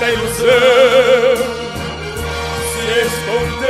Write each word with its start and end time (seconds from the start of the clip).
tanta 0.00 0.12
ilusão 0.12 1.36
se 2.72 3.00
esconder. 3.06 3.69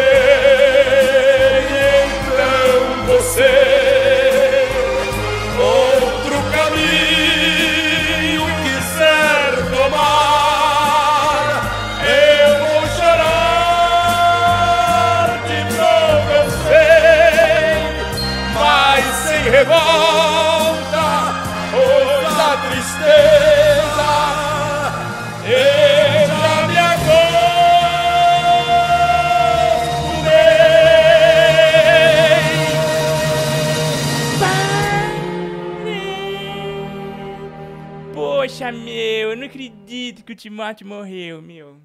Que 40.30 40.34
o 40.34 40.36
Timóteo 40.36 40.86
morreu, 40.86 41.42
meu. 41.42 41.80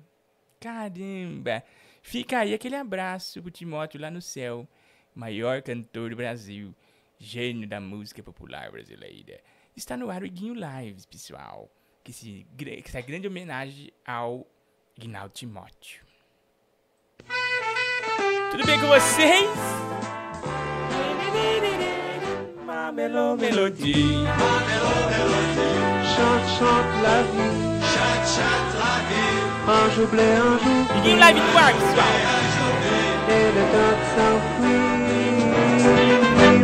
Caramba. 0.59 1.63
Fica 2.03 2.39
aí 2.39 2.53
aquele 2.53 2.75
abraço 2.75 3.41
pro 3.41 3.49
Timóteo 3.49 3.99
lá 3.99 4.11
no 4.11 4.21
céu. 4.21 4.67
Maior 5.15 5.63
cantor 5.63 6.11
do 6.11 6.15
Brasil. 6.15 6.75
Gênio 7.17 7.67
da 7.67 7.79
música 7.79 8.21
popular 8.21 8.71
brasileira. 8.71 9.41
Está 9.75 9.97
no 9.97 10.11
ar 10.11 10.21
o 10.21 10.27
Iguinho 10.27 10.53
Lives, 10.53 11.07
pessoal. 11.07 11.71
Que 12.03 12.13
se, 12.13 12.45
que 12.55 12.83
essa 12.85 13.01
grande 13.01 13.27
homenagem 13.27 13.91
ao 14.05 14.45
Ignaldo 14.95 15.33
Timóteo. 15.33 16.05
Tudo 18.51 18.63
bem 18.63 18.79
com 18.79 18.87
vocês? 18.87 19.49
Mamelo 22.63 23.37
Melody. 23.37 23.93
Chante, 26.15 26.59
chante 26.59 27.01
la. 27.01 27.64
Chante, 28.35 28.43
chante 28.43 28.75
la 28.77 28.99
vie. 29.07 29.39
Un 29.67 29.89
joublet, 29.95 30.35
un 30.35 30.57
jour. 30.59 30.81
Iguinho 30.97 31.19
Live 31.19 31.39
no 31.39 31.57
ar, 31.57 31.71
pessoal. 31.73 32.15
Et 33.29 33.47
le 33.55 33.63
temps 33.71 33.97
s'enfuit. 34.15 34.85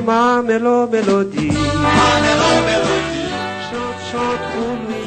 Ma 0.04 0.42
mélo, 0.42 0.88
mélodie. 0.88 1.52
Ma 1.52 2.20
mélo, 2.26 2.52
mélodie. 2.66 3.30
Chante, 3.70 4.02
chante 4.12 4.44
pour 4.54 4.74
lui. 4.88 5.02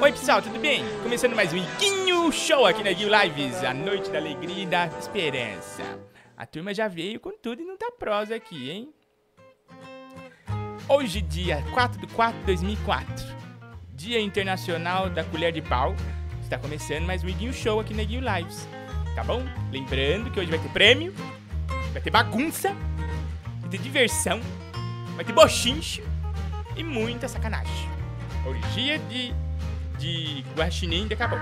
Oi, 0.00 0.12
pessoal, 0.12 0.40
tudo 0.40 0.58
bem? 0.58 0.82
Começando 1.02 1.34
mais 1.36 1.52
um 1.52 1.58
Iguinho 1.58 2.32
Show 2.32 2.64
aqui 2.64 2.82
na 2.82 2.92
Guil 2.92 3.10
Lives, 3.10 3.62
a 3.62 3.74
noite 3.74 4.10
da 4.10 4.18
alegria 4.18 4.62
e 4.62 4.66
da 4.66 4.86
esperança. 4.98 5.82
A 6.36 6.46
turma 6.46 6.72
já 6.72 6.88
veio 6.88 7.20
com 7.20 7.32
tudo 7.32 7.60
e 7.60 7.66
não 7.66 7.76
tá 7.76 7.90
prosa 7.98 8.34
aqui, 8.34 8.70
hein? 8.70 8.94
Hoje, 10.88 11.20
dia 11.20 11.62
4 11.74 12.00
de 12.00 12.06
4 12.14 12.40
de 12.40 12.46
2004, 12.46 13.26
Dia 14.00 14.18
Internacional 14.18 15.10
da 15.10 15.22
Colher 15.22 15.52
de 15.52 15.60
Pau, 15.60 15.94
está 16.40 16.56
começando 16.56 17.04
mais 17.04 17.22
um 17.22 17.28
Iguinho 17.28 17.52
Show 17.52 17.80
aqui 17.80 17.92
na 17.92 18.02
Guil 18.02 18.22
Lives, 18.22 18.66
tá 19.14 19.22
bom? 19.22 19.44
Lembrando 19.70 20.30
que 20.30 20.40
hoje 20.40 20.48
vai 20.48 20.58
ter 20.58 20.70
prêmio, 20.70 21.14
vai 21.92 22.00
ter 22.00 22.08
bagunça, 22.08 22.74
vai 23.60 23.68
ter 23.68 23.76
diversão, 23.76 24.40
vai 25.16 25.22
ter 25.22 25.34
bochincho 25.34 26.02
e 26.74 26.82
muita 26.82 27.28
sacanagem. 27.28 27.90
Orgia 28.46 28.98
de 29.00 29.34
de 29.98 30.46
guaxinim 30.56 31.06
de 31.06 31.12
acabou. 31.12 31.38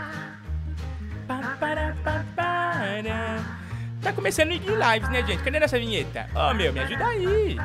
Tá 4.03 4.13
começando 4.13 4.49
o 4.49 4.55
Iguinho 4.55 4.75
Lives, 4.75 5.09
né, 5.11 5.25
gente? 5.25 5.45
Cadê 5.45 5.61
nossa 5.61 5.79
vinheta? 5.79 6.29
Ô, 6.35 6.53
meu, 6.55 6.73
me 6.73 6.81
ajuda 6.81 7.07
aí. 7.07 7.57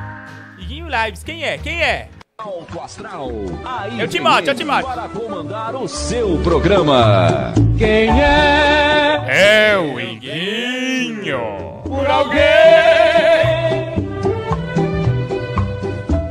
Iguinho 0.56 0.86
Lives, 0.86 1.24
quem 1.24 1.42
é? 1.42 1.58
Quem 1.58 1.82
é? 1.82 2.10
Alto 2.38 2.80
Astral. 2.80 3.30
Aí 3.64 4.00
É 4.00 4.04
o 4.04 4.08
Timóteo, 4.08 4.50
é 4.50 4.52
o 4.52 4.56
vem 4.56 4.66
Timóteo. 4.66 4.92
Para 4.92 5.08
comandar 5.08 5.76
o 5.76 5.86
seu 5.86 6.36
programa. 6.42 7.54
Quem 7.78 8.10
é? 8.20 9.70
É 9.70 9.78
o 9.78 10.00
Iguinho. 10.00 11.38
Por 11.84 12.04
alguém. 12.10 12.42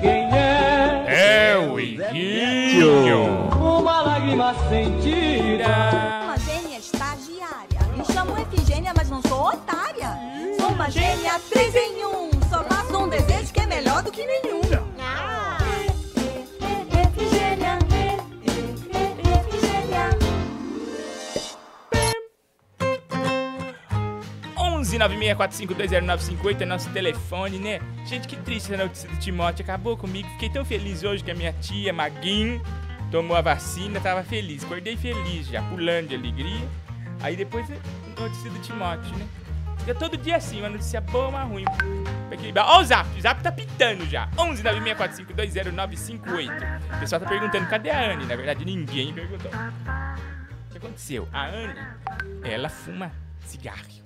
Quem 0.02 0.30
é? 0.36 1.54
É 1.54 1.58
o 1.72 1.80
Iguinho. 1.80 3.48
Uma 3.58 4.02
lágrima 4.02 4.54
sentida. 4.68 5.66
uma 6.26 6.38
gênia 6.38 6.80
estagiária. 6.80 7.80
Me 7.96 8.04
chamo 8.14 8.36
Efigênia, 8.42 8.92
mas 8.94 9.10
não 9.10 9.22
sou 9.22 9.48
otária. 9.48 10.20
Sou 10.60 10.68
uma 10.68 10.90
gênia 10.90 11.40
três 11.50 11.74
em 11.74 12.06
um. 12.06 12.30
Só 12.50 12.62
faço 12.66 12.98
um 12.98 13.08
desejo 13.08 13.54
que 13.54 13.62
é 13.62 13.66
melhor 13.68 14.04
do 14.04 14.12
que 14.12 14.26
nenhum. 14.26 14.53
11 24.94 25.00
964520958 25.00 26.62
é 26.62 26.66
nosso 26.66 26.90
telefone, 26.92 27.58
né? 27.58 27.80
Gente, 28.06 28.28
que 28.28 28.36
triste 28.36 28.72
essa 28.72 28.84
notícia 28.84 29.10
do 29.10 29.18
Timóteo. 29.18 29.64
Acabou 29.64 29.98
comigo. 29.98 30.30
Fiquei 30.30 30.50
tão 30.50 30.64
feliz 30.64 31.04
hoje 31.04 31.24
que 31.24 31.32
a 31.32 31.36
minha 31.36 31.52
tia, 31.54 31.92
Maguinho, 31.92 32.62
tomou 33.10 33.36
a 33.36 33.42
vacina. 33.42 34.00
Tava 34.00 34.24
feliz. 34.24 34.64
Acordei 34.64 34.96
feliz 34.96 35.48
já, 35.48 35.64
pulando 35.64 36.10
de 36.10 36.16
alegria. 36.16 36.68
Aí 37.22 37.36
depois 37.36 37.68
a 37.72 38.22
notícia 38.22 38.52
do 38.52 38.60
Timóteo, 38.60 39.16
né? 39.18 39.28
Fica 39.80 39.96
todo 39.96 40.16
dia 40.16 40.38
assim, 40.38 40.60
uma 40.60 40.70
notícia 40.70 41.02
boa, 41.02 41.28
uma 41.28 41.44
ruim. 41.44 41.66
Pra 42.28 42.36
equilibrar. 42.36 42.80
O 42.80 42.84
Zap, 42.84 43.10
o 43.18 43.22
Zap 43.22 43.42
tá 43.42 43.52
pitando 43.52 44.06
já. 44.06 44.30
11 44.38 44.64
964520958. 44.64 46.96
O 46.96 47.00
pessoal 47.00 47.20
tá 47.20 47.28
perguntando, 47.28 47.68
cadê 47.68 47.90
a 47.90 48.12
Anne? 48.12 48.26
Na 48.26 48.36
verdade, 48.36 48.64
ninguém 48.64 49.12
perguntou. 49.14 49.52
O 49.52 50.72
que 50.72 50.78
aconteceu? 50.78 51.28
A 51.34 51.48
Anne, 51.48 51.76
ela 52.44 52.70
fuma 52.70 53.12
cigarro. 53.42 54.03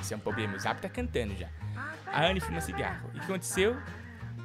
Isso 0.00 0.14
é 0.14 0.16
um 0.16 0.20
problema. 0.20 0.56
O 0.56 0.58
Zap 0.58 0.80
tá 0.80 0.88
cantando 0.88 1.36
já. 1.36 1.48
A 2.06 2.26
Anne 2.26 2.40
fuma 2.40 2.60
cigarro. 2.60 3.10
E 3.14 3.18
o 3.18 3.20
que 3.20 3.26
aconteceu? 3.26 3.76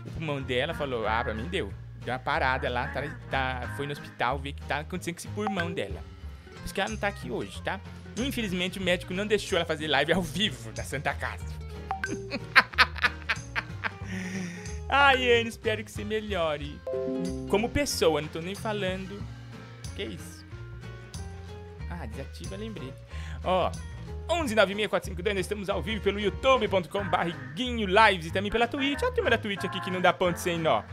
O 0.05 0.11
pulmão 0.11 0.41
dela 0.41 0.73
falou: 0.73 1.07
Ah, 1.07 1.23
pra 1.23 1.33
mim 1.33 1.47
deu. 1.47 1.73
Deu 2.03 2.13
uma 2.13 2.19
parada 2.19 2.69
lá, 2.69 2.87
tá, 2.89 3.01
tá- 3.31 3.73
foi 3.75 3.85
no 3.87 3.91
hospital 3.93 4.37
ver 4.37 4.51
o 4.51 4.53
que 4.53 4.61
tá 4.63 4.79
acontecendo 4.79 5.15
com 5.15 5.19
esse 5.21 5.27
pulmão 5.29 5.71
dela. 5.71 6.03
Por 6.45 6.63
isso 6.65 6.73
que 6.73 6.79
ela 6.81 6.89
não 6.91 6.97
tá 6.97 7.07
aqui 7.07 7.31
hoje, 7.31 7.61
tá? 7.63 7.79
Infelizmente 8.17 8.77
o 8.79 8.81
médico 8.81 9.13
não 9.13 9.25
deixou 9.25 9.57
ela 9.57 9.65
fazer 9.65 9.87
live 9.87 10.13
ao 10.13 10.21
vivo 10.21 10.71
da 10.71 10.83
Santa 10.83 11.13
Casa. 11.13 11.43
Ai, 14.87 15.39
Anne, 15.39 15.49
espero 15.49 15.83
que 15.83 15.91
você 15.91 16.03
melhore. 16.03 16.79
Como 17.49 17.67
pessoa, 17.69 18.21
não 18.21 18.27
tô 18.27 18.39
nem 18.39 18.53
falando. 18.55 19.21
Que 19.95 20.03
isso? 20.03 20.45
Ah, 21.89 22.05
desativa, 22.05 22.55
lembrei. 22.55 22.93
Ó, 23.43 23.69
11 23.69 23.79
96452, 24.27 25.35
nós 25.35 25.45
estamos 25.45 25.69
ao 25.69 25.81
vivo 25.81 26.01
pelo 26.01 26.19
youtube.com.br 26.19 27.53
Guinho 27.53 27.87
Lives 27.87 28.27
e 28.27 28.31
também 28.31 28.51
pela 28.51 28.67
Twitch. 28.67 29.01
Olha 29.01 29.11
a 29.11 29.15
turma 29.15 29.29
da 29.29 29.37
Twitch 29.37 29.63
aqui 29.63 29.79
que 29.79 29.91
não 29.91 30.01
dá 30.01 30.11
ponto 30.11 30.37
sem 30.37 30.57
nó. 30.59 30.83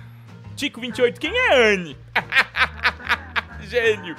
Tico28, 0.57 1.19
quem 1.19 1.37
é 1.37 1.73
Anne? 1.73 1.97
Gênio. 3.63 4.17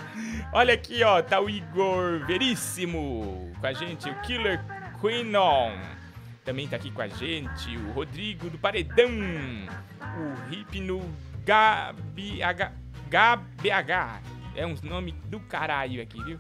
Olha 0.51 0.73
aqui, 0.73 1.03
ó, 1.03 1.21
tá 1.21 1.39
o 1.39 1.49
Igor 1.49 2.25
Veríssimo 2.25 3.51
com 3.59 3.67
a 3.67 3.73
gente, 3.73 4.09
o 4.09 4.21
Killer 4.21 4.59
Queenon. 4.99 5.71
Também 6.43 6.67
tá 6.67 6.75
aqui 6.75 6.91
com 6.91 7.01
a 7.01 7.07
gente 7.07 7.77
o 7.77 7.91
Rodrigo 7.91 8.49
do 8.49 8.57
Paredão, 8.57 9.09
o 9.09 10.53
Hipno 10.53 10.99
GBH, 11.43 12.71
GBH. 13.09 14.21
É 14.55 14.65
uns 14.65 14.81
nomes 14.81 15.13
do 15.25 15.39
caralho 15.39 16.01
aqui, 16.01 16.21
viu? 16.23 16.37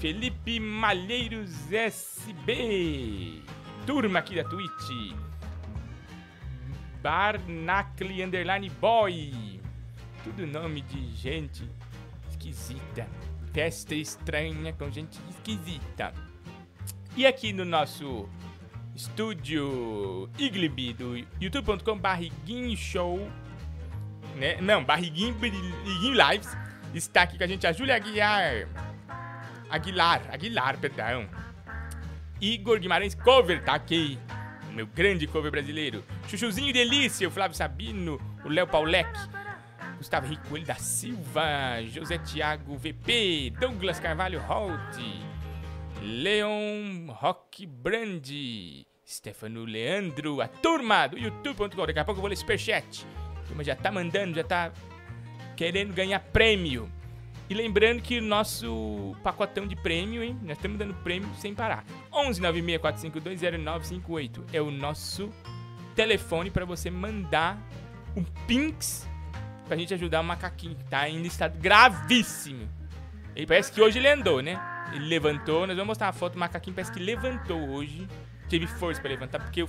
Felipe 0.00 0.60
Malheiros 0.60 1.72
SB. 1.72 3.42
Turma 3.84 4.20
aqui 4.20 4.36
da 4.36 4.44
Twitch. 4.44 5.14
Barnacle 7.02 8.22
Underline 8.22 8.70
Boy. 8.80 9.60
Tudo 10.22 10.46
nome 10.46 10.82
de 10.82 11.14
gente 11.16 11.68
esquisita. 12.30 13.08
Festa 13.52 13.94
estranha 13.96 14.72
com 14.72 14.88
gente 14.88 15.18
esquisita. 15.30 16.14
E 17.16 17.26
aqui 17.26 17.52
no 17.52 17.64
nosso 17.64 18.28
estúdio 18.94 20.30
Igleby 20.38 20.92
do 20.92 21.16
youtube.com 21.40 21.98
barriguinho 21.98 22.76
show 22.76 23.18
né? 24.36 24.60
Não, 24.60 24.84
barriguinho, 24.84 25.34
barriguinho 25.34 26.14
lives 26.14 26.56
está 26.94 27.22
aqui 27.22 27.36
com 27.36 27.44
a 27.44 27.46
gente 27.46 27.66
a 27.66 27.72
Júlia 27.72 27.96
Aguiar 27.96 28.68
Aguilar, 29.70 30.22
Aguilar, 30.32 30.78
perdão 30.78 31.28
Igor 32.40 32.78
Guimarães 32.78 33.14
Cover 33.14 33.62
tá 33.62 33.74
aqui 33.74 34.18
o 34.70 34.72
meu 34.72 34.86
grande 34.86 35.26
cover 35.26 35.50
brasileiro 35.50 36.04
Chuchuzinho 36.28 36.72
Delícia, 36.72 37.26
o 37.26 37.30
Flávio 37.30 37.56
Sabino 37.56 38.20
o 38.44 38.48
Léo 38.48 38.66
Paulec 38.66 39.08
Gustavo 39.98 40.26
Henrique 40.26 40.64
da 40.64 40.76
Silva, 40.76 41.82
José 41.84 42.18
Thiago 42.18 42.76
VP, 42.76 43.52
Douglas 43.58 43.98
Carvalho 43.98 44.40
Holt, 44.40 44.96
Leon 46.00 47.08
Rock 47.08 47.66
Brandi, 47.66 48.86
Stefano 49.04 49.64
Leandro, 49.64 50.40
a 50.40 50.46
turma 50.46 51.08
do 51.08 51.18
youtube.com. 51.18 51.86
Daqui 51.86 51.98
a 51.98 52.04
pouco 52.04 52.18
eu 52.18 52.22
vou 52.22 52.28
ler 52.28 52.36
superchat. 52.36 53.04
A 53.38 53.48
turma 53.48 53.64
já 53.64 53.74
tá 53.74 53.90
mandando, 53.90 54.36
já 54.36 54.44
tá 54.44 54.72
querendo 55.56 55.92
ganhar 55.92 56.20
prêmio. 56.20 56.88
E 57.50 57.54
lembrando 57.54 58.02
que 58.02 58.18
o 58.18 58.22
nosso 58.22 59.16
pacotão 59.22 59.66
de 59.66 59.74
prêmio, 59.74 60.22
hein? 60.22 60.38
Nós 60.42 60.58
estamos 60.58 60.78
dando 60.78 60.92
prêmio 60.94 61.28
sem 61.38 61.54
parar. 61.54 61.82
11 62.12 62.42
964520958 62.42 64.44
é 64.52 64.60
o 64.60 64.70
nosso 64.70 65.30
telefone 65.94 66.50
para 66.50 66.66
você 66.66 66.90
mandar 66.90 67.58
um 68.14 68.22
pinks 68.46 69.08
pra 69.66 69.76
gente 69.76 69.94
ajudar 69.94 70.20
o 70.20 70.24
macaquinho 70.24 70.74
que 70.74 70.84
tá 70.84 71.08
em 71.08 71.22
estado 71.22 71.58
gravíssimo. 71.58 72.68
Ele 73.34 73.46
parece 73.46 73.72
que 73.72 73.80
hoje 73.80 73.98
ele 73.98 74.08
andou, 74.08 74.42
né? 74.42 74.60
Ele 74.92 75.06
levantou, 75.06 75.66
nós 75.66 75.76
vamos 75.76 75.88
mostrar 75.88 76.08
uma 76.08 76.12
foto, 76.12 76.36
o 76.36 76.38
macaquinho 76.38 76.74
parece 76.74 76.92
que 76.92 77.00
levantou 77.00 77.70
hoje. 77.70 78.06
Teve 78.48 78.66
força 78.66 79.00
pra 79.00 79.10
levantar, 79.10 79.38
porque 79.38 79.62
eu, 79.62 79.68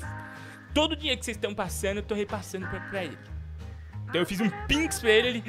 todo 0.73 0.95
dinheiro 0.95 1.19
que 1.19 1.25
vocês 1.25 1.37
estão 1.37 1.53
passando, 1.53 1.97
eu 1.97 2.03
tô 2.03 2.15
repassando 2.15 2.67
pra, 2.67 2.79
pra 2.81 3.03
ele. 3.03 3.17
Então 4.07 4.21
eu 4.21 4.25
fiz 4.25 4.41
um 4.41 4.49
pinks 4.67 4.99
pra 4.99 5.11
ele, 5.11 5.27
ele. 5.27 5.43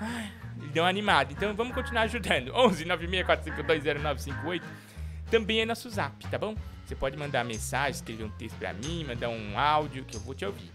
Ai, 0.00 0.37
ele 0.60 0.70
deu 0.70 0.82
uma 0.82 0.88
animada. 0.88 1.32
Então 1.32 1.54
vamos 1.54 1.74
continuar 1.74 2.02
ajudando. 2.02 2.52
11 2.56 2.84
964520958 2.84 4.62
também 5.30 5.60
é 5.60 5.66
nosso 5.66 5.90
zap, 5.90 6.26
tá 6.28 6.38
bom? 6.38 6.54
Você 6.84 6.94
pode 6.94 7.16
mandar 7.16 7.44
mensagem, 7.44 7.92
escrever 7.92 8.24
um 8.24 8.30
texto 8.30 8.56
pra 8.56 8.72
mim, 8.72 9.04
mandar 9.06 9.28
um 9.28 9.58
áudio 9.58 10.04
que 10.04 10.16
eu 10.16 10.20
vou 10.20 10.34
te 10.34 10.44
ouvir. 10.44 10.70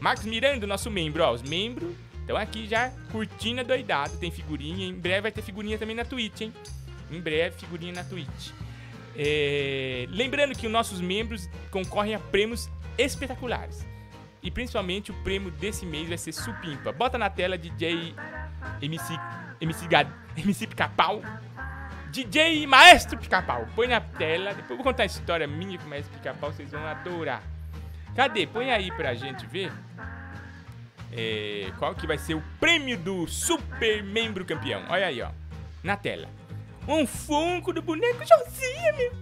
Marcos 0.00 0.24
Miranda, 0.24 0.66
nosso 0.66 0.90
membro, 0.90 1.22
ó, 1.22 1.32
os 1.32 1.42
membros 1.42 1.94
estão 2.20 2.36
aqui 2.36 2.66
já 2.66 2.90
curtindo 3.12 3.62
doidado, 3.62 4.16
tem 4.16 4.30
figurinha, 4.30 4.88
em 4.88 4.94
breve 4.94 5.20
vai 5.20 5.30
ter 5.30 5.42
figurinha 5.42 5.78
também 5.78 5.94
na 5.94 6.04
Twitch, 6.04 6.40
hein? 6.40 6.52
Em 7.10 7.20
breve, 7.20 7.56
figurinha 7.60 7.92
na 7.92 8.02
Twitch. 8.02 8.50
É, 9.16 10.06
Lembrando 10.10 10.56
que 10.56 10.66
os 10.66 10.72
nossos 10.72 11.00
membros 11.00 11.48
concorrem 11.70 12.14
a 12.14 12.18
prêmios 12.18 12.68
espetaculares. 12.98 13.86
E 14.42 14.50
principalmente 14.50 15.12
o 15.12 15.14
prêmio 15.22 15.52
desse 15.52 15.86
mês 15.86 16.08
vai 16.08 16.18
ser 16.18 16.32
Supimpa. 16.32 16.90
Bota 16.90 17.16
na 17.16 17.30
tela 17.30 17.56
DJ 17.56 18.14
MC, 18.80 19.18
MC, 19.60 19.86
Gad, 19.86 20.08
MC 20.36 20.66
Pica-Pau. 20.66 21.22
DJ 22.10 22.66
Maestro 22.66 23.18
Pica-Pau. 23.18 23.66
Põe 23.74 23.88
na 23.88 24.00
tela. 24.00 24.50
Depois 24.50 24.70
eu 24.70 24.76
vou 24.76 24.84
contar 24.84 25.04
a 25.04 25.06
história 25.06 25.46
minha 25.46 25.78
com 25.78 25.86
o 25.86 25.88
Maestro 25.88 26.12
Pica-Pau. 26.18 26.52
Vocês 26.52 26.70
vão 26.70 26.86
adorar. 26.86 27.42
Cadê? 28.14 28.46
Põe 28.46 28.70
aí 28.70 28.90
pra 28.92 29.14
gente 29.14 29.46
ver. 29.46 29.72
É, 31.10 31.70
qual 31.78 31.94
que 31.94 32.06
vai 32.06 32.18
ser 32.18 32.34
o 32.34 32.42
prêmio 32.58 32.96
do 32.98 33.26
Super 33.26 34.02
Membro 34.02 34.44
Campeão. 34.44 34.82
Olha 34.88 35.06
aí, 35.06 35.20
ó. 35.20 35.30
Na 35.82 35.96
tela. 35.96 36.28
Um 36.86 37.06
funko 37.06 37.72
do 37.72 37.82
boneco 37.82 38.24
Josinha, 38.24 38.92
meu. 38.94 39.12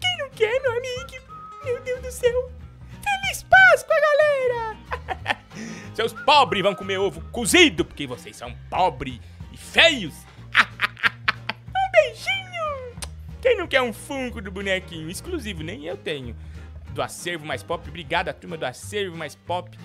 Quem 0.00 0.18
não 0.18 0.30
quer, 0.30 0.60
meu 0.60 0.72
amigo? 0.72 1.28
Meu 1.64 1.80
Deus 1.82 2.02
do 2.02 2.10
céu. 2.10 2.52
Feliz 3.02 3.44
Páscoa, 3.44 3.96
galera! 4.00 5.38
Seus 5.94 6.12
pobres 6.12 6.62
vão 6.62 6.74
comer 6.74 6.98
ovo 6.98 7.20
cozido, 7.30 7.84
porque 7.84 8.06
vocês 8.06 8.36
são 8.36 8.54
pobres 8.70 9.20
e 9.52 9.56
feios. 9.56 10.14
um 11.68 11.90
beijinho! 11.92 12.98
Quem 13.40 13.56
não 13.56 13.66
quer 13.66 13.82
um 13.82 13.92
funko 13.92 14.40
do 14.40 14.50
bonequinho 14.50 15.08
exclusivo? 15.10 15.62
Nem 15.62 15.84
eu 15.84 15.96
tenho. 15.96 16.36
Do 16.92 17.02
Acervo 17.02 17.44
Mais 17.46 17.62
Pop. 17.62 17.88
Obrigado 17.88 18.28
à 18.28 18.32
turma 18.32 18.56
do 18.56 18.64
Acervo 18.66 19.16
Mais 19.16 19.34
Pop 19.34 19.76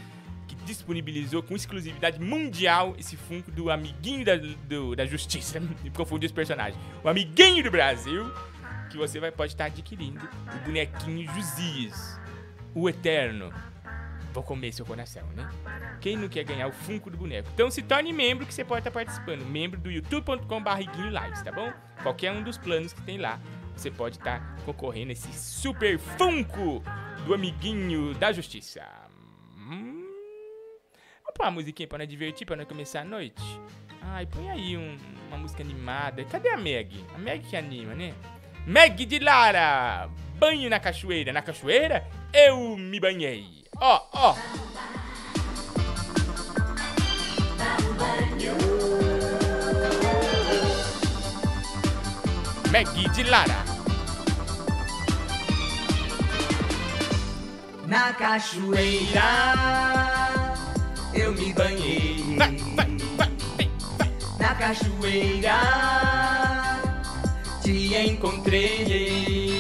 que 0.47 0.55
disponibilizou 0.65 1.41
com 1.41 1.55
exclusividade 1.55 2.19
mundial 2.19 2.95
esse 2.97 3.15
funko 3.15 3.49
do 3.51 3.69
amiguinho 3.71 4.25
da, 4.25 4.35
do- 4.35 4.95
da 4.95 5.05
justiça. 5.05 5.59
Me 5.83 5.89
confundi 5.89 6.25
os 6.25 6.31
personagens. 6.31 6.77
O 7.03 7.09
amiguinho 7.09 7.63
do 7.63 7.71
Brasil, 7.71 8.31
que 8.89 8.97
você 8.97 9.19
vai, 9.19 9.31
pode 9.31 9.53
estar 9.53 9.65
adquirindo. 9.65 10.27
O 10.55 10.65
bonequinho 10.65 11.27
Josias, 11.33 12.19
o 12.73 12.89
Eterno. 12.89 13.53
Vou 14.33 14.41
comer 14.43 14.71
seu 14.73 14.85
coração, 14.85 15.25
né? 15.35 15.47
Quem 16.01 16.17
não 16.17 16.27
quer 16.27 16.43
ganhar 16.43 16.67
o 16.67 16.71
funko 16.71 17.09
do 17.11 17.17
boneco? 17.17 17.47
Então 17.53 17.69
se 17.69 17.81
torne 17.83 18.11
membro 18.11 18.45
que 18.47 18.53
você 18.53 18.65
pode 18.65 18.79
estar 18.79 18.91
participando. 18.91 19.45
Membro 19.45 19.79
do 19.79 19.91
youtube.com.br 19.91 20.69
Lives, 20.79 21.41
tá 21.43 21.51
bom? 21.51 21.71
Qualquer 22.01 22.31
um 22.31 22.41
dos 22.43 22.57
planos 22.57 22.93
que 22.93 23.01
tem 23.03 23.19
lá, 23.19 23.39
você 23.75 23.91
pode 23.91 24.17
estar 24.17 24.57
concorrendo 24.65 25.09
a 25.09 25.13
esse 25.13 25.31
super 25.33 25.99
funko 25.99 26.83
do 27.27 27.33
amiguinho 27.35 28.13
da 28.15 28.31
justiça. 28.31 28.81
Hum, 29.55 30.03
Vamos 31.21 31.33
pôr 31.35 31.43
uma 31.45 31.51
musiquinha 31.51 31.87
pra 31.87 31.99
nós 31.99 32.07
divertir, 32.07 32.45
pra 32.45 32.55
nós 32.55 32.67
começar 32.67 33.01
a 33.01 33.05
noite? 33.05 33.41
Ai, 34.01 34.25
põe 34.25 34.49
aí 34.49 34.75
um- 34.75 34.97
uma 35.27 35.37
música 35.37 35.61
animada. 35.63 36.23
Cadê 36.25 36.49
a 36.49 36.57
Meg? 36.57 37.05
A 37.15 37.17
Meg 37.19 37.45
que 37.47 37.55
anima, 37.55 37.93
né? 37.95 38.13
Meg 38.65 39.05
de 39.05 39.19
Lara! 39.19 40.09
Banho 40.37 40.69
na 40.69 40.79
cachoeira. 40.79 41.31
Na 41.31 41.41
cachoeira, 41.41 42.05
eu 42.33 42.75
me 42.75 42.99
banhei. 42.99 43.62
Ó, 43.79 44.07
ó. 44.13 44.35
Meg 52.71 52.87
de 53.13 53.23
Lara. 53.23 53.63
Na 57.87 58.13
cachoeira 58.13 59.31
eu 61.13 61.33
me 61.33 61.53
banhei. 61.53 62.35
Vai, 62.37 62.57
vai, 62.75 62.97
vai. 63.17 63.31
Na 64.39 64.55
cachoeira 64.55 65.59
te 67.61 67.95
encontrei. 67.95 69.52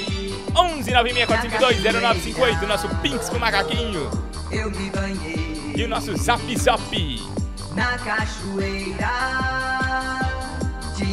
11 0.55 0.91
964520958, 0.91 2.67
nosso 2.67 2.87
Pinks 3.01 3.29
com 3.29 3.39
macaquinho. 3.39 4.09
Eu 4.51 4.69
me 4.71 4.89
banhei. 4.89 5.73
E 5.75 5.83
o 5.83 5.87
nosso 5.87 6.15
Zap 6.15 6.41
Zap. 6.57 6.81
Na 7.75 7.97
cachoeira 7.97 9.09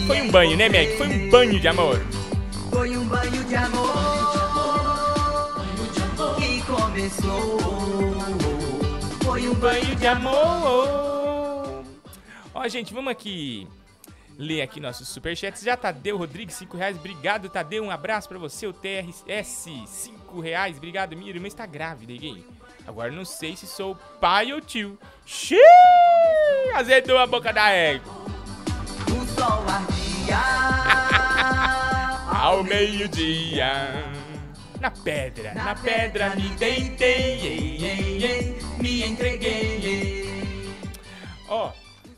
Foi 0.06 0.20
um 0.20 0.30
banho, 0.30 0.56
né, 0.56 0.68
Meg? 0.68 0.96
Foi 0.98 1.08
um 1.08 1.30
banho 1.30 1.58
de 1.58 1.68
amor. 1.68 2.00
Foi 2.70 2.96
um 2.96 3.04
banho 3.06 3.44
de 3.44 3.56
amor 3.56 4.30
que 6.38 6.62
começou. 6.62 7.58
Foi 9.24 9.48
um 9.48 9.54
Banho 9.54 9.96
de 9.96 10.06
amor. 10.06 11.84
Ó, 12.54 12.68
gente, 12.68 12.92
vamos 12.92 13.10
aqui 13.10 13.66
ler 14.40 14.62
aqui 14.62 14.80
nossos 14.80 15.06
superchats. 15.08 15.62
Já 15.62 15.76
Tadeu 15.76 16.16
Rodrigues, 16.16 16.56
5 16.56 16.76
reais. 16.76 16.96
Obrigado, 16.96 17.50
Tadeu. 17.50 17.84
Um 17.84 17.90
abraço 17.90 18.28
pra 18.28 18.38
você. 18.38 18.66
O 18.66 18.72
TRS, 18.72 19.68
5 19.86 20.40
reais. 20.40 20.78
Obrigado, 20.78 21.14
minha 21.14 21.30
irmã 21.30 21.46
está 21.46 21.66
grávida, 21.66 22.14
gay. 22.14 22.42
Agora 22.86 23.12
não 23.12 23.24
sei 23.24 23.54
se 23.54 23.66
sou 23.66 23.94
pai 24.18 24.52
ou 24.52 24.60
tio. 24.60 24.98
Xiii! 25.26 25.60
Azedou 26.74 27.18
a 27.18 27.26
boca 27.26 27.52
da 27.52 27.68
égua. 27.68 28.10
O 29.10 29.26
sol 29.38 29.64
ardia 29.68 30.38
Ao 32.34 32.64
meio-dia. 32.64 34.06
Na 34.80 34.90
pedra, 34.90 35.52
na 35.52 35.74
pedra 35.74 36.34
me 36.34 36.48
deitei. 36.56 37.06
ei, 37.06 37.84
ei, 37.84 38.24
ei. 38.24 38.58
me 38.80 39.02
entreguei. 39.04 39.80
ei. 39.84 40.74
Ó, 41.46 41.70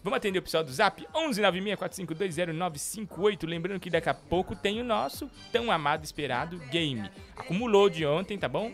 vamos 0.03 0.17
atender 0.17 0.39
o 0.39 0.43
pessoal 0.43 0.65
do 0.65 0.73
Zap? 0.73 1.07
11 1.15 1.43
964520958. 1.43 3.47
Lembrando 3.47 3.81
que 3.81 3.91
daqui 3.91 4.09
a 4.09 4.15
pouco 4.15 4.57
tem 4.57 4.81
o 4.81 4.85
nosso 4.85 5.31
tão 5.51 5.71
amado 5.71 6.05
esperado 6.05 6.59
game. 6.71 7.11
Acumulou 7.37 7.89
de 7.89 8.07
ontem, 8.07 8.39
tá 8.39 8.49
bom? 8.49 8.73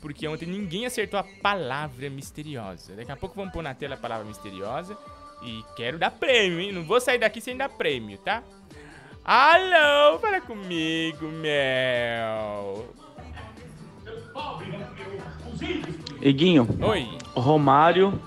Porque 0.00 0.26
ontem 0.26 0.46
ninguém 0.46 0.86
acertou 0.86 1.20
a 1.20 1.24
palavra 1.24 2.10
misteriosa. 2.10 2.94
Daqui 2.94 3.12
a 3.12 3.16
pouco 3.16 3.36
vamos 3.36 3.52
pôr 3.52 3.62
na 3.62 3.74
tela 3.74 3.94
a 3.94 3.98
palavra 3.98 4.24
misteriosa. 4.24 4.96
E 5.42 5.64
quero 5.76 5.98
dar 5.98 6.10
prêmio, 6.10 6.60
hein? 6.60 6.72
Não 6.72 6.84
vou 6.84 7.00
sair 7.00 7.18
daqui 7.18 7.40
sem 7.40 7.56
dar 7.56 7.68
prêmio, 7.68 8.18
tá? 8.18 8.42
Alô, 9.24 10.18
fala 10.18 10.40
comigo, 10.40 11.28
Mel. 11.28 12.88
Iguinho, 16.20 16.66
Oi, 16.80 17.18
Romário 17.34 18.20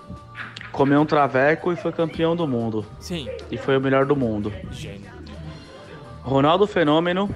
comeu 0.75 0.99
um 1.01 1.05
traveco 1.05 1.71
e 1.71 1.75
foi 1.75 1.91
campeão 1.91 2.35
do 2.35 2.45
mundo. 2.47 2.85
sim, 2.99 3.27
E 3.49 3.57
foi 3.57 3.77
o 3.77 3.81
melhor 3.81 4.05
do 4.05 4.15
mundo. 4.15 4.51
gênio. 4.71 5.09
Ronaldo 6.21 6.67
Fenômeno 6.67 7.33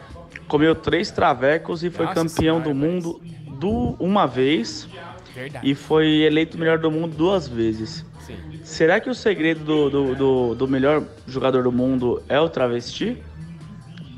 comeu 0.48 0.76
três 0.76 1.10
travecos 1.12 1.84
e 1.84 1.90
foi 1.90 2.06
Nossa 2.06 2.16
campeão 2.16 2.58
senhora, 2.58 2.64
do 2.64 2.74
mundo 2.76 3.22
do, 3.60 3.96
uma 4.00 4.26
vez 4.26 4.88
Verdade. 5.34 5.70
e 5.70 5.76
foi 5.76 6.08
eleito 6.22 6.58
o 6.58 6.60
melhor 6.60 6.80
do 6.80 6.90
mundo 6.92 7.16
duas 7.16 7.48
vezes. 7.48 8.06
Sim. 8.22 8.60
Será 8.64 9.00
que 9.00 9.10
o 9.10 9.16
segredo 9.16 9.64
do, 9.64 9.90
do, 9.90 10.16
do, 10.16 10.56
do 10.56 10.68
melhor 10.68 11.04
jogador 11.28 11.64
do 11.64 11.72
mundo 11.72 12.22
é 12.28 12.40
o 12.40 12.50
travesti? 12.50 13.24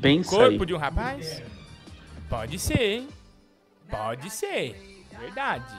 Pensa 0.00 0.34
aí. 0.42 0.48
Corpo 0.50 0.66
de 0.66 0.74
um 0.74 0.78
rapaz? 0.78 1.42
Pode 2.28 2.58
ser, 2.58 2.80
hein? 2.82 3.08
Pode 3.90 4.30
ser. 4.30 5.04
Verdade. 5.20 5.74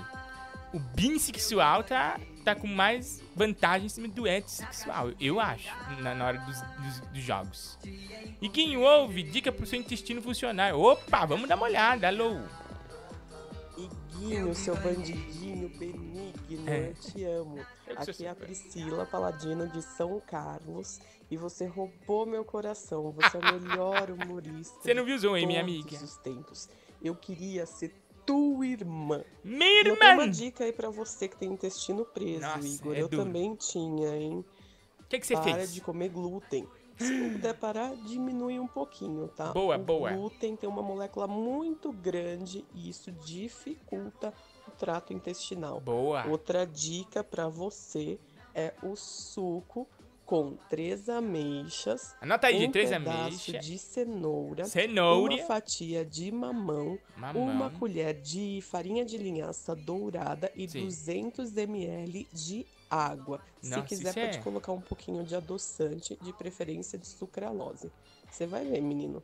O 0.72 0.80
bissexual 0.80 1.84
tá 1.84 2.18
tá 2.44 2.56
com 2.56 2.68
mais 2.68 3.22
vantagem 3.36 3.86
em 3.86 3.90
cima 3.90 4.08
do 4.08 4.28
ente 4.28 4.52
sexual, 4.52 5.12
eu 5.20 5.40
acho, 5.40 5.68
na, 6.02 6.14
na 6.14 6.26
hora 6.26 6.38
dos, 6.40 6.62
dos, 6.62 7.00
dos 7.12 7.24
jogos. 7.24 7.80
E 8.42 8.50
quem 8.50 8.78
ouve, 8.78 9.24
dica 9.24 9.52
pro 9.52 9.66
seu 9.66 9.80
intestino 9.80 10.22
funcionar. 10.22 10.76
Opa, 10.76 11.26
vamos 11.26 11.48
dar 11.48 11.56
uma 11.56 11.66
olhada, 11.66 12.08
alô. 12.08 12.40
Iguinho, 13.78 14.54
seu 14.54 14.76
bandidinho 14.76 15.68
benigno, 15.80 16.70
É. 16.70 16.90
eu 16.90 16.94
te 16.94 17.24
amo. 17.24 17.58
Eu 17.88 17.96
que 17.98 18.06
sou 18.06 18.12
Aqui 18.14 18.26
é 18.26 18.30
a. 18.30 18.36
Priscila 18.36 19.06
Paladino 19.06 19.68
de 19.68 19.82
São 19.82 20.20
Carlos 20.22 21.00
e 21.32 21.36
você 21.38 21.66
roubou 21.66 22.26
meu 22.26 22.46
coração. 22.46 23.12
Você 23.12 23.38
é 23.38 23.40
o 23.40 23.60
melhor 23.62 24.12
humorista. 24.12 24.78
Você 24.82 24.94
não 24.94 25.04
viu 25.04 25.16
o 25.16 25.20
Zoom, 25.20 25.36
hein, 25.38 25.42
de 25.42 25.48
minha 25.48 25.62
amiga? 25.62 25.96
os 25.96 26.18
tempos. 26.18 26.70
Eu 27.02 27.16
queria 27.16 27.66
ser 27.66 27.94
tua 28.26 28.66
irmã. 28.66 29.24
Minha 29.44 29.66
E 29.72 29.78
eu 29.80 29.84
tenho 29.84 29.96
uma 29.96 30.24
irmã! 30.24 30.30
dica 30.30 30.64
aí 30.64 30.72
pra 30.74 30.90
você 30.90 31.28
que 31.28 31.36
tem 31.38 31.52
intestino 31.52 32.06
preso, 32.06 32.42
Nossa, 32.42 32.68
Igor. 32.68 32.96
é 32.96 33.02
eu 33.02 33.08
duro. 33.08 33.24
também 33.24 33.56
tinha, 33.56 34.16
hein? 34.16 34.46
O 35.00 35.04
que, 35.06 35.20
que 35.20 35.28
você 35.28 35.34
Para 35.36 35.44
fez? 35.56 35.74
de 35.74 35.82
comer 35.82 36.10
glúten. 36.10 36.68
Se 36.98 37.12
não 37.12 37.32
puder 37.34 37.56
parar, 37.56 37.96
diminui 38.06 38.60
um 38.60 38.68
pouquinho, 38.68 39.28
tá? 39.30 39.52
Boa, 39.52 39.76
o 39.76 39.80
boa. 39.80 40.12
glúten 40.12 40.56
tem 40.56 40.70
uma 40.70 40.82
molécula 40.84 41.28
muito 41.28 41.92
grande 41.92 42.64
e 42.74 42.88
isso 42.90 43.12
dificulta 43.12 44.34
o 44.68 44.72
trato 44.72 45.12
intestinal. 45.12 45.80
Boa. 45.80 46.26
Outra 46.28 46.66
dica 46.66 47.24
pra 47.24 47.48
você 47.50 48.20
é 48.54 48.74
o 48.84 48.96
suco 48.96 49.88
com 50.34 50.58
três 50.68 51.08
ameixas, 51.10 52.16
Anota 52.20 52.48
aí, 52.48 52.66
um 52.66 52.72
três 52.72 52.90
pedaço 52.90 53.20
ameixas, 53.20 53.64
de 53.64 53.78
cenoura, 53.78 54.66
cenoura, 54.66 55.36
uma 55.36 55.44
fatia 55.44 56.04
de 56.04 56.32
mamão, 56.32 56.98
mamão. 57.16 57.44
uma 57.44 57.70
colher 57.70 58.20
de 58.20 58.60
farinha 58.64 59.06
de 59.06 59.16
linhaça 59.16 59.76
dourada 59.76 60.52
e 60.56 60.68
Sim. 60.68 60.86
200 60.86 61.56
ml 61.56 62.28
de 62.34 62.66
água. 62.90 63.42
Nossa, 63.64 63.82
Se 63.82 63.88
quiser, 63.88 64.14
pode 64.16 64.38
é- 64.38 64.42
colocar 64.42 64.72
um 64.72 64.82
pouquinho 64.82 65.24
de 65.24 65.36
adoçante, 65.36 66.18
de 66.20 66.34
preferência 66.34 66.98
de 66.98 67.06
sucralose. 67.06 67.92
Você 68.32 68.48
vai 68.48 68.66
ver, 68.66 68.82
menino. 68.82 69.22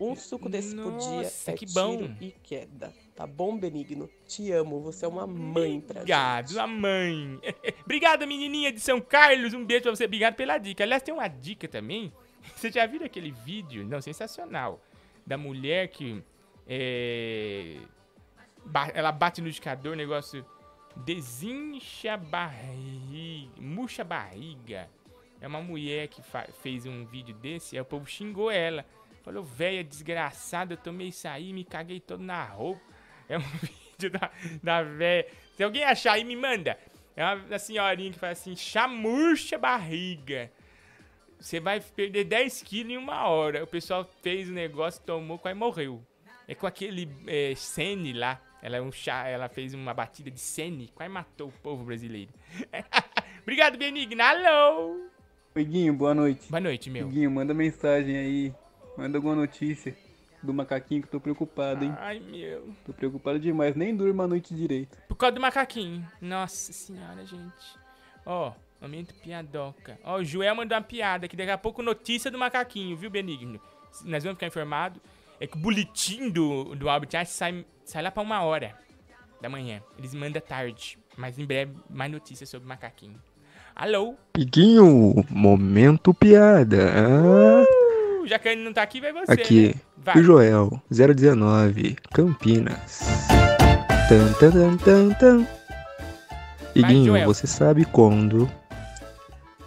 Um 0.00 0.16
suco 0.16 0.48
desse 0.48 0.74
por 0.74 0.96
dia 0.96 1.22
Nossa, 1.24 1.50
é 1.50 1.54
que 1.54 1.66
tiro 1.66 1.84
bom. 2.08 2.16
e 2.18 2.30
queda. 2.42 2.90
Tá 3.20 3.26
bom, 3.26 3.58
Benigno? 3.58 4.08
Te 4.26 4.50
amo, 4.50 4.80
você 4.80 5.04
é 5.04 5.08
uma 5.08 5.26
mãe 5.26 5.78
pra 5.78 6.00
Obrigado, 6.00 6.48
gente. 6.48 6.58
a 6.58 6.66
mãe. 6.66 7.38
Obrigado, 7.84 8.26
menininha 8.26 8.72
de 8.72 8.80
São 8.80 8.98
Carlos. 8.98 9.52
Um 9.52 9.62
beijo 9.62 9.82
pra 9.82 9.94
você. 9.94 10.06
Obrigado 10.06 10.36
pela 10.36 10.56
dica. 10.56 10.84
Aliás, 10.84 11.02
tem 11.02 11.12
uma 11.12 11.28
dica 11.28 11.68
também. 11.68 12.10
Você 12.56 12.72
já 12.72 12.86
viu 12.86 13.04
aquele 13.04 13.30
vídeo? 13.30 13.84
Não, 13.84 14.00
sensacional. 14.00 14.80
Da 15.26 15.36
mulher 15.36 15.88
que. 15.88 16.24
é, 16.66 17.76
ela 18.94 19.12
bate 19.12 19.42
no 19.42 19.48
indicador, 19.48 19.94
negócio. 19.94 20.42
Desincha 20.96 22.16
barriga. 22.16 23.52
Murcha 23.60 24.02
barriga. 24.02 24.88
É 25.42 25.46
uma 25.46 25.60
mulher 25.60 26.08
que 26.08 26.22
fez 26.62 26.86
um 26.86 27.04
vídeo 27.04 27.34
desse. 27.34 27.76
Aí 27.76 27.82
o 27.82 27.84
povo 27.84 28.06
xingou 28.06 28.50
ela. 28.50 28.82
Falou, 29.22 29.44
véia 29.44 29.84
desgraçada, 29.84 30.72
eu 30.72 30.78
tomei 30.78 31.08
isso 31.08 31.28
aí, 31.28 31.52
me 31.52 31.64
caguei 31.64 32.00
todo 32.00 32.22
na 32.22 32.42
roupa. 32.42 32.89
É 33.30 33.38
um 33.38 33.42
vídeo 33.96 34.10
da, 34.10 34.30
da 34.60 34.82
véia. 34.82 35.26
Se 35.56 35.62
alguém 35.62 35.84
achar 35.84 36.14
aí, 36.14 36.24
me 36.24 36.34
manda. 36.34 36.76
É 37.16 37.24
uma, 37.24 37.34
uma 37.36 37.58
senhorinha 37.58 38.12
que 38.12 38.18
fala 38.18 38.32
assim, 38.32 38.56
chamurcha 38.56 39.56
barriga. 39.56 40.50
Você 41.38 41.60
vai 41.60 41.80
perder 41.80 42.24
10 42.24 42.62
quilos 42.62 42.92
em 42.92 42.96
uma 42.96 43.28
hora. 43.28 43.62
O 43.62 43.66
pessoal 43.68 44.04
fez 44.20 44.48
o 44.48 44.52
negócio, 44.52 45.00
tomou, 45.06 45.38
quase 45.38 45.56
morreu. 45.56 46.02
É 46.48 46.54
com 46.54 46.66
aquele 46.66 47.08
é, 47.28 47.54
Sene 47.54 48.12
lá. 48.12 48.42
Ela, 48.60 48.76
é 48.76 48.82
um 48.82 48.92
chá, 48.92 49.26
ela 49.26 49.48
fez 49.48 49.72
uma 49.72 49.94
batida 49.94 50.30
de 50.30 50.40
Sene, 50.40 50.90
quase 50.94 51.10
matou 51.10 51.48
o 51.48 51.52
povo 51.62 51.84
brasileiro. 51.84 52.30
Obrigado, 53.40 53.78
Benigna. 53.78 54.24
Alô! 54.24 55.08
Iguinho, 55.56 55.94
boa 55.94 56.14
noite. 56.14 56.50
Boa 56.50 56.60
noite, 56.60 56.90
meu. 56.90 57.08
Iguinho, 57.08 57.30
manda 57.30 57.54
mensagem 57.54 58.16
aí. 58.16 58.54
Manda 58.98 59.16
alguma 59.16 59.34
notícia 59.34 59.96
do 60.42 60.54
macaquinho 60.54 61.02
que 61.02 61.08
eu 61.08 61.12
tô 61.12 61.20
preocupado, 61.20 61.84
hein? 61.84 61.94
Ai, 61.98 62.20
meu. 62.20 62.72
Tô 62.84 62.92
preocupado 62.92 63.38
demais, 63.38 63.74
nem 63.76 63.94
durmo 63.94 64.22
a 64.22 64.26
noite 64.26 64.54
direito. 64.54 64.96
Por 65.08 65.16
causa 65.16 65.34
do 65.34 65.40
macaquinho. 65.40 66.06
Nossa 66.20 66.72
senhora, 66.72 67.24
gente. 67.26 67.78
Ó, 68.24 68.52
momento 68.80 69.14
piadoca. 69.14 69.98
Ó, 70.04 70.18
o 70.18 70.24
Joel 70.24 70.54
mandou 70.54 70.76
uma 70.76 70.82
piada 70.84 71.26
aqui. 71.26 71.36
Daqui 71.36 71.50
a 71.50 71.58
pouco 71.58 71.82
notícia 71.82 72.30
do 72.30 72.38
macaquinho, 72.38 72.96
viu, 72.96 73.10
Benigno? 73.10 73.60
Nós 74.04 74.22
vamos 74.24 74.36
ficar 74.36 74.46
informados. 74.46 75.00
É 75.38 75.46
que 75.46 75.56
o 75.56 75.60
boletim 75.60 76.28
do, 76.30 76.74
do 76.74 76.88
Albert 76.88 77.16
Einstein 77.16 77.62
sai, 77.62 77.66
sai 77.84 78.02
lá 78.02 78.10
pra 78.10 78.22
uma 78.22 78.42
hora 78.42 78.74
da 79.40 79.48
manhã. 79.48 79.82
Eles 79.98 80.14
mandam 80.14 80.40
tarde. 80.40 80.98
Mas 81.16 81.38
em 81.38 81.44
breve, 81.44 81.74
mais 81.88 82.10
notícias 82.10 82.48
sobre 82.48 82.66
o 82.66 82.68
macaquinho. 82.68 83.20
Alô? 83.74 84.14
Iguinho, 84.36 85.24
momento 85.30 86.12
piada. 86.12 86.92
Ah, 86.94 87.62
Uh, 87.62 87.79
já 88.30 88.38
que 88.38 88.48
ele 88.48 88.62
não 88.62 88.72
tá 88.72 88.82
aqui, 88.82 89.00
vai 89.00 89.12
você, 89.12 89.32
aqui, 89.32 89.66
né? 89.68 89.74
Vai. 89.98 90.18
o 90.18 90.22
Joel, 90.22 90.80
019, 90.88 91.96
Campinas. 92.14 93.00
Tan, 94.08 94.32
tan, 94.34 94.50
tan, 94.52 94.76
tan, 94.76 95.10
tan. 95.14 95.46
Iguinho, 96.76 97.06
Joel. 97.06 97.26
você 97.26 97.48
sabe 97.48 97.84
quando? 97.84 98.48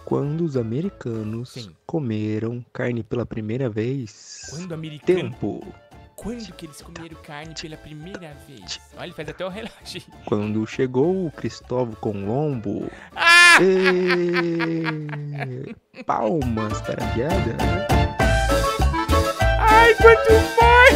Quando 0.06 0.44
os 0.44 0.56
americanos 0.56 1.50
Sim. 1.50 1.74
comeram 1.84 2.64
carne 2.72 3.02
pela 3.02 3.26
primeira 3.26 3.68
vez? 3.68 4.46
Quando 4.48 4.70
o 4.70 4.74
americano... 4.74 5.18
Tempo. 5.18 5.74
Quando 6.16 6.50
que 6.54 6.64
eles 6.64 6.80
comeram 6.80 7.16
carne 7.22 7.54
pela 7.60 7.76
primeira 7.76 8.34
vez? 8.46 8.80
Olha, 8.96 9.04
ele 9.06 9.12
faz 9.12 9.28
até 9.28 9.44
o 9.44 9.50
relógio. 9.50 10.02
Quando 10.24 10.66
chegou 10.66 11.26
o 11.26 11.30
Cristóvão 11.30 11.94
Colombo. 11.96 12.90
Ah! 13.14 13.58
E... 13.60 15.04
Palmas 16.04 16.80
para 16.80 17.04
a 17.04 17.08
piada. 17.12 17.93
Quanto 20.00 20.30
foi! 20.54 20.94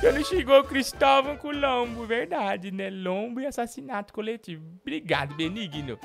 Quando 0.00 0.24
chegou 0.24 0.64
Cristóvão 0.64 1.36
Colombo, 1.36 2.06
verdade, 2.06 2.70
né? 2.70 2.88
Lombo 2.90 3.40
e 3.40 3.46
assassinato 3.46 4.12
coletivo. 4.12 4.64
Obrigado, 4.80 5.34
Benigno. 5.34 5.98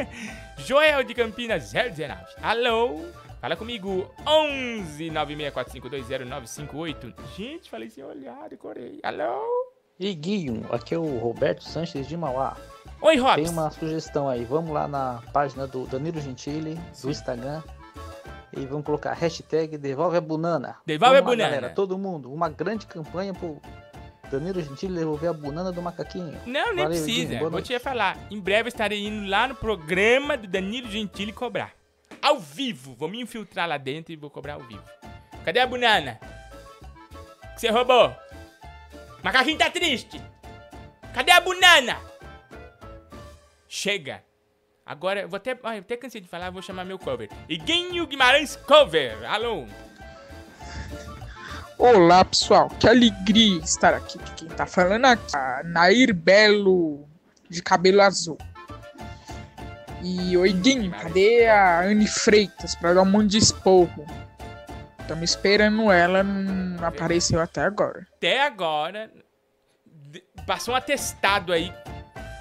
Joel 0.58 1.02
de 1.04 1.14
Campinas 1.14 1.72
019. 1.72 2.14
Alô? 2.42 3.00
Fala 3.40 3.56
comigo, 3.56 4.08
11 4.26 5.10
964520958. 5.10 7.14
Gente, 7.36 7.68
falei 7.68 7.90
sem 7.90 8.02
olhar, 8.04 8.48
decorei. 8.48 9.00
Alô? 9.02 9.42
Iguinho, 10.00 10.64
aqui 10.72 10.94
é 10.94 10.98
o 10.98 11.18
Roberto 11.18 11.62
Sanches 11.62 12.08
de 12.08 12.16
Mauá. 12.16 12.56
Oi, 13.02 13.14
Tem 13.16 13.22
Robson. 13.22 13.52
uma 13.52 13.70
sugestão 13.70 14.26
aí, 14.28 14.44
vamos 14.44 14.70
lá 14.72 14.88
na 14.88 15.20
página 15.32 15.66
do 15.66 15.84
Danilo 15.86 16.20
Gentili, 16.20 16.78
do 17.02 17.10
Instagram, 17.10 17.62
e 18.56 18.66
vamos 18.66 18.84
colocar 18.84 19.12
hashtag 19.12 19.76
Devolve 19.78 20.16
a 20.16 20.20
Bunana. 20.20 20.76
Devolve 20.86 21.16
a 21.16 21.20
Vamos 21.20 21.38
lá, 21.38 21.44
Bunana. 21.44 21.56
Galera, 21.60 21.74
todo 21.74 21.98
mundo, 21.98 22.32
uma 22.32 22.48
grande 22.48 22.86
campanha 22.86 23.32
pro 23.32 23.60
Danilo 24.30 24.60
Gentili 24.62 24.94
devolver 24.94 25.30
a 25.30 25.32
Bunana 25.32 25.70
do 25.70 25.82
macaquinho. 25.82 26.38
Não, 26.46 26.74
nem 26.74 26.84
Valeu, 26.84 26.88
precisa. 26.88 27.38
Vou 27.38 27.62
te 27.62 27.78
falar. 27.78 28.18
Em 28.30 28.40
breve 28.40 28.66
eu 28.66 28.68
estarei 28.68 29.06
indo 29.06 29.28
lá 29.28 29.46
no 29.48 29.54
programa 29.54 30.36
do 30.36 30.46
Danilo 30.46 30.90
Gentili 30.90 31.32
cobrar. 31.32 31.72
Ao 32.20 32.38
vivo. 32.38 32.94
Vou 32.94 33.08
me 33.08 33.20
infiltrar 33.20 33.68
lá 33.68 33.76
dentro 33.76 34.12
e 34.12 34.16
vou 34.16 34.30
cobrar 34.30 34.54
ao 34.54 34.60
vivo. 34.60 34.82
Cadê 35.44 35.60
a 35.60 35.66
banana? 35.66 36.18
Que 37.54 37.60
você 37.60 37.70
roubou? 37.70 38.14
Macaquinho 39.22 39.58
tá 39.58 39.70
triste. 39.70 40.20
Cadê 41.12 41.30
a 41.30 41.40
banana? 41.40 41.98
Chega. 43.68 44.22
Agora, 44.86 45.22
eu 45.22 45.28
vou 45.28 45.38
até, 45.38 45.58
ah, 45.62 45.76
eu 45.76 45.80
até 45.80 45.96
cansei 45.96 46.20
de 46.20 46.28
falar, 46.28 46.50
vou 46.50 46.60
chamar 46.60 46.84
meu 46.84 46.98
cover. 46.98 47.30
Iguinho 47.48 48.06
Guimarães 48.06 48.54
Cover. 48.54 49.16
Alô? 49.30 49.64
Olá 51.78 52.22
pessoal, 52.22 52.68
que 52.68 52.86
alegria 52.86 53.60
estar 53.60 53.94
aqui. 53.94 54.18
Quem 54.36 54.48
tá 54.48 54.66
falando 54.66 55.06
aqui 55.06 55.34
é 55.34 55.62
Nair 55.64 56.14
Belo, 56.14 57.08
de 57.48 57.62
cabelo 57.62 58.02
azul. 58.02 58.36
E 60.02 60.36
oi 60.36 60.52
Guinho, 60.52 60.90
cadê 60.90 61.48
a 61.48 61.80
Anne 61.80 62.06
Freitas 62.06 62.74
pra 62.74 62.92
dar 62.92 63.02
um 63.02 63.06
monte 63.06 63.30
de 63.30 63.38
esporro? 63.38 64.06
Tamo 65.08 65.24
esperando 65.24 65.90
ela, 65.90 66.22
não 66.22 66.86
apareceu 66.86 67.40
até 67.40 67.62
agora. 67.62 68.06
até 68.16 68.42
agora 68.42 69.10
passou 70.46 70.74
um 70.74 70.76
atestado 70.76 71.54
aí 71.54 71.72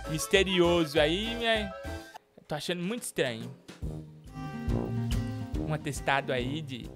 misterioso 0.09 0.99
aí, 0.99 1.33
né? 1.35 1.71
Tô 2.47 2.55
achando 2.55 2.81
muito 2.81 3.03
estranho. 3.03 3.53
Um 5.59 5.73
atestado 5.73 6.31
aí 6.31 6.61
de 6.61 6.89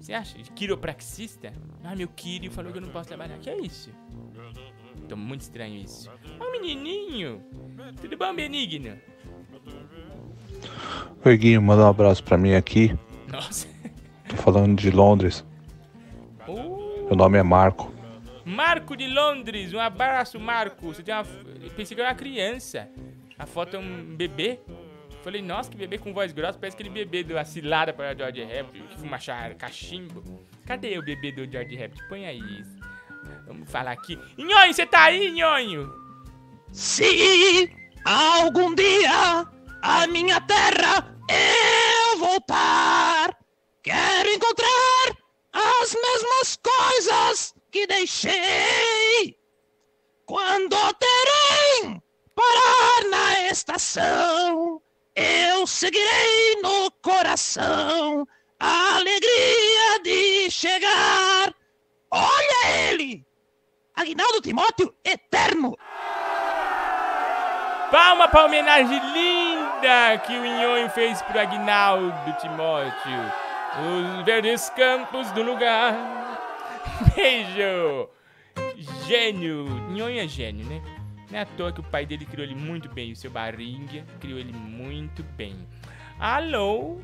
você 0.00 0.14
acha? 0.14 0.38
De 0.38 0.50
quiropraxista? 0.52 1.52
Ah, 1.84 1.94
meu 1.94 2.08
Quírio 2.08 2.50
falou 2.50 2.72
que 2.72 2.78
eu 2.78 2.82
não 2.82 2.88
posso 2.88 3.08
trabalhar. 3.08 3.38
Que 3.38 3.50
é 3.50 3.60
isso? 3.60 3.90
Tô 5.08 5.16
muito 5.16 5.42
estranho 5.42 5.76
isso. 5.76 6.10
Ó, 6.38 6.50
menininho! 6.52 7.42
Tudo 8.00 8.16
bom, 8.16 8.34
Benigno? 8.34 8.96
Oi, 11.24 11.36
Guinho, 11.36 11.60
manda 11.60 11.82
um 11.82 11.88
abraço 11.88 12.24
pra 12.24 12.38
mim 12.38 12.54
aqui. 12.54 12.96
Nossa. 13.30 13.68
Tô 14.28 14.36
falando 14.36 14.80
de 14.80 14.90
Londres. 14.90 15.44
Uh, 16.48 17.06
Meu 17.08 17.16
nome 17.16 17.38
é 17.38 17.42
Marco. 17.42 17.92
Marco 18.44 18.96
de 18.96 19.06
Londres, 19.06 19.74
um 19.74 19.80
abraço, 19.80 20.40
Marco. 20.40 20.86
Você 20.86 21.02
tem 21.02 21.14
uma. 21.14 21.26
Eu 21.62 21.70
pensei 21.70 21.94
que 21.94 22.00
era 22.00 22.10
uma 22.10 22.16
criança. 22.16 22.88
A 23.38 23.44
foto 23.46 23.76
é 23.76 23.78
um 23.78 24.16
bebê. 24.16 24.60
Falei, 25.22 25.42
nossa, 25.42 25.70
que 25.70 25.76
bebê 25.76 25.98
com 25.98 26.14
voz 26.14 26.32
grossa, 26.32 26.58
parece 26.58 26.74
aquele 26.74 26.88
bebê 26.88 27.22
do 27.22 27.38
Acilada 27.38 27.92
para 27.92 28.14
George 28.14 28.42
Rabbit, 28.42 28.82
que 28.88 28.98
fuma 28.98 29.18
cachimbo. 29.58 30.46
Cadê 30.66 30.98
o 30.98 31.02
bebê 31.02 31.30
do 31.30 31.50
George 31.50 31.76
Rabbit? 31.76 32.08
Põe 32.08 32.26
aí 32.26 32.40
isso. 32.60 32.78
Vamos 33.46 33.70
falar 33.70 33.92
aqui. 33.92 34.18
Nhonho, 34.38 34.72
você 34.72 34.86
tá 34.86 35.04
aí, 35.04 35.30
Nhonho? 35.30 35.92
Se 36.72 37.70
algum 38.04 38.74
dia 38.74 39.46
a 39.82 40.06
minha 40.06 40.40
terra 40.40 41.16
eu 41.28 42.18
voltar, 42.18 43.36
quero 43.82 44.28
encontrar 44.30 45.16
as 45.52 45.94
mesmas 45.94 46.58
coisas 46.62 47.54
que 47.70 47.86
deixei. 47.86 49.36
Quando 50.24 50.76
terem 50.94 52.02
parar 52.34 53.04
na 53.10 53.48
estação, 53.48 54.80
eu 55.14 55.66
seguirei 55.66 56.56
no 56.62 56.90
coração 57.02 58.26
a 58.58 58.96
alegria 58.96 60.00
de 60.02 60.50
chegar. 60.50 61.54
Olha 62.10 62.90
ele! 62.90 63.24
Aguinaldo 63.94 64.40
Timóteo 64.40 64.94
Eterno! 65.04 65.76
Palma 67.90 68.28
pra 68.28 68.44
homenagem 68.44 69.00
linda 69.12 70.18
que 70.24 70.32
o 70.32 70.44
Nhonho 70.44 70.88
fez 70.90 71.20
pro 71.22 71.40
Agnaldo 71.40 72.32
Timóteo. 72.40 73.32
Os 74.18 74.24
verdes 74.24 74.70
campos 74.70 75.30
do 75.32 75.42
lugar. 75.42 75.94
Beijo! 77.16 78.08
Gênio! 79.06 79.64
Nhonho 79.90 80.20
é 80.20 80.28
gênio, 80.28 80.64
né? 80.66 80.99
Não 81.30 81.38
é 81.38 81.42
à 81.42 81.46
toa 81.46 81.72
que 81.72 81.80
o 81.80 81.82
pai 81.84 82.04
dele 82.06 82.24
criou 82.26 82.44
ele 82.46 82.54
muito 82.54 82.88
bem. 82.88 83.12
O 83.12 83.16
seu 83.16 83.30
Barringa 83.30 84.04
criou 84.20 84.38
ele 84.38 84.52
muito 84.52 85.22
bem. 85.36 85.54
Alô? 86.18 86.98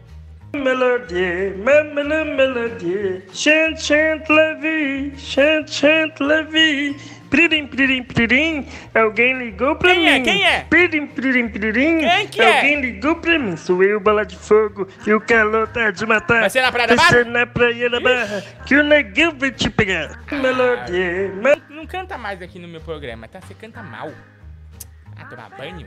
Melodie, 0.55 1.53
me- 1.57 1.83
me- 1.93 2.25
melodie, 2.25 3.23
chant, 3.33 3.77
chant, 3.83 4.23
la 4.31 4.55
vie, 4.55 5.13
chant, 5.19 5.67
chant, 5.71 6.15
la 6.21 6.43
vie. 6.43 6.97
Pririm, 7.29 7.67
pririm, 7.67 8.03
pririm, 8.05 8.67
alguém 8.95 9.37
ligou 9.37 9.75
pra 9.75 9.91
Quem 9.91 10.01
mim. 10.01 10.07
é? 10.09 10.21
Quem 10.21 10.47
é? 10.47 10.61
Pririm, 10.71 11.07
pririm, 11.09 11.49
pririm, 11.49 11.99
Quem 11.99 12.29
que 12.29 12.41
é? 12.41 12.57
alguém 12.57 12.81
ligou 12.81 13.17
pra 13.17 13.37
mim. 13.39 13.57
Sou 13.57 13.83
eu, 13.83 13.99
bola 14.01 14.25
de 14.25 14.37
fogo, 14.37 14.87
e 15.07 15.13
o 15.13 15.21
calor 15.21 15.67
tá 15.69 15.91
de 15.91 16.07
matar. 16.07 16.41
Vai 16.41 16.51
ser 16.51 16.63
na 16.63 16.71
Praia 16.73 16.87
da 16.89 16.95
Vai 16.95 17.05
Barra? 17.05 17.17
ser 17.19 17.27
na 17.27 17.47
Praia 17.47 17.91
da 17.91 18.01
Barra, 18.01 18.43
que 18.65 18.77
o 18.77 18.85
negão 18.85 19.35
vai 19.37 19.51
te 19.51 19.69
pegar. 19.69 20.23
Melodie, 20.31 21.33
me- 21.43 21.66
Não, 21.77 21.83
não 21.83 21.87
canta 21.87 22.17
mais 22.17 22.41
aqui 22.41 22.59
no 22.59 22.67
meu 22.67 22.81
programa, 22.81 23.29
tá? 23.29 23.39
Você 23.39 23.53
canta 23.53 23.83
mal. 23.83 24.11
Ah, 25.15 25.27
tomar 25.27 25.51
banho? 25.51 25.87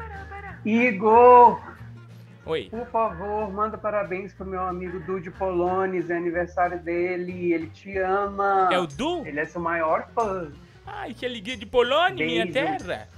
Igor, 0.63 1.59
Oi. 2.45 2.67
por 2.69 2.85
favor, 2.87 3.51
manda 3.51 3.75
parabéns 3.75 4.31
pro 4.33 4.45
meu 4.45 4.61
amigo 4.61 4.99
Dude 4.99 5.31
Polones, 5.31 6.11
é 6.11 6.17
aniversário 6.17 6.79
dele, 6.79 7.53
ele 7.53 7.67
te 7.67 7.97
ama. 7.97 8.69
É 8.71 8.77
o 8.77 8.85
Du? 8.85 9.25
Ele 9.25 9.39
é 9.39 9.45
seu 9.45 9.59
maior 9.59 10.07
fã. 10.13 10.51
Ai, 10.85 11.13
que 11.15 11.25
alegria 11.25 11.57
de 11.57 11.65
Polônia, 11.65 12.25
minha 12.25 12.51
terra. 12.51 13.09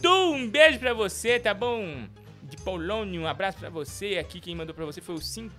Du, 0.00 0.32
um 0.32 0.50
beijo 0.50 0.80
pra 0.80 0.92
você, 0.92 1.38
tá 1.38 1.54
bom? 1.54 2.08
De 2.42 2.56
Polônia, 2.56 3.20
um 3.20 3.26
abraço 3.26 3.58
pra 3.58 3.70
você. 3.70 4.18
Aqui 4.18 4.40
quem 4.40 4.56
mandou 4.56 4.74
pra 4.74 4.84
você 4.84 5.00
foi 5.00 5.14
o 5.14 5.20
50 5.20 5.54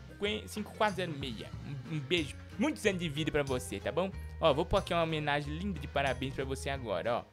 5406. 0.47 1.47
Um, 1.65 1.95
um 1.95 1.99
beijo, 1.99 2.35
muitos 2.59 2.85
anos 2.85 2.99
de 2.99 3.09
vida 3.09 3.31
pra 3.31 3.43
você, 3.43 3.79
tá 3.79 3.91
bom? 3.91 4.11
Ó, 4.39 4.53
vou 4.53 4.65
pôr 4.65 4.77
aqui 4.77 4.93
uma 4.93 5.03
homenagem 5.03 5.57
linda 5.57 5.79
de 5.79 5.87
parabéns 5.87 6.33
pra 6.33 6.45
você 6.45 6.69
agora, 6.69 7.17
ó. 7.17 7.25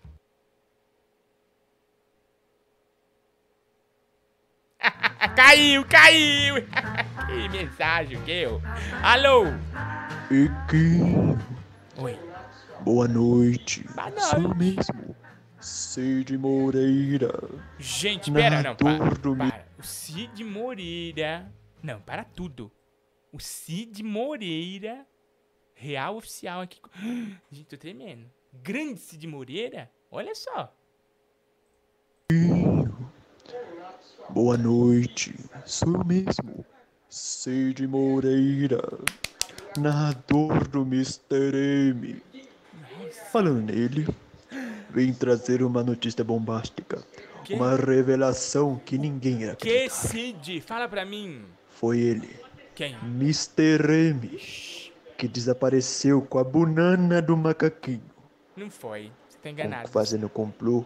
caiu, 5.35 5.85
caiu! 5.85 6.55
que 7.27 7.49
mensagem, 7.49 8.23
que 8.23 8.31
eu? 8.31 8.63
Alô? 9.03 9.45
Equinho, 10.31 11.39
Oi. 11.99 12.19
boa 12.81 13.09
noite. 13.09 13.85
Boa 13.95 14.21
Sou 14.21 14.41
noite. 14.41 14.59
mesmo. 14.59 15.17
Cid 15.61 16.37
Moreira. 16.39 17.33
Gente, 17.79 18.31
pera, 18.31 18.63
não, 18.63 18.77
para, 18.77 18.99
para. 19.37 19.67
O 19.79 19.83
Cid 19.83 20.45
Moreira. 20.45 21.51
Não, 21.83 22.01
para 22.01 22.25
tudo. 22.25 22.71
O 23.33 23.41
Cid 23.41 24.03
Moreira, 24.03 25.07
real 25.77 26.17
oficial 26.17 26.63
aqui. 26.63 26.81
Gente, 27.53 27.67
tô 27.69 27.77
tremendo. 27.77 28.27
Grande 28.53 28.99
Cid 28.99 29.27
Moreira? 29.27 29.91
Olha 30.11 30.35
só. 30.35 30.75
Boa 34.31 34.57
noite. 34.57 35.35
Sou 35.65 35.95
eu 35.95 36.05
mesmo. 36.05 36.65
Cid 37.09 37.87
Moreira. 37.87 38.83
Narrador 39.79 40.67
do 40.69 40.83
Mr. 40.83 41.55
M. 41.91 42.23
Falando 43.31 43.73
nele, 43.73 44.07
vem 44.91 45.13
trazer 45.13 45.63
uma 45.63 45.83
notícia 45.83 46.25
bombástica. 46.25 47.05
Que? 47.45 47.55
Uma 47.55 47.77
revelação 47.77 48.81
que 48.85 48.99
ninguém 48.99 49.45
era. 49.45 49.55
Que 49.55 49.89
Cid? 49.89 50.61
Fala 50.63 50.89
pra 50.89 51.05
mim. 51.05 51.45
Foi 51.69 52.01
ele, 52.01 52.29
Quem? 52.75 52.97
Mr. 53.05 54.11
M, 54.11 54.86
que 55.17 55.27
desapareceu 55.29 56.23
com 56.23 56.39
a 56.39 56.45
banana 56.45 57.21
do 57.23 57.37
macaquinho, 57.37 58.03
Não 58.57 58.71
foi. 58.71 59.11
Você 59.29 59.39
tá 59.39 59.51
enganado. 59.51 59.89
fazendo 59.89 60.29
complô 60.29 60.85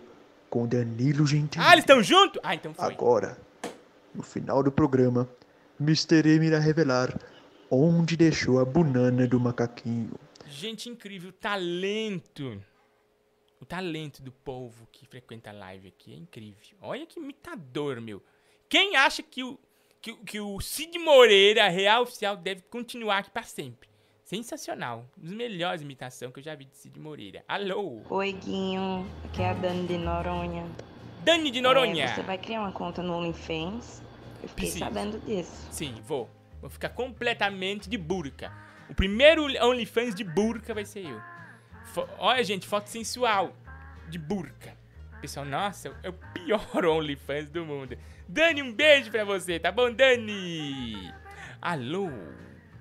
com 0.48 0.66
Danilo 0.66 1.26
Gentili. 1.26 1.64
Ah, 1.64 1.72
eles 1.72 1.82
estão 1.82 2.02
juntos? 2.02 2.40
Ah, 2.42 2.54
então 2.54 2.72
foi. 2.74 2.84
Agora, 2.92 3.38
no 4.14 4.22
final 4.22 4.62
do 4.62 4.72
programa, 4.72 5.28
Mr. 5.80 6.28
M 6.36 6.46
irá 6.46 6.58
revelar 6.58 7.16
onde 7.70 8.16
deixou 8.16 8.58
a 8.58 8.64
banana 8.64 9.26
do 9.26 9.38
macaquinho. 9.38 10.12
Gente 10.46 10.88
incrível, 10.88 11.32
talento. 11.32 12.60
O 13.60 13.64
talento 13.64 14.22
do 14.22 14.32
povo 14.32 14.88
que 14.90 15.06
frequenta 15.06 15.50
a 15.50 15.52
live 15.52 15.88
aqui 15.88 16.12
é 16.14 16.16
incrível. 16.16 16.76
Olha 16.80 17.06
que 17.06 17.20
imitador, 17.20 18.00
meu. 18.00 18.22
Quem 18.68 18.96
acha 18.96 19.22
que 19.22 19.44
o, 19.44 19.58
que, 20.00 20.14
que 20.16 20.40
o 20.40 20.60
Cid 20.60 20.98
Moreira, 20.98 21.68
real 21.68 22.02
oficial, 22.02 22.36
deve 22.36 22.62
continuar 22.62 23.18
aqui 23.18 23.30
pra 23.30 23.42
sempre? 23.42 23.89
Sensacional. 24.34 25.04
Um 25.18 25.24
dos 25.24 25.32
melhores 25.32 25.82
imitações 25.82 26.32
que 26.32 26.38
eu 26.38 26.44
já 26.44 26.54
vi 26.54 26.64
de 26.64 26.76
Cid 26.76 27.00
Moreira. 27.00 27.42
Alô? 27.48 28.00
Oi, 28.08 28.32
Guinho. 28.32 29.04
Aqui 29.24 29.42
é 29.42 29.50
a 29.50 29.54
Dani 29.54 29.88
de 29.88 29.98
Noronha. 29.98 30.64
Dani 31.24 31.50
de 31.50 31.60
Noronha. 31.60 32.04
É, 32.04 32.14
você 32.14 32.22
vai 32.22 32.38
criar 32.38 32.60
uma 32.60 32.70
conta 32.70 33.02
no 33.02 33.12
OnlyFans? 33.14 34.00
Eu 34.40 34.48
fiquei 34.50 34.66
Preciso. 34.70 34.78
sabendo 34.78 35.18
disso. 35.26 35.66
Sim, 35.72 35.96
vou. 36.06 36.30
Vou 36.60 36.70
ficar 36.70 36.90
completamente 36.90 37.90
de 37.90 37.98
burca. 37.98 38.52
O 38.88 38.94
primeiro 38.94 39.46
OnlyFans 39.66 40.14
de 40.14 40.22
burca 40.22 40.72
vai 40.72 40.84
ser 40.84 41.06
eu. 41.06 41.20
Fo- 41.86 42.06
Olha, 42.16 42.44
gente, 42.44 42.68
foto 42.68 42.86
sensual 42.86 43.52
de 44.08 44.16
burca. 44.16 44.76
Pessoal, 45.20 45.44
nossa, 45.44 45.92
é 46.04 46.08
o 46.08 46.12
pior 46.12 46.64
OnlyFans 46.86 47.50
do 47.50 47.66
mundo. 47.66 47.98
Dani, 48.28 48.62
um 48.62 48.72
beijo 48.72 49.10
pra 49.10 49.24
você, 49.24 49.58
tá 49.58 49.72
bom, 49.72 49.92
Dani? 49.92 51.12
Alô? 51.60 52.08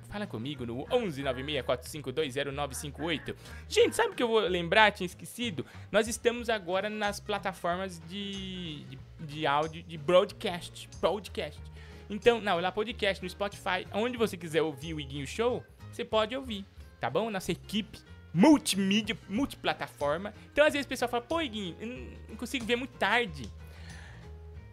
Fala 0.10 0.26
comigo 0.26 0.65
no 0.65 0.86
11 0.91 1.22
964520958. 1.24 3.36
Gente, 3.67 3.95
sabe 3.95 4.13
o 4.13 4.15
que 4.15 4.24
eu 4.24 4.28
vou 4.28 4.39
lembrar? 4.39 4.91
Tinha 4.91 5.06
esquecido. 5.06 5.63
Nós 5.91 6.08
estamos 6.08 6.50
agora 6.50 6.89
nas 6.89 7.19
plataformas 7.19 8.00
de, 8.08 8.84
de, 8.86 8.98
de 9.22 9.45
áudio, 9.48 9.84
de 9.84 9.98
broadcast. 9.98 10.89
Podcast. 11.00 11.62
Então, 12.10 12.41
não, 12.41 12.60
lá 12.60 12.72
podcast 12.72 13.24
no 13.24 13.30
Spotify. 13.30 13.86
Onde 13.93 14.17
você 14.17 14.36
quiser 14.36 14.62
ouvir 14.63 14.95
o 14.95 15.00
Iguinho 15.00 15.28
Show, 15.28 15.63
você 15.91 16.04
pode 16.04 16.36
ouvir, 16.36 16.65
tá 17.00 17.08
bom? 17.10 17.30
Nossa 17.30 17.52
equipe 17.52 18.00
multimídia, 18.34 19.17
multiplataforma. 19.28 20.34
Então, 20.52 20.65
às 20.65 20.74
vezes 20.74 20.86
o 20.86 20.89
pessoal 20.89 21.10
fala, 21.10 21.24
pô, 21.24 21.41
Iguinho, 21.41 21.76
eu 21.80 21.88
não- 21.88 22.08
não 22.30 22.36
consigo 22.36 22.65
ver 22.65 22.76
muito 22.76 22.95
tarde. 22.98 23.50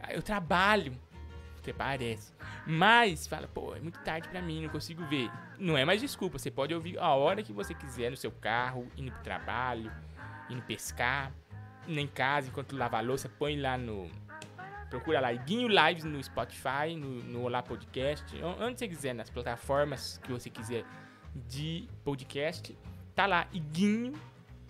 Ah, 0.01 0.13
Eu 0.15 0.23
trabalho. 0.23 0.93
Até 1.71 1.73
parece. 1.73 2.33
Mas, 2.67 3.27
fala, 3.27 3.49
pô, 3.49 3.75
é 3.75 3.81
muito 3.81 3.99
tarde 4.01 4.29
pra 4.29 4.41
mim, 4.41 4.63
não 4.63 4.69
consigo 4.69 5.05
ver. 5.07 5.31
Não 5.59 5.77
é 5.77 5.85
mais 5.85 6.01
desculpa, 6.01 6.39
você 6.39 6.51
pode 6.51 6.73
ouvir 6.73 6.99
a 6.99 7.09
hora 7.15 7.43
que 7.43 7.53
você 7.53 7.75
quiser 7.75 8.11
no 8.11 8.17
seu 8.17 8.31
carro, 8.31 8.87
indo 8.97 9.11
pro 9.11 9.23
trabalho, 9.23 9.91
indo 10.49 10.63
pescar, 10.63 11.33
em 11.89 12.07
casa, 12.07 12.49
enquanto 12.49 12.77
lava 12.77 12.99
a 12.99 13.01
louça, 13.01 13.29
põe 13.29 13.61
lá 13.61 13.77
no... 13.77 14.09
Procura 14.91 15.19
lá, 15.21 15.33
Iguinho 15.33 15.67
Lives 15.69 16.05
no 16.05 16.23
Spotify, 16.23 16.95
no, 16.97 17.09
no 17.25 17.43
Olá 17.43 17.61
Podcast, 17.63 18.25
on- 18.43 18.65
onde 18.65 18.79
você 18.79 18.87
quiser, 18.87 19.13
nas 19.15 19.29
plataformas 19.29 20.19
que 20.23 20.31
você 20.31 20.49
quiser 20.49 20.85
de 21.35 21.89
podcast, 22.05 22.77
tá 23.15 23.27
lá, 23.27 23.49
Iguinho 23.53 24.13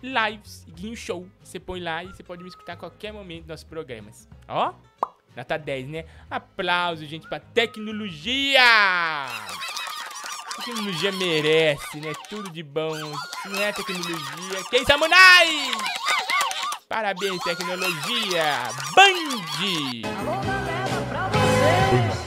Lives, 0.01 0.65
Iguinho 0.67 0.95
Show. 0.95 1.27
Você 1.43 1.59
põe 1.59 1.79
lá 1.79 2.03
e 2.03 2.07
você 2.07 2.23
pode 2.23 2.41
me 2.41 2.49
escutar 2.49 2.73
a 2.73 2.77
qualquer 2.77 3.13
momento 3.13 3.41
dos 3.41 3.49
nossos 3.49 3.63
programas. 3.63 4.27
Ó, 4.47 4.73
nota 5.37 5.57
10, 5.57 5.87
né? 5.87 6.05
Aplausos, 6.29 7.07
gente, 7.07 7.27
pra 7.27 7.39
tecnologia! 7.39 8.59
Tecnologia 10.57 11.11
merece, 11.11 12.01
né? 12.01 12.11
Tudo 12.27 12.49
de 12.49 12.63
bom. 12.63 12.91
Se 13.43 13.49
não 13.49 13.61
é 13.61 13.71
tecnologia, 13.71 14.63
quem 14.69 14.83
Samunai? 14.83 15.71
Parabéns, 16.89 17.41
tecnologia! 17.43 18.69
Band! 18.95 19.37
Aqui 21.87 22.26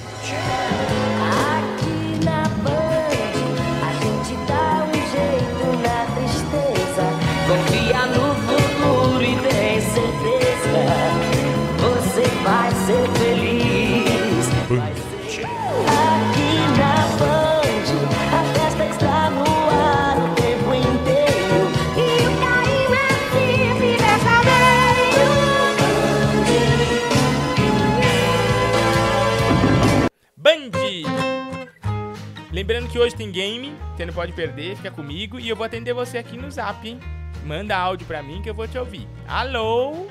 Lembrando 32.60 32.90
que 32.90 32.98
hoje 32.98 33.16
tem 33.16 33.32
game, 33.32 33.74
você 33.96 34.04
não 34.04 34.12
pode 34.12 34.34
perder, 34.34 34.76
fica 34.76 34.90
comigo 34.90 35.40
e 35.40 35.48
eu 35.48 35.56
vou 35.56 35.64
atender 35.64 35.94
você 35.94 36.18
aqui 36.18 36.36
no 36.36 36.50
zap, 36.50 36.86
hein? 36.86 37.00
Manda 37.42 37.74
áudio 37.74 38.06
pra 38.06 38.22
mim 38.22 38.42
que 38.42 38.50
eu 38.50 38.54
vou 38.54 38.68
te 38.68 38.76
ouvir. 38.76 39.08
Alô? 39.26 40.06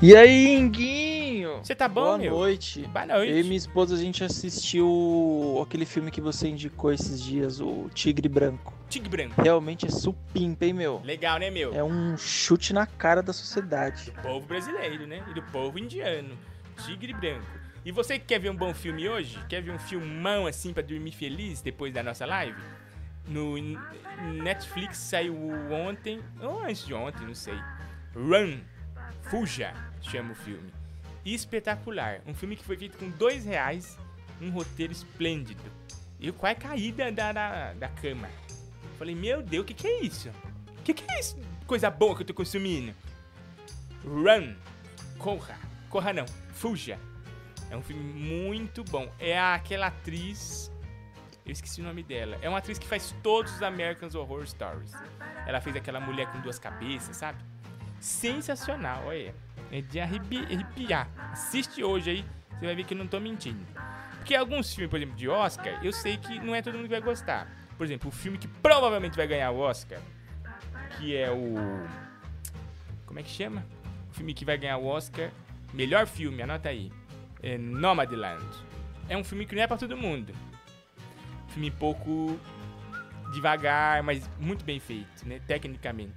E 0.00 0.16
aí, 0.16 0.54
Inguinho? 0.54 1.58
Você 1.62 1.74
tá 1.74 1.86
bom, 1.88 2.04
Boa 2.04 2.16
meu? 2.16 2.30
noite. 2.30 2.80
Boa 2.86 3.04
noite. 3.04 3.30
Eu 3.30 3.40
e 3.40 3.42
minha 3.42 3.58
esposa, 3.58 3.94
a 3.94 3.98
gente 3.98 4.24
assistiu 4.24 5.60
aquele 5.62 5.84
filme 5.84 6.10
que 6.10 6.22
você 6.22 6.48
indicou 6.48 6.94
esses 6.94 7.22
dias, 7.22 7.60
o 7.60 7.90
Tigre 7.92 8.26
Branco. 8.26 8.72
Tigre 8.88 9.10
Branco. 9.10 9.42
Realmente 9.42 9.84
é 9.86 9.90
supimpa, 9.90 10.64
hein, 10.64 10.72
meu? 10.72 11.02
Legal, 11.04 11.38
né, 11.38 11.50
meu? 11.50 11.74
É 11.74 11.84
um 11.84 12.16
chute 12.16 12.72
na 12.72 12.86
cara 12.86 13.22
da 13.22 13.34
sociedade. 13.34 14.06
Do 14.12 14.22
povo 14.22 14.46
brasileiro, 14.46 15.06
né? 15.06 15.22
E 15.30 15.34
do 15.34 15.42
povo 15.42 15.78
indiano. 15.78 16.38
Tigre 16.86 17.12
Branco. 17.12 17.61
E 17.84 17.90
você 17.90 18.18
que 18.18 18.26
quer 18.26 18.38
ver 18.38 18.50
um 18.50 18.56
bom 18.56 18.72
filme 18.72 19.08
hoje? 19.08 19.38
Quer 19.48 19.60
ver 19.60 19.72
um 19.72 19.78
filmão 19.78 20.46
assim 20.46 20.72
pra 20.72 20.82
dormir 20.82 21.12
feliz 21.12 21.60
depois 21.60 21.92
da 21.92 22.02
nossa 22.02 22.24
live? 22.24 22.60
No 23.26 23.56
Netflix 24.42 24.98
saiu 24.98 25.34
ontem, 25.70 26.20
ou 26.40 26.64
antes 26.64 26.86
de 26.86 26.94
ontem, 26.94 27.26
não 27.26 27.34
sei. 27.34 27.54
Run, 28.14 28.60
Fuja, 29.22 29.72
chama 30.00 30.32
o 30.32 30.34
filme. 30.34 30.72
Espetacular. 31.24 32.20
Um 32.26 32.34
filme 32.34 32.56
que 32.56 32.64
foi 32.64 32.76
feito 32.76 32.98
com 32.98 33.08
dois 33.10 33.44
reais, 33.44 33.98
um 34.40 34.50
roteiro 34.50 34.92
esplêndido. 34.92 35.62
Eu 36.20 36.32
quase 36.32 36.56
caí 36.56 36.92
da, 36.92 37.10
da, 37.10 37.72
da 37.72 37.88
cama. 37.88 38.28
Falei, 38.98 39.14
meu 39.14 39.42
Deus, 39.42 39.62
o 39.62 39.66
que, 39.66 39.74
que 39.74 39.86
é 39.86 40.02
isso? 40.02 40.28
O 40.78 40.82
que, 40.82 40.94
que 40.94 41.10
é 41.10 41.18
isso? 41.18 41.36
Coisa 41.66 41.90
boa 41.90 42.14
que 42.14 42.22
eu 42.22 42.26
tô 42.26 42.34
consumindo. 42.34 42.94
Run, 44.04 44.54
corra. 45.18 45.58
Corra 45.88 46.12
não, 46.12 46.26
fuja. 46.52 46.98
É 47.72 47.76
um 47.76 47.80
filme 47.82 48.02
muito 48.02 48.84
bom. 48.84 49.10
É 49.18 49.40
aquela 49.40 49.86
atriz. 49.86 50.70
Eu 51.44 51.52
esqueci 51.52 51.80
o 51.80 51.84
nome 51.84 52.02
dela. 52.02 52.36
É 52.42 52.48
uma 52.48 52.58
atriz 52.58 52.78
que 52.78 52.86
faz 52.86 53.14
todos 53.22 53.50
os 53.56 53.62
Americans 53.62 54.14
Horror 54.14 54.46
Stories. 54.46 54.92
Ela 55.46 55.58
fez 55.58 55.74
aquela 55.74 55.98
mulher 55.98 56.26
com 56.30 56.38
duas 56.42 56.58
cabeças, 56.58 57.16
sabe? 57.16 57.38
Sensacional, 57.98 59.04
olha. 59.06 59.34
É 59.70 59.80
de 59.80 59.98
arrepi- 59.98 60.44
arrepiar. 60.44 61.08
Assiste 61.32 61.82
hoje 61.82 62.10
aí, 62.10 62.24
você 62.58 62.66
vai 62.66 62.74
ver 62.76 62.84
que 62.84 62.92
eu 62.92 62.98
não 62.98 63.06
tô 63.06 63.18
mentindo. 63.18 63.64
Porque 64.18 64.34
alguns 64.34 64.74
filmes, 64.74 64.90
por 64.90 64.98
exemplo, 64.98 65.16
de 65.16 65.28
Oscar, 65.28 65.82
eu 65.82 65.92
sei 65.94 66.18
que 66.18 66.38
não 66.38 66.54
é 66.54 66.60
todo 66.60 66.74
mundo 66.74 66.84
que 66.84 66.90
vai 66.90 67.00
gostar. 67.00 67.48
Por 67.78 67.84
exemplo, 67.86 68.10
o 68.10 68.12
filme 68.12 68.36
que 68.36 68.46
provavelmente 68.46 69.16
vai 69.16 69.26
ganhar 69.26 69.50
o 69.50 69.58
Oscar, 69.58 69.98
que 70.98 71.16
é 71.16 71.30
o. 71.30 71.54
Como 73.06 73.18
é 73.18 73.22
que 73.22 73.30
chama? 73.30 73.64
O 74.10 74.14
filme 74.14 74.34
que 74.34 74.44
vai 74.44 74.58
ganhar 74.58 74.76
o 74.76 74.86
Oscar. 74.86 75.30
Melhor 75.72 76.06
filme, 76.06 76.42
anota 76.42 76.68
aí. 76.68 76.92
É 77.42 77.58
Nomadland. 77.58 78.44
É 79.08 79.16
um 79.16 79.24
filme 79.24 79.44
que 79.46 79.54
não 79.54 79.62
é 79.62 79.66
pra 79.66 79.76
todo 79.76 79.96
mundo. 79.96 80.32
Filme 81.48 81.70
pouco 81.70 82.38
devagar, 83.32 84.02
mas 84.02 84.28
muito 84.38 84.64
bem 84.64 84.78
feito, 84.78 85.26
né? 85.26 85.40
Tecnicamente. 85.46 86.14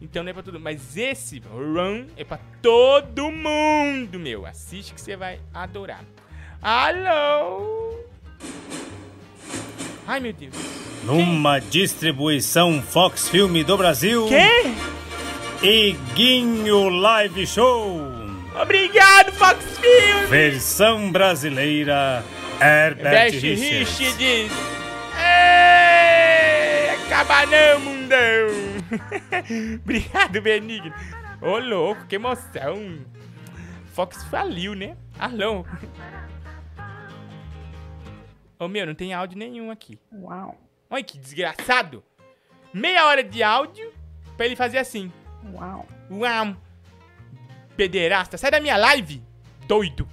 Então 0.00 0.22
não 0.22 0.30
é 0.30 0.32
pra 0.32 0.42
todo 0.42 0.54
mundo. 0.54 0.64
Mas 0.64 0.96
esse 0.96 1.40
Run 1.40 2.06
é 2.16 2.24
pra 2.24 2.38
todo 2.60 3.30
mundo, 3.30 4.18
meu. 4.18 4.46
Assiste 4.46 4.94
que 4.94 5.00
você 5.00 5.16
vai 5.16 5.40
adorar. 5.52 6.04
Alô? 6.60 7.98
Ai, 10.06 10.18
meu 10.20 10.32
Deus. 10.32 10.54
Numa 11.04 11.58
distribuição 11.58 12.82
Fox 12.82 13.28
Filme 13.28 13.62
do 13.62 13.76
Brasil. 13.76 14.26
Quê? 14.28 14.72
Iguinho 15.64 16.88
Live 16.88 17.46
Show. 17.46 18.21
Obrigado, 18.60 19.32
Fox 19.32 19.78
Filme. 19.78 20.26
Versão 20.26 21.10
brasileira 21.10 22.22
Herbert 22.60 23.10
Best 23.10 23.38
Richards. 23.38 23.98
Richards. 23.98 24.52
Ei, 25.18 26.90
acaba 26.90 27.46
não, 27.46 27.80
mundão. 27.80 28.18
Obrigado, 29.82 30.40
Benigno. 30.42 30.92
Ô, 31.40 31.58
louco, 31.58 32.06
que 32.06 32.16
emoção. 32.16 32.98
Fox 33.94 34.22
faliu, 34.24 34.74
né? 34.74 34.96
Alô. 35.18 35.64
Ô, 38.58 38.68
meu, 38.68 38.86
não 38.86 38.94
tem 38.94 39.12
áudio 39.12 39.38
nenhum 39.38 39.70
aqui. 39.70 39.98
Uau. 40.12 40.56
Olha 40.88 41.02
que 41.02 41.18
desgraçado. 41.18 42.04
Meia 42.72 43.06
hora 43.06 43.24
de 43.24 43.42
áudio 43.42 43.92
pra 44.36 44.46
ele 44.46 44.56
fazer 44.56 44.78
assim. 44.78 45.10
Uau. 45.52 45.86
Uau. 46.10 46.56
Pederasta, 47.76 48.36
sai 48.36 48.50
da 48.50 48.60
minha 48.60 48.76
live, 48.76 49.22
doido. 49.66 50.08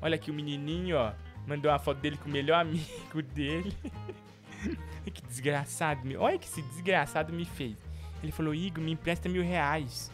Olha 0.00 0.14
aqui 0.14 0.30
o 0.30 0.34
menininho, 0.34 0.96
ó. 0.96 1.12
Mandou 1.46 1.70
uma 1.70 1.78
foto 1.78 1.98
dele 1.98 2.16
com 2.16 2.28
o 2.28 2.32
melhor 2.32 2.60
amigo 2.60 3.22
dele. 3.34 3.76
que 5.12 5.22
desgraçado. 5.22 6.00
Olha 6.18 6.38
que 6.38 6.46
esse 6.46 6.62
desgraçado 6.62 7.32
me 7.32 7.44
fez. 7.44 7.76
Ele 8.22 8.30
falou, 8.30 8.54
Igor, 8.54 8.82
me 8.82 8.92
empresta 8.92 9.28
mil 9.28 9.42
reais. 9.42 10.12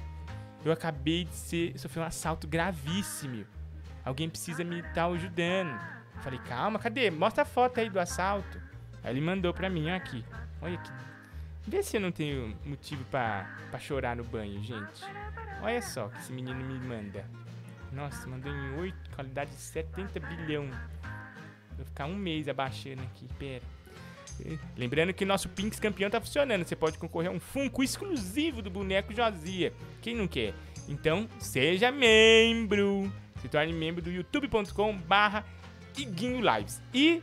Eu 0.65 0.73
acabei 0.73 1.25
de 1.25 1.35
ser, 1.35 1.79
sofrer 1.79 2.01
um 2.01 2.07
assalto 2.07 2.49
gravíssimo. 2.49 3.47
Alguém 4.05 4.29
precisa 4.29 4.65
me 4.65 4.81
estar 4.81 5.07
ajudando. 5.07 5.79
Eu 6.15 6.23
falei, 6.23 6.39
calma, 6.41 6.79
cadê? 6.79 7.11
Mostra 7.11 7.43
a 7.43 7.47
foto 7.47 7.79
aí 7.79 7.91
do 7.91 8.01
assalto. 8.01 8.61
Aí 9.05 9.13
ele 9.13 9.21
mandou 9.21 9.53
pra 9.53 9.69
mim, 9.69 9.91
ó, 9.91 9.97
aqui. 9.97 10.25
Olha 10.63 10.79
que 10.79 10.91
Vê 11.69 11.83
se 11.83 11.97
eu 11.97 12.01
não 12.01 12.13
tenho 12.13 12.57
motivo 12.65 13.05
pra, 13.07 13.45
pra 13.71 13.81
chorar 13.81 14.15
no 14.15 14.23
banho, 14.23 14.63
gente. 14.63 15.03
Olha 15.67 15.83
só 15.83 16.07
que 16.07 16.21
esse 16.21 16.33
menino 16.33 16.65
me 16.65 16.79
manda. 16.79 17.29
Nossa, 17.91 18.25
mandou 18.29 18.53
em 18.53 18.79
8, 18.79 18.97
qualidade 19.17 19.51
de 19.51 19.57
70 19.57 20.21
bilhão. 20.21 20.71
Vou 21.77 21.85
ficar 21.85 22.07
um 22.07 22.15
mês 22.15 22.49
abaixando 22.49 23.03
aqui, 23.03 23.27
pera. 23.37 23.65
Lembrando 24.77 25.13
que 25.13 25.25
nosso 25.25 25.49
Pinks 25.49 25.81
campeão 25.81 26.09
tá 26.09 26.21
funcionando. 26.21 26.65
Você 26.65 26.77
pode 26.77 26.99
concorrer 26.99 27.33
a 27.33 27.35
um 27.35 27.41
Funko 27.41 27.83
exclusivo 27.83 28.63
do 28.63 28.71
boneco 28.71 29.13
Josia. 29.13 29.73
Quem 30.01 30.15
não 30.15 30.29
quer? 30.29 30.55
Então, 30.89 31.29
seja 31.41 31.91
membro. 31.91 33.13
Se 33.43 33.49
torne 33.49 33.73
membro 33.73 34.01
do 34.01 34.11
youtube.com 34.13 34.97
barra 34.99 35.45
Iguinho 35.99 36.41
Lives. 36.49 36.81
E 36.95 37.21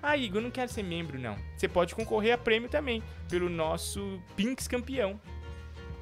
ah, 0.00 0.16
Igor, 0.16 0.38
eu 0.38 0.44
não 0.44 0.52
quero 0.52 0.70
ser 0.70 0.84
membro, 0.84 1.18
não. 1.18 1.36
Você 1.56 1.66
pode 1.66 1.96
concorrer 1.96 2.32
a 2.32 2.38
prêmio 2.38 2.68
também, 2.68 3.02
pelo 3.28 3.50
nosso 3.50 4.22
Pinks 4.36 4.68
campeão. 4.68 5.20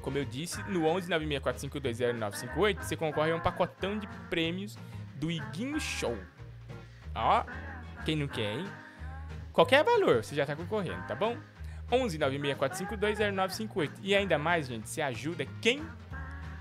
Como 0.01 0.17
eu 0.17 0.25
disse, 0.25 0.61
no 0.63 0.81
11964520958, 0.81 2.81
você 2.81 2.95
concorre 2.95 3.31
a 3.31 3.35
um 3.35 3.39
pacotão 3.39 3.99
de 3.99 4.07
prêmios 4.29 4.77
do 5.15 5.31
Iguinho 5.31 5.79
Show. 5.79 6.17
Ó, 7.13 7.43
quem 8.05 8.15
não 8.15 8.27
quer, 8.27 8.55
hein? 8.55 8.65
Qualquer 9.53 9.83
valor, 9.83 10.23
você 10.23 10.35
já 10.35 10.43
tá 10.45 10.55
concorrendo, 10.55 11.05
tá 11.07 11.15
bom? 11.15 11.37
11964520958. 11.91 13.91
E 14.01 14.15
ainda 14.15 14.39
mais, 14.39 14.67
gente, 14.67 14.89
você 14.89 15.01
ajuda 15.01 15.45
quem? 15.61 15.81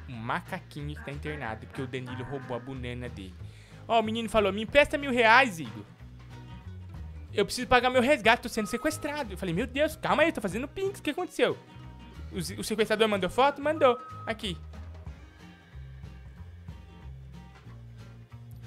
Um 0.09 0.17
macaquinho 0.17 0.95
que 0.95 1.05
tá 1.05 1.13
internado, 1.13 1.67
porque 1.67 1.83
o 1.83 1.87
Danilo 1.87 2.25
roubou 2.25 2.57
a 2.57 2.61
banana 2.61 3.09
dele. 3.09 3.35
Ó, 3.87 4.01
o 4.01 4.03
menino 4.03 4.29
falou, 4.29 4.53
me 4.53 4.63
empresta 4.63 4.99
mil 4.99 5.13
reais, 5.13 5.61
Igor 5.61 5.85
eu 7.33 7.45
preciso 7.45 7.67
pagar 7.67 7.91
meu 7.91 8.03
resgate, 8.03 8.43
tô 8.43 8.49
sendo 8.49 8.67
sequestrado. 8.67 9.33
Eu 9.33 9.39
falei, 9.39 9.55
meu 9.55 9.67
Deus, 9.67 9.97
calma 9.97 10.23
aí, 10.23 10.33
tô 10.33 10.41
fazendo 10.41 10.67
pinks, 10.67 11.01
o 11.01 11.03
que 11.03 11.11
aconteceu? 11.11 11.57
O, 12.33 12.61
o 12.61 12.65
sequestrador 12.65 13.09
mandou 13.09 13.29
foto? 13.29 13.61
Mandou. 13.61 13.99
Aqui. 14.27 14.57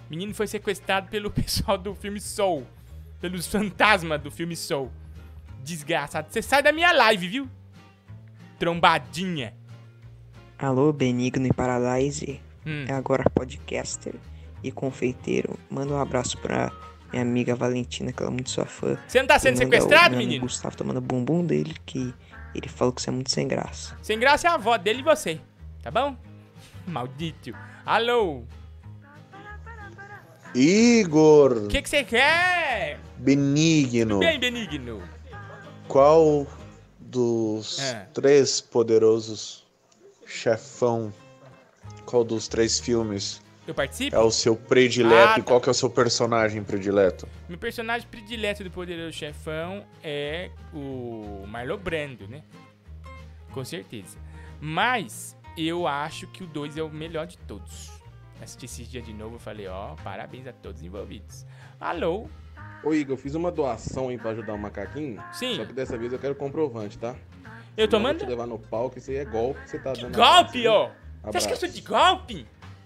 O 0.08 0.10
menino 0.10 0.34
foi 0.34 0.47
sequestrado 0.47 1.10
pelo 1.10 1.30
pessoal 1.32 1.78
do 1.78 1.95
filme 1.95 2.19
Soul. 2.19 2.67
Pelos 3.19 3.47
fantasmas 3.47 4.21
do 4.21 4.30
filme 4.30 4.56
Soul. 4.56 4.91
Desgraçado. 5.63 6.28
Você 6.30 6.41
sai 6.41 6.62
da 6.62 6.71
minha 6.71 6.91
live, 6.91 7.28
viu? 7.28 7.49
Trombadinha. 8.60 9.54
Alô, 10.58 10.91
Benigno 10.91 11.47
e 11.47 11.54
Paradise. 11.54 12.41
Hum. 12.65 12.86
É 12.88 12.93
agora 12.93 13.30
podcaster 13.30 14.15
e 14.62 14.71
confeiteiro. 14.71 15.58
Manda 15.69 15.93
um 15.93 15.99
abraço 15.99 16.38
pra 16.38 16.71
minha 17.12 17.21
amiga 17.21 17.56
Valentina, 17.56 18.12
que 18.12 18.21
ela 18.21 18.32
é 18.32 18.34
muito 18.34 18.49
sua 18.49 18.65
fã. 18.65 18.97
Você 19.08 19.19
não 19.19 19.28
tá 19.28 19.38
sendo 19.38 19.58
sequestrado, 19.58 20.15
menino? 20.15 20.41
Gustavo 20.41 20.76
tomando 20.76 20.99
bumbum 21.02 21.45
dele, 21.45 21.76
que 21.86 22.13
ele 22.56 22.68
falou 22.70 22.94
que 22.94 23.02
você 23.02 23.10
é 23.10 23.13
muito 23.13 23.32
sem 23.32 23.48
graça. 23.48 23.98
Sem 24.02 24.20
graça 24.20 24.48
é 24.48 24.52
a 24.52 24.56
avó 24.56 24.78
dele 24.78 25.00
e 25.00 25.04
você, 25.04 25.39
tá 25.82 25.89
bom? 25.92 26.16
Maldito. 26.88 27.54
Alô? 27.86 28.44
Igor 30.56 31.66
O 31.66 31.68
que 31.68 31.82
que 31.82 31.89
você 31.89 32.04
quer? 32.04 33.00
Benigno, 33.18 34.20
Bem 34.20 34.39
benigno. 34.39 35.02
qual 35.88 36.46
dos 37.00 37.80
É. 37.80 38.08
três 38.13 38.62
poderosos 38.62 39.66
chefão, 40.28 41.12
qual 42.06 42.24
dos 42.24 42.48
três 42.48 42.80
filmes 42.80 43.42
Eu 43.65 43.73
participo? 43.73 44.15
é 44.15 44.19
o 44.19 44.30
seu 44.32 44.56
predileto 44.56 45.34
Ah, 45.36 45.39
e 45.39 45.41
qual 45.41 45.62
que 45.62 45.69
é 45.69 45.71
o 45.71 45.73
seu 45.73 45.89
personagem 45.89 46.63
predileto? 46.63 47.28
Meu 47.47 47.58
personagem 47.58 48.08
predileto 48.10 48.63
do 48.63 48.69
Poderoso 48.69 49.13
Chefão 49.13 49.86
é 50.04 50.52
o 50.73 51.45
Marlon 51.47 51.78
Brando, 51.78 52.28
né? 52.28 52.43
Com 53.52 53.63
certeza. 53.63 54.17
Mas 54.60 55.38
eu 55.58 55.88
acho 55.88 56.28
que 56.28 56.43
o 56.43 56.47
2 56.47 56.78
é 56.78 56.84
o 56.84 56.89
melhor 56.89 57.26
de 57.26 57.38
todos. 57.38 57.91
Assisti 58.41 58.65
esses 58.65 58.89
dias 58.89 59.06
de 59.06 59.13
novo, 59.13 59.36
eu 59.36 59.39
falei, 59.39 59.67
ó, 59.67 59.95
parabéns 60.04 60.45
a 60.47 60.52
todos 60.52 60.82
os 60.82 60.86
envolvidos. 60.86 61.45
Alô? 61.80 62.28
Ô 62.84 62.93
Igor, 62.93 63.13
eu 63.13 63.17
fiz 63.17 63.34
uma 63.36 63.49
doação 63.52 64.10
aí 64.10 64.17
pra 64.17 64.32
ajudar 64.32 64.54
o 64.54 64.58
macaquinho. 64.58 65.23
Sim. 65.32 65.56
Só 65.56 65.65
que 65.65 65.71
dessa 65.71 65.97
vez 65.97 66.12
eu 66.12 66.19
quero 66.19 66.36
comprovante, 66.36 66.97
tá? 66.97 67.15
Eu 67.78 67.88
tô 67.88 67.97
mandando- 67.97 68.19
vou 68.19 68.28
te 68.28 68.30
levar 68.32 68.47
no 68.47 68.60
palco, 68.60 68.97
isso 68.97 69.10
aí 69.10 69.17
é 69.17 69.26
golpe 69.26 69.62
que 69.62 69.69
você 69.69 69.80
tá 69.80 69.93
dando. 69.93 70.13
Golpe, 70.15 70.67
ó! 70.67 70.89
Você 71.23 71.38
acha 71.38 71.47
que 71.47 71.54
eu 71.54 71.58
sou 71.58 71.69
de 71.69 71.82
golpe? 71.82 72.45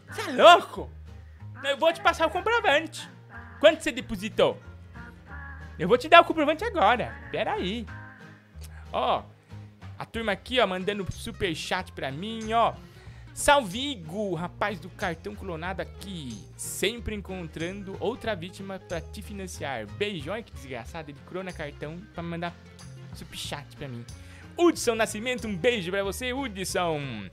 Você 0.10 0.22
é 0.22 0.34
louco? 0.34 0.90
Eu 1.64 1.78
vou 1.78 1.92
te 1.92 2.02
passar 2.02 2.28
o 2.28 2.30
comprovante. 2.30 3.10
Quanto 3.60 3.82
você 3.82 3.92
depositou? 3.92 4.60
Eu 5.78 5.88
vou 5.88 5.98
te 5.98 6.08
dar 6.08 6.22
o 6.22 6.26
comprovante 6.26 6.64
agora. 6.64 7.16
Pera 7.32 7.54
aí. 7.54 7.86
Ó, 8.92 9.24
a 9.98 10.06
turma 10.06 10.32
aqui, 10.32 10.60
ó, 10.60 10.68
mandando 10.68 11.06
super 11.12 11.54
chat 11.56 11.92
pra 11.92 12.12
mim, 12.12 12.54
ó. 12.54 12.74
Salvigo, 13.34 14.34
rapaz 14.34 14.80
do 14.80 14.90
cartão 14.90 15.36
clonado 15.36 15.82
aqui. 15.82 16.44
Sempre 16.56 17.14
encontrando 17.14 17.96
outra 18.00 18.36
vítima 18.36 18.80
pra 18.80 19.00
te 19.00 19.22
financiar. 19.22 19.86
Beijo, 19.86 20.32
olha 20.32 20.42
que 20.42 20.52
desgraçado. 20.54 21.12
Ele 21.12 21.20
clona 21.28 21.54
cartão 21.54 22.00
pra 22.14 22.24
mandar 22.24 22.54
super 23.14 23.38
chat 23.38 23.76
pra 23.76 23.88
mim. 23.88 24.04
Hudson 24.58 24.96
Nascimento, 24.96 25.48
um 25.48 25.56
beijo 25.56 25.92
pra 25.92 26.04
você, 26.04 26.34
Hudson. 26.34 27.30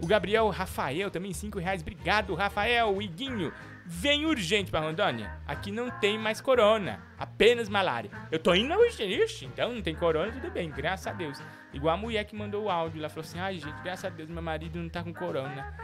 O 0.00 0.06
Gabriel 0.06 0.48
Rafael 0.48 1.10
também, 1.10 1.32
5 1.32 1.58
reais. 1.58 1.82
Obrigado, 1.82 2.34
Rafael. 2.34 3.00
Iguinho, 3.00 3.52
vem 3.84 4.26
urgente 4.26 4.70
pra 4.70 4.80
Rondônia. 4.80 5.32
Aqui 5.46 5.70
não 5.70 5.90
tem 5.90 6.18
mais 6.18 6.40
corona, 6.40 7.00
apenas 7.18 7.68
malária. 7.68 8.10
Eu 8.30 8.38
tô 8.38 8.54
indo 8.54 8.74
urgente, 8.74 9.44
então 9.46 9.72
não 9.72 9.82
tem 9.82 9.94
corona, 9.94 10.32
tudo 10.32 10.50
bem, 10.50 10.70
graças 10.70 11.06
a 11.06 11.12
Deus. 11.12 11.40
Igual 11.72 11.94
a 11.94 11.96
mulher 11.98 12.24
que 12.24 12.34
mandou 12.34 12.64
o 12.64 12.70
áudio 12.70 13.00
lá, 13.00 13.08
falou 13.08 13.24
assim, 13.24 13.38
ai 13.38 13.58
gente, 13.58 13.80
graças 13.82 14.04
a 14.04 14.08
Deus, 14.08 14.28
meu 14.28 14.42
marido 14.42 14.78
não 14.78 14.88
tá 14.88 15.02
com 15.02 15.12
corona. 15.12 15.74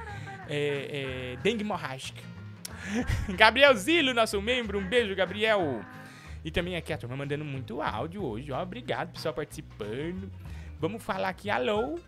É, 0.48 1.34
é 1.34 1.36
dengue 1.42 1.62
hemorrágica. 1.62 2.22
Gabriel 3.36 3.74
Zilo, 3.74 4.14
nosso 4.14 4.40
membro, 4.40 4.78
um 4.78 4.84
beijo, 4.86 5.14
Gabriel. 5.14 5.80
E 6.44 6.50
também 6.50 6.76
aqui 6.76 6.92
a 6.92 6.98
turma 6.98 7.16
mandando 7.16 7.44
muito 7.44 7.82
áudio 7.82 8.24
hoje, 8.24 8.52
ó. 8.52 8.62
Obrigado, 8.62 9.12
pessoal 9.12 9.34
participando. 9.34 10.30
Vamos 10.80 11.02
falar 11.02 11.28
aqui, 11.30 11.50
alô. 11.50 11.98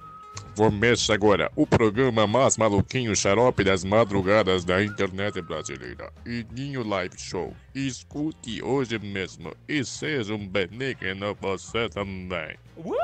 Começa 0.56 1.14
agora 1.14 1.50
o 1.56 1.66
programa 1.66 2.26
mais 2.26 2.56
maluquinho 2.56 3.16
xarope 3.16 3.64
das 3.64 3.82
madrugadas 3.82 4.64
da 4.64 4.82
internet 4.82 5.40
brasileira. 5.40 6.12
Iguinho 6.26 6.86
Live 6.86 7.18
Show. 7.18 7.54
Escute 7.74 8.62
hoje 8.62 8.98
mesmo 8.98 9.54
e 9.68 9.84
seja 9.84 10.34
um 10.34 10.46
benigno 10.46 11.34
você 11.40 11.88
também. 11.88 12.56
Uh, 12.76 12.94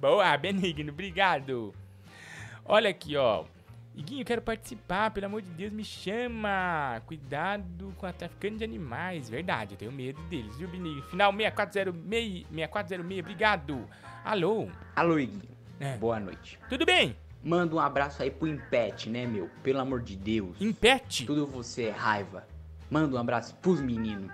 Boa, 0.00 0.34
Benigno, 0.38 0.92
obrigado. 0.92 1.74
Olha 2.64 2.88
aqui, 2.88 3.16
ó. 3.16 3.44
Iguinho, 4.00 4.24
quero 4.24 4.40
participar, 4.40 5.10
pelo 5.10 5.26
amor 5.26 5.42
de 5.42 5.50
Deus, 5.50 5.70
me 5.70 5.84
chama. 5.84 7.02
Cuidado 7.04 7.92
com 7.98 8.06
a 8.06 8.12
traficante 8.14 8.56
de 8.56 8.64
animais. 8.64 9.28
Verdade, 9.28 9.74
eu 9.74 9.78
tenho 9.78 9.92
medo 9.92 10.22
deles, 10.22 10.56
viu, 10.56 10.66
Benigno? 10.66 11.02
Final 11.02 11.30
6406, 11.30 12.46
6406, 12.50 13.20
obrigado. 13.20 13.86
Alô? 14.24 14.70
Alô, 14.96 15.18
Iguinho. 15.18 15.54
É. 15.78 15.98
Boa 15.98 16.18
noite. 16.18 16.58
Tudo 16.70 16.86
bem? 16.86 17.14
Manda 17.44 17.74
um 17.74 17.78
abraço 17.78 18.22
aí 18.22 18.30
pro 18.30 18.48
Impet, 18.48 19.10
né, 19.10 19.26
meu? 19.26 19.50
Pelo 19.62 19.80
amor 19.80 20.00
de 20.00 20.16
Deus. 20.16 20.58
Impet? 20.58 21.26
Tudo 21.26 21.46
você 21.46 21.84
é 21.84 21.90
raiva. 21.90 22.48
Manda 22.90 23.14
um 23.14 23.20
abraço 23.20 23.54
pros 23.56 23.82
meninos. 23.82 24.32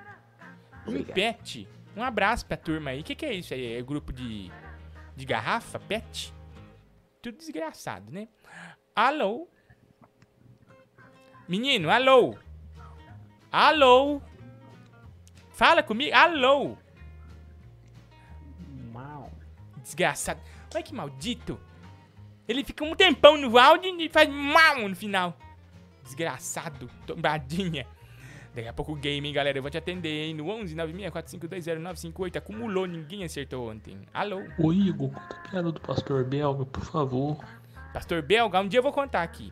Obrigado. 0.86 1.66
Um 1.96 2.04
abraço 2.04 2.46
pra 2.46 2.56
turma 2.56 2.90
aí. 2.90 3.00
O 3.00 3.04
que, 3.04 3.16
que 3.16 3.26
é 3.26 3.34
isso 3.34 3.52
aí? 3.52 3.74
É 3.74 3.82
grupo 3.82 4.12
de, 4.12 4.48
de 5.16 5.24
garrafa? 5.26 5.80
Pet? 5.80 6.32
Tudo 7.20 7.36
desgraçado, 7.36 8.12
né? 8.12 8.28
Alô? 8.94 9.48
Menino, 11.48 11.90
alô? 11.90 12.34
Alô? 13.52 14.20
Fala 15.50 15.82
comigo. 15.82 16.14
Alô? 16.14 16.76
Mal. 18.92 19.30
Desgraçado. 19.82 20.40
Olha 20.74 20.82
que 20.82 20.94
maldito. 20.94 21.58
Ele 22.48 22.64
fica 22.64 22.84
um 22.84 22.94
tempão 22.94 23.36
no 23.36 23.56
áudio 23.58 24.00
e 24.00 24.08
faz 24.08 24.28
mal 24.28 24.88
no 24.88 24.94
final. 24.94 25.36
Desgraçado. 26.02 26.90
Tombadinha. 27.06 27.86
Daqui 28.54 28.68
a 28.68 28.72
pouco 28.72 28.92
o 28.92 28.96
game, 28.96 29.28
hein, 29.28 29.34
galera. 29.34 29.58
Eu 29.58 29.62
vou 29.62 29.70
te 29.70 29.78
atender, 29.78 30.26
hein? 30.26 30.34
No 30.34 30.48
11 30.48 30.74
964520958. 30.74 32.36
Acumulou, 32.36 32.86
ninguém 32.86 33.22
acertou 33.22 33.70
ontem. 33.70 34.00
Alô? 34.12 34.42
Ô 34.58 34.72
Igor, 34.72 35.10
conta 35.10 35.36
a 35.36 35.48
piada 35.48 35.72
do 35.72 35.80
pastor 35.80 36.24
belga, 36.24 36.64
por 36.64 36.84
favor. 36.84 37.38
Pastor 37.92 38.20
Belga, 38.20 38.60
um 38.60 38.68
dia 38.68 38.78
eu 38.78 38.82
vou 38.82 38.92
contar 38.92 39.22
aqui. 39.22 39.50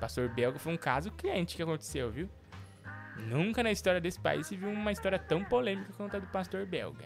Pastor 0.00 0.28
Belga 0.28 0.58
foi 0.58 0.72
um 0.72 0.76
caso 0.76 1.10
cliente 1.12 1.56
que 1.56 1.62
aconteceu, 1.62 2.10
viu? 2.10 2.28
Nunca 3.16 3.62
na 3.62 3.70
história 3.70 4.00
desse 4.00 4.18
país 4.18 4.46
se 4.46 4.56
viu 4.56 4.70
uma 4.70 4.90
história 4.92 5.18
tão 5.18 5.44
polêmica 5.44 5.92
quanto 5.96 6.16
a 6.16 6.20
do 6.20 6.26
Pastor 6.28 6.64
Belga. 6.66 7.04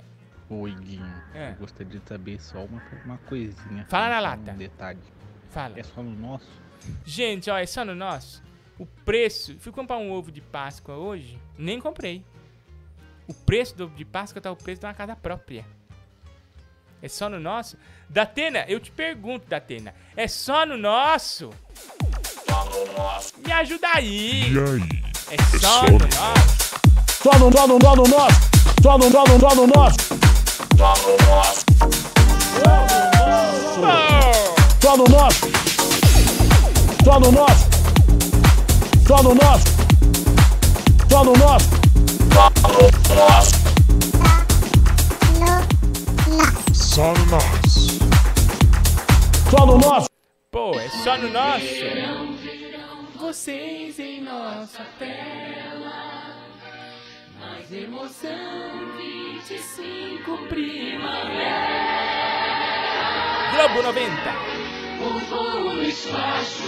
Ô, 0.49 0.69
Iguinho, 0.69 1.23
É. 1.35 1.51
eu 1.51 1.57
gostaria 1.57 1.99
de 1.99 2.09
saber 2.09 2.41
só 2.41 2.65
uma, 2.65 2.83
uma 3.05 3.19
coisinha. 3.19 3.85
Fala 3.89 4.09
na 4.11 4.21
lata. 4.21 4.53
Um 4.53 4.57
detalhe. 4.57 5.01
Fala. 5.51 5.79
É 5.79 5.83
só 5.83 6.03
no 6.03 6.15
nosso? 6.15 6.49
Gente, 7.05 7.51
ó, 7.51 7.59
é 7.59 7.67
só 7.67 7.85
no 7.85 7.95
nosso. 7.95 8.43
O 8.79 8.87
preço. 8.87 9.57
Fui 9.59 9.73
comprar 9.73 9.97
um 9.97 10.13
ovo 10.13 10.31
de 10.31 10.41
Páscoa 10.41 10.97
hoje, 10.97 11.39
nem 11.59 11.81
comprei. 11.81 12.25
O 13.27 13.33
preço 13.35 13.75
do 13.77 13.85
ovo 13.85 13.95
de 13.97 14.05
Páscoa 14.05 14.41
tá 14.41 14.51
o 14.53 14.57
preço 14.57 14.81
de 14.81 14.87
uma 14.87 14.95
casa 14.95 15.17
própria. 15.17 15.65
É 17.03 17.09
só 17.09 17.29
no 17.29 17.41
nosso? 17.41 17.77
Datena, 18.09 18.65
eu 18.69 18.79
te 18.79 18.91
pergunto, 18.93 19.47
Datena. 19.49 19.95
É 20.17 20.29
só 20.29 20.65
no 20.67 20.77
nosso? 20.77 21.51
Me 23.45 23.53
ajuda 23.53 23.89
aí. 23.95 24.53
E 24.53 24.59
aí? 24.59 25.05
É 25.31 25.37
só 25.59 25.83
no 25.83 25.99
nosso? 25.99 26.65
Só 27.23 27.39
no, 27.39 27.53
só 27.53 27.67
no, 27.67 27.79
só 27.81 27.97
no 27.97 28.05
nosso. 28.09 28.41
Só 28.83 28.99
no, 28.99 29.11
só 29.11 29.25
no, 29.25 29.41
só 29.41 29.55
no 29.55 29.67
nosso. 29.67 29.97
Só 30.77 30.95
no 30.97 31.17
nosso. 31.27 31.65
Só 34.81 34.97
no 34.97 35.05
nosso. 35.11 35.45
Só 37.05 37.19
no 37.21 37.31
nosso. 37.33 37.65
Só 39.07 39.23
no 39.23 39.35
nosso. 39.35 39.65
Só 46.75 47.13
no 47.13 47.27
nosso. 47.27 47.65
Só 49.51 49.67
no 49.67 49.79
nosso. 49.79 50.09
Pô, 50.51 50.79
é 50.79 50.89
só 50.89 51.17
no 51.19 51.29
nosso? 51.31 52.64
Vocês 53.27 53.99
em 53.99 54.21
nossa 54.21 54.85
tela. 54.99 56.37
Mais 57.41 57.73
emoção 57.73 58.29
25 58.99 60.47
primavera. 60.47 61.41
Globo 63.51 63.83
90. 63.83 64.13
O 65.01 65.21
fogo 65.21 65.73
no 65.73 65.83
espaço, 65.85 66.65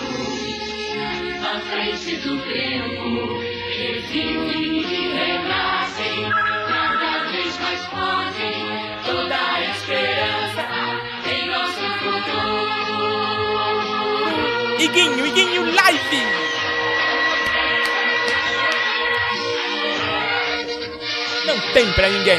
à 1.45 1.61
frente 1.61 2.17
do 2.17 2.41
tempo, 2.41 3.39
revivem 3.77 4.81
e 4.81 5.13
renascem, 5.13 6.25
cada 6.69 7.25
vez 7.33 7.59
mais 7.59 7.85
forte, 7.85 8.49
toda 9.05 9.37
a 9.37 9.61
esperança 9.61 10.65
em 11.31 11.47
nosso 11.49 11.87
futuro. 11.99 12.97
Iguinho, 14.83 15.27
Iguinho 15.27 15.75
Live. 15.75 16.46
Não 21.57 21.73
tem 21.73 21.91
pra 21.93 22.09
ninguém. 22.11 22.39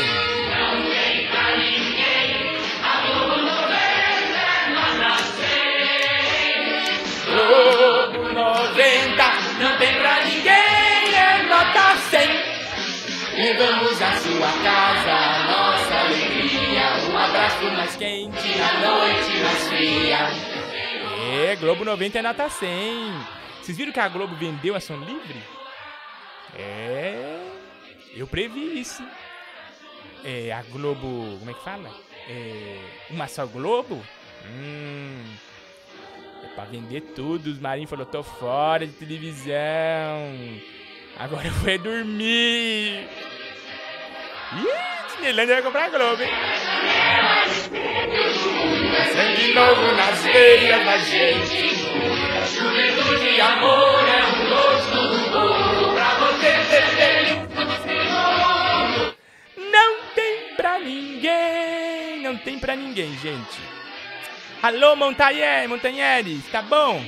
A 2.84 3.02
Globo 3.02 3.38
90 3.38 4.70
nota 4.76 5.18
100. 5.34 7.26
Globo 7.26 8.32
90, 8.32 9.24
não 9.60 9.78
tem 9.78 9.94
pra 9.96 10.24
ninguém, 10.24 11.16
é 11.16 11.44
nota 11.50 11.98
Levamos 13.36 14.00
à 14.02 14.12
sua 14.18 14.52
casa 14.64 15.12
a 15.12 15.44
nossa 15.48 15.96
alegria. 16.00 17.10
Um 17.12 17.18
abraço 17.18 17.66
mais 17.72 17.96
quente 17.96 18.58
na 18.58 18.74
noite 18.80 19.32
mais 19.44 19.68
fria. 19.68 20.30
É, 21.34 21.56
Globo 21.56 21.84
90 21.84 22.20
é 22.20 22.22
nota 22.22 22.48
100. 22.50 23.12
Vocês 23.62 23.76
viram 23.78 23.92
que 23.92 24.00
a 24.00 24.08
Globo 24.08 24.36
vendeu 24.36 24.76
a 24.76 24.80
Som 24.80 24.98
Livre? 24.98 25.42
É. 26.56 27.57
Eu 28.18 28.26
previ 28.26 28.80
isso. 28.80 29.04
É, 30.26 30.52
a 30.52 30.64
Globo. 30.64 31.38
Como 31.38 31.52
é 31.52 31.54
que 31.54 31.64
fala? 31.64 31.92
É, 32.28 32.80
uma 33.12 33.28
só 33.28 33.46
Globo? 33.46 34.04
Hum. 34.44 35.24
É 36.44 36.48
pra 36.56 36.66
vender 36.66 37.02
tudo. 37.16 37.52
Os 37.52 37.60
Marinhos 37.60 37.92
falou: 37.92 38.08
tô 38.08 38.24
fora 38.24 38.88
de 38.88 38.94
televisão. 38.94 39.54
Agora 41.20 41.48
eu 41.48 41.54
vou 41.54 41.70
é 41.70 41.78
dormir. 41.78 43.08
Ih, 44.54 45.08
Disneylandia 45.08 45.56
vai 45.56 45.64
comprar 45.64 45.86
a 45.86 45.90
Globo, 45.90 46.24
hein? 46.24 46.30
Sangue 49.14 49.54
novo 49.54 49.92
nas 49.96 50.24
veias 50.24 50.86
da 50.86 50.98
gente. 50.98 51.76
Juventude 52.48 53.30
e 53.36 53.42
amor 53.42 54.08
é 54.08 54.26
um 54.26 54.50
gosto 54.50 55.27
pra 60.58 60.80
ninguém, 60.80 62.22
não 62.24 62.36
tem 62.36 62.58
pra 62.58 62.76
ninguém, 62.76 63.13
gente. 63.20 63.62
Alô, 64.62 64.96
Montanheri, 64.96 65.67
Montanheri, 65.67 66.39
tá 66.52 66.63
bom? 66.63 67.02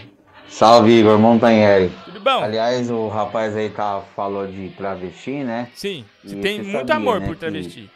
Salve 0.47 0.91
Igor 0.99 1.17
Montanheri. 1.19 1.91
Tudo 2.05 2.19
bom? 2.19 2.43
Aliás, 2.43 2.89
o 2.89 3.07
rapaz 3.07 3.55
aí 3.57 3.69
tá, 3.69 4.01
falou 4.15 4.47
de 4.47 4.69
travesti, 4.69 5.43
né? 5.43 5.69
Sim, 5.73 6.05
você 6.23 6.35
E 6.35 6.41
tem 6.41 6.57
você 6.57 6.63
muito 6.63 6.87
sabia, 6.87 6.95
amor 6.95 7.19
né, 7.19 7.27
por 7.27 7.35
travesti. 7.35 7.89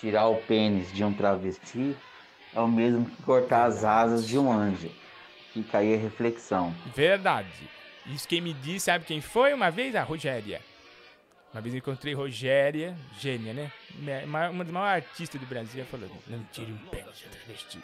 Tirar 0.00 0.26
o 0.26 0.36
pênis 0.36 0.92
de 0.92 1.04
um 1.04 1.12
travesti 1.12 1.96
é 2.54 2.60
o 2.60 2.68
mesmo 2.68 3.04
que 3.04 3.22
cortar 3.22 3.64
as 3.66 3.84
asas 3.84 4.26
de 4.26 4.38
um 4.38 4.52
anjo. 4.52 4.90
Fica 5.54 5.78
aí 5.78 5.94
a 5.94 5.98
reflexão. 5.98 6.74
Verdade. 6.94 7.48
Isso 8.06 8.26
quem 8.28 8.40
me 8.40 8.52
disse, 8.52 8.86
sabe 8.86 9.04
quem 9.04 9.20
foi 9.20 9.52
uma 9.52 9.70
vez? 9.70 9.94
A 9.94 10.02
Rogéria. 10.02 10.60
Uma 11.52 11.60
vez 11.62 11.74
encontrei 11.74 12.14
Rogéria, 12.14 12.96
gênia, 13.18 13.52
né? 13.54 13.72
Uma 14.24 14.64
das 14.64 14.72
maiores 14.72 15.06
artistas 15.06 15.40
do 15.40 15.46
Brasil. 15.46 15.80
Ela 15.80 15.88
falou: 15.88 16.10
Não 16.26 16.44
tire 16.52 16.72
um 16.72 16.78
pé 16.88 17.06
de 17.14 17.24
travesti. 17.24 17.78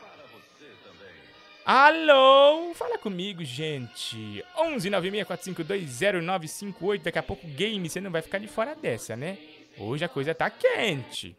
Alô? 1.64 2.74
Fala 2.74 2.98
comigo, 2.98 3.42
gente. 3.42 4.44
11 4.58 4.90
964520958. 4.90 7.02
Daqui 7.02 7.18
a 7.18 7.22
pouco, 7.22 7.46
game, 7.46 7.88
você 7.88 8.02
não 8.02 8.10
vai 8.10 8.20
ficar 8.20 8.36
de 8.38 8.46
fora 8.46 8.74
dessa, 8.74 9.16
né? 9.16 9.38
Hoje 9.78 10.04
a 10.04 10.08
coisa 10.08 10.34
tá 10.34 10.50
quente. 10.50 11.34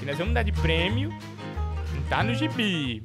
E 0.00 0.04
nós 0.06 0.16
vamos 0.16 0.32
dar 0.32 0.44
de 0.44 0.52
prêmio. 0.52 1.10
Não 1.92 2.02
tá 2.08 2.22
no 2.22 2.34
gibi. 2.34 3.02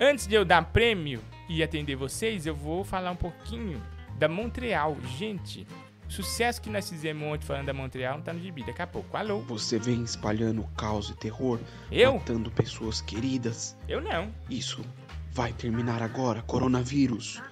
Antes 0.00 0.26
de 0.26 0.34
eu 0.34 0.44
dar 0.44 0.64
prêmio 0.72 1.22
e 1.48 1.62
atender 1.62 1.94
vocês, 1.94 2.46
eu 2.46 2.56
vou 2.56 2.82
falar 2.82 3.12
um 3.12 3.16
pouquinho 3.16 3.80
da 4.20 4.28
Montreal. 4.28 4.96
Gente, 5.16 5.66
sucesso 6.06 6.60
que 6.60 6.68
nós 6.68 6.88
fizemos 6.88 7.26
ontem 7.26 7.46
falando 7.46 7.66
da 7.66 7.72
Montreal 7.72 8.18
não 8.18 8.22
tá 8.22 8.32
no 8.34 8.40
gibi. 8.40 8.62
Daqui 8.62 8.82
a 8.82 8.86
pouco. 8.86 9.16
Alô? 9.16 9.40
Você 9.40 9.78
vem 9.78 10.02
espalhando 10.04 10.62
caos 10.76 11.08
e 11.08 11.16
terror, 11.16 11.58
Eu? 11.90 12.14
matando 12.14 12.50
pessoas 12.50 13.00
queridas. 13.00 13.76
Eu 13.88 14.02
não. 14.02 14.32
Isso 14.50 14.84
vai 15.32 15.52
terminar 15.54 16.02
agora, 16.02 16.42
coronavírus. 16.42 17.42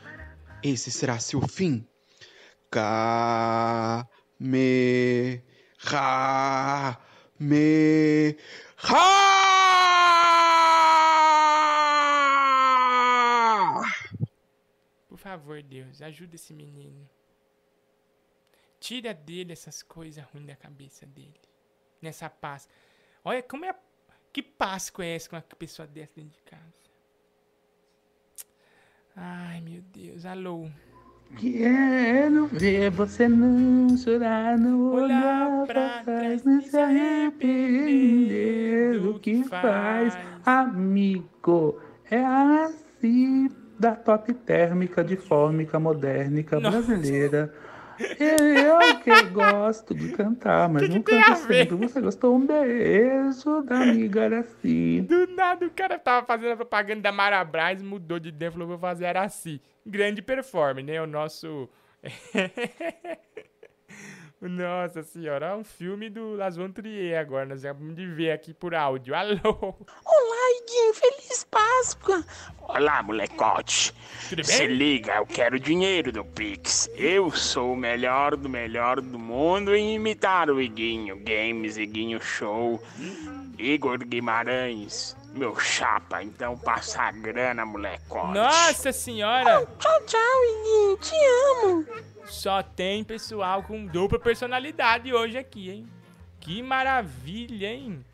Esse 0.62 0.90
será 0.90 1.18
seu 1.18 1.40
fim. 1.48 1.86
Ka 2.70 4.06
me 4.38 5.42
ra 5.78 6.98
me 7.40 8.36
ra. 8.76 9.38
Por 15.08 15.18
favor, 15.48 15.62
Deus, 15.62 16.02
ajuda 16.02 16.34
esse 16.34 16.52
menino. 16.52 17.08
Tira 18.78 19.14
dele 19.14 19.52
essas 19.52 19.82
coisas 19.82 20.22
ruins 20.26 20.46
da 20.46 20.54
cabeça 20.54 21.06
dele. 21.06 21.40
Nessa 22.02 22.28
paz. 22.28 22.68
Olha 23.24 23.42
como 23.42 23.64
é. 23.64 23.74
Que 24.32 24.42
Páscoa 24.42 25.04
é 25.06 25.14
essa 25.16 25.30
com 25.30 25.36
uma 25.36 25.42
pessoa 25.42 25.88
dessa 25.88 26.12
dentro 26.16 26.32
de 26.32 26.42
casa? 26.42 26.62
Ai, 29.16 29.60
meu 29.62 29.80
Deus. 29.82 30.26
Alô? 30.26 30.70
Quero 31.36 32.46
ver 32.46 32.90
você 32.90 33.28
não 33.28 33.96
chorar, 33.96 34.56
não 34.58 34.92
olhar 34.92 35.66
pra 35.66 36.02
trás, 36.04 36.44
não 36.44 36.60
se 36.62 36.78
arrepender 36.78 38.28
do 39.00 39.18
que 39.18 39.42
faz, 39.44 40.14
amigo. 40.44 41.82
É 42.10 42.24
assim 42.24 43.48
da 43.78 43.94
top 43.94 44.32
térmica 44.34 45.04
de 45.04 45.16
fórmica 45.16 45.78
modernica 45.78 46.58
brasileira. 46.58 47.52
Eu 48.18 49.00
que 49.00 49.22
gosto 49.30 49.92
de 49.94 50.12
cantar, 50.12 50.68
mas 50.68 50.88
não 50.88 51.02
tem 51.02 51.20
a 51.20 51.26
canto 51.26 51.46
sempre. 51.46 51.76
Você 51.76 52.00
gostou? 52.00 52.36
Um 52.36 52.46
beijo 52.46 53.62
da 53.62 53.80
amiga 53.82 54.24
Araci. 54.24 55.00
Do 55.00 55.26
nada 55.34 55.66
o 55.66 55.70
cara 55.70 55.98
tava 55.98 56.24
fazendo 56.24 56.52
a 56.52 56.56
propaganda 56.56 57.02
da 57.02 57.12
Marabras, 57.12 57.82
mudou 57.82 58.20
de 58.20 58.28
ideia 58.28 58.50
e 58.50 58.52
falou: 58.52 58.68
vou 58.68 58.78
fazer 58.78 59.06
Araci. 59.06 59.60
Grande 59.84 60.22
performance, 60.22 60.86
né? 60.86 61.02
O 61.02 61.06
nosso. 61.06 61.68
Nossa 64.40 65.02
senhora, 65.02 65.46
é 65.46 65.54
um 65.56 65.64
filme 65.64 66.08
do 66.08 66.36
Las 66.36 66.56
Von 66.56 66.70
Trier 66.70 67.18
agora. 67.18 67.44
Nós 67.44 67.62
vamos 67.64 67.96
de 67.96 68.06
ver 68.06 68.30
aqui 68.30 68.54
por 68.54 68.72
áudio. 68.72 69.12
Alô? 69.12 69.40
Olá, 69.42 70.62
Iguinho, 70.62 70.94
feliz 70.94 71.44
Páscoa! 71.50 72.24
Olá, 72.60 73.02
molecote. 73.02 73.92
Tudo 74.28 74.44
Se 74.44 74.58
bem? 74.68 74.76
liga, 74.76 75.16
eu 75.16 75.26
quero 75.26 75.58
dinheiro 75.58 76.12
do 76.12 76.24
Pix. 76.24 76.88
Eu 76.94 77.32
sou 77.32 77.72
o 77.72 77.76
melhor 77.76 78.36
do 78.36 78.48
melhor 78.48 79.00
do 79.00 79.18
mundo 79.18 79.74
em 79.74 79.94
imitar 79.96 80.48
o 80.50 80.60
Iguinho. 80.60 81.16
Games, 81.24 81.76
Iguinho 81.76 82.20
Show. 82.20 82.80
Igor 83.58 83.98
Guimarães, 83.98 85.16
meu 85.34 85.58
chapa. 85.58 86.22
Então 86.22 86.56
passa 86.56 87.02
a 87.02 87.10
grana, 87.10 87.66
molecote. 87.66 88.34
Nossa 88.34 88.92
senhora! 88.92 89.66
Tchau, 89.80 90.00
tchau, 90.06 90.44
Iguinho. 90.44 90.96
Te 90.98 91.16
amo. 91.64 92.07
Só 92.28 92.62
tem 92.62 93.02
pessoal 93.02 93.62
com 93.62 93.86
dupla 93.86 94.18
personalidade 94.18 95.12
hoje 95.12 95.38
aqui, 95.38 95.70
hein? 95.70 95.88
Que 96.40 96.62
maravilha, 96.62 97.66
hein? 97.68 98.04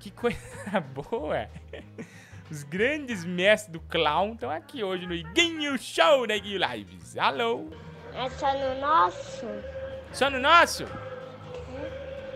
Que 0.00 0.10
coisa 0.10 0.38
boa! 0.94 1.48
Os 2.50 2.62
grandes 2.62 3.24
mestres 3.24 3.72
do 3.72 3.80
clown 3.80 4.32
estão 4.32 4.50
aqui 4.50 4.82
hoje 4.82 5.06
no 5.06 5.14
Iguinho 5.14 5.78
Show 5.78 6.26
da 6.26 6.36
Iguinho 6.36 6.60
Lives. 6.66 7.16
Alô? 7.16 7.68
É 8.14 8.28
só 8.30 8.52
no 8.54 8.80
nosso? 8.80 9.46
Só 10.12 10.30
no 10.30 10.38
nosso? 10.40 10.84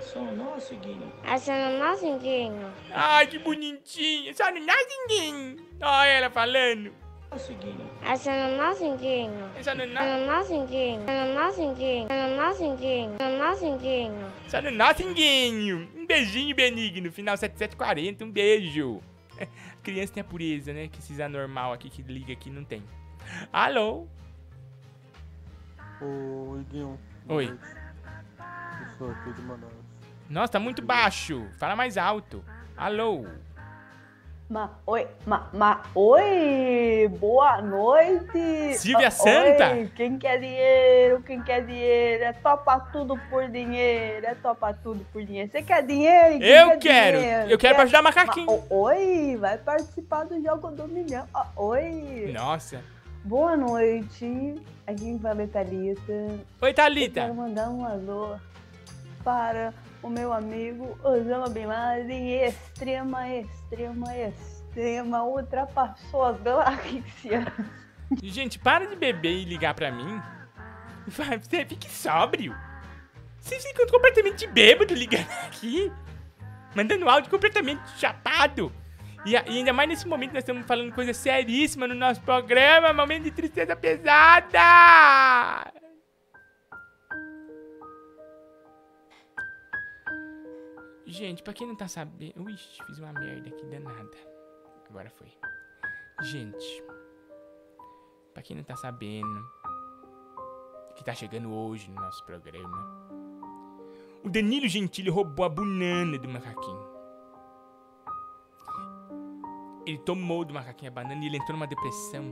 Só 0.01 0.21
o 0.21 0.37
nosso, 0.37 0.75
Iguinho. 0.75 1.11
É 1.25 1.39
só 1.39 1.53
no 1.53 1.79
nosso, 1.79 2.07
Iguinho? 2.07 2.73
Ai, 2.93 3.27
que 3.27 3.39
bonitinho! 3.39 4.35
Só 4.37 4.51
no 4.53 4.61
nosso 4.61 4.87
Iguinho! 5.07 5.67
Olha 5.81 6.09
ela 6.09 6.31
falando. 6.31 6.93
É? 7.33 8.13
É 8.13 8.57
É? 9.97 10.11
É? 10.11 10.25
É? 12.09 13.17
É 13.19 13.39
nosso, 13.39 13.65
Iguinho? 13.75 14.33
Só 14.49 14.61
no 14.63 14.71
nosso 14.71 15.03
Iguinho! 15.03 15.89
Um 15.97 16.07
beijinho, 16.07 16.55
Benigno. 16.55 17.11
Final 17.11 17.37
7740, 17.37 18.25
um 18.25 18.31
beijo. 18.31 19.01
Criança 19.83 20.13
tem 20.13 20.21
a 20.21 20.25
pureza, 20.25 20.73
né? 20.73 20.89
Que 20.89 20.99
esses 20.99 21.21
anormal 21.21 21.73
aqui 21.73 21.89
que 21.89 22.03
liga 22.03 22.33
aqui 22.33 22.51
não 22.51 22.65
tem. 22.65 22.83
Alô? 23.53 24.07
Iguinho. 26.61 26.99
Oi. 27.29 27.47
Eu 27.47 28.99
sou 28.99 29.11
aqui 29.11 29.33
de 29.33 29.43
Manaus. 29.43 29.73
Nossa, 30.29 30.53
tá 30.53 30.61
muito 30.61 30.83
baixo. 30.83 31.47
Fala 31.59 31.77
mais 31.77 31.97
alto. 31.97 32.45
Alô? 32.77 33.27
Ma, 34.51 34.71
oi, 34.87 35.07
ma, 35.27 35.49
ma, 35.55 35.81
oi, 35.95 37.09
boa 37.19 37.63
noite. 37.63 38.75
Silvia 38.75 39.09
Ah, 39.09 39.11
Santa? 39.11 39.71
Oi, 39.73 39.91
quem 39.97 40.19
quer 40.19 40.39
dinheiro, 40.39 41.23
quem 41.23 41.43
quer 41.43 41.65
dinheiro, 41.65 42.25
é 42.25 42.33
topa 42.35 42.79
tudo 42.93 43.17
por 43.31 43.49
dinheiro, 43.49 44.27
é 44.27 44.35
topa 44.35 44.75
tudo 44.75 45.07
por 45.11 45.25
dinheiro. 45.25 45.51
Você 45.51 45.63
quer 45.63 45.83
dinheiro? 45.87 46.39
Quem 46.39 46.49
Eu 46.49 46.69
quer 46.73 46.79
quero, 46.79 47.19
dinheiro? 47.19 47.51
eu 47.51 47.59
quero 47.59 47.75
Quer- 47.77 47.83
ajudar 47.83 48.03
macaquinho. 48.03 48.47
Ma- 48.47 48.63
oi, 48.69 49.37
vai 49.41 49.57
participar 49.57 50.25
do 50.25 50.43
jogo 50.43 50.71
do 50.71 50.87
milhão. 50.87 51.27
Ah, 51.33 51.47
oi. 51.57 52.31
Nossa. 52.35 52.83
Boa 53.25 53.57
noite, 53.57 54.61
aqui 54.87 55.19
fala 55.23 55.43
é 55.45 55.47
Thalita. 55.47 56.13
Oi, 56.61 56.75
Thalita. 56.75 57.21
Eu 57.21 57.25
quero 57.25 57.35
mandar 57.35 57.71
um 57.71 57.87
alô 57.87 58.37
para 59.25 59.73
o 60.03 60.11
meu 60.11 60.33
amigo 60.33 60.99
Osama 61.03 61.49
Bin 61.49 61.67
Laden, 61.67 62.45
extrema, 62.45 63.29
extrema, 63.29 64.17
extrema, 64.17 65.23
ultrapassou 65.23 66.25
as 66.25 66.41
galáxias. 66.41 67.45
Gente, 68.23 68.59
para 68.59 68.87
de 68.87 68.97
beber 68.97 69.33
e 69.33 69.45
ligar 69.45 69.75
pra 69.75 69.91
mim. 69.91 70.21
Vai, 71.07 71.39
fique 71.39 71.89
sóbrio. 71.89 72.55
Vocês 73.39 73.65
ficam 73.65 73.87
completamente 73.87 74.47
bêbados 74.47 74.97
ligando 74.97 75.31
aqui. 75.47 75.91
Mandando 76.75 77.09
áudio 77.09 77.31
completamente 77.31 77.83
chapado. 77.99 78.73
E 79.25 79.37
ainda 79.37 79.73
mais 79.73 79.89
nesse 79.89 80.07
momento 80.07 80.33
nós 80.33 80.43
estamos 80.43 80.67
falando 80.67 80.93
coisa 80.93 81.15
seríssima 81.15 81.87
no 81.87 81.95
nosso 81.95 82.21
programa. 82.21 82.93
Momento 82.93 83.25
de 83.25 83.31
tristeza 83.31 83.75
pesada. 83.75 85.73
Gente, 91.13 91.43
pra 91.43 91.53
quem 91.53 91.67
não 91.67 91.77
tá 91.77 91.87
sabendo. 91.87 92.43
Ui, 92.43 92.57
fiz 92.57 92.99
uma 92.99 93.13
merda 93.13 93.47
aqui 93.51 93.67
danada. 93.67 94.17
Agora 94.89 95.11
foi. 95.11 95.31
Gente, 96.23 96.83
pra 98.33 98.43
quem 98.43 98.57
não 98.57 98.65
tá 98.65 98.75
sabendo, 98.77 99.45
que 100.97 101.05
tá 101.05 101.13
chegando 101.13 101.53
hoje 101.53 101.91
no 101.91 102.01
nosso 102.01 102.25
programa, 102.25 103.11
o 104.25 104.31
Danilo 104.31 104.67
Gentili 104.67 105.11
roubou 105.11 105.45
a 105.45 105.51
banana 105.51 106.17
do 106.19 106.29
macaquinho. 106.31 106.89
Ele 109.85 109.99
tomou 109.99 110.47
do 110.47 110.55
macaquinho 110.55 110.91
a 110.93 110.95
banana 110.95 111.23
e 111.23 111.27
ele 111.27 111.37
entrou 111.37 111.59
numa 111.59 111.67
depressão 111.67 112.25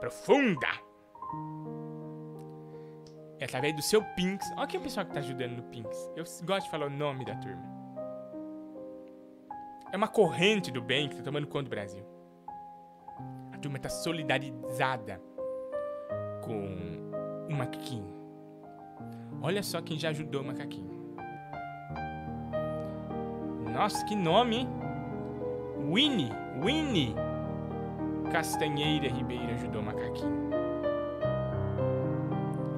profunda. 0.00 0.68
É 3.40 3.46
através 3.46 3.74
do 3.74 3.80
seu 3.80 4.04
Pinks. 4.04 4.52
Olha 4.54 4.66
quem 4.66 4.76
é 4.76 4.80
o 4.80 4.84
pessoal 4.84 5.06
que 5.06 5.12
tá 5.12 5.20
ajudando 5.20 5.56
no 5.56 5.62
Pinks. 5.64 6.10
Eu 6.14 6.24
gosto 6.44 6.64
de 6.64 6.70
falar 6.70 6.86
o 6.86 6.90
nome 6.90 7.24
da 7.24 7.34
turma. 7.36 7.62
É 9.90 9.96
uma 9.96 10.08
corrente 10.08 10.70
do 10.70 10.82
bem 10.82 11.08
que 11.08 11.16
tá 11.16 11.22
tomando 11.22 11.46
conta 11.46 11.64
do 11.64 11.70
Brasil. 11.70 12.04
A 13.50 13.58
turma 13.58 13.78
tá 13.78 13.88
solidarizada 13.88 15.20
com 16.44 17.48
o 17.48 17.52
macaquinho. 17.52 18.14
Olha 19.42 19.62
só 19.62 19.80
quem 19.80 19.98
já 19.98 20.10
ajudou 20.10 20.42
o 20.42 20.44
macaquinho. 20.44 21.00
Nossa, 23.72 24.04
que 24.04 24.14
nome? 24.14 24.68
Winnie, 25.90 26.30
Winnie 26.62 27.14
Castanheira 28.30 29.08
Ribeiro 29.08 29.54
ajudou 29.54 29.80
o 29.80 29.84
macaquinho. 29.84 30.49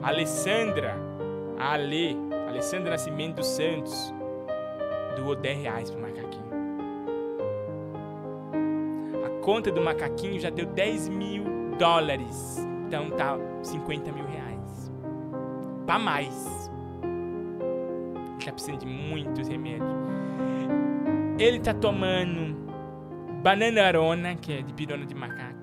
Alessandra, 0.02 0.96
a 1.58 1.74
Ale, 1.74 2.16
Alessandra 2.48 2.90
Nascimento 2.90 3.36
dos 3.36 3.46
Santos, 3.46 4.12
doou 5.16 5.36
10 5.36 5.58
reais 5.58 5.90
pro 5.90 6.00
macaquinho. 6.00 6.42
A 9.24 9.44
conta 9.44 9.70
do 9.70 9.80
macaquinho 9.80 10.40
já 10.40 10.50
deu 10.50 10.66
10 10.66 11.08
mil 11.08 11.44
dólares. 11.78 12.66
Então 12.86 13.10
tá 13.10 13.38
50 13.62 14.10
mil 14.12 14.26
reais. 14.26 14.92
Pra 15.86 15.98
mais. 15.98 16.70
Ele 17.02 18.44
tá 18.44 18.52
precisando 18.52 18.80
de 18.80 18.86
muitos 18.86 19.46
remédios. 19.46 19.88
Ele 21.38 21.60
tá 21.60 21.72
tomando 21.72 22.56
bananarona, 23.40 24.34
que 24.34 24.52
é 24.52 24.62
de 24.62 24.72
pirona 24.72 25.06
de 25.06 25.14
macaco. 25.14 25.62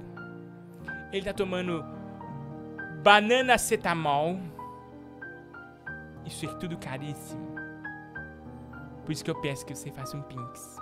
Ele 1.11 1.25
tá 1.25 1.33
tomando 1.33 1.83
banana 3.03 3.53
acetamol. 3.53 4.39
Isso 6.25 6.45
é 6.45 6.49
tudo 6.55 6.77
caríssimo. 6.77 7.55
Por 9.05 9.11
isso 9.11 9.23
que 9.23 9.31
eu 9.31 9.41
peço 9.41 9.65
que 9.65 9.73
você 9.73 9.91
faça 9.91 10.15
um 10.15 10.21
Pinks. 10.21 10.77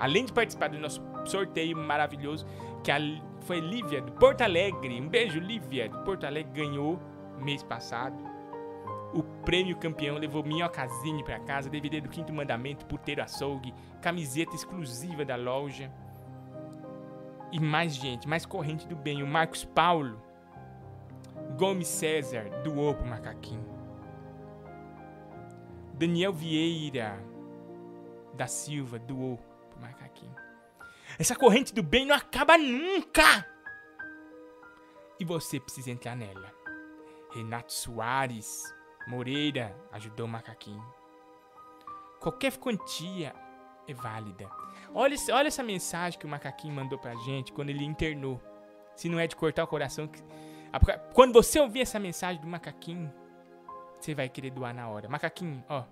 Além 0.00 0.24
de 0.24 0.32
participar 0.32 0.68
do 0.68 0.78
nosso 0.78 1.02
sorteio 1.24 1.76
maravilhoso, 1.76 2.46
que 2.82 2.90
a, 2.90 2.98
foi 3.42 3.60
Lívia 3.60 4.00
do 4.00 4.12
Porto 4.12 4.42
Alegre. 4.42 5.00
Um 5.00 5.08
beijo, 5.08 5.38
Lívia 5.38 5.88
do 5.88 5.98
Porto 6.00 6.24
Alegre 6.24 6.52
ganhou 6.52 6.98
mês 7.38 7.62
passado. 7.62 8.16
O 9.12 9.22
prêmio 9.22 9.76
campeão 9.76 10.16
levou 10.16 10.42
minhocazine 10.42 11.24
pra 11.24 11.38
casa, 11.40 11.70
DVD 11.70 12.00
do 12.00 12.08
Quinto 12.08 12.32
Mandamento, 12.32 12.84
puteiro 12.86 13.22
açougue, 13.22 13.74
camiseta 14.02 14.54
exclusiva 14.54 15.24
da 15.24 15.36
loja. 15.36 15.90
E 17.50 17.58
mais 17.58 17.94
gente, 17.94 18.28
mais 18.28 18.44
corrente 18.44 18.86
do 18.86 18.94
bem. 18.94 19.22
O 19.22 19.26
Marcos 19.26 19.64
Paulo 19.64 20.27
Gomes 21.58 21.88
César 21.88 22.48
doou 22.62 22.94
pro 22.94 23.04
macaquinho. 23.04 23.66
Daniel 25.94 26.32
Vieira 26.32 27.18
da 28.34 28.46
Silva 28.46 28.98
doou 28.98 29.38
pro 29.68 29.80
macaquinho. 29.80 30.34
Essa 31.18 31.34
corrente 31.34 31.74
do 31.74 31.82
bem 31.82 32.06
não 32.06 32.14
acaba 32.14 32.56
nunca! 32.56 33.44
E 35.18 35.24
você 35.24 35.58
precisa 35.58 35.90
entrar 35.90 36.14
nela. 36.14 36.52
Renato 37.34 37.72
Soares 37.72 38.62
Moreira 39.08 39.74
ajudou 39.90 40.26
o 40.26 40.28
macaquinho. 40.28 40.84
Qualquer 42.20 42.56
quantia 42.58 43.34
é 43.88 43.92
válida. 43.94 44.48
Olha, 44.94 45.16
olha 45.32 45.48
essa 45.48 45.62
mensagem 45.62 46.18
que 46.18 46.26
o 46.26 46.28
macaquinho 46.28 46.74
mandou 46.74 46.98
pra 46.98 47.16
gente 47.16 47.52
quando 47.52 47.70
ele 47.70 47.84
internou. 47.84 48.40
Se 48.94 49.08
não 49.08 49.18
é 49.18 49.26
de 49.26 49.34
cortar 49.34 49.64
o 49.64 49.68
coração. 49.68 50.06
que- 50.06 50.22
Quando 51.14 51.32
você 51.32 51.60
ouvir 51.60 51.80
essa 51.82 51.98
mensagem 51.98 52.40
do 52.40 52.46
macaquinho, 52.46 53.12
você 53.98 54.14
vai 54.14 54.28
querer 54.28 54.50
doar 54.50 54.74
na 54.74 54.88
hora. 54.88 55.08
Macaquinho, 55.08 55.64
ó. 55.68 55.84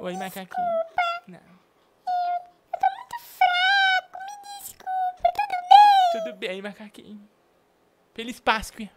Oi, 0.00 0.16
macaquinho. 0.16 0.66
Não. 1.26 1.38
Eu 1.38 2.78
tô 2.78 2.86
muito 2.96 3.18
fraco, 3.20 4.18
me 4.24 4.60
desculpa, 4.60 5.22
tudo 5.34 5.56
bem? 5.68 6.22
Tudo 6.24 6.36
bem, 6.36 6.62
macaquinho. 6.62 7.28
Feliz 8.14 8.40
Páscoa. 8.40 8.88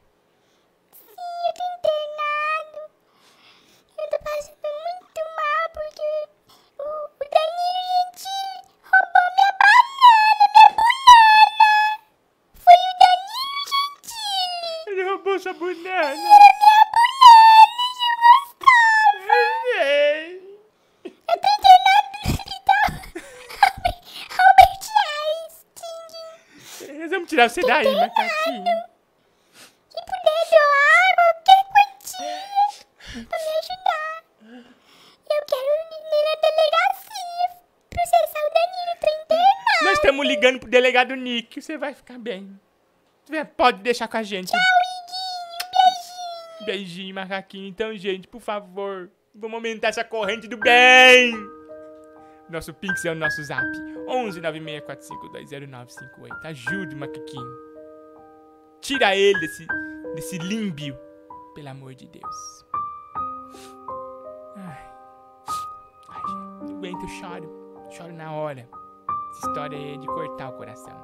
Tirar 27.50 27.84
você 27.84 27.90
daí, 27.90 27.96
macaquinho. 27.96 28.64
Quem 29.90 30.04
puder 30.06 30.42
doar 30.52 31.10
qualquer 31.16 31.62
quantia 31.72 32.38
pra 33.28 33.38
me 33.38 33.52
ajudar. 33.60 34.16
Eu 35.30 35.42
quero 35.48 35.70
ir 35.72 36.24
na 36.26 36.36
delegacia 36.42 37.12
processar 37.90 38.40
o 38.40 38.52
Danilo, 38.54 38.94
tô 39.00 39.08
internado. 39.08 39.84
Nós 39.84 39.94
estamos 39.94 40.28
ligando 40.28 40.60
pro 40.60 40.70
delegado 40.70 41.16
Nick. 41.16 41.62
Você 41.62 41.78
vai 41.78 41.94
ficar 41.94 42.18
bem. 42.18 42.60
Pode 43.56 43.82
deixar 43.82 44.08
com 44.08 44.18
a 44.18 44.24
gente. 44.24 44.50
Tchau, 44.52 44.60
Iguinho. 44.60 45.72
Beijinho. 46.66 46.66
Beijinho, 46.66 47.16
macaquinho. 47.16 47.68
Então, 47.68 47.96
gente, 47.96 48.28
por 48.28 48.42
favor, 48.42 49.10
vamos 49.34 49.56
aumentar 49.56 49.88
essa 49.88 50.04
corrente 50.04 50.48
do 50.48 50.58
bem. 50.58 51.34
Nosso 52.50 52.74
Pix 52.74 53.06
é 53.06 53.12
o 53.12 53.16
nosso 53.16 53.42
zap. 53.44 53.66
11 54.12 54.42
964520958. 54.42 56.46
Ajude 56.46 56.96
macaquinho. 56.96 57.52
Tira 58.82 59.16
ele 59.16 59.40
desse, 59.40 59.66
desse 60.16 60.38
límbio. 60.38 60.98
Pelo 61.56 61.70
amor 61.70 61.96
de 61.96 62.08
Deus. 62.08 62.66
Ai. 64.58 64.92
Ai, 66.10 66.22
não 66.62 66.76
aguento, 66.78 67.02
eu 67.04 67.08
choro. 67.08 67.50
Choro 67.92 68.14
na 68.14 68.34
hora. 68.34 68.68
Essa 69.32 69.48
história 69.48 69.78
aí 69.78 69.94
é 69.94 69.98
de 69.98 70.08
cortar 70.08 70.50
o 70.50 70.54
coração. 70.54 71.00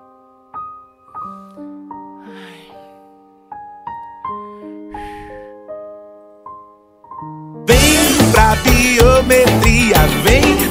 Vem 7.66 8.32
pra 8.32 8.55
biometria, 8.58 9.97
vem, 10.24 10.66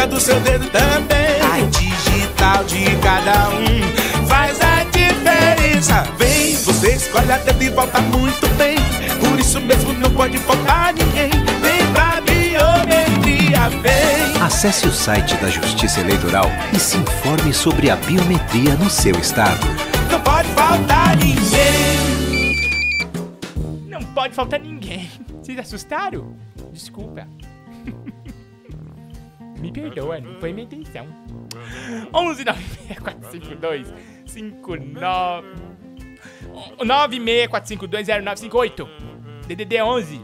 ponta 0.00 0.06
do 0.06 0.20
seu 0.20 0.40
dedo 0.40 0.66
também. 0.70 1.40
A 1.42 1.60
digital 1.68 2.64
de 2.64 2.84
cada 2.96 3.50
um 3.50 4.26
faz 4.26 4.58
a 4.60 4.84
diferença. 4.84 6.04
Vem, 6.18 6.56
você 6.56 6.94
escolhe 6.94 7.30
a 7.32 7.38
dedo 7.38 7.62
e 7.62 7.68
volta 7.70 8.00
muito 8.00 8.48
bem. 8.56 8.76
Por 9.18 9.38
isso 9.38 9.60
mesmo 9.60 9.92
não 9.94 10.10
pode 10.10 10.38
faltar 10.38 10.94
ninguém. 10.94 11.30
Vem 11.60 11.92
pra 11.92 12.20
biometria, 12.22 13.68
vem. 13.82 14.42
Acesse 14.42 14.86
o 14.86 14.92
site 14.92 15.36
da 15.36 15.48
Justiça 15.48 16.00
Eleitoral 16.00 16.46
e 16.74 16.78
se 16.78 16.96
informe 16.96 17.52
sobre 17.52 17.90
a 17.90 17.96
biometria 17.96 18.74
no 18.76 18.88
seu 18.88 19.14
estado. 19.18 19.66
Não 20.10 20.20
pode 20.20 20.48
faltar 20.50 21.16
ninguém. 21.16 22.00
Não 23.86 24.00
pode 24.14 24.34
faltar 24.34 24.60
ninguém. 24.60 25.10
Vocês 25.42 25.58
assustaram? 25.58 26.34
Desculpa. 26.72 27.26
Me 29.60 29.70
perdoa, 29.70 30.20
não 30.20 30.40
foi 30.40 30.52
minha 30.52 30.64
intenção. 30.64 31.06
11 32.14 32.44
96452 32.44 33.92
59 34.26 35.48
96452 36.84 38.06
0958 38.06 38.88
DDD 39.46 39.82
11 39.82 40.20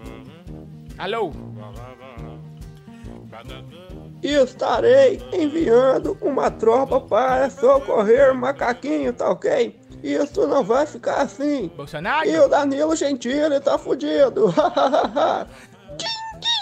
Alô? 0.99 1.31
E 4.23 4.31
estarei 4.33 5.21
enviando 5.33 6.17
uma 6.23 6.51
tropa 6.51 7.01
para 7.01 7.51
socorrer 7.51 8.35
macaquinho, 8.35 9.13
tá 9.13 9.31
ok? 9.31 9.79
Isso 10.03 10.47
não 10.47 10.65
vai 10.65 10.87
ficar 10.87 11.23
assim. 11.23 11.71
Bolsonaro? 11.77 12.29
E 12.29 12.39
o 12.39 12.49
Danilo 12.49 12.97
Gentili 12.97 13.61
tá 13.61 13.77
fudido. 13.77 14.55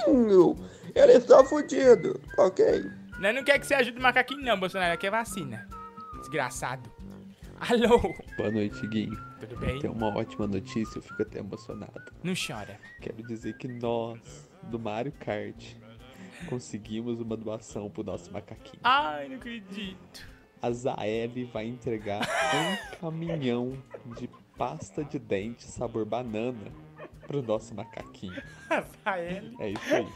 Quinquinho. 0.07 0.57
Ele 0.95 1.13
está 1.13 1.45
fudido, 1.45 2.21
ok? 2.39 2.91
Nós 3.19 3.35
não 3.35 3.43
quer 3.45 3.59
que 3.59 3.67
você 3.67 3.75
ajude 3.75 3.99
o 3.99 4.03
macaquinho 4.03 4.43
não, 4.43 4.59
Bolsonaro, 4.59 4.99
quer 4.99 5.11
vacina. 5.11 5.69
Desgraçado. 6.21 6.91
Alô? 7.61 8.15
Boa 8.37 8.51
noite, 8.51 8.87
Guinho. 8.87 9.17
Tudo 9.41 9.57
bem? 9.57 9.79
Tem 9.81 9.91
uma 9.91 10.09
ótima 10.17 10.47
notícia, 10.47 10.99
eu 10.99 11.03
fico 11.03 11.23
até 11.23 11.39
emocionado. 11.39 12.13
Não 12.23 12.35
chora. 12.35 12.79
Quero 13.01 13.23
dizer 13.23 13.57
que 13.57 13.67
nós, 13.67 14.49
do 14.65 14.79
Mario 14.79 15.13
Kart, 15.13 15.75
conseguimos 16.49 17.21
uma 17.21 17.37
doação 17.37 17.91
pro 17.91 18.05
nosso 18.05 18.33
macaquinho. 18.33 18.81
Ai, 18.85 19.29
não 19.29 19.37
acredito. 19.37 20.29
A 20.61 20.71
Zaeli 20.71 21.45
vai 21.45 21.67
entregar 21.67 22.21
um 22.23 22.97
caminhão 23.01 23.77
de 24.17 24.29
pasta 24.57 25.05
de 25.05 25.19
dente 25.19 25.65
sabor 25.65 26.05
banana 26.05 26.73
pro 27.27 27.43
nosso 27.43 27.75
macaquinho. 27.75 28.41
Rafael. 28.69 29.45
É 29.59 29.71
isso 29.71 29.95
aí. 29.95 30.07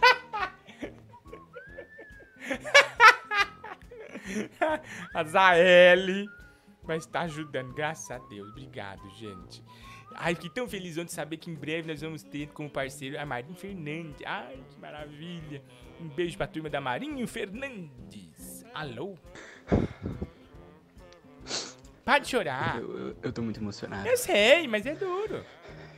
a 5.15 5.25
Zaeli 5.25 6.29
vai 6.83 6.97
estar 6.99 7.23
ajudando, 7.23 7.73
graças 7.75 8.11
a 8.11 8.19
Deus. 8.19 8.49
Obrigado, 8.51 9.09
gente. 9.17 9.63
Ai, 10.15 10.35
fiquei 10.35 10.51
tão 10.51 10.69
feliz 10.69 10.97
ontem 10.97 11.07
de 11.07 11.13
saber 11.13 11.37
que 11.37 11.51
em 11.51 11.55
breve 11.55 11.87
nós 11.89 12.01
vamos 12.01 12.23
ter 12.23 12.49
como 12.49 12.69
parceiro 12.71 13.19
a 13.21 13.27
Marinho 13.27 13.55
Fernandes. 13.55 14.23
Ai, 14.27 14.59
que 14.71 14.79
maravilha. 14.81 15.63
Um 16.01 16.09
beijo 16.09 16.37
pra 16.37 16.47
turma 16.47 16.71
da 16.71 16.81
Marinho 16.81 17.27
Fernandes. 17.29 18.65
Alô? 18.75 19.17
Para 22.05 22.21
de 22.21 22.29
chorar. 22.29 22.79
Eu, 22.81 22.99
eu, 23.09 23.17
eu 23.25 23.33
tô 23.33 23.43
muito 23.43 23.61
emocionado 23.61 24.09
Eu 24.09 24.17
sei, 24.17 24.67
mas 24.67 24.87
é 24.87 24.95
duro. 24.95 25.45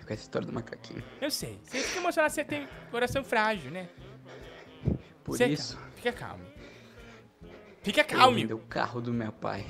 com 0.05 0.13
essa 0.13 0.23
história 0.23 0.47
do 0.47 0.53
macaquinho. 0.53 1.03
Eu 1.21 1.31
sei. 1.31 1.61
Você 1.63 1.79
fica 1.81 2.01
emocionado, 2.01 2.35
você 2.35 2.45
tem 2.45 2.69
coração 2.91 3.23
frágil, 3.23 3.71
né? 3.71 3.89
Por 5.23 5.37
Você 5.37 5.47
isso, 5.47 5.79
Fica 6.01 6.13
calmo. 6.13 6.45
Fica 7.83 8.01
eu 8.01 8.05
calmo. 8.05 8.37
vender 8.37 8.55
o 8.55 8.59
carro 8.59 9.01
do 9.01 9.13
meu 9.13 9.33
pai. 9.33 9.67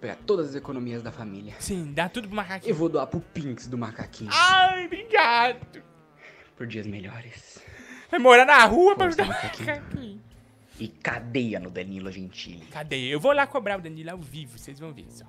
Pegar 0.00 0.16
todas 0.26 0.50
as 0.50 0.54
economias 0.54 1.02
da 1.02 1.10
família. 1.12 1.54
Sim, 1.58 1.92
dá 1.92 2.08
tudo 2.08 2.28
pro 2.28 2.36
macaquinho. 2.36 2.70
Eu 2.70 2.74
vou 2.76 2.88
doar 2.88 3.06
pro 3.06 3.20
Pinks 3.20 3.66
do 3.66 3.76
macaquinho. 3.78 4.30
Ai, 4.32 4.86
obrigado. 4.86 5.82
Por 6.56 6.66
dias 6.66 6.86
melhores. 6.86 7.62
Vai 8.10 8.20
morar 8.20 8.44
na 8.44 8.64
rua 8.64 8.94
pra 8.94 9.06
Força, 9.10 9.22
ajudar 9.22 9.24
o 9.24 9.42
macaquinho. 9.42 9.66
macaquinho. 9.66 10.22
E 10.78 10.88
cadeia 10.88 11.58
no 11.60 11.70
Danilo 11.70 12.10
Gentili. 12.12 12.66
Cadê? 12.66 12.96
Eu 13.06 13.18
vou 13.18 13.32
lá 13.32 13.46
cobrar 13.46 13.78
o 13.78 13.82
Danilo 13.82 14.10
ao 14.10 14.18
vivo, 14.18 14.58
vocês 14.58 14.78
vão 14.78 14.92
ver 14.92 15.06
só. 15.10 15.24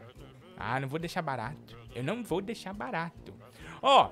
Ah, 0.58 0.80
não 0.80 0.88
vou 0.88 1.00
deixar 1.00 1.22
barato. 1.22 1.78
Eu 1.96 2.04
não 2.04 2.24
vou 2.24 2.42
deixar 2.42 2.74
barato. 2.74 3.34
Ó, 3.82 4.12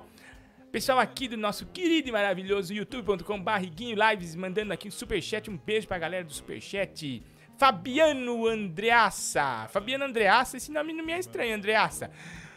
pessoal 0.76 0.98
aqui 0.98 1.26
do 1.26 1.38
nosso 1.38 1.64
querido 1.64 2.10
e 2.10 2.12
maravilhoso 2.12 2.70
youtube.com 2.70 3.40
barriguinho 3.40 3.96
lives, 3.96 4.34
mandando 4.34 4.74
aqui 4.74 4.88
um 4.88 4.90
superchat, 4.90 5.48
um 5.48 5.56
beijo 5.56 5.88
pra 5.88 5.98
galera 5.98 6.22
do 6.22 6.30
superchat. 6.30 7.22
Fabiano 7.56 8.46
Andreassa. 8.46 9.66
Fabiano 9.70 10.04
Andreassa, 10.04 10.58
esse 10.58 10.70
nome 10.70 10.92
não 10.92 11.02
me 11.02 11.14
é 11.14 11.18
estranho, 11.18 11.56
Andreassa. 11.56 12.10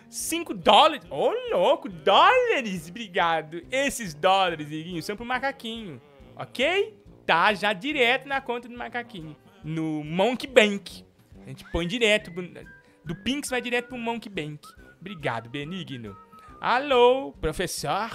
5 0.10 0.54
dólares. 0.54 1.08
Ô, 1.10 1.32
louco, 1.50 1.88
dólares. 1.88 2.90
Obrigado. 2.90 3.62
Esses 3.72 4.14
dólares, 4.14 4.70
Iguinho, 4.70 5.02
são 5.02 5.16
pro 5.16 5.24
macaquinho. 5.24 6.02
Ok? 6.36 7.02
Tá 7.26 7.54
já 7.54 7.72
direto 7.72 8.28
na 8.28 8.42
conta 8.42 8.68
do 8.68 8.78
macaquinho. 8.78 9.34
No 9.64 10.04
Monkey 10.04 10.48
Bank. 10.48 11.06
A 11.46 11.48
gente 11.48 11.64
põe 11.72 11.88
direto. 11.88 12.32
Do 13.06 13.16
Pinks 13.16 13.50
vai 13.50 13.62
direto 13.62 13.88
pro 13.88 13.98
Monkey 13.98 14.28
Bank. 14.28 14.60
Obrigado, 15.00 15.50
Benigno. 15.50 16.18
Alô, 16.62 17.32
professor. 17.40 18.10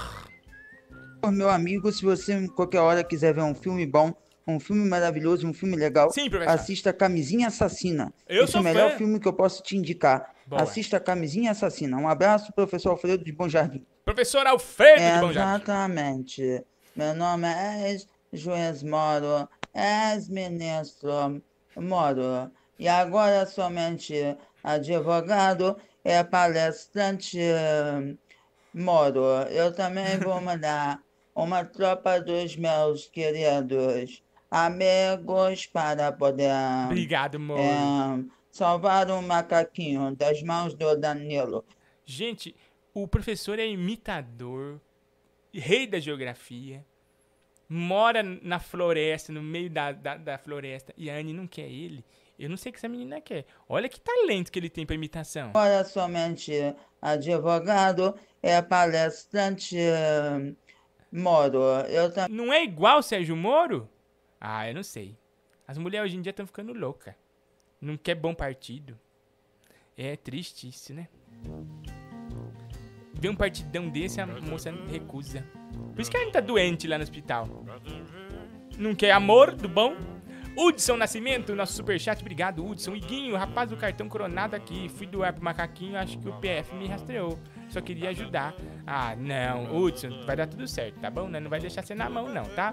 Meu 1.33 1.49
amigo, 1.49 1.91
se 1.91 2.05
você 2.05 2.47
qualquer 2.49 2.81
hora 2.81 3.03
quiser 3.03 3.33
ver 3.35 3.43
um 3.43 3.55
filme 3.55 3.87
bom, 3.87 4.13
um 4.47 4.61
filme 4.61 4.87
maravilhoso, 4.87 5.47
um 5.49 5.55
filme 5.55 5.75
legal, 5.75 6.11
Sim, 6.11 6.29
professor. 6.29 6.53
assista 6.53 6.93
Camisinha 6.93 7.49
Assassina. 7.49 8.13
Eu 8.29 8.45
Esse 8.45 8.57
é 8.57 8.61
o 8.61 8.63
melhor 8.63 8.91
fã. 8.93 8.99
filme 8.99 9.19
que 9.19 9.27
eu 9.27 9.33
posso 9.33 9.63
te 9.63 9.75
indicar. 9.77 10.35
Boa. 10.47 10.61
Assista 10.63 11.01
Camisinha 11.01 11.53
Assassina. 11.53 11.97
Um 11.97 12.07
abraço, 12.07 12.53
professor 12.53 12.91
Alfredo 12.91 13.25
de 13.25 13.33
Bom 13.33 13.49
Jardim. 13.49 13.87
Professor 14.05 14.47
Alfredo 14.47 15.01
de 15.01 15.21
Bom 15.21 15.33
Jardim. 15.33 15.63
Exatamente. 15.63 16.63
Meu 16.95 17.15
nome 17.15 17.49
é 17.49 17.97
Juiz 18.31 18.83
Moro, 18.83 19.49
ex-ministro 19.75 21.43
Moro. 21.77 22.51
E 22.79 22.87
agora 22.87 23.47
somente 23.47 24.37
advogado 24.63 25.75
é 26.05 26.23
palestrante 26.23 27.39
Moro. 28.75 29.23
Eu 29.51 29.73
também 29.73 30.19
vou 30.19 30.41
mandar 30.41 31.01
uma 31.35 31.65
tropa 31.65 32.21
dos 32.21 32.57
meus 32.57 33.07
queridos 33.07 34.23
amigos 34.51 35.67
para 35.67 36.11
poder 36.11 36.51
Obrigado, 36.87 37.39
Moro. 37.39 37.61
é, 37.61 38.25
salvar 38.51 39.11
um 39.11 39.23
macaquinho 39.23 40.15
das 40.17 40.43
mãos 40.43 40.75
do 40.75 40.97
Danilo. 40.97 41.65
Gente, 42.05 42.55
o 42.93 43.07
professor 43.07 43.59
é 43.59 43.67
imitador, 43.67 44.81
rei 45.53 45.87
da 45.87 45.99
geografia, 45.99 46.85
mora 47.69 48.23
na 48.23 48.59
floresta, 48.59 49.33
no 49.33 49.43
meio 49.43 49.71
da, 49.71 49.93
da, 49.93 50.17
da 50.17 50.39
floresta, 50.39 50.93
e 50.97 51.09
a 51.09 51.17
Anne 51.17 51.33
não 51.33 51.47
quer 51.47 51.69
ele. 51.69 52.05
Eu 52.39 52.51
não 52.51 52.57
sei 52.57 52.71
o 52.71 52.73
que 52.73 52.79
essa 52.79 52.89
menina 52.89 53.21
quer. 53.21 53.47
Olha 53.69 53.89
que 53.89 54.01
talento 54.01 54.51
que 54.51 54.59
ele 54.59 54.69
tem 54.69 54.85
pra 54.85 54.95
imitação. 54.95 55.51
Agora 55.51 55.85
somente 55.85 56.53
advogado 57.01 58.15
é 58.45 58.61
palestrante 58.61 59.77
Moro. 61.11 61.59
Eu 61.89 62.13
também. 62.13 62.37
Não 62.37 62.53
é 62.53 62.63
igual 62.63 63.03
Sérgio 63.03 63.35
Moro? 63.35 63.89
Ah, 64.39 64.69
eu 64.69 64.75
não 64.75 64.83
sei. 64.83 65.17
As 65.67 65.79
mulheres 65.79 66.11
hoje 66.11 66.19
em 66.19 66.21
dia 66.21 66.31
estão 66.31 66.47
ficando 66.47 66.75
loucas. 66.75 67.15
Não 67.81 67.97
quer 67.97 68.15
bom 68.15 68.35
partido. 68.35 68.99
É 69.97 70.17
triste 70.17 70.69
isso, 70.69 70.93
né? 70.93 71.09
Ver 73.15 73.31
um 73.31 73.37
partidão 73.37 73.89
desse, 73.89 74.21
a 74.21 74.27
moça 74.27 74.71
recusa. 74.91 75.47
Por 75.95 76.01
isso 76.01 76.11
que 76.11 76.17
a 76.17 76.21
gente 76.21 76.33
tá 76.33 76.41
doente 76.41 76.87
lá 76.87 76.99
no 76.99 77.05
hospital. 77.05 77.49
Não 78.77 78.95
quer 78.95 79.13
amor 79.13 79.55
do 79.55 79.69
bom? 79.69 79.97
Hudson 80.57 80.97
Nascimento, 80.97 81.55
nosso 81.55 81.73
superchat, 81.73 82.21
obrigado, 82.21 82.65
Hudson. 82.65 82.95
Iguinho, 82.95 83.37
rapaz 83.37 83.71
do 83.71 83.77
cartão 83.77 84.09
coronado 84.09 84.55
aqui. 84.55 84.89
Fui 84.89 85.07
doar 85.07 85.33
pro 85.33 85.43
macaquinho, 85.43 85.97
acho 85.97 86.19
que 86.19 86.29
o 86.29 86.35
PF 86.35 86.75
me 86.75 86.87
rastreou. 86.87 87.39
Só 87.75 87.81
queria 87.81 88.11
ajudar. 88.11 88.55
Ah, 88.87 89.17
não, 89.17 89.77
Hudson, 89.77 90.25
vai 90.25 90.37
dar 90.37 90.47
tudo 90.47 90.65
certo, 90.69 91.01
tá 91.01 91.11
bom? 91.11 91.27
né? 91.27 91.41
Não 91.41 91.51
vai 91.51 91.59
deixar 91.59 91.83
você 91.83 91.93
na 91.93 92.09
mão, 92.09 92.29
não, 92.33 92.45
tá? 92.45 92.73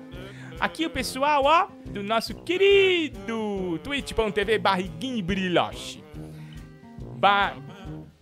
Aqui 0.60 0.86
o 0.86 0.92
pessoal, 0.92 1.42
ó, 1.44 1.68
do 1.90 2.04
nosso 2.04 2.36
querido 2.36 3.80
twitch.tv 3.84 4.60
barriguinho 4.60 5.24
brilhoche. 5.24 6.04
Ba... 7.18 7.56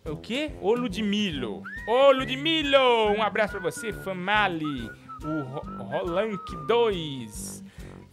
O 0.05 0.15
quê? 0.15 0.51
Ô 0.61 0.73
Ludmilo. 0.73 1.61
Ô 1.85 2.11
Ludmilo, 2.13 3.11
um 3.11 3.21
abraço 3.21 3.51
pra 3.59 3.61
você, 3.61 3.91
Famali. 3.91 4.89
O 5.21 5.41
Ro- 5.43 5.83
Rolank 5.83 6.55
2. 6.65 7.58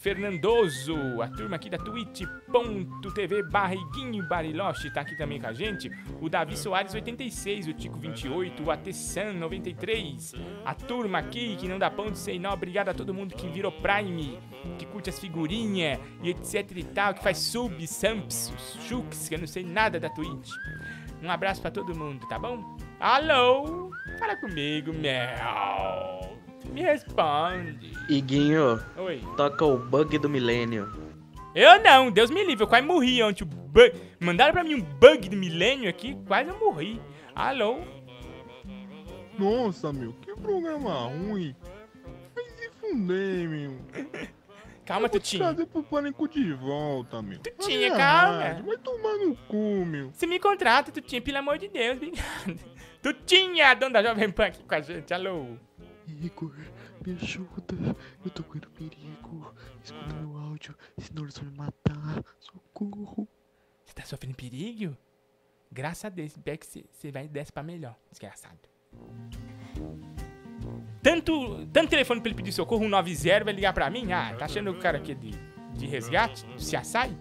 Fernandoso, 0.07 1.21
a 1.21 1.27
turma 1.27 1.57
aqui 1.57 1.69
da 1.69 1.79
twitch.tv 1.79 3.43
barriguinho 3.43 4.25
bariloche 4.29 4.89
tá 4.89 5.01
aqui 5.01 5.17
também 5.17 5.41
com 5.41 5.49
a 5.49 5.53
gente. 5.53 5.91
O 6.21 6.29
Davi 6.29 6.57
Soares 6.57 6.95
86, 6.95 7.67
o 7.67 7.73
Tico 7.73 7.99
28, 7.99 8.63
o 8.63 8.71
Atessan 8.71 9.33
93. 9.33 10.33
A 10.65 10.75
turma 10.75 11.19
aqui 11.19 11.57
que 11.57 11.67
não 11.67 11.77
dá 11.77 11.91
pão 11.91 12.09
de 12.09 12.19
sei 12.19 12.39
não. 12.39 12.53
Obrigado 12.53 12.91
a 12.91 12.95
todo 12.95 13.13
mundo 13.13 13.35
que 13.35 13.49
virou 13.49 13.73
Prime, 13.73 14.39
que 14.79 14.87
curte 14.87 15.11
as 15.11 15.19
figurinhas 15.19 15.99
e 16.23 16.31
etc 16.31 16.71
e 16.77 16.85
tal, 16.85 17.13
que 17.13 17.25
faz 17.25 17.39
subs, 17.39 17.91
samps, 17.91 18.55
chuks, 18.89 19.29
que 19.29 19.35
eu 19.35 19.41
não 19.41 19.47
sei 19.49 19.65
nada 19.65 19.99
da 19.99 20.09
Twitch. 20.09 20.51
Um 21.21 21.29
abraço 21.29 21.61
pra 21.61 21.73
todo 21.73 21.97
mundo, 21.97 22.29
tá 22.29 22.39
bom? 22.39 22.77
Alô? 23.01 23.91
Fala 24.21 24.37
comigo, 24.37 24.93
Mel. 24.93 26.36
Me 26.73 26.83
responde. 26.83 27.93
Iguinho, 28.09 28.81
Oi. 28.97 29.23
toca 29.37 29.65
o 29.65 29.79
bug 29.79 30.19
do 30.19 30.29
milênio. 30.29 30.93
Eu 31.55 31.83
não, 31.83 32.11
Deus 32.11 32.31
me 32.31 32.45
livre, 32.45 32.65
eu 32.65 32.69
quase 32.69 32.87
morri 32.87 33.23
ontem. 33.23 33.45
O 33.45 33.47
bug... 33.47 33.93
Mandaram 34.21 34.53
pra 34.53 34.63
mim 34.63 34.75
um 34.75 34.83
bug 34.83 35.29
do 35.29 35.37
milênio 35.37 35.89
aqui, 35.89 36.15
quase 36.27 36.51
eu 36.51 36.59
morri. 36.59 37.01
Alô? 37.35 37.79
Nossa, 39.39 39.93
meu, 39.93 40.13
que 40.15 40.35
programa 40.35 41.09
ruim. 41.09 41.55
Vai 42.35 42.45
se 42.51 42.71
funder, 42.81 43.49
meu. 43.49 43.79
Calma, 44.85 45.07
eu 45.07 45.11
vou 45.11 45.21
Tutinha. 45.21 45.43
trazer 45.43 45.67
pro 45.67 45.83
pânico 45.83 46.29
de 46.29 46.53
volta, 46.53 47.21
meu. 47.21 47.39
Tutinha, 47.39 47.89
Vai, 47.91 47.99
calma. 47.99 48.63
Vai 48.63 48.77
tomar 48.79 49.17
no 49.19 49.35
cu, 49.35 49.85
meu. 49.85 50.11
Você 50.13 50.27
me 50.27 50.39
contrata, 50.39 50.93
Tutinha, 50.93 51.21
pelo 51.21 51.39
amor 51.39 51.59
de 51.59 51.69
Deus, 51.69 51.97
obrigado. 51.97 52.77
Tutinha, 53.03 53.75
dona 53.75 54.01
da 54.01 54.09
Jovem 54.11 54.31
Pan 54.31 54.47
aqui 54.47 54.63
com 54.63 54.75
a 54.75 54.81
gente, 54.81 55.13
alô. 55.13 55.57
Igor, 56.07 56.55
me 57.05 57.13
ajuda. 57.15 57.97
Eu 58.25 58.31
tô 58.31 58.43
correndo 58.43 58.69
perigo. 58.71 59.55
Escuta 59.83 60.15
meu 60.15 60.37
áudio, 60.39 60.75
senão 60.99 61.23
eles 61.25 61.37
vão 61.39 61.51
me 61.51 61.57
matar. 61.57 62.23
Socorro. 62.41 63.27
Você 63.85 63.95
tá 63.95 64.05
sofrendo 64.05 64.35
perigo? 64.37 64.97
Graças 65.71 66.05
a 66.05 66.09
Deus, 66.09 66.33
espero 66.33 66.59
que 66.59 66.67
você- 66.93 67.11
vai 67.11 67.25
e 67.25 67.29
desce 67.29 67.53
pra 67.53 67.63
melhor, 67.63 67.97
desgraçado. 68.11 68.59
Tanto, 71.03 71.67
tanto 71.73 71.91
telefone 71.91 72.21
pra 72.21 72.29
ele 72.29 72.37
pedir 72.37 72.53
socorro, 72.53 72.83
190 72.83 73.45
vai 73.45 73.53
ligar 73.55 73.73
pra 73.73 73.89
mim? 73.91 74.13
Ah, 74.13 74.35
tá 74.37 74.47
achando 74.47 74.71
o 74.71 74.79
cara 74.79 74.99
aqui 74.99 75.15
de, 75.15 75.31
de 75.75 75.87
resgate? 75.87 76.45
Do 76.47 76.61
Ciaçai? 76.61 77.17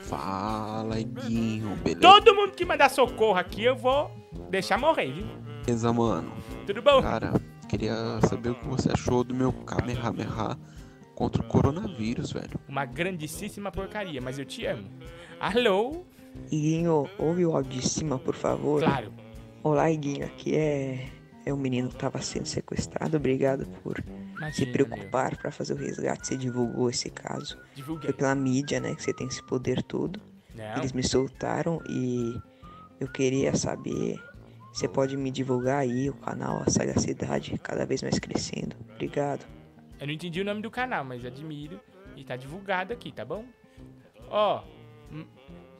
Fala, 0.00 0.98
Iguinho, 0.98 1.76
beleza? 1.76 2.00
Todo 2.00 2.34
mundo 2.34 2.52
que 2.52 2.64
mandar 2.64 2.88
socorro 2.88 3.38
aqui, 3.38 3.64
eu 3.64 3.76
vou 3.76 4.10
deixar 4.50 4.78
morrer, 4.78 5.12
viu? 5.12 5.26
Beleza, 5.66 5.92
mano. 5.92 6.32
Tudo 6.66 6.80
bom? 6.80 7.02
Cara, 7.02 7.32
queria 7.70 8.20
saber 8.28 8.50
o 8.50 8.54
que 8.56 8.66
você 8.66 8.90
achou 8.90 9.22
do 9.22 9.32
meu 9.32 9.52
Kamehameha 9.52 10.58
contra 11.14 11.40
o 11.40 11.46
coronavírus, 11.46 12.32
velho. 12.32 12.58
Uma 12.68 12.84
grandíssima 12.84 13.70
porcaria, 13.70 14.20
mas 14.20 14.40
eu 14.40 14.44
te 14.44 14.66
amo. 14.66 14.88
Alô? 15.38 16.04
Iguinho, 16.50 17.08
ouve 17.16 17.46
o 17.46 17.54
áudio 17.54 17.80
de 17.80 17.88
cima, 17.88 18.18
por 18.18 18.34
favor. 18.34 18.82
Claro. 18.82 19.12
Olá, 19.62 19.88
Iguinho. 19.88 20.26
Aqui 20.26 20.56
é, 20.56 21.10
é 21.46 21.52
o 21.52 21.56
menino 21.56 21.88
que 21.88 21.94
estava 21.94 22.20
sendo 22.20 22.46
sequestrado. 22.46 23.16
Obrigado 23.16 23.64
por 23.84 23.98
se 23.98 24.04
Imagina, 24.36 24.72
preocupar 24.72 25.36
para 25.36 25.52
fazer 25.52 25.74
o 25.74 25.76
resgate. 25.76 26.26
Você 26.26 26.36
divulgou 26.36 26.90
esse 26.90 27.08
caso. 27.08 27.56
Divulguei. 27.76 28.10
Foi 28.10 28.14
pela 28.14 28.34
mídia, 28.34 28.80
né? 28.80 28.96
Que 28.96 29.02
você 29.04 29.12
tem 29.12 29.28
esse 29.28 29.42
poder 29.44 29.80
todo. 29.84 30.20
Não. 30.56 30.78
Eles 30.78 30.92
me 30.92 31.04
soltaram 31.04 31.80
e 31.88 32.36
eu 32.98 33.06
queria 33.06 33.54
saber. 33.54 34.18
Você 34.72 34.88
pode 34.88 35.16
me 35.16 35.30
divulgar 35.30 35.80
aí 35.80 36.08
o 36.08 36.14
canal 36.14 36.62
A 36.62 36.70
Sagacidade, 36.70 37.58
cada 37.58 37.84
vez 37.84 38.02
mais 38.02 38.18
crescendo. 38.18 38.76
Obrigado. 38.94 39.44
Eu 39.98 40.06
não 40.06 40.14
entendi 40.14 40.40
o 40.40 40.44
nome 40.44 40.62
do 40.62 40.70
canal, 40.70 41.04
mas 41.04 41.24
admiro. 41.24 41.80
E 42.16 42.24
tá 42.24 42.36
divulgado 42.36 42.92
aqui, 42.92 43.12
tá 43.12 43.24
bom? 43.24 43.44
Ó, 44.28 44.62
hum, 45.10 45.26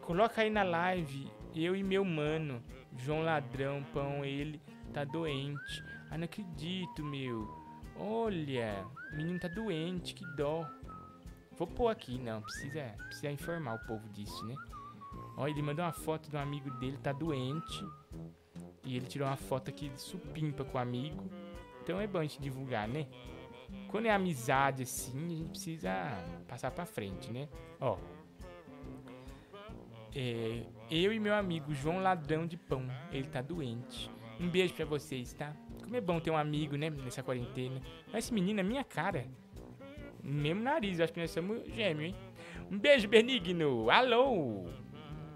coloca 0.03 0.43
aí 0.43 0.51
na 0.51 0.63
live 0.63 1.31
eu 1.55 1.75
e 1.75 1.83
meu 1.83 2.05
mano, 2.05 2.63
João 2.97 3.23
Ladrão, 3.23 3.85
pão, 3.93 4.25
ele 4.25 4.61
tá 4.93 5.05
doente. 5.05 5.85
Ah, 6.11 6.19
não 6.19 6.25
acredito, 6.25 7.05
meu. 7.05 7.49
Olha, 7.97 8.87
o 9.13 9.17
menino 9.17 9.39
tá 9.39 9.49
doente, 9.49 10.15
que 10.15 10.25
dó. 10.37 10.67
Vou 11.57 11.67
pôr 11.67 11.89
aqui, 11.89 12.19
não, 12.19 12.41
precisa, 12.41 12.95
precisa 13.07 13.31
informar 13.31 13.75
o 13.75 13.87
povo 13.87 14.09
disso, 14.11 14.45
né? 14.47 14.55
Ó, 15.37 15.47
ele 15.47 15.61
mandou 15.61 15.85
uma 15.85 15.93
foto 15.93 16.31
de 16.31 16.37
um 16.37 16.41
amigo 16.41 16.71
dele, 16.79 16.97
tá 17.03 17.13
doente. 17.13 17.85
E 18.85 18.97
ele 18.97 19.07
tirou 19.07 19.29
uma 19.29 19.37
foto 19.37 19.71
aqui 19.71 19.89
de 19.89 20.01
supimpa 20.01 20.65
com 20.65 20.79
o 20.79 20.81
amigo. 20.81 21.31
Então 21.83 22.01
é 22.01 22.07
bom 22.07 22.19
a 22.19 22.23
gente 22.23 22.41
divulgar, 22.41 22.89
né? 22.89 23.07
Quando 23.89 24.07
é 24.07 24.11
amizade 24.11 24.83
assim, 24.83 25.27
a 25.27 25.37
gente 25.37 25.51
precisa 25.51 25.93
passar 26.49 26.71
pra 26.71 26.87
frente, 26.87 27.31
né? 27.33 27.49
Ó. 27.81 27.99
É, 30.15 30.65
eu 30.91 31.13
e 31.13 31.21
meu 31.21 31.35
amigo 31.35 31.73
João 31.73 32.01
Ladrão 32.01 32.47
de 32.47 32.57
Pão, 32.57 32.85
ele 33.13 33.29
tá 33.29 33.41
doente. 33.41 34.11
Um 34.41 34.49
beijo 34.49 34.75
pra 34.75 34.85
vocês, 34.85 35.33
tá? 35.33 35.55
Como 35.83 35.97
é 35.97 36.01
bom 36.01 36.19
ter 36.19 36.31
um 36.31 36.37
amigo, 36.37 36.77
né? 36.77 36.91
Nessa 36.91 37.23
quarentena. 37.23 37.81
Mas 38.13 38.25
esse 38.25 38.35
menino 38.35 38.61
é 38.61 38.63
minha 38.63 38.83
cara. 38.83 39.27
Mesmo 40.23 40.63
nariz, 40.63 41.01
acho 41.01 41.13
que 41.13 41.21
nós 41.21 41.31
somos 41.31 41.65
gêmeos, 41.75 42.11
hein? 42.11 42.17
Um 42.71 42.79
beijo, 42.79 43.09
Benigno. 43.09 43.91
Alô? 43.91 44.67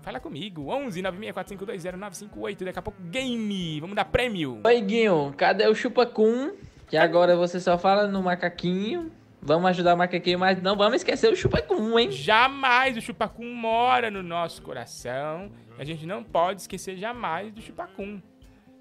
Fala 0.04 0.20
comigo. 0.20 0.68
11 0.68 1.02
964520958. 1.02 2.64
Daqui 2.64 2.78
a 2.78 2.82
pouco, 2.82 3.00
game. 3.04 3.80
Vamos 3.80 3.96
dar 3.96 4.04
prêmio. 4.04 4.60
Oi, 4.62 4.80
Guinho, 4.82 5.32
cadê 5.34 5.66
o 5.66 5.74
Chupacum? 5.74 6.52
Que 6.86 6.98
agora 6.98 7.34
você 7.34 7.58
só 7.58 7.78
fala 7.78 8.06
no 8.06 8.22
macaquinho. 8.22 9.10
Vamos 9.40 9.70
ajudar 9.70 9.94
o 9.94 9.96
macaquinho, 9.96 10.38
mas 10.38 10.60
não 10.60 10.76
vamos 10.76 10.96
esquecer 10.96 11.32
o 11.32 11.36
Chupacum, 11.36 11.98
hein? 11.98 12.10
Jamais 12.10 12.98
o 12.98 13.00
Chupacum 13.00 13.50
mora 13.54 14.10
no 14.10 14.22
nosso 14.22 14.60
coração. 14.60 15.50
A 15.78 15.84
gente 15.84 16.04
não 16.04 16.22
pode 16.22 16.60
esquecer 16.60 16.96
jamais 16.98 17.50
do 17.50 17.62
Chupacum. 17.62 18.20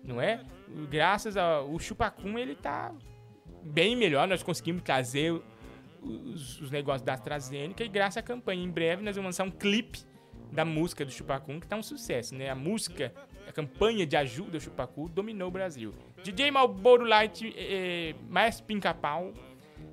Não 0.03 0.21
é? 0.21 0.41
Graças 0.89 1.37
ao 1.37 1.79
Chupacum, 1.79 2.37
ele 2.37 2.55
tá 2.55 2.91
bem 3.63 3.95
melhor. 3.95 4.27
Nós 4.27 4.43
conseguimos 4.43 4.81
trazer 4.81 5.41
os, 6.01 6.59
os 6.59 6.69
negócios 6.69 7.01
da 7.01 7.13
AstraZeneca 7.13 7.81
e 7.81 7.87
graças 7.87 8.17
à 8.17 8.21
campanha. 8.21 8.61
Em 8.61 8.69
breve 8.69 9.01
nós 9.01 9.15
vamos 9.15 9.29
lançar 9.29 9.45
um 9.45 9.51
clipe 9.51 9.99
da 10.53 10.63
música 10.63 11.03
do 11.03 11.11
Chupacum, 11.11 11.59
que 11.59 11.67
tá 11.67 11.75
um 11.75 11.83
sucesso, 11.83 12.35
né? 12.35 12.49
A 12.49 12.55
música, 12.55 13.11
a 13.47 13.51
campanha 13.51 14.05
de 14.05 14.15
ajuda 14.15 14.57
ao 14.57 14.61
Chupacu 14.61 15.09
dominou 15.09 15.47
o 15.47 15.51
Brasil. 15.51 15.93
DJ 16.23 16.51
Malboro 16.51 17.03
Light, 17.05 17.53
eh, 17.57 18.13
mais 18.29 18.61
pica-pau, 18.61 19.33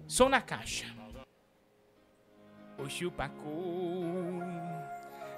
som 0.06 0.28
na 0.28 0.42
caixa. 0.42 0.86
O 2.78 2.88
Chupacu 2.88 4.40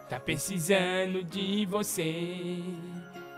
tá 0.09 0.19
precisando 0.19 1.23
de 1.25 1.65
você. 1.67 2.03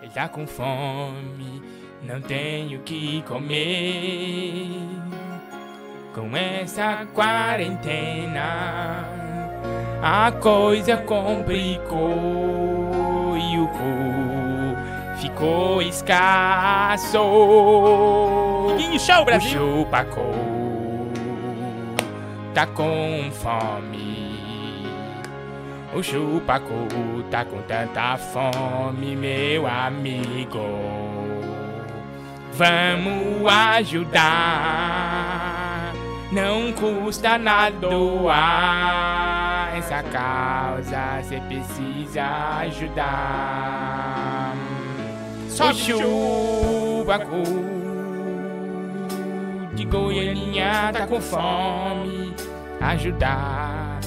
Ele 0.03 0.11
tá 0.13 0.29
com 0.29 0.47
fome, 0.47 1.63
não 2.03 2.21
tem 2.21 2.77
o 2.77 2.83
que 2.83 3.23
comer. 3.23 4.71
Com 6.15 6.37
essa 6.37 7.07
quarentena, 7.07 8.43
a 10.07 10.31
coisa 10.33 10.99
complicou 10.99 11.99
e 13.39 13.59
o 13.59 13.67
cu 13.69 14.77
ficou 15.17 15.81
escasso. 15.81 17.17
Iguinho 18.75 19.01
Show, 19.01 19.25
Brasil! 19.25 19.63
O 19.63 19.79
Chupacu 19.79 20.21
tá 22.53 22.67
com 22.67 23.31
fome. 23.33 24.85
O 25.95 26.03
Chupacu 26.03 26.87
tá 27.31 27.47
com 27.47 27.63
tanta 27.63 28.19
fome, 28.19 29.17
meu 29.17 29.67
amigo. 29.67 30.61
Vamos 32.53 33.51
ajudar. 33.51 35.54
Não 36.33 36.73
custa 36.73 37.39
nada 37.39 37.77
doar 37.79 39.73
essa 39.77 40.03
causa, 40.05 41.23
cê 41.23 41.41
precisa 41.41 42.25
ajudar. 42.61 44.55
Só 45.49 45.71
o 45.71 45.75
Chupacu 45.75 47.43
de 49.75 49.85
Goianinha 49.85 50.91
tá 50.93 51.07
com 51.07 51.21
fome. 51.21 52.35
Ajudar, 52.81 54.01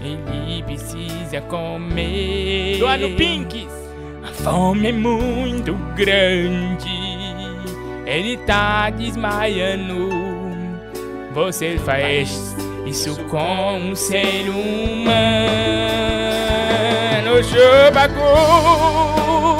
ele 0.00 0.62
precisa 0.62 1.40
comer. 1.42 2.78
Doado 2.78 3.10
Pinks! 3.10 3.66
A 4.24 4.28
fome 4.28 4.88
é 4.88 4.92
muito 4.92 5.74
grande, 5.94 6.88
ele 8.06 8.36
tá 8.38 8.90
desmaiando. 8.90 10.25
Você 11.36 11.76
faz 11.76 12.56
isso 12.86 13.14
com 13.26 13.76
um 13.76 13.94
ser 13.94 14.48
humano. 14.48 14.96
Chupacu! 17.44 18.14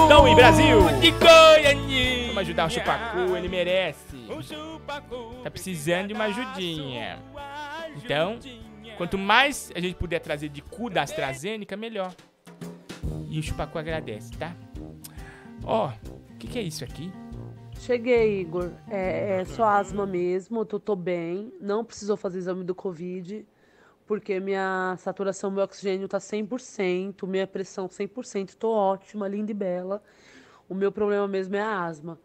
Não, 0.08 0.26
em 0.26 0.34
Brasil! 0.34 0.78
De 1.02 1.10
Goianinha! 1.10 2.28
Vamos 2.28 2.38
ajudar 2.38 2.64
o 2.64 2.70
Chupacu, 2.70 3.36
ele 3.36 3.48
merece. 3.48 4.16
Tá 5.44 5.50
precisando 5.50 6.08
de 6.08 6.14
uma 6.14 6.24
ajudinha. 6.24 7.18
Então, 7.94 8.38
quanto 8.96 9.18
mais 9.18 9.70
a 9.76 9.78
gente 9.78 9.96
puder 9.96 10.20
trazer 10.20 10.48
de 10.48 10.62
cu 10.62 10.88
da 10.88 11.02
AstraZeneca, 11.02 11.76
melhor. 11.76 12.14
E 13.28 13.38
o 13.38 13.42
Chupacu 13.42 13.78
agradece, 13.78 14.32
tá? 14.38 14.56
Ó, 15.62 15.88
o 15.88 16.38
que, 16.38 16.46
que 16.46 16.58
é 16.58 16.62
isso 16.62 16.82
aqui? 16.82 17.12
Cheguei, 17.80 18.40
Igor. 18.40 18.72
É, 18.88 19.40
é 19.40 19.44
só 19.44 19.64
asma 19.64 20.06
mesmo, 20.06 20.60
eu 20.60 20.64
tô, 20.64 20.80
tô 20.80 20.96
bem. 20.96 21.52
Não 21.60 21.84
precisou 21.84 22.16
fazer 22.16 22.38
exame 22.38 22.64
do 22.64 22.74
Covid, 22.74 23.46
porque 24.06 24.40
minha 24.40 24.96
saturação, 24.98 25.50
meu 25.50 25.64
oxigênio 25.64 26.08
tá 26.08 26.18
100%, 26.18 27.26
minha 27.26 27.46
pressão 27.46 27.88
100%, 27.88 28.56
tô 28.56 28.70
ótima, 28.70 29.28
linda 29.28 29.50
e 29.50 29.54
bela. 29.54 30.02
O 30.68 30.74
meu 30.74 30.90
problema 30.90 31.28
mesmo 31.28 31.56
é 31.56 31.60
a 31.60 31.84
asma. 31.84 32.18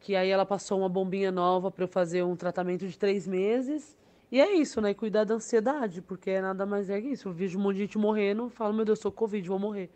Que 0.00 0.16
aí 0.16 0.28
ela 0.30 0.46
passou 0.46 0.78
uma 0.78 0.88
bombinha 0.88 1.30
nova 1.30 1.70
para 1.70 1.84
eu 1.84 1.88
fazer 1.88 2.24
um 2.24 2.34
tratamento 2.34 2.86
de 2.88 2.98
três 2.98 3.26
meses. 3.28 3.96
E 4.32 4.40
é 4.40 4.54
isso, 4.54 4.80
né? 4.80 4.94
Cuidar 4.94 5.24
da 5.24 5.34
ansiedade, 5.34 6.00
porque 6.00 6.40
nada 6.40 6.64
mais 6.64 6.88
é 6.88 7.00
que 7.00 7.08
isso. 7.08 7.28
Eu 7.28 7.32
vejo 7.32 7.58
um 7.58 7.62
monte 7.62 7.76
de 7.76 7.82
gente 7.82 7.98
morrendo, 7.98 8.48
falo, 8.48 8.72
meu 8.72 8.84
Deus, 8.84 9.02
com 9.02 9.10
Covid, 9.10 9.48
vou 9.48 9.58
morrer. 9.58 9.90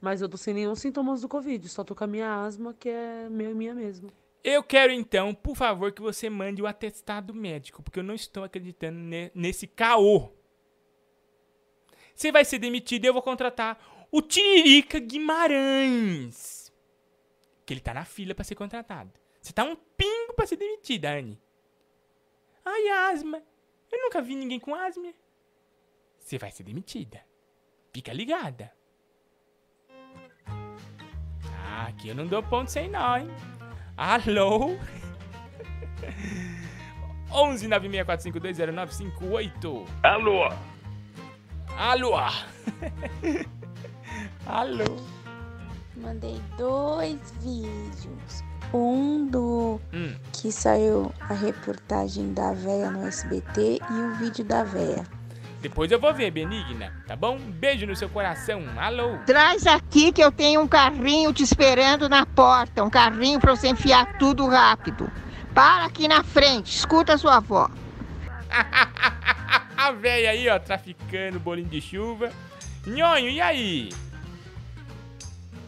Mas 0.00 0.20
eu 0.20 0.28
tô 0.28 0.36
sem 0.36 0.52
nenhum 0.52 0.74
sintomas 0.74 1.22
do 1.22 1.28
Covid, 1.28 1.68
só 1.68 1.82
tô 1.82 1.94
com 1.94 2.04
a 2.04 2.06
minha 2.06 2.44
asma, 2.44 2.74
que 2.74 2.88
é 2.88 3.26
e 3.28 3.54
minha 3.54 3.74
mesmo. 3.74 4.10
Eu 4.44 4.62
quero 4.62 4.92
então, 4.92 5.34
por 5.34 5.56
favor, 5.56 5.90
que 5.92 6.00
você 6.00 6.30
mande 6.30 6.62
o 6.62 6.66
atestado 6.66 7.34
médico, 7.34 7.82
porque 7.82 7.98
eu 7.98 8.04
não 8.04 8.14
estou 8.14 8.44
acreditando 8.44 8.98
ne- 8.98 9.30
nesse 9.34 9.66
caô. 9.66 10.30
Você 12.14 12.30
vai 12.30 12.44
ser 12.44 12.58
demitido 12.58 13.04
e 13.04 13.08
eu 13.08 13.12
vou 13.12 13.22
contratar 13.22 14.06
o 14.10 14.22
Tiririca 14.22 14.98
Guimarães. 15.00 16.72
Que 17.66 17.74
ele 17.74 17.80
tá 17.80 17.92
na 17.92 18.04
fila 18.04 18.34
pra 18.34 18.44
ser 18.44 18.54
contratado. 18.54 19.12
Você 19.42 19.52
tá 19.52 19.64
um 19.64 19.74
pingo 19.74 20.32
pra 20.34 20.46
ser 20.46 20.56
demitida, 20.56 21.10
Anne. 21.10 21.40
Ai, 22.64 22.88
asma. 23.10 23.42
Eu 23.90 24.00
nunca 24.02 24.22
vi 24.22 24.34
ninguém 24.36 24.60
com 24.60 24.74
asma. 24.74 25.12
Você 26.18 26.38
vai 26.38 26.50
ser 26.52 26.62
demitida. 26.62 27.20
Fica 27.92 28.12
ligada. 28.12 28.72
Ah, 31.68 31.86
aqui 31.88 32.08
eu 32.08 32.14
não 32.14 32.26
dou 32.26 32.42
ponto 32.42 32.70
sem 32.70 32.88
nó, 32.88 33.16
hein? 33.18 33.28
Alô? 33.96 34.76
11 37.32 37.68
964520958. 37.68 39.86
Alô? 40.02 40.48
Alô? 41.76 42.14
Alô? 44.46 44.96
Mandei 45.96 46.40
dois 46.58 47.18
vídeos. 47.42 48.44
Um 48.72 49.26
do 49.28 49.80
Hum. 49.92 50.14
que 50.32 50.50
saiu 50.52 51.12
a 51.20 51.32
reportagem 51.34 52.32
da 52.32 52.52
véia 52.52 52.90
no 52.90 53.06
SBT 53.06 53.78
e 53.80 53.92
o 53.92 54.14
vídeo 54.16 54.44
da 54.44 54.64
véia. 54.64 55.04
Depois 55.60 55.90
eu 55.90 55.98
vou 55.98 56.12
ver, 56.12 56.30
Benigna, 56.30 56.92
tá 57.06 57.16
bom? 57.16 57.36
Um 57.36 57.50
beijo 57.50 57.86
no 57.86 57.96
seu 57.96 58.08
coração. 58.08 58.62
Alô? 58.78 59.18
Traz 59.26 59.66
aqui 59.66 60.12
que 60.12 60.22
eu 60.22 60.30
tenho 60.30 60.60
um 60.60 60.68
carrinho 60.68 61.32
te 61.32 61.42
esperando 61.42 62.08
na 62.08 62.24
porta. 62.26 62.84
Um 62.84 62.90
carrinho 62.90 63.40
pra 63.40 63.56
você 63.56 63.68
enfiar 63.68 64.18
tudo 64.18 64.46
rápido. 64.46 65.10
Para 65.54 65.86
aqui 65.86 66.06
na 66.06 66.22
frente, 66.22 66.76
escuta 66.76 67.14
a 67.14 67.18
sua 67.18 67.36
avó. 67.36 67.70
A 69.76 69.92
véia 69.92 70.30
aí, 70.30 70.48
ó, 70.48 70.58
traficando 70.58 71.38
bolinho 71.38 71.68
de 71.68 71.80
chuva. 71.80 72.32
Nhonho, 72.86 73.28
e 73.28 73.40
aí? 73.40 73.88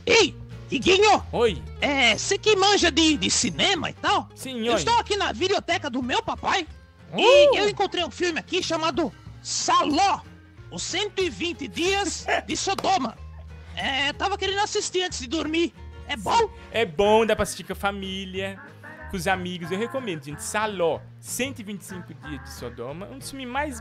Ei, 0.05 0.35
Iguinho! 0.71 1.23
Oi! 1.33 1.63
É, 1.81 2.17
você 2.17 2.37
que 2.37 2.55
manja 2.57 2.91
de, 2.91 3.17
de 3.17 3.31
cinema 3.31 3.91
e 3.91 3.95
tal? 3.95 4.29
Sim, 4.35 4.67
Eu 4.67 4.75
estou 4.77 4.99
aqui 4.99 5.17
na 5.17 5.33
biblioteca 5.33 5.89
do 5.89 6.03
meu 6.03 6.23
papai 6.23 6.67
Uh! 7.13 7.19
e 7.19 7.57
eu 7.57 7.69
encontrei 7.69 8.05
um 8.05 8.11
filme 8.11 8.39
aqui 8.39 8.63
chamado 8.63 9.13
Saló, 9.43 10.21
os 10.71 10.83
120 10.83 11.69
Dias 11.69 12.27
de 12.47 12.57
Sodoma. 12.57 13.17
É, 13.81 14.13
tava 14.13 14.37
querendo 14.37 14.59
assistir 14.59 15.05
antes 15.05 15.21
de 15.21 15.29
dormir. 15.29 15.73
É 16.09 16.17
bom? 16.17 16.51
É 16.73 16.85
bom, 16.85 17.25
dá 17.25 17.37
pra 17.37 17.45
assistir 17.45 17.63
com 17.63 17.75
a 17.75 17.77
família, 17.77 18.61
com 19.09 19.17
os 19.17 19.29
amigos. 19.29 19.71
Eu 19.71 19.79
recomendo, 19.79 20.25
gente. 20.25 20.43
Saló, 20.43 21.01
125 21.21 22.13
dias 22.15 22.43
de 22.43 22.51
Sodoma. 22.51 23.07
Um 23.07 23.19
dos 23.19 23.31
filmes 23.31 23.47
mais 23.47 23.81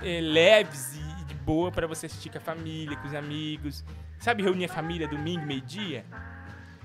eh, 0.00 0.20
leves 0.20 0.94
e 0.94 1.24
de 1.24 1.34
boa 1.34 1.72
pra 1.72 1.88
você 1.88 2.06
assistir 2.06 2.30
com 2.30 2.38
a 2.38 2.40
família, 2.40 2.96
com 2.96 3.08
os 3.08 3.14
amigos. 3.14 3.84
Sabe 4.20 4.44
reunir 4.44 4.66
a 4.66 4.68
família 4.68 5.08
domingo, 5.08 5.44
meio-dia? 5.44 6.04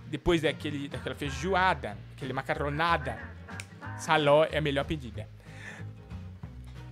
Depois 0.08 0.42
daquele, 0.42 0.88
daquela 0.88 1.16
feijoada, 1.16 1.98
aquele 2.16 2.34
macarronada. 2.34 3.20
Saló 3.98 4.46
é 4.46 4.58
a 4.58 4.62
melhor 4.62 4.86
pedida. 4.86 5.28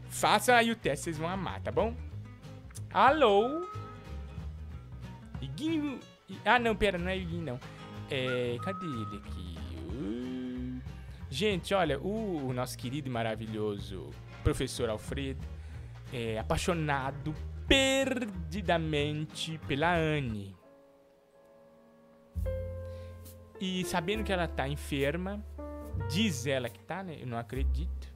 Faça 0.10 0.56
aí 0.56 0.72
o 0.72 0.76
teste, 0.76 1.06
vocês 1.06 1.18
vão 1.18 1.30
amar, 1.30 1.62
tá 1.62 1.72
bom? 1.72 1.96
Alô? 2.92 3.68
Iguinho. 5.42 6.00
Ah, 6.44 6.60
não, 6.60 6.76
pera, 6.76 6.98
não 6.98 7.10
é 7.10 7.18
Iguinho, 7.18 7.44
não. 7.44 7.60
É. 8.10 8.58
Cadê 8.64 8.86
ele 8.86 9.18
aqui? 9.18 9.50
Gente, 11.30 11.76
olha, 11.76 12.00
o, 12.00 12.48
o 12.48 12.54
nosso 12.54 12.76
querido 12.76 13.08
e 13.08 13.12
maravilhoso 13.12 14.10
professor 14.44 14.90
Alfredo 14.90 15.46
é 16.12 16.40
apaixonado 16.40 17.36
perdidamente 17.68 19.60
pela 19.68 19.96
Anne. 19.96 20.56
E 23.62 23.86
sabendo 23.86 24.24
que 24.24 24.34
ela 24.34 24.48
tá 24.48 24.68
enferma, 24.68 25.46
diz 26.10 26.48
ela 26.48 26.68
que 26.68 26.80
tá, 26.80 27.04
né? 27.04 27.18
Eu 27.22 27.28
não 27.28 27.38
acredito. 27.38 28.09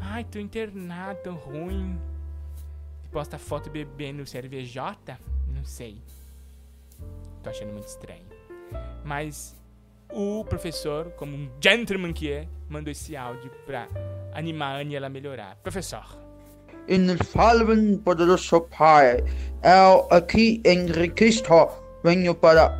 Ai, 0.00 0.24
tô 0.24 0.38
internado, 0.38 1.32
ruim. 1.32 1.98
Posta 3.10 3.38
foto 3.38 3.70
bebendo 3.70 4.26
cervejota? 4.26 5.18
Não 5.48 5.64
sei. 5.64 6.00
Tô 7.42 7.50
achando 7.50 7.72
muito 7.72 7.88
estranho. 7.88 8.26
Mas 9.04 9.54
o 10.12 10.44
professor, 10.44 11.10
como 11.12 11.36
um 11.36 11.50
gentleman 11.60 12.12
que 12.12 12.30
é, 12.30 12.46
mandou 12.68 12.90
esse 12.90 13.16
áudio 13.16 13.50
pra 13.66 13.88
animar 14.32 14.76
a 14.76 14.80
Anne 14.80 14.94
ela 14.94 15.08
melhorar. 15.08 15.56
Professor. 15.62 16.04
Infalível 16.88 17.98
poderoso 17.98 18.60
Pai, 18.62 19.22
eu 19.62 20.08
aqui 20.10 20.60
em 20.64 20.86
Cristo 21.10 21.68
venho 22.02 22.34
para 22.34 22.76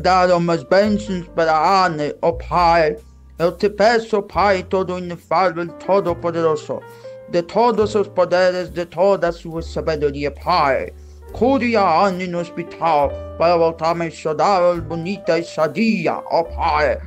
dar 0.00 0.34
umas 0.36 0.62
bênçãos 0.64 1.26
para 1.28 1.52
a 1.52 1.86
Anne, 1.86 2.14
ó 2.20 2.32
Pai. 2.32 2.96
Eu 3.42 3.50
te 3.50 3.68
peço, 3.68 4.22
Pai, 4.22 4.62
todo 4.62 4.96
inefável, 4.96 5.66
todo 5.66 6.14
poderoso, 6.14 6.80
de 7.28 7.42
todos 7.42 7.92
os 7.96 8.06
poderes, 8.06 8.70
de 8.70 8.86
toda 8.86 9.30
a 9.30 9.32
sua 9.32 9.60
sabedoria, 9.62 10.30
Pai. 10.30 10.92
Cure 11.32 11.76
a 11.76 12.04
Anne 12.04 12.28
no 12.28 12.38
hospital 12.38 13.10
para 13.38 13.56
voltar 13.56 13.96
mais 13.96 14.16
saudável, 14.16 14.80
bonita 14.80 15.40
e 15.40 15.42
sadia, 15.42 16.22
ó 16.26 16.44
Pai. 16.44 17.00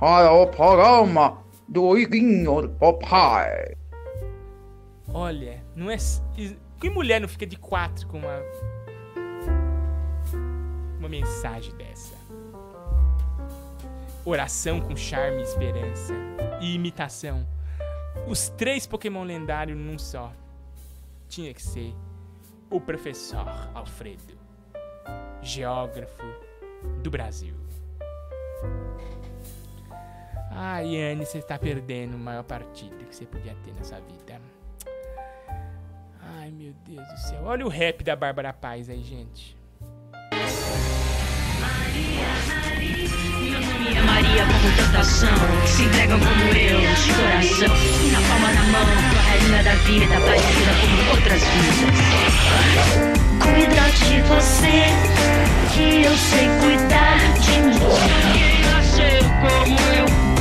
Para 0.00 0.32
o 0.32 0.46
programa 0.46 1.36
do 1.68 1.98
Iguinho, 1.98 2.74
ó 2.80 2.92
Pai. 2.94 3.74
Olha, 5.12 5.62
não 5.76 5.90
é. 5.90 5.98
Que 6.80 6.88
mulher 6.88 7.20
não 7.20 7.28
fica 7.28 7.44
de 7.44 7.56
quatro 7.56 8.06
com 8.06 8.16
uma. 8.16 8.40
Uma 10.98 11.08
mensagem 11.10 11.76
dessa? 11.76 11.91
Oração 14.24 14.80
com 14.80 14.94
charme 14.94 15.40
e 15.40 15.42
esperança. 15.42 16.14
E 16.60 16.74
imitação. 16.74 17.44
Os 18.28 18.48
três 18.50 18.86
Pokémon 18.86 19.24
lendários 19.24 19.76
num 19.76 19.98
só. 19.98 20.32
Tinha 21.28 21.52
que 21.52 21.62
ser 21.62 21.92
o 22.70 22.80
professor 22.80 23.44
Alfredo, 23.74 24.38
geógrafo 25.42 26.22
do 27.02 27.10
Brasil. 27.10 27.54
Ai, 30.52 30.96
Anne, 31.00 31.26
você 31.26 31.38
está 31.38 31.58
perdendo 31.58 32.14
o 32.14 32.18
maior 32.18 32.44
partido 32.44 33.04
que 33.04 33.16
você 33.16 33.26
podia 33.26 33.56
ter 33.64 33.74
na 33.74 33.82
sua 33.82 33.98
vida. 34.00 34.40
Ai, 36.20 36.50
meu 36.50 36.72
Deus 36.86 37.08
do 37.08 37.16
céu. 37.18 37.42
Olha 37.44 37.66
o 37.66 37.68
rap 37.68 38.04
da 38.04 38.14
Bárbara 38.14 38.52
Paz 38.52 38.88
aí, 38.88 39.02
gente. 39.02 39.56
Maria, 41.60 42.28
Maria 42.70 43.31
como 44.46 44.76
tentação 44.76 45.28
Se 45.66 45.82
entrega 45.82 46.16
como 46.18 46.44
eu, 46.56 46.80
de 46.80 47.12
coração 47.12 47.76
E 48.02 48.10
na 48.10 48.20
palma 48.28 48.48
da 48.52 48.62
mão, 48.62 48.86
tua 49.10 49.22
rainha 49.22 49.62
da 49.62 49.74
vida 49.74 50.20
Parecida 50.20 50.72
como 50.80 51.10
outras 51.10 51.42
vidas. 51.42 51.92
Cuida 53.40 53.84
de 53.90 54.20
você 54.22 54.86
Que 55.74 56.04
eu 56.04 56.16
sei 56.16 56.48
cuidar 56.60 57.18
de 57.40 57.60
mim. 57.60 57.78
Quem 58.32 58.62
como 58.62 59.78
eu 59.96 60.31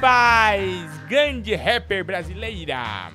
Paz! 0.00 0.98
Grande 1.08 1.54
rapper 1.54 2.04
brasileira! 2.04 3.10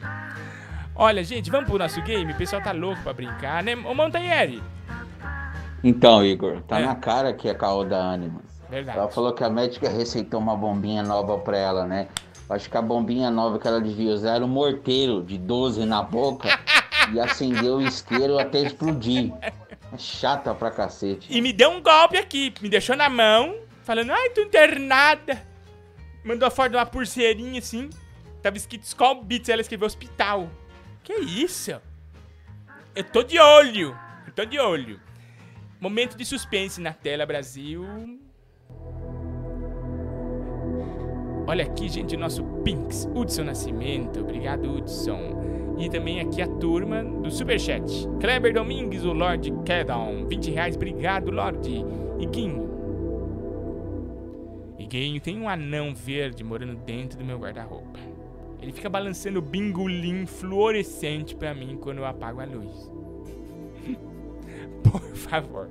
Olha, 0.96 1.24
gente, 1.24 1.50
vamos 1.50 1.70
pro 1.70 1.80
nosso 1.80 2.02
game? 2.02 2.32
O 2.32 2.36
pessoal 2.36 2.62
tá 2.62 2.72
louco 2.72 3.02
pra 3.02 3.14
brincar, 3.14 3.64
né? 3.64 3.76
Ô, 3.76 3.94
Montanheri! 3.96 4.62
Então, 5.84 6.24
Igor, 6.26 6.62
tá 6.62 6.80
É. 6.80 6.86
na 6.86 6.96
cara 6.96 7.34
que 7.34 7.50
é 7.50 7.54
caô 7.54 7.84
da 7.84 8.12
Anima. 8.12 8.42
Verdade. 8.70 8.98
Ela 8.98 9.08
falou 9.10 9.34
que 9.34 9.44
a 9.44 9.50
médica 9.50 9.90
receitou 9.90 10.40
uma 10.40 10.56
bombinha 10.56 11.04
nova 11.04 11.38
pra 11.38 11.58
ela, 11.58 11.86
né? 11.86 12.08
Acho 12.50 12.70
que 12.70 12.78
a 12.78 12.82
bombinha 12.82 13.30
nova 13.32 13.58
que 13.58 13.68
ela 13.68 13.82
devia 13.82 14.12
usar 14.14 14.36
era 14.36 14.46
um 14.46 14.48
morteiro 14.48 15.24
de 15.24 15.38
12 15.38 15.86
na 15.86 16.02
boca 16.04 16.48
e 17.14 17.20
acendeu 17.20 17.78
o 17.78 17.82
isqueiro 17.82 18.38
até 18.38 18.60
explodir. 18.62 19.32
É 19.42 19.52
chata 19.98 20.54
pra 20.54 20.70
cacete. 20.72 21.28
E 21.30 21.42
me 21.42 21.52
deu 21.54 21.70
um 21.72 21.82
golpe 21.82 22.18
aqui, 22.18 22.54
me 22.62 22.70
deixou 22.70 22.96
na 22.96 23.10
mão, 23.10 23.56
falando, 23.84 24.12
ai, 24.12 24.30
tô 24.30 24.42
internada 24.42 25.53
mandou 26.24 26.48
a 26.48 26.52
foto 26.52 26.72
de 26.72 26.78
uma 26.78 26.86
pulseirinha 26.86 27.60
assim. 27.60 27.90
Tava 28.42 28.58
escrito 28.58 28.84
Skull 28.84 29.24
Beats, 29.24 29.50
ela 29.50 29.62
escreveu 29.62 29.88
hospital. 29.88 30.50
Que 31.04 31.14
isso? 31.14 31.72
Eu 32.96 33.04
tô 33.04 33.24
de 33.24 33.40
olho. 33.40 33.98
Eu 34.26 34.34
tô 34.34 34.46
de 34.46 34.60
olho. 34.60 35.00
Momento 35.80 36.16
de 36.18 36.26
suspense 36.26 36.80
na 36.80 36.94
tela, 36.94 37.26
Brasil. 37.26 37.86
Olha 41.46 41.66
aqui, 41.66 41.90
gente, 41.90 42.16
o 42.16 42.20
nosso 42.20 42.44
Pinks, 42.64 43.06
Hudson 43.14 43.44
Nascimento. 43.44 44.22
Obrigado, 44.22 44.70
Hudson. 44.72 45.76
E 45.78 45.90
também 45.90 46.22
aqui 46.22 46.42
a 46.42 46.48
turma 46.48 47.04
do 47.04 47.30
Superchat. 47.30 48.08
Kleber 48.22 48.54
Domingues, 48.54 49.04
o 49.04 49.12
Lorde 49.12 49.52
Kedon. 49.66 50.26
20 50.28 50.52
reais, 50.52 50.76
obrigado, 50.76 51.32
Lorde. 51.32 51.84
E 52.20 52.26
Guinho, 52.26 52.73
tem 54.94 55.40
um 55.40 55.50
anão 55.50 55.96
verde 55.96 56.44
morando 56.44 56.76
dentro 56.76 57.18
do 57.18 57.26
meu 57.26 57.40
guarda-roupa. 57.40 58.00
Ele 58.62 58.72
fica 58.72 58.88
balançando 58.88 59.42
bingolim 59.42 60.28
fluorescente 60.28 61.36
pra 61.36 61.52
mim 61.52 61.80
quando 61.82 61.98
eu 61.98 62.06
apago 62.06 62.40
a 62.40 62.46
luz. 62.46 62.92
Por 64.84 65.02
favor, 65.16 65.68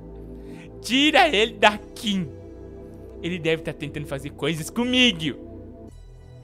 tira 0.81 1.29
ele 1.29 1.53
daqui. 1.53 2.27
Ele 3.21 3.39
deve 3.39 3.61
estar 3.61 3.71
tentando 3.71 4.07
fazer 4.07 4.31
coisas 4.31 4.69
comigo. 4.69 5.39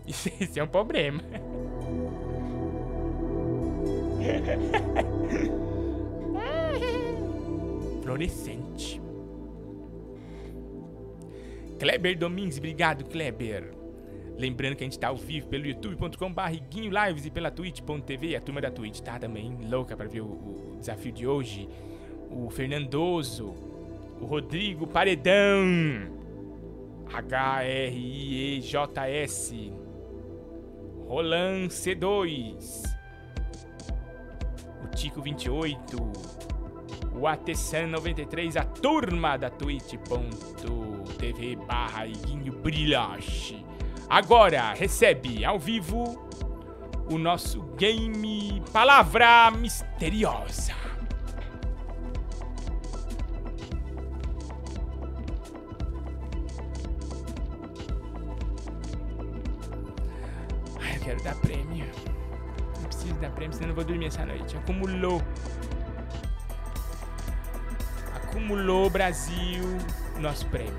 Isso 0.08 0.30
é 0.58 0.64
um 0.64 0.68
problema. 0.68 1.22
Fluorescente. 8.02 8.59
Kleber 11.80 12.18
Domingues, 12.18 12.58
obrigado, 12.58 13.06
Kleber. 13.06 13.74
Lembrando 14.38 14.76
que 14.76 14.84
a 14.84 14.88
gente 14.88 15.00
tá 15.00 15.08
ao 15.08 15.16
vivo 15.16 15.48
pelo 15.48 15.66
youtube.com.br 15.66 16.42
Guinho 16.70 16.92
Lives 16.92 17.26
e 17.26 17.32
pela 17.32 17.50
twitch.tv. 17.50 18.36
A 18.36 18.42
turma 18.42 18.60
da 18.62 18.70
Twitch 18.70 19.00
tá 19.00 19.18
também 19.18 19.58
louca 19.70 19.96
para 19.98 20.08
ver 20.08 20.22
o, 20.22 20.28
o 20.28 20.78
desafio 20.80 21.12
de 21.12 21.26
hoje. 21.26 21.68
O 22.30 22.50
Fernandoso, 22.50 23.54
o 24.22 24.26
Rodrigo 24.26 24.86
Paredão, 24.88 26.20
H-R-I-E-J-S, 27.12 28.54
Roland 31.08 31.68
C2, 31.70 32.84
o 34.84 34.88
Tico 34.96 35.22
28, 35.22 35.98
o 37.14 37.28
ATSAN 37.28 37.88
93, 37.88 38.56
a 38.58 38.64
turma 38.64 39.38
da 39.38 39.50
twitch.tv 39.50 39.98
barra 41.68 42.08
Iguinho 42.08 42.54
Brilhache. 42.54 43.66
Agora 44.10 44.74
recebe 44.74 45.46
ao 45.46 45.60
vivo 45.60 46.30
o 47.12 47.18
nosso 47.18 47.62
game 47.76 48.62
Palavra 48.72 49.52
Misteriosa. 49.52 50.74
Ai, 60.80 60.96
eu 60.96 61.00
quero 61.02 61.24
dar 61.24 61.36
prêmio. 61.36 61.86
Não 62.80 62.84
preciso 62.86 63.14
dar 63.16 63.32
prêmio, 63.32 63.54
senão 63.54 63.66
eu 63.66 63.70
não 63.70 63.76
vou 63.76 63.84
dormir 63.86 64.06
essa 64.08 64.26
noite. 64.26 64.56
Acumulou. 64.58 65.22
Acumulou, 68.30 68.90
Brasil, 68.92 69.64
nosso 70.20 70.46
prêmio. 70.46 70.78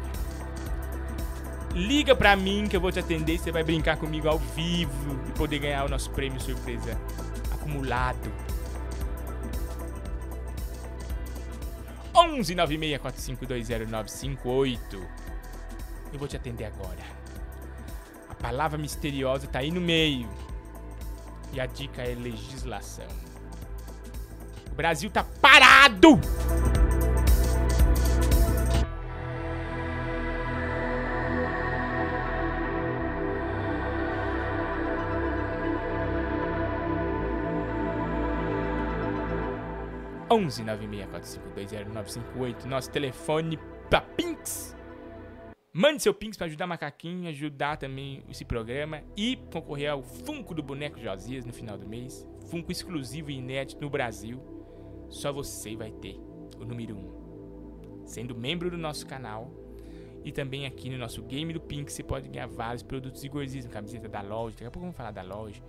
Liga 1.74 2.14
pra 2.14 2.36
mim 2.36 2.68
que 2.68 2.76
eu 2.76 2.80
vou 2.80 2.92
te 2.92 3.00
atender 3.00 3.34
e 3.34 3.38
você 3.38 3.50
vai 3.50 3.64
brincar 3.64 3.96
comigo 3.96 4.28
ao 4.28 4.38
vivo 4.38 5.20
e 5.28 5.32
poder 5.32 5.58
ganhar 5.58 5.84
o 5.84 5.88
nosso 5.88 6.10
prêmio 6.10 6.40
surpresa 6.40 6.96
acumulado. 7.50 8.32
11 12.14 12.54
964520958. 12.54 14.78
Eu 16.12 16.18
vou 16.20 16.28
te 16.28 16.36
atender 16.36 16.66
agora. 16.66 17.02
A 18.28 18.34
palavra 18.34 18.78
misteriosa 18.78 19.48
tá 19.48 19.58
aí 19.58 19.72
no 19.72 19.80
meio. 19.80 20.28
E 21.52 21.60
a 21.60 21.66
dica 21.66 22.02
é 22.02 22.14
legislação. 22.14 23.08
O 24.70 24.74
Brasil 24.74 25.10
tá 25.10 25.24
parado! 25.40 26.20
11 40.30 40.64
964520958, 40.64 42.64
nosso 42.64 42.90
telefone 42.90 43.58
pra 43.88 44.00
Pinks. 44.00 44.76
Mande 45.72 46.02
seu 46.02 46.14
Pinks 46.14 46.36
para 46.36 46.46
ajudar 46.46 46.68
Macaquinho, 46.68 47.28
ajudar 47.28 47.76
também 47.76 48.22
esse 48.28 48.44
programa 48.44 49.02
e 49.16 49.36
concorrer 49.52 49.90
ao 49.90 50.02
Funko 50.02 50.54
do 50.54 50.62
Boneco 50.62 51.00
Josias 51.00 51.44
no 51.44 51.52
final 51.52 51.76
do 51.76 51.88
mês. 51.88 52.26
Funko 52.46 52.70
exclusivo 52.70 53.30
e 53.30 53.38
inédito 53.38 53.80
no 53.80 53.90
Brasil. 53.90 54.40
Só 55.08 55.32
você 55.32 55.74
vai 55.74 55.90
ter 55.90 56.16
o 56.58 56.64
número 56.64 56.94
1. 56.94 56.98
Um. 56.98 58.06
Sendo 58.06 58.34
membro 58.34 58.70
do 58.70 58.78
nosso 58.78 59.06
canal 59.06 59.50
e 60.24 60.30
também 60.30 60.66
aqui 60.66 60.90
no 60.90 60.98
nosso 60.98 61.22
Game 61.22 61.52
do 61.52 61.60
Pink, 61.60 61.92
você 61.92 62.02
pode 62.02 62.28
ganhar 62.28 62.46
vários 62.46 62.82
produtos 62.82 63.22
de 63.22 63.28
gordismo, 63.28 63.70
camiseta 63.70 64.08
da 64.08 64.20
loja, 64.20 64.54
daqui 64.54 64.66
a 64.66 64.70
pouco 64.70 64.86
vamos 64.86 64.96
falar 64.96 65.10
da 65.10 65.22
loja, 65.22 65.62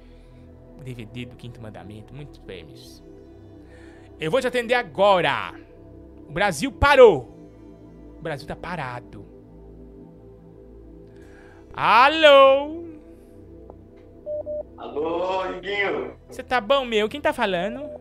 DVD 0.83 1.25
do 1.25 1.35
Quinto 1.35 1.61
Mandamento, 1.61 2.13
muitos 2.13 2.37
prêmios. 2.39 3.03
Eu 4.21 4.29
vou 4.29 4.39
te 4.39 4.45
atender 4.45 4.75
agora. 4.75 5.51
O 6.29 6.31
Brasil 6.31 6.71
parou. 6.71 7.21
O 8.19 8.21
Brasil 8.21 8.47
tá 8.47 8.55
parado. 8.55 9.25
Alô? 11.73 12.83
Alô, 14.77 15.45
Iguinho. 15.57 16.15
Você 16.29 16.43
tá 16.43 16.61
bom, 16.61 16.85
meu? 16.85 17.09
Quem 17.09 17.19
tá 17.19 17.33
falando? 17.33 17.99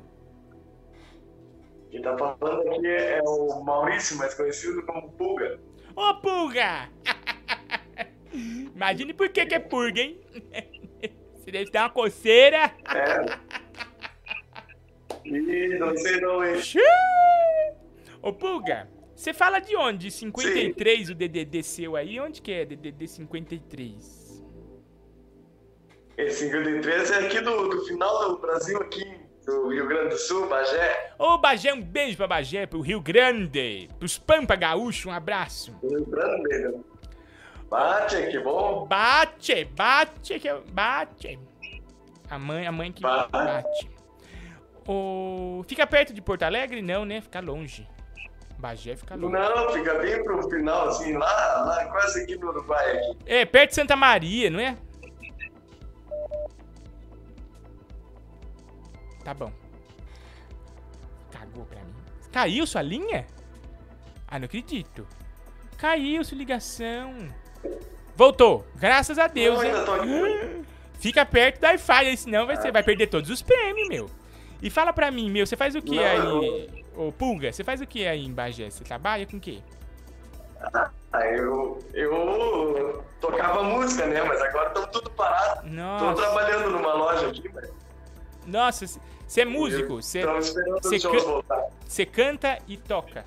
Quem 1.91 2.03
tá 2.03 2.15
falando 2.19 2.69
aqui 2.69 2.87
é 2.87 3.23
o 3.25 3.65
Maurício, 3.65 4.19
mais 4.19 4.35
conhecido 4.35 4.83
como 4.85 5.11
Pulga. 5.13 5.59
Ô, 5.97 6.15
Pulga! 6.17 6.91
Imagine 8.77 9.15
por 9.15 9.31
que 9.31 9.47
que 9.47 9.55
é 9.55 9.59
Pulga, 9.59 10.03
hein? 10.03 10.21
Você 11.35 11.51
deve 11.51 11.71
dar 11.71 11.85
uma 11.85 11.91
coceira. 11.91 12.75
É. 12.95 13.50
Ih, 15.31 15.79
não 15.79 15.97
sei 15.97 16.21
não, 16.21 16.45
hein? 16.45 16.61
Ô, 18.21 18.33
Pulga, 18.33 18.89
você 19.15 19.33
fala 19.33 19.61
de 19.61 19.77
onde? 19.77 20.11
53, 20.11 21.07
Sim. 21.07 21.13
o 21.13 21.15
DDD 21.15 21.63
seu 21.63 21.95
aí? 21.95 22.19
Onde 22.19 22.43
que 22.43 22.53
é 22.53 22.65
DDD 22.65 23.07
53? 23.07 24.43
Esse 26.19 26.47
53 26.47 27.11
é 27.13 27.27
aqui 27.27 27.41
do, 27.41 27.69
do 27.69 27.85
final 27.87 28.29
do 28.29 28.39
Brasil, 28.41 28.79
aqui 28.79 29.21
do 29.47 29.69
Rio 29.69 29.87
Grande 29.87 30.11
do 30.11 30.19
Sul, 30.19 30.49
Bagé. 30.49 31.15
Ô, 31.19 31.39
Bagé, 31.39 31.73
um 31.73 31.81
beijo 31.81 32.17
pra 32.17 32.27
Bagé, 32.27 32.67
pro 32.67 32.81
Rio 32.81 33.01
Grande, 33.01 33.89
pros 33.99 34.19
Pampa 34.19 34.57
Gaúcho, 34.57 35.09
um 35.09 35.13
abraço. 35.13 35.75
Rio 35.83 36.05
Grande, 36.07 36.59
né? 36.59 36.81
Bate, 37.71 38.27
que 38.31 38.39
bom. 38.41 38.87
Bate, 38.87 39.65
bate, 39.65 40.41
que 40.41 40.53
bate. 40.73 41.39
A 42.29 42.39
mãe, 42.39 42.67
a 42.67 42.73
mãe 42.73 42.91
que 42.91 43.01
bate. 43.01 43.31
bate. 43.31 44.00
Ô, 44.87 45.63
fica 45.67 45.87
perto 45.87 46.13
de 46.13 46.23
Porto 46.23 46.43
Alegre? 46.43 46.83
Não, 46.83 47.05
né? 47.05 47.21
Fica 47.21 47.41
longe. 47.41 47.87
Bagé 48.59 48.95
fica 48.95 49.15
longe. 49.15 49.33
Não, 49.33 49.73
fica 49.73 49.95
bem 49.99 50.23
pro 50.23 50.43
final, 50.49 50.89
assim, 50.89 51.17
lá, 51.17 51.65
lá 51.65 51.87
quase 51.87 52.23
aqui 52.23 52.37
no 52.37 52.49
Uruguai. 52.49 52.99
Aqui. 52.99 53.19
É, 53.27 53.45
perto 53.45 53.71
de 53.71 53.75
Santa 53.77 53.97
Maria, 53.97 54.51
não 54.51 54.61
é? 54.61 54.77
Tá 59.25 59.35
bom. 59.35 59.53
Cagou 61.31 61.65
pra 61.65 61.81
mim. 61.81 61.95
Caiu 62.33 62.67
sua 62.67 62.83
linha? 62.83 63.27
Ah, 64.27 64.39
não 64.39 64.47
acredito. 64.47 65.07
Caiu 65.77 66.23
sua 66.23 66.37
ligação. 66.37 67.15
Voltou. 68.15 68.67
Graças 68.77 69.19
a 69.19 69.27
Deus, 69.27 69.59
não. 69.63 70.65
Fica 71.01 71.25
perto 71.25 71.61
do 71.61 71.65
Wi-Fi, 71.65 72.17
senão 72.19 72.47
você 72.47 72.69
ah. 72.69 72.73
vai 72.73 72.83
perder 72.83 73.07
todos 73.07 73.31
os 73.31 73.41
prêmios, 73.41 73.89
meu. 73.89 74.20
E 74.63 74.69
fala 74.71 74.93
pra 74.93 75.11
mim, 75.11 75.31
meu, 75.31 75.47
você 75.47 75.57
faz 75.57 75.75
o 75.75 75.83
que 75.83 75.97
não, 75.97 76.41
aí? 76.41 76.85
Ô, 76.97 77.13
Pulga, 77.13 77.53
você 77.53 77.65
faz 77.65 77.81
o 77.81 77.87
que 77.87 78.07
aí 78.07 78.25
em 78.25 78.33
Bagé? 78.33 78.69
Você 78.69 78.85
trabalha 78.85 79.27
com 79.27 79.37
o 79.37 79.41
quê? 79.41 79.61
Ah, 81.13 81.27
eu, 81.27 81.85
eu 81.93 83.03
tocava 83.21 83.65
música, 83.65 84.07
né? 84.07 84.23
Mas 84.23 84.41
agora 84.43 84.69
estamos 84.69 84.91
tudo 84.91 85.11
parado. 85.11 85.69
Nossa. 85.69 86.15
Tô 86.15 86.15
trabalhando 86.15 86.71
numa 86.71 86.95
loja 86.95 87.27
aqui, 87.27 87.51
mas... 87.53 87.69
Nossa, 88.47 88.87
você 89.27 89.41
é 89.41 89.45
músico? 89.45 89.97
Você 89.97 90.23
can... 90.23 92.07
canta 92.13 92.59
e 92.69 92.77
toca? 92.77 93.25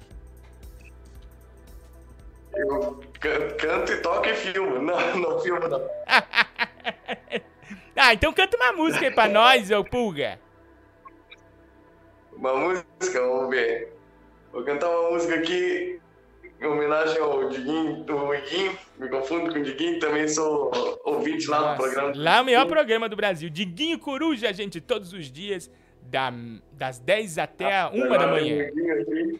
Eu 2.55 3.03
canto 3.57 3.91
e 3.91 3.97
toco 3.97 4.27
e 4.27 4.33
filmo. 4.33 4.81
Não, 4.81 4.97
não 5.19 5.39
filmo 5.41 5.67
não. 5.67 5.81
ah, 7.97 8.13
então 8.13 8.31
canta 8.31 8.55
uma 8.55 8.71
música 8.71 9.07
aí 9.07 9.11
pra 9.11 9.27
nós, 9.27 9.71
ô 9.71 9.83
Pulga. 9.83 10.39
Uma 12.35 12.53
música, 12.55 13.19
vamos 13.21 13.49
ver. 13.49 13.93
Vou 14.51 14.63
cantar 14.63 14.89
uma 14.89 15.11
música 15.11 15.35
aqui 15.35 15.99
em 16.61 16.65
homenagem 16.65 17.19
ao 17.19 17.49
Diguinho, 17.49 18.03
do 18.03 18.33
Iguinho, 18.33 18.77
me 18.97 19.09
confundo 19.09 19.51
com 19.51 19.59
o 19.59 19.63
Diguinho, 19.63 19.99
também 19.99 20.27
sou 20.27 20.71
ouvinte 21.03 21.47
lá 21.49 21.71
no 21.71 21.77
programa. 21.77 22.13
Lá 22.15 22.41
o 22.41 22.45
melhor 22.45 22.65
programa 22.67 23.09
do 23.09 23.15
Brasil. 23.15 23.49
Diguinho 23.49 23.99
Coruja, 23.99 24.53
gente, 24.53 24.79
todos 24.79 25.11
os 25.13 25.31
dias, 25.31 25.69
da- 26.03 26.31
das 26.71 26.99
10 26.99 27.37
até 27.37 27.77
a 27.79 27.89
1 27.89 28.07
da 28.09 28.27
manhã. 28.27 28.65
Diguinho. 28.69 29.39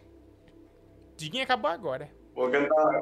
Diguinho 1.16 1.44
acabou 1.44 1.70
agora. 1.72 2.10
Vou 2.36 2.50
cantar, 2.50 3.02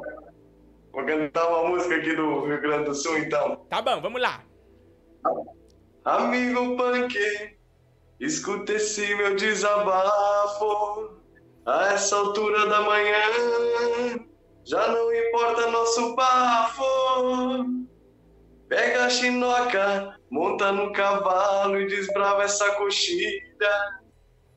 vou 0.92 1.06
cantar 1.06 1.48
uma 1.48 1.70
música 1.70 1.96
aqui 1.96 2.14
do 2.16 2.46
Rio 2.46 2.62
Grande 2.62 2.86
do 2.86 2.94
Sul, 2.96 3.18
então. 3.18 3.56
Tá 3.70 3.82
bom, 3.82 4.02
vamos 4.02 4.22
lá. 4.22 4.44
Amigo 6.04 6.76
punk, 6.76 7.16
escuta 8.22 8.74
esse 8.74 9.14
meu 9.16 9.36
desabafo. 9.36 11.20
A 11.66 11.94
essa 11.94 12.16
altura 12.16 12.66
da 12.68 12.82
manhã, 12.82 14.20
já 14.64 14.88
não 14.88 15.14
importa 15.14 15.70
nosso 15.70 16.16
bafo. 16.16 17.66
Pega 18.68 19.06
a 19.06 19.10
chinoca, 19.10 20.18
monta 20.30 20.72
no 20.72 20.92
cavalo 20.94 21.80
e 21.80 21.88
desbrava 21.88 22.44
essa 22.44 22.72
coxilha. 22.76 24.02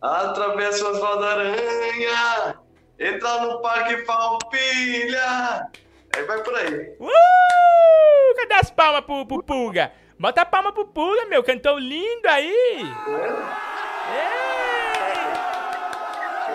Atravessa 0.00 0.90
as 0.90 0.98
roda-aranha, 0.98 2.58
entra 2.98 3.40
no 3.40 3.60
parque 3.60 3.98
Palpilha. 4.04 5.68
Aí 6.14 6.22
vai 6.24 6.42
por 6.42 6.54
aí. 6.54 6.96
Uh! 7.00 8.34
Cadê 8.36 8.54
as 8.54 8.70
palmas 8.70 9.04
pro, 9.04 9.26
pro 9.26 9.42
Pulga? 9.42 9.92
Bota 10.18 10.42
a 10.42 10.46
palma 10.46 10.72
pro 10.72 10.86
Pulga, 10.86 11.26
meu. 11.26 11.42
Cantou 11.42 11.78
lindo 11.78 12.28
aí. 12.28 12.52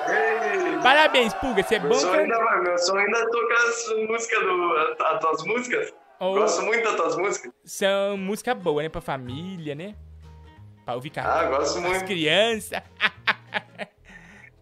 Ei. 0.07 0.79
Parabéns, 0.81 1.33
Pulga. 1.35 1.61
Você 1.63 1.75
é 1.75 1.79
Meu 1.79 1.89
bom 1.89 1.95
sonho, 1.95 2.19
ainda, 2.21 2.37
vai- 2.37 2.61
meu 2.61 2.77
sonho 2.77 2.99
ainda 3.05 3.17
é 3.19 3.25
tocar 3.29 3.55
as 3.55 3.87
músicas 4.07 4.39
do. 4.41 4.75
As 5.05 5.19
tuas 5.19 5.43
músicas. 5.45 5.93
Oh. 6.21 6.33
Gosto 6.33 6.61
muito 6.63 6.83
das 6.83 6.95
tuas 6.95 7.15
músicas. 7.17 7.51
São 7.63 8.17
música 8.17 8.53
boa, 8.55 8.81
né? 8.83 8.89
Pra 8.89 9.01
família, 9.01 9.75
né? 9.75 9.95
Pra 10.85 10.95
ouvir 10.95 11.09
cantar. 11.11 11.45
Ah, 11.45 11.49
gosto 11.49 11.77
As 11.77 11.83
muito. 11.83 12.05
crianças. 12.05 12.81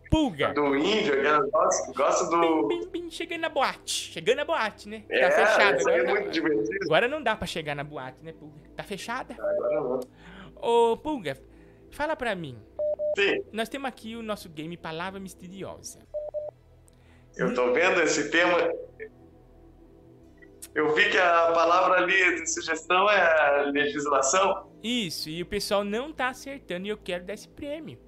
Pulga. 0.10 0.54
Do 0.54 0.76
índio, 0.76 1.14
gosto, 1.52 1.94
gosto 1.94 2.30
do. 2.30 2.68
Bim, 2.68 2.88
bim, 2.88 3.12
chegando 3.12 3.42
na 3.42 3.50
boate. 3.50 4.12
Chegando 4.14 4.38
na 4.38 4.46
boate, 4.46 4.88
né? 4.88 5.04
É, 5.10 5.28
tá 5.28 5.32
fechada 5.32 5.78
aí 5.90 6.00
agora. 6.00 6.02
é 6.02 6.14
muito 6.14 6.30
divertido. 6.30 6.86
Agora 6.86 7.08
não 7.08 7.22
dá 7.22 7.36
pra 7.36 7.48
chegar 7.48 7.76
na 7.76 7.84
boate, 7.84 8.24
né, 8.24 8.34
Pulga? 8.34 8.62
Tá 8.76 8.84
fechada? 8.84 9.34
Agora 9.34 9.82
não. 9.82 10.00
Ô, 10.56 10.98
Pulga, 10.98 11.38
fala 11.92 12.16
pra 12.16 12.36
mim. 12.36 12.58
Sim. 13.18 13.44
Nós 13.52 13.68
temos 13.70 13.88
aqui 13.88 14.16
o 14.16 14.24
nosso 14.24 14.50
game 14.50 14.78
Palavra 14.78 15.20
Misteriosa. 15.20 16.00
Eu 17.36 17.54
tô 17.54 17.74
vendo 17.74 18.02
esse 18.02 18.30
tema. 18.30 18.72
Eu 20.74 20.94
vi 20.94 21.10
que 21.10 21.18
a 21.18 21.52
palavra 21.52 21.98
ali 21.98 22.36
de 22.36 22.52
sugestão 22.52 23.10
é 23.10 23.64
legislação. 23.72 24.72
Isso, 24.84 25.30
e 25.30 25.42
o 25.42 25.46
pessoal 25.46 25.84
não 25.84 26.14
tá 26.14 26.30
acertando 26.30 26.86
e 26.86 26.90
eu 26.90 26.98
quero 26.98 27.26
dar 27.26 27.34
esse 27.34 27.48
prêmio. 27.50 28.00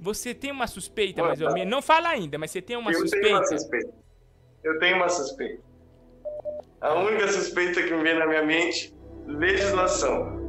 Você 0.00 0.34
tem 0.34 0.50
uma 0.50 0.66
suspeita, 0.66 1.22
mais 1.22 1.40
ou 1.40 1.48
tá. 1.48 1.54
menos? 1.54 1.70
Não 1.70 1.80
fala 1.80 2.08
ainda, 2.08 2.38
mas 2.38 2.50
você 2.50 2.60
tem 2.60 2.76
uma 2.76 2.90
eu 2.90 3.00
suspeita? 3.00 3.26
tenho 3.26 3.36
uma 3.36 3.46
suspeita. 3.46 3.94
Eu 4.62 4.78
tenho 4.78 4.96
uma 4.96 5.08
suspeita. 5.08 5.62
A 6.80 6.94
única 6.94 7.28
suspeita 7.28 7.82
que 7.82 7.94
me 7.94 8.02
vem 8.02 8.18
na 8.18 8.26
minha 8.26 8.44
mente, 8.44 8.94
legislação. 9.26 10.42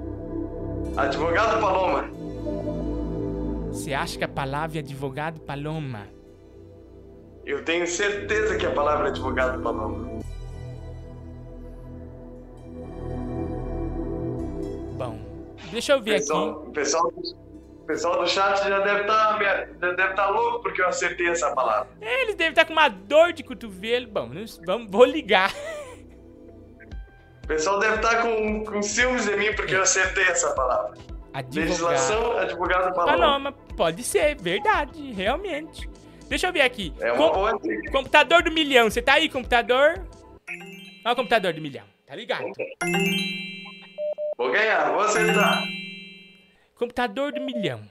Advogado 0.97 1.61
Paloma. 1.61 2.09
Você 3.71 3.93
acha 3.93 4.17
que 4.17 4.23
a 4.23 4.27
palavra 4.27 4.77
é 4.77 4.81
advogado 4.81 5.39
Paloma? 5.41 6.07
Eu 7.45 7.63
tenho 7.63 7.85
certeza 7.85 8.57
que 8.57 8.65
a 8.65 8.71
palavra 8.71 9.07
é 9.07 9.09
advogado 9.11 9.61
Paloma. 9.61 10.19
Bom, 14.97 15.19
deixa 15.71 15.93
eu 15.93 16.01
ver 16.01 16.19
pessoal, 16.19 16.61
aqui. 16.61 16.71
Pessoal, 16.71 17.13
o 17.85 17.87
pessoal 17.87 18.19
do 18.19 18.27
chat 18.27 18.57
já 18.67 18.79
deve 18.79 19.01
estar 19.01 19.39
já 19.79 19.91
deve 19.91 20.13
tá 20.15 20.27
louco 20.27 20.63
porque 20.63 20.81
eu 20.81 20.87
acertei 20.87 21.29
essa 21.29 21.53
palavra. 21.53 21.87
Eles 22.01 22.33
devem 22.33 22.49
estar 22.49 22.65
com 22.65 22.73
uma 22.73 22.89
dor 22.89 23.31
de 23.31 23.43
cotovelo. 23.43 24.07
Bom, 24.07 24.25
não- 24.27 24.43
vamos, 24.65 24.89
vou 24.91 25.05
ligar. 25.05 25.53
O 27.43 27.47
pessoal 27.47 27.77
deve 27.77 27.97
estar 27.97 28.23
com, 28.23 28.63
com 28.65 28.81
ciúmes 28.81 29.25
de 29.25 29.35
mim 29.37 29.53
porque 29.53 29.75
eu 29.75 29.83
acertei 29.83 30.23
essa 30.23 30.51
palavra. 30.55 30.97
Advogado. 31.31 31.55
Legislação, 31.67 32.37
advogado 32.39 32.95
Paloma. 32.95 33.17
Paloma, 33.17 33.51
pode 33.51 34.01
ser, 34.01 34.35
verdade, 34.35 35.11
realmente. 35.11 35.87
Deixa 36.27 36.47
eu 36.47 36.53
ver 36.53 36.61
aqui. 36.61 36.91
É 36.99 37.11
uma 37.11 37.31
boa 37.31 37.59
dica. 37.59 37.91
Computador 37.91 38.41
do 38.41 38.51
milhão, 38.51 38.89
você 38.89 38.99
tá 38.99 39.13
aí, 39.13 39.29
computador? 39.29 40.01
Olha 41.05 41.13
o 41.13 41.15
computador 41.15 41.53
do 41.53 41.61
milhão, 41.61 41.85
tá 42.07 42.15
ligado? 42.15 42.45
Vou 44.35 44.51
ganhar, 44.51 44.91
vou 44.91 45.01
acertar. 45.01 45.63
Computador 46.75 47.31
do 47.31 47.41
milhão. 47.41 47.89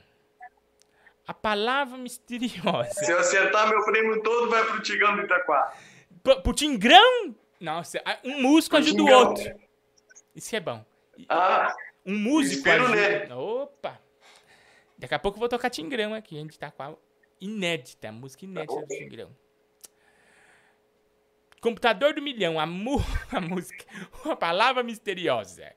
A 1.26 1.32
palavra 1.32 1.96
misteriosa. 1.96 2.90
Se 2.90 3.10
eu 3.10 3.18
acertar, 3.18 3.68
meu 3.68 3.82
prêmio 3.84 4.22
todo 4.22 4.50
vai 4.50 4.62
pro 4.66 4.82
Tigão 4.82 5.16
do 5.16 5.22
Itaquá. 5.22 5.74
Pro, 6.22 6.42
pro 6.42 6.52
Tingrão? 6.52 7.34
Nossa, 7.58 8.00
a- 8.04 8.18
um 8.24 8.42
músico 8.42 8.76
ajuda 8.76 9.02
o 9.02 9.08
outro. 9.08 9.60
Isso 10.34 10.50
que 10.50 10.56
é 10.56 10.60
bom. 10.60 10.84
Ah, 11.28 11.74
Um 12.04 12.18
músico 12.18 12.56
espero 12.58 12.84
ajuda... 12.84 13.00
nele. 13.18 13.32
Opa! 13.32 13.98
Daqui 14.98 15.14
a 15.14 15.18
pouco 15.18 15.36
eu 15.36 15.40
vou 15.40 15.48
tocar 15.48 15.70
Tingrão 15.70 16.12
aqui. 16.12 16.36
A 16.36 16.40
gente 16.40 16.58
tá 16.58 16.70
com 16.70 16.82
a 16.82 16.94
inédita, 17.40 18.12
música 18.12 18.44
inédita 18.44 18.80
do 18.80 18.86
Tingrão. 18.86 19.34
Computador 21.60 22.12
do 22.12 22.20
milhão, 22.20 22.60
a, 22.60 22.66
mu... 22.66 22.98
a 23.32 23.40
música, 23.40 23.84
a 24.30 24.36
palavra 24.36 24.82
misteriosa. 24.82 25.72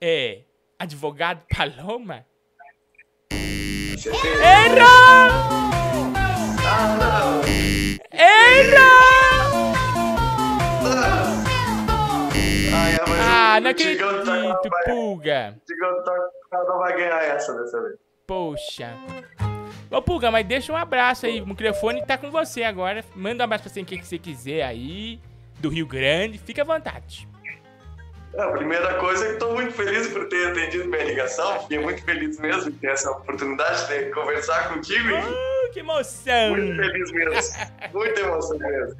É 0.00 0.42
advogado 0.78 1.42
Paloma? 1.54 2.24
Errou! 3.30 4.88
Errou! 8.12 9.74
Ah, 13.20 13.56
o- 13.56 13.60
não 13.60 13.62
do 13.62 13.68
acredito, 13.70 14.04
Pulga. 14.84 15.56
não 16.52 16.78
vai 16.78 16.96
ganhar 16.96 17.22
essa 17.24 17.54
dessa 17.54 17.80
vez. 17.82 17.94
Poxa. 18.26 18.94
Ô, 19.90 20.02
Pulga, 20.02 20.30
mas 20.30 20.46
deixa 20.46 20.72
um 20.72 20.76
abraço 20.76 21.26
aí. 21.26 21.40
O 21.40 21.46
microfone 21.46 22.04
tá 22.04 22.16
com 22.18 22.30
você 22.30 22.62
agora. 22.62 23.04
Manda 23.16 23.42
um 23.42 23.44
abraço 23.44 23.64
pra 23.64 23.72
quem 23.84 23.98
que 23.98 24.06
você 24.06 24.18
quiser 24.18 24.62
aí. 24.62 25.18
Do 25.58 25.68
Rio 25.70 25.86
Grande. 25.86 26.38
Fica 26.38 26.62
à 26.62 26.64
vontade. 26.64 27.26
É, 28.34 28.42
A 28.42 28.52
primeira 28.52 28.94
coisa 28.94 29.24
é 29.24 29.28
que 29.28 29.32
estou 29.34 29.54
muito 29.54 29.72
feliz 29.72 30.08
por 30.08 30.28
ter 30.28 30.48
atendido 30.48 30.88
minha 30.88 31.04
ligação. 31.04 31.60
Fiquei 31.62 31.78
muito 31.78 32.02
feliz 32.04 32.38
mesmo 32.38 32.70
de 32.70 32.78
ter 32.78 32.88
essa 32.88 33.10
oportunidade 33.10 33.88
de 33.88 34.10
conversar 34.10 34.68
contigo. 34.68 35.08
Uh, 35.14 35.72
que 35.72 35.80
emoção! 35.80 36.50
Muito 36.50 36.76
feliz 36.76 37.12
mesmo. 37.12 37.58
Muita 37.92 38.20
emoção 38.20 38.58
mesmo. 38.58 38.96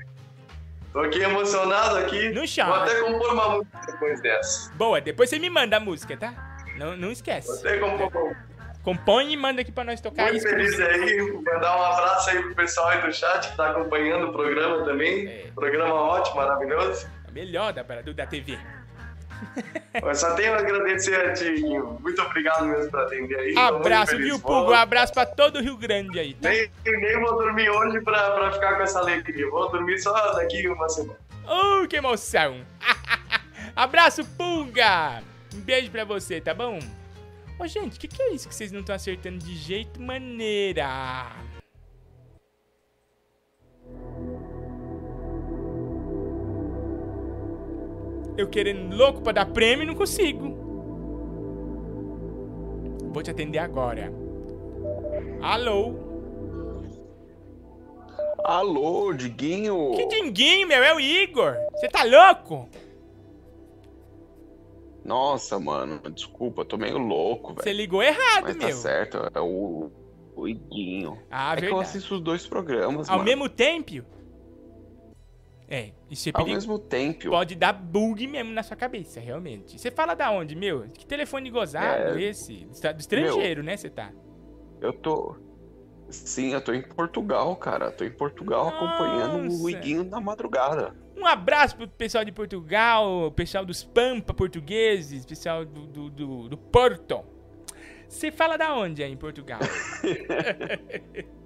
Tô 0.93 1.01
aqui 1.01 1.21
emocionado 1.21 1.99
aqui. 1.99 2.31
No 2.31 2.47
chão. 2.47 2.67
Vou 2.67 2.77
até 2.77 2.95
compor 3.01 3.33
uma 3.33 3.49
música 3.51 3.79
depois 3.87 4.21
dessa. 4.23 4.73
Boa, 4.75 5.01
depois 5.01 5.29
você 5.29 5.39
me 5.39 5.51
manda 5.51 5.77
a 5.77 5.81
música, 5.81 6.17
tá? 6.17 6.35
Não, 6.77 6.97
não 6.97 7.13
esquece. 7.13 7.49
Vou 7.49 7.59
até 7.59 7.79
compor. 7.79 8.37
Compõe 8.83 9.33
e 9.33 9.37
manda 9.37 9.61
aqui 9.61 9.71
pra 9.71 9.85
nós 9.85 10.01
tocar 10.01 10.25
Muito 10.33 10.39
isso. 10.39 10.49
feliz 10.49 10.81
aí. 10.81 11.33
Mandar 11.45 11.77
um 11.77 11.83
abraço 11.83 12.31
aí 12.31 12.43
pro 12.43 12.55
pessoal 12.55 12.89
aí 12.89 13.03
do 13.03 13.13
chat 13.13 13.51
que 13.51 13.57
tá 13.57 13.71
acompanhando 13.71 14.29
o 14.29 14.33
programa 14.33 14.85
também. 14.85 15.27
É. 15.29 15.51
Programa 15.55 15.93
ótimo, 15.93 16.37
maravilhoso. 16.37 17.07
Melhor 17.33 17.73
da, 17.73 17.83
da, 17.83 18.01
da 18.01 18.27
TV. 18.27 18.59
Eu 19.95 20.15
só 20.15 20.35
tenho 20.35 20.55
a 20.55 20.59
agradecer 20.59 21.15
a 21.15 21.33
ti. 21.33 21.61
Muito 22.01 22.23
obrigado 22.23 22.67
mesmo 22.67 22.91
por 22.91 23.01
atender 23.01 23.37
aí. 23.37 23.57
Abraço, 23.57 24.17
viu, 24.17 24.39
Pugo? 24.39 24.71
Um 24.71 24.75
abraço 24.75 25.13
pra 25.13 25.27
todo 25.27 25.57
o 25.57 25.63
Rio 25.63 25.77
Grande 25.77 26.19
aí, 26.19 26.35
tá? 26.35 26.49
Nem, 26.51 26.71
nem 26.85 27.21
vou 27.21 27.37
dormir 27.37 27.69
hoje 27.71 28.01
pra, 28.03 28.31
pra 28.33 28.53
ficar 28.53 28.77
com 28.77 28.83
essa 28.83 28.99
alegria. 29.01 29.51
Vou 29.51 29.71
dormir 29.71 29.99
só 29.99 30.13
daqui 30.35 30.69
uma 30.69 30.89
semana. 30.89 31.19
Uh, 31.45 31.89
que 31.89 31.97
emoção! 31.97 32.61
Abraço, 33.75 34.25
Pulga! 34.37 35.23
Um 35.55 35.61
beijo 35.61 35.91
pra 35.91 36.05
você, 36.05 36.41
tá 36.41 36.53
bom? 36.53 36.79
Ô, 37.59 37.67
gente, 37.67 37.97
o 37.97 38.01
que, 38.01 38.07
que 38.07 38.23
é 38.23 38.33
isso 38.33 38.49
que 38.49 38.55
vocês 38.55 38.71
não 38.71 38.81
estão 38.81 38.95
acertando 38.95 39.39
de 39.39 39.57
jeito 39.57 40.01
maneira? 40.01 40.87
Eu 48.39 48.47
querendo 48.49 48.95
louco 48.97 49.21
pra 49.21 49.33
dar 49.33 49.47
prêmio 49.47 49.83
e 49.83 49.87
não 49.87 49.97
consigo. 49.97 50.57
Vou 53.13 53.21
te 53.21 53.33
atender 53.33 53.59
agora. 53.59 54.13
Alô? 55.43 55.95
Alô, 58.45 59.13
Diguinho. 59.13 59.91
Que 59.97 60.07
dinguinho, 60.07 60.69
meu? 60.69 60.83
É 60.85 60.95
o 60.95 61.01
Igor. 61.01 61.57
Você 61.73 61.89
tá 61.89 62.05
louco? 62.05 62.69
Nossa, 65.05 65.59
mano, 65.59 66.01
desculpa, 66.11 66.65
tô 66.65 66.77
meio 66.77 66.99
louco, 66.99 67.49
velho. 67.55 67.63
Você 67.65 67.73
ligou 67.73 68.03
errado, 68.03 68.45
Mas 68.45 68.57
meu. 68.57 68.69
tá 68.69 68.75
certo, 68.75 69.19
é 69.35 69.41
o, 69.41 69.91
o 70.37 70.47
Iguinho. 70.47 71.19
Ah, 71.31 71.55
é 71.55 71.57
que 71.57 71.65
eu 71.65 71.71
verdade. 71.71 71.89
assisto 71.89 72.15
os 72.15 72.21
dois 72.21 72.47
programas, 72.47 73.09
Ao 73.09 73.17
mano. 73.17 73.29
mesmo 73.29 73.49
tempo? 73.49 74.05
É, 75.71 75.91
isso 76.11 76.29
é 76.31 76.33
Ao 76.35 76.47
mesmo 76.47 76.79
tempo, 76.79 77.29
Pode 77.29 77.55
dar 77.55 77.75
bug 77.75 78.27
mesmo 78.27 78.53
na 78.53 78.63
sua 78.63 78.77
cabeça, 78.77 79.21
realmente. 79.21 79.79
Você 79.79 79.91
fala 79.91 80.15
da 80.15 80.31
onde, 80.31 80.57
meu? 80.57 80.89
Que 80.89 81.05
telefone 81.07 81.51
gozado 81.51 82.19
É. 82.19 82.23
esse? 82.23 82.65
Do 82.65 82.73
estra- 82.73 82.95
do 82.95 83.01
estrangeiro, 83.01 83.63
né, 83.63 83.77
você 83.77 83.91
tá? 83.91 84.11
eu 84.81 84.93
tô. 84.93 85.37
Sim, 86.09 86.55
eu 86.55 86.61
tô 86.63 86.73
em 86.73 86.81
Portugal, 86.81 87.55
cara. 87.57 87.91
Tô 87.91 88.03
em 88.03 88.11
Portugal 88.11 88.69
acompanhando 88.69 89.41
o 89.41 89.45
Nossa. 89.45 89.71
Iguinho 89.71 90.05
na 90.05 90.19
madrugada. 90.21 90.95
Um 91.15 91.27
abraço 91.27 91.77
pro 91.77 91.87
pessoal 91.87 92.25
de 92.25 92.33
Portugal, 92.33 93.31
pessoal 93.33 93.67
dos 93.67 93.85
Pampa 93.85 94.33
portugueses, 94.33 95.27
pessoal 95.27 95.67
do, 95.67 95.87
do, 95.87 96.09
do, 96.09 96.49
do 96.49 96.57
Porto. 96.57 97.23
Você 98.09 98.31
fala 98.31 98.57
da 98.57 98.75
onde 98.75 99.03
aí 99.03 99.13
em 99.13 99.17
Portugal? 99.19 99.61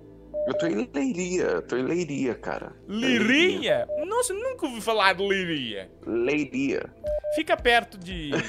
Eu 0.46 0.54
tô 0.54 0.66
em 0.66 0.88
Leiria, 0.92 1.42
eu 1.42 1.62
tô 1.62 1.76
em 1.76 1.82
Leiria, 1.84 2.34
cara. 2.34 2.72
Liria? 2.88 3.86
Nossa, 4.06 4.34
nunca 4.34 4.66
ouvi 4.66 4.80
falar 4.80 5.12
de 5.12 5.26
Liria. 5.26 5.90
Leiria. 6.06 6.90
Fica 7.34 7.56
perto 7.56 7.98
de. 7.98 8.30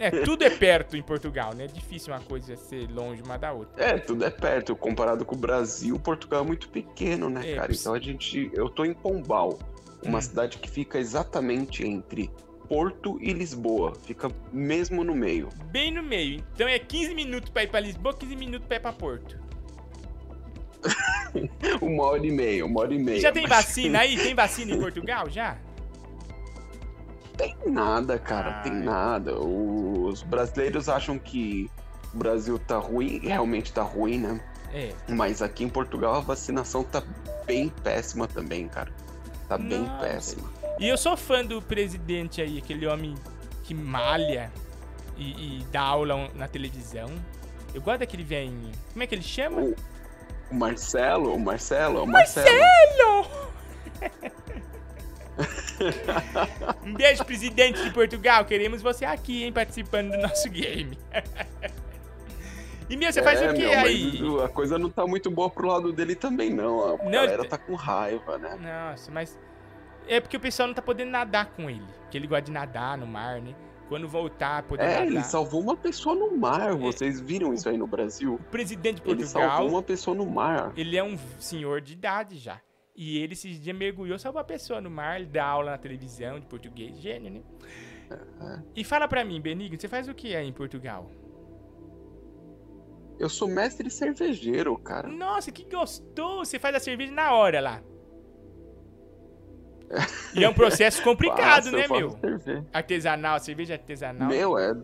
É, 0.00 0.10
tudo 0.24 0.42
é 0.42 0.50
perto 0.50 0.96
em 0.96 1.02
Portugal, 1.02 1.54
né? 1.54 1.64
É 1.64 1.66
difícil 1.68 2.12
uma 2.12 2.20
coisa 2.20 2.56
ser 2.56 2.90
longe 2.90 3.22
uma 3.22 3.38
da 3.38 3.52
outra. 3.52 3.82
É, 3.82 3.96
tudo 3.96 4.24
é 4.24 4.30
perto. 4.30 4.74
Comparado 4.74 5.24
com 5.24 5.36
o 5.36 5.38
Brasil, 5.38 5.96
Portugal 6.00 6.42
é 6.42 6.46
muito 6.46 6.68
pequeno, 6.68 7.30
né, 7.30 7.52
É, 7.52 7.54
cara? 7.54 7.72
Então 7.72 7.94
a 7.94 8.00
gente. 8.00 8.50
Eu 8.52 8.68
tô 8.68 8.84
em 8.84 8.92
Pombal, 8.92 9.56
uma 10.02 10.20
cidade 10.20 10.58
que 10.58 10.68
fica 10.68 10.98
exatamente 10.98 11.86
entre 11.86 12.28
Porto 12.68 13.18
e 13.22 13.32
Lisboa. 13.32 13.94
Fica 14.02 14.28
mesmo 14.52 15.04
no 15.04 15.14
meio. 15.14 15.48
Bem 15.70 15.92
no 15.92 16.02
meio. 16.02 16.44
Então 16.54 16.66
é 16.66 16.78
15 16.78 17.14
minutos 17.14 17.50
pra 17.50 17.62
ir 17.62 17.68
pra 17.68 17.80
Lisboa, 17.80 18.12
15 18.14 18.34
minutos 18.36 18.66
pra 18.66 18.76
ir 18.76 18.80
pra 18.80 18.92
Porto. 18.92 19.38
Uma 21.80 22.04
hora 22.04 22.26
e 22.26 22.30
meia, 22.30 22.64
uma 22.64 22.80
hora 22.80 22.94
e 22.94 22.98
meia. 22.98 23.20
Já 23.20 23.32
tem 23.32 23.46
mas- 23.46 23.64
vacina 23.66 24.00
aí? 24.00 24.16
Tem 24.16 24.34
vacina 24.34 24.72
em 24.74 24.80
Portugal 24.80 25.28
já? 25.28 25.56
Tem 27.36 27.56
nada, 27.66 28.18
cara, 28.18 28.62
tem 28.62 28.72
nada. 28.72 29.38
Os 29.38 30.22
brasileiros 30.22 30.88
acham 30.88 31.18
que 31.18 31.70
o 32.12 32.18
Brasil 32.18 32.58
tá 32.58 32.78
ruim, 32.78 33.18
realmente 33.20 33.72
tá 33.72 33.82
ruim, 33.82 34.18
né? 34.18 34.40
É. 34.72 34.92
Mas 35.08 35.40
aqui 35.40 35.64
em 35.64 35.68
Portugal 35.68 36.16
a 36.16 36.20
vacinação 36.20 36.82
tá 36.82 37.02
bem 37.46 37.68
péssima 37.68 38.26
também, 38.26 38.66
cara. 38.68 38.90
Tá 39.48 39.56
bem 39.56 39.80
Nossa. 39.80 40.02
péssima. 40.02 40.50
E 40.78 40.88
eu 40.88 40.96
sou 40.98 41.16
fã 41.16 41.44
do 41.44 41.62
presidente 41.62 42.40
aí, 42.42 42.58
aquele 42.58 42.86
homem 42.86 43.14
que 43.64 43.72
malha 43.74 44.50
e, 45.16 45.58
e 45.58 45.64
dá 45.70 45.80
aula 45.82 46.28
na 46.34 46.48
televisão. 46.48 47.08
Eu 47.74 47.80
gosto 47.80 48.00
daquele 48.00 48.24
velhinho. 48.24 48.72
Como 48.92 49.02
é 49.02 49.06
que 49.06 49.14
ele 49.14 49.22
chama? 49.22 49.60
O 49.62 49.76
Marcelo, 50.50 51.34
o 51.34 51.38
Marcelo, 51.40 52.02
o 52.02 52.06
Marcelo. 52.06 52.48
Marcelo! 52.48 53.48
um 56.84 56.94
beijo, 56.94 57.24
presidente 57.24 57.82
de 57.82 57.90
Portugal. 57.90 58.44
Queremos 58.44 58.82
você 58.82 59.04
aqui, 59.04 59.44
hein, 59.44 59.52
participando 59.52 60.10
do 60.12 60.18
nosso 60.18 60.48
game. 60.48 60.98
e, 62.88 62.96
meu, 62.96 63.12
você 63.12 63.22
faz 63.22 63.40
É, 63.40 63.50
o 63.50 63.54
que 63.54 63.64
aí? 63.64 64.22
o- 64.22 64.42
A 64.42 64.48
coisa 64.48 64.78
não 64.78 64.90
tá 64.90 65.06
muito 65.06 65.30
boa 65.30 65.50
pro 65.50 65.68
lado 65.68 65.92
dele 65.92 66.14
também, 66.14 66.50
não. 66.52 66.94
A 66.94 67.04
Não, 67.04 67.10
galera 67.10 67.44
tá 67.44 67.58
com 67.58 67.74
raiva, 67.74 68.38
né? 68.38 68.56
Nossa, 68.90 69.10
mas 69.10 69.38
é 70.08 70.20
porque 70.20 70.36
o 70.36 70.40
pessoal 70.40 70.66
não 70.68 70.74
tá 70.74 70.82
podendo 70.82 71.10
nadar 71.10 71.46
com 71.46 71.68
ele. 71.68 71.84
Que 72.10 72.16
ele 72.16 72.26
gosta 72.26 72.42
de 72.42 72.52
nadar 72.52 72.96
no 72.96 73.06
mar, 73.06 73.40
né? 73.40 73.54
Quando 73.88 74.06
voltar, 74.06 74.62
poder 74.64 74.82
É, 74.84 74.88
nadar. 74.94 75.06
ele 75.06 75.22
salvou 75.24 75.60
uma 75.62 75.76
pessoa 75.76 76.14
no 76.14 76.36
mar. 76.36 76.74
Vocês 76.76 77.20
viram 77.20 77.54
isso 77.54 77.68
aí 77.68 77.78
no 77.78 77.86
Brasil? 77.86 78.34
O 78.34 78.38
presidente 78.50 79.00
de 79.02 79.08
Ele 79.08 79.22
Portugal. 79.22 79.48
salvou 79.50 79.68
uma 79.70 79.82
pessoa 79.82 80.14
no 80.16 80.26
mar. 80.26 80.72
Ele 80.76 80.96
é 80.96 81.02
um 81.02 81.16
senhor 81.38 81.80
de 81.80 81.94
idade 81.94 82.36
já. 82.36 82.60
E 82.94 83.18
ele 83.18 83.32
esses 83.32 83.58
dias 83.60 83.76
mergulhou, 83.76 84.18
salvou 84.18 84.40
a 84.40 84.44
pessoa 84.44 84.80
no 84.80 84.90
mar, 84.90 85.16
ele 85.20 85.30
dá 85.30 85.44
aula 85.46 85.70
na 85.70 85.78
televisão 85.78 86.38
de 86.40 86.46
português, 86.46 86.98
gênio, 86.98 87.30
né? 87.30 87.42
E 88.74 88.82
fala 88.84 89.06
pra 89.06 89.24
mim, 89.24 89.40
Benigno, 89.40 89.78
você 89.80 89.86
faz 89.88 90.08
o 90.08 90.14
que 90.14 90.34
aí 90.34 90.46
em 90.48 90.52
Portugal? 90.52 91.10
Eu 93.18 93.28
sou 93.28 93.48
mestre 93.48 93.90
cervejeiro, 93.90 94.76
cara. 94.78 95.08
Nossa, 95.08 95.50
que 95.50 95.64
gostoso! 95.64 96.44
Você 96.50 96.58
faz 96.58 96.74
a 96.76 96.80
cerveja 96.80 97.12
na 97.12 97.32
hora 97.34 97.60
lá. 97.60 97.82
E 100.34 100.44
é 100.44 100.48
um 100.48 100.54
processo 100.54 101.00
complicado, 101.04 101.68
eu 101.68 101.72
né, 101.72 101.88
meu? 101.88 102.10
cerveja. 102.10 102.64
Artesanal, 102.72 103.38
cerveja 103.40 103.74
artesanal. 103.74 104.28
Meu, 104.28 104.58
é. 104.58 104.74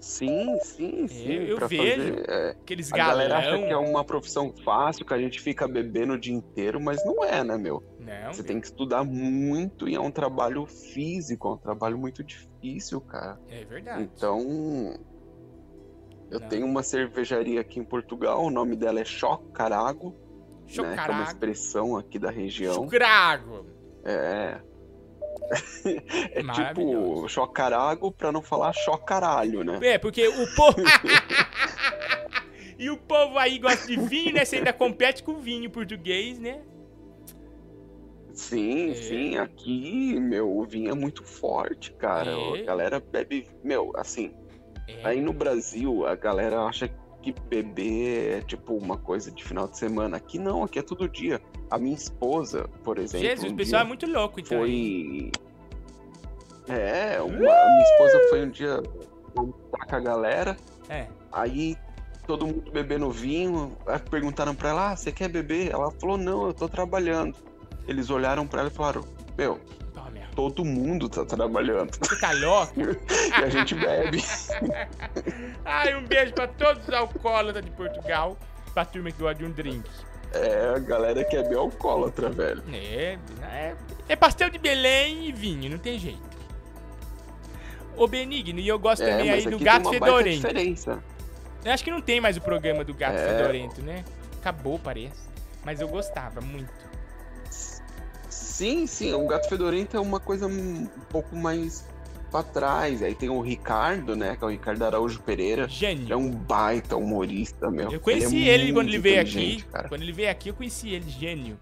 Sim, 0.00 0.58
sim, 0.62 1.06
sim. 1.08 1.30
eu 1.30 1.56
pra 1.58 1.66
vejo 1.66 2.14
fazer, 2.14 2.24
é, 2.26 2.50
aqueles 2.52 2.90
A 2.90 2.96
galera 2.96 3.36
acha 3.36 3.58
que 3.58 3.70
é 3.70 3.76
uma 3.76 4.02
profissão 4.02 4.50
fácil, 4.64 5.04
que 5.04 5.12
a 5.12 5.18
gente 5.18 5.38
fica 5.38 5.68
bebendo 5.68 6.14
o 6.14 6.18
dia 6.18 6.32
inteiro, 6.32 6.80
mas 6.80 7.04
não 7.04 7.22
é, 7.22 7.44
né, 7.44 7.58
meu? 7.58 7.82
Não, 8.00 8.32
Você 8.32 8.42
tem 8.42 8.58
que 8.58 8.66
estudar 8.66 9.04
muito 9.04 9.86
e 9.86 9.94
é 9.94 10.00
um 10.00 10.10
trabalho 10.10 10.64
físico, 10.64 11.48
é 11.48 11.50
um 11.52 11.56
trabalho 11.58 11.98
muito 11.98 12.24
difícil, 12.24 12.98
cara. 13.02 13.38
É 13.50 13.62
verdade. 13.66 14.02
Então, 14.02 14.40
eu 16.30 16.40
Não. 16.40 16.48
tenho 16.48 16.64
uma 16.64 16.82
cervejaria 16.82 17.60
aqui 17.60 17.78
em 17.78 17.84
Portugal, 17.84 18.42
o 18.42 18.50
nome 18.50 18.76
dela 18.76 19.00
é 19.00 19.04
Chocarago, 19.04 20.10
né, 20.10 20.64
que 20.66 20.80
é 20.80 20.82
uma 20.82 20.90
Chocarago. 20.92 21.22
expressão 21.24 21.96
aqui 21.98 22.18
da 22.18 22.30
região. 22.30 22.72
Chucrago. 22.72 23.66
É. 24.04 24.60
é 26.32 26.42
tipo 26.42 27.28
chocarago 27.28 28.12
pra 28.12 28.30
não 28.30 28.42
falar 28.42 28.72
chocaralho, 28.72 29.64
né? 29.64 29.78
É, 29.82 29.98
porque 29.98 30.26
o 30.26 30.54
povo. 30.54 30.78
e 32.78 32.90
o 32.90 32.96
povo 32.96 33.38
aí 33.38 33.58
gosta 33.58 33.86
de 33.86 33.96
vinho, 33.96 34.34
né? 34.34 34.44
Você 34.44 34.56
ainda 34.56 34.72
compete 34.72 35.22
com 35.22 35.32
o 35.32 35.40
vinho 35.40 35.70
português, 35.70 36.38
né? 36.38 36.62
Sim, 38.32 38.94
sim, 38.94 39.36
aqui, 39.36 40.18
meu, 40.18 40.50
o 40.50 40.64
vinho 40.64 40.90
é 40.90 40.94
muito 40.94 41.24
forte, 41.24 41.92
cara. 41.92 42.30
É. 42.30 42.62
A 42.62 42.64
galera 42.64 43.00
bebe, 43.00 43.46
meu, 43.62 43.92
assim, 43.96 44.32
aí 45.04 45.20
no 45.20 45.32
Brasil 45.32 46.06
a 46.06 46.14
galera 46.14 46.62
acha 46.62 46.88
que 46.88 46.94
beber 47.48 48.38
é 48.38 48.40
tipo 48.40 48.74
uma 48.74 48.96
coisa 48.96 49.30
de 49.30 49.44
final 49.44 49.68
de 49.68 49.76
semana. 49.76 50.16
Aqui 50.16 50.38
não, 50.38 50.64
aqui 50.64 50.78
é 50.78 50.82
todo 50.82 51.08
dia. 51.08 51.40
A 51.70 51.78
minha 51.78 51.94
esposa, 51.94 52.68
por 52.82 52.98
exemplo. 52.98 53.26
Jesus, 53.26 53.50
um 53.50 53.54
o 53.54 53.56
pessoal 53.56 53.82
é 53.82 53.84
muito 53.84 54.10
louco, 54.10 54.40
então. 54.40 54.58
Foi. 54.58 55.30
É, 56.68 57.20
uma, 57.20 57.36
minha 57.36 57.82
esposa 57.82 58.20
foi 58.30 58.44
um 58.44 58.50
dia 58.50 58.82
com 59.34 59.52
a 59.88 60.00
galera. 60.00 60.56
É. 60.88 61.08
Aí 61.30 61.76
todo 62.26 62.46
mundo 62.46 62.70
bebendo 62.70 63.10
vinho. 63.10 63.76
Perguntaram 64.10 64.54
pra 64.54 64.70
ela: 64.70 64.92
ah, 64.92 64.96
você 64.96 65.12
quer 65.12 65.28
beber? 65.28 65.70
Ela 65.70 65.90
falou: 65.90 66.16
não, 66.16 66.46
eu 66.46 66.54
tô 66.54 66.68
trabalhando. 66.68 67.36
Eles 67.86 68.08
olharam 68.10 68.46
pra 68.46 68.60
ela 68.60 68.70
e 68.70 68.72
falaram: 68.72 69.04
meu, 69.36 69.60
todo 70.40 70.64
mundo 70.64 71.06
tá 71.08 71.22
trabalhando. 71.24 71.90
Você 72.00 72.18
tá 72.18 72.32
louco? 72.32 72.72
e 72.80 73.44
a 73.44 73.48
gente 73.50 73.74
bebe. 73.74 74.24
Ai, 75.64 75.94
um 75.94 76.04
beijo 76.06 76.32
pra 76.32 76.48
todos 76.48 76.88
os 76.88 76.94
alcoólatras 76.94 77.62
de 77.64 77.70
Portugal. 77.72 78.38
Pra 78.72 78.84
turma 78.84 79.10
que 79.10 79.18
gosta 79.18 79.34
de 79.34 79.44
um 79.44 79.50
drink. 79.50 79.84
É, 80.32 80.72
a 80.76 80.78
galera 80.78 81.22
que 81.24 81.36
é 81.36 81.42
bem 81.42 81.58
alcoólatra, 81.58 82.30
velho. 82.30 82.62
É, 82.72 83.18
é, 83.42 83.74
é 84.08 84.16
pastel 84.16 84.48
de 84.48 84.58
Belém 84.58 85.28
e 85.28 85.32
vinho, 85.32 85.68
não 85.70 85.78
tem 85.78 85.98
jeito. 85.98 86.30
Ô 87.96 88.06
Benigno, 88.06 88.60
e 88.60 88.66
eu 88.68 88.78
gosto 88.78 89.02
É, 89.02 89.10
também 89.10 89.30
aí 89.30 89.44
do 89.44 89.58
Gato 89.58 89.90
Fedorento. 89.90 90.36
diferença. 90.36 91.02
Eu 91.64 91.72
acho 91.72 91.84
que 91.84 91.90
não 91.90 92.00
tem 92.00 92.20
mais 92.20 92.36
o 92.36 92.40
programa 92.40 92.82
do 92.84 92.94
Gato 92.94 93.16
É. 93.18 93.26
Fedorento, 93.36 93.82
né? 93.82 94.04
Acabou, 94.40 94.78
parece. 94.78 95.28
Mas 95.64 95.80
eu 95.80 95.88
gostava 95.88 96.40
muito. 96.40 96.72
Sim, 98.60 98.86
sim, 98.86 99.14
o 99.14 99.26
Gato 99.26 99.48
Fedorento 99.48 99.96
é 99.96 100.00
uma 100.00 100.20
coisa 100.20 100.46
um 100.46 100.84
pouco 101.08 101.34
mais 101.34 101.88
pra 102.30 102.42
trás. 102.42 103.02
Aí 103.02 103.14
tem 103.14 103.30
o 103.30 103.40
Ricardo, 103.40 104.14
né? 104.14 104.36
Que 104.36 104.44
é 104.44 104.46
o 104.46 104.50
Ricardo 104.50 104.84
Araújo 104.84 105.22
Pereira. 105.22 105.66
Gênio. 105.66 106.12
É 106.12 106.14
um 106.14 106.30
baita 106.30 106.94
humorista, 106.94 107.70
meu. 107.70 107.90
Eu 107.90 107.98
conheci 107.98 108.46
é 108.46 108.52
ele, 108.52 108.70
quando 108.74 108.88
ele 108.88 108.98
veio 108.98 109.22
aqui. 109.22 109.62
Cara. 109.72 109.88
Quando 109.88 110.02
ele 110.02 110.12
veio 110.12 110.30
aqui, 110.30 110.50
eu 110.50 110.54
conheci 110.54 110.90
ele, 110.90 111.08
gênio. 111.08 111.58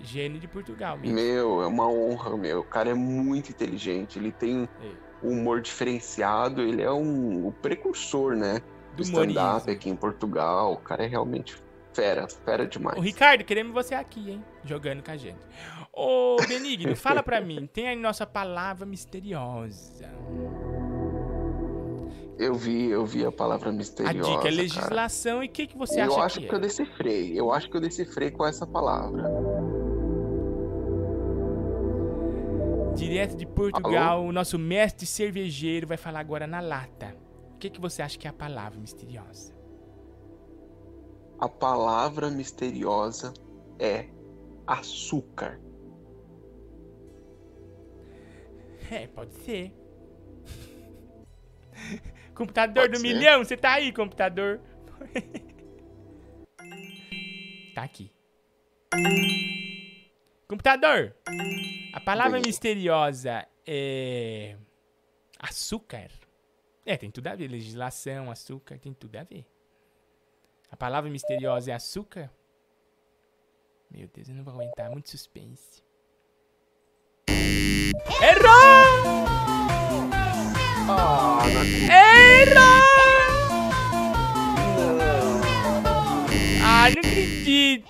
Gênio 0.00 0.38
de 0.38 0.46
Portugal 0.46 0.96
mesmo. 0.96 1.16
Meu, 1.16 1.60
é 1.60 1.66
uma 1.66 1.88
honra, 1.88 2.36
meu. 2.36 2.60
O 2.60 2.64
cara 2.64 2.90
é 2.90 2.94
muito 2.94 3.50
inteligente. 3.50 4.16
Ele 4.16 4.30
tem 4.30 4.68
um 5.20 5.30
humor 5.30 5.60
diferenciado. 5.60 6.62
Ele 6.62 6.82
é 6.82 6.92
um, 6.92 7.48
o 7.48 7.50
precursor, 7.50 8.36
né? 8.36 8.62
Do, 8.92 8.98
Do 8.98 9.02
stand-up 9.02 9.68
aqui 9.68 9.90
em 9.90 9.96
Portugal. 9.96 10.74
O 10.74 10.76
cara 10.76 11.02
é 11.02 11.08
realmente 11.08 11.56
fera, 11.92 12.28
fera 12.28 12.66
demais. 12.66 12.98
Ô, 12.98 13.00
Ricardo, 13.00 13.42
queremos 13.42 13.72
você 13.72 13.94
aqui, 13.94 14.30
hein? 14.30 14.44
Jogando 14.64 15.02
com 15.02 15.10
a 15.10 15.16
gente. 15.16 15.40
Ô, 15.98 16.36
Benigno, 16.46 16.94
fala 16.94 17.22
pra 17.22 17.40
mim. 17.40 17.66
Tem 17.66 17.88
aí 17.88 17.96
nossa 17.96 18.26
palavra 18.26 18.84
misteriosa. 18.84 20.04
Eu 22.38 22.54
vi, 22.54 22.90
eu 22.90 23.06
vi 23.06 23.24
a 23.24 23.32
palavra 23.32 23.70
A 23.70 23.72
misteriosa. 23.72 24.18
dica 24.28 24.40
é 24.40 24.42
cara. 24.42 24.54
legislação 24.54 25.42
e 25.42 25.46
o 25.46 25.50
que, 25.50 25.66
que 25.66 25.78
você 25.78 26.00
eu 26.02 26.04
acha 26.12 26.20
acho 26.22 26.40
que 26.40 26.46
que 26.48 26.52
é? 26.52 26.56
eu 26.56 26.60
decifrei. 26.60 27.40
Eu 27.40 27.50
acho 27.50 27.70
que 27.70 27.76
eu 27.78 27.80
decifrei 27.80 28.30
com 28.30 28.44
essa 28.44 28.66
palavra. 28.66 29.24
Direto 32.94 33.36
de 33.36 33.46
Portugal, 33.46 34.22
o 34.24 34.32
nosso 34.32 34.58
mestre 34.58 35.06
cervejeiro 35.06 35.86
vai 35.86 35.96
falar 35.96 36.20
agora 36.20 36.46
na 36.46 36.60
lata. 36.60 37.16
O 37.54 37.58
que, 37.58 37.70
que 37.70 37.80
você 37.80 38.02
acha 38.02 38.18
que 38.18 38.26
é 38.26 38.30
a 38.30 38.34
palavra 38.34 38.78
misteriosa? 38.78 39.54
A 41.38 41.48
palavra 41.48 42.30
misteriosa 42.30 43.32
é 43.78 44.06
açúcar. 44.66 45.58
É, 48.90 49.06
pode 49.08 49.34
ser. 49.34 49.72
computador 52.34 52.84
Pode 52.84 52.92
do 52.92 52.98
ser. 52.98 53.02
milhão, 53.02 53.44
você 53.44 53.56
tá 53.56 53.74
aí, 53.74 53.92
computador? 53.92 54.60
tá 57.74 57.82
aqui. 57.82 58.10
Computador, 60.48 61.14
a 61.92 62.00
palavra 62.00 62.38
Oi. 62.38 62.46
misteriosa 62.46 63.46
é. 63.66 64.56
açúcar. 65.38 66.10
É, 66.84 66.96
tem 66.96 67.10
tudo 67.10 67.26
a 67.26 67.34
ver. 67.34 67.48
Legislação, 67.48 68.30
açúcar, 68.30 68.78
tem 68.78 68.94
tudo 68.94 69.16
a 69.16 69.24
ver. 69.24 69.44
A 70.70 70.76
palavra 70.76 71.10
misteriosa 71.10 71.72
é 71.72 71.74
açúcar? 71.74 72.30
Meu 73.90 74.08
Deus, 74.08 74.28
eu 74.28 74.34
não 74.34 74.44
vou 74.44 74.54
aguentar. 74.54 74.90
Muito 74.90 75.10
suspense. 75.10 75.82
Errou! 77.28 78.65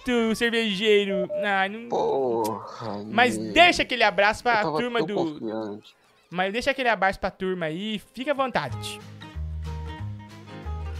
Acredito, 0.06 0.34
cervejeiro. 0.36 1.28
Ah, 1.44 1.68
não... 1.68 1.88
Porra. 1.88 3.04
Mas 3.06 3.36
meu. 3.36 3.52
deixa 3.52 3.82
aquele 3.82 4.02
abraço 4.04 4.42
pra 4.42 4.62
turma 4.62 5.02
do. 5.02 5.14
confiante. 5.14 5.94
Mas 6.30 6.52
deixa 6.52 6.70
aquele 6.70 6.88
abraço 6.88 7.18
pra 7.18 7.30
turma 7.30 7.66
aí. 7.66 8.00
Fica 8.14 8.30
à 8.32 8.34
vontade. 8.34 9.00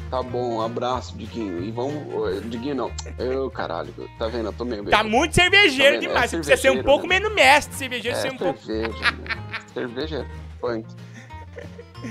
Tá 0.09 0.23
bom, 0.23 0.59
um 0.59 0.63
abraço, 0.63 1.17
Diguinho. 1.17 1.65
E 1.65 1.71
vamos. 1.73 2.43
Diguinho 2.49 2.77
não. 2.77 2.93
Eu, 3.19 3.51
caralho, 3.51 3.93
tá 4.19 4.29
vendo? 4.29 4.47
Eu 4.47 4.53
tô 4.53 4.65
meio. 4.65 4.85
Tá 4.85 5.03
muito 5.03 5.35
cervejeiro 5.35 5.95
Tá 5.97 6.01
demais. 6.01 6.25
É 6.25 6.29
Você 6.29 6.37
precisa 6.37 6.57
ser 6.57 6.71
um 6.71 6.83
pouco 6.83 7.07
né? 7.09 7.19
menos 7.19 7.35
mestre. 7.35 7.75
Cervejeiro 7.75 8.17
É, 8.17 8.21
ser 8.21 8.33
um 8.33 8.37
pouco. 8.37 8.61
cerveja, 8.65 9.11
né? 9.11 9.65
Cerveja 9.75 10.17
é 10.19 10.59
punk. 10.61 10.87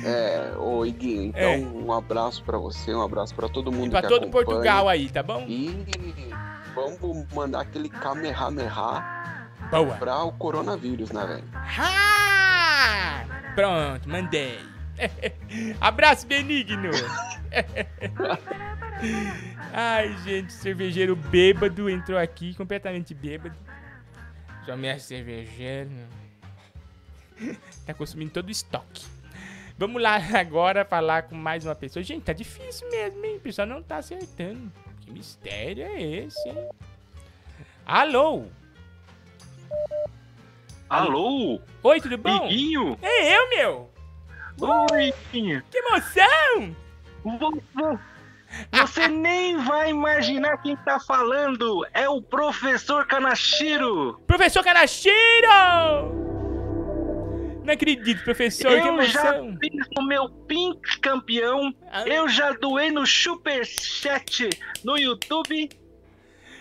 É, 0.03 0.51
ô 0.57 0.83
Iguinho, 0.83 1.25
então 1.25 1.41
É. 1.41 1.57
um 1.57 1.93
abraço 1.93 2.43
pra 2.43 2.57
você, 2.57 2.93
um 2.93 3.03
abraço 3.03 3.33
pra 3.35 3.47
todo 3.47 3.71
mundo 3.71 3.91
Pra 3.91 4.01
que 4.01 4.07
todo 4.07 4.23
acompanha. 4.23 4.45
Portugal 4.45 4.89
aí, 4.89 5.07
tá 5.09 5.21
bom? 5.23 5.45
E 5.47 5.85
vamos 6.75 7.25
mandar 7.33 7.61
aquele 7.61 7.89
Kamehameha 7.89 9.39
Boa. 9.71 9.95
pra 9.95 10.23
o 10.23 10.31
coronavírus, 10.33 11.09
né, 11.11 11.25
velho? 11.25 11.43
Pronto, 13.55 14.07
mandei. 14.09 14.59
Abraço, 15.79 16.27
Benigno. 16.27 16.91
Ai, 19.73 20.15
gente, 20.23 20.53
cervejeiro 20.53 21.15
bêbado 21.15 21.89
entrou 21.89 22.19
aqui, 22.19 22.53
completamente 22.53 23.13
bêbado. 23.13 23.55
Já 24.65 24.75
mestre 24.75 25.17
cervejeiro. 25.17 25.89
tá 27.85 27.93
consumindo 27.93 28.31
todo 28.31 28.47
o 28.47 28.51
estoque. 28.51 29.05
Vamos 29.77 30.01
lá 30.01 30.15
agora 30.37 30.85
falar 30.85 31.23
com 31.23 31.35
mais 31.35 31.65
uma 31.65 31.75
pessoa. 31.75 32.01
Gente, 32.03 32.23
tá 32.23 32.33
difícil 32.33 32.89
mesmo, 32.89 33.23
hein? 33.25 33.37
O 33.37 33.41
pessoal 33.41 33.67
não 33.67 33.83
tá 33.83 33.97
acertando. 33.97 34.71
Que 35.05 35.11
mistério 35.11 35.85
é 35.85 36.01
esse, 36.01 36.49
hein? 36.49 36.69
Alô? 37.85 38.45
Alô? 40.89 41.59
Oi, 41.83 42.01
tudo 42.01 42.17
bom? 42.17 42.47
Iguinho? 42.47 42.97
É 43.01 43.37
eu, 43.37 43.49
meu! 43.49 43.91
Oi, 44.91 45.13
Iguinho. 45.29 45.63
Que 45.69 45.77
emoção! 45.77 46.75
Você, 47.23 47.99
você 48.71 49.07
nem 49.09 49.57
vai 49.57 49.89
imaginar 49.89 50.57
quem 50.61 50.75
tá 50.77 50.99
falando. 50.99 51.85
É 51.93 52.07
o 52.09 52.21
professor 52.21 53.05
Kanashiro. 53.05 54.21
Professor 54.25 54.63
Kanashiro! 54.63 56.34
Não 57.65 57.73
acredito, 57.73 58.23
professor, 58.23 58.69
que 58.69 58.87
Eu 58.87 59.01
já 59.01 59.33
fiz 59.59 59.87
o 59.97 60.01
meu 60.03 60.29
Pink 60.29 60.99
campeão. 60.99 61.73
Eu 62.05 62.29
já 62.29 62.51
doei 62.51 62.91
no 62.91 63.05
Superchat 63.05 64.49
no 64.83 64.97
YouTube. 64.97 65.69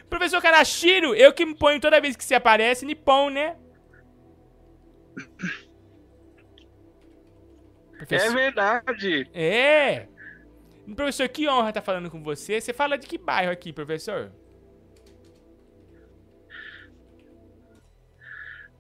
Professor 0.09 0.41
Kanashiro, 0.41 1.15
eu 1.15 1.33
que 1.33 1.45
me 1.45 1.55
ponho 1.55 1.81
toda 1.81 2.01
vez 2.01 2.17
que 2.17 2.25
você 2.25 2.35
aparece, 2.35 2.87
Nippon, 2.87 3.31
né? 3.31 3.57
É 8.11 8.31
verdade. 8.31 9.29
É! 9.35 10.07
Professor, 10.95 11.29
que 11.29 11.49
honra 11.49 11.69
estar 11.69 11.83
falando 11.83 12.11
com 12.11 12.23
você. 12.23 12.61
Você 12.61 12.73
fala 12.73 12.97
de 12.97 13.07
que 13.07 13.19
bairro 13.19 13.53
aqui, 13.53 13.73
professor? 13.73 14.33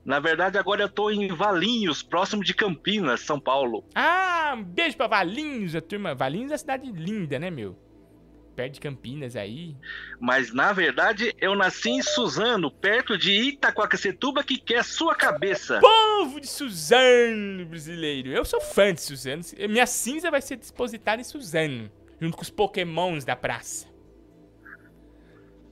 Na 0.05 0.20
verdade, 0.20 0.59
agora 0.59 0.82
eu 0.82 0.89
tô 0.89 1.10
em 1.10 1.28
Valinhos, 1.28 2.02
próximo 2.02 2.44
de 2.44 2.52
Campinas, 2.52 3.20
São 3.20 3.40
Paulo. 3.40 3.85
Ah, 3.94 4.55
um 4.56 4.62
beijo 4.62 4.97
pra 4.97 5.06
Valinhos, 5.06 5.74
a 5.74 5.81
turma. 5.81 6.14
Valinhos 6.14 6.51
é 6.51 6.55
uma 6.55 6.59
cidade 6.59 6.93
linda, 6.93 7.39
né, 7.39 7.51
meu? 7.51 7.78
Perto 8.55 8.74
de 8.74 8.81
Campinas 8.81 9.35
aí. 9.35 9.74
Mas 10.20 10.52
na 10.52 10.72
verdade, 10.72 11.35
eu 11.40 11.56
nasci 11.56 11.90
em 11.90 12.02
Suzano, 12.02 12.70
perto 12.70 13.18
de 13.18 13.32
Itacoaquecetuba, 13.32 14.44
que 14.44 14.59
quer 14.59 14.85
sua 14.85 15.14
cabeça. 15.14 15.81
Povo 15.81 16.40
de 16.40 16.47
Suzano 16.47 17.66
brasileiro. 17.66 18.31
Eu 18.31 18.44
sou 18.44 18.60
fã 18.60 18.93
de 18.93 19.01
Suzano. 19.01 19.43
Minha 19.68 19.86
cinza 19.86 20.31
vai 20.31 20.40
ser 20.43 20.56
depositada 20.56 21.20
em 21.20 21.24
Suzano, 21.24 21.90
junto 22.20 22.36
com 22.36 22.43
os 22.43 22.51
pokémons 22.51 23.24
da 23.24 23.35
praça. 23.35 23.94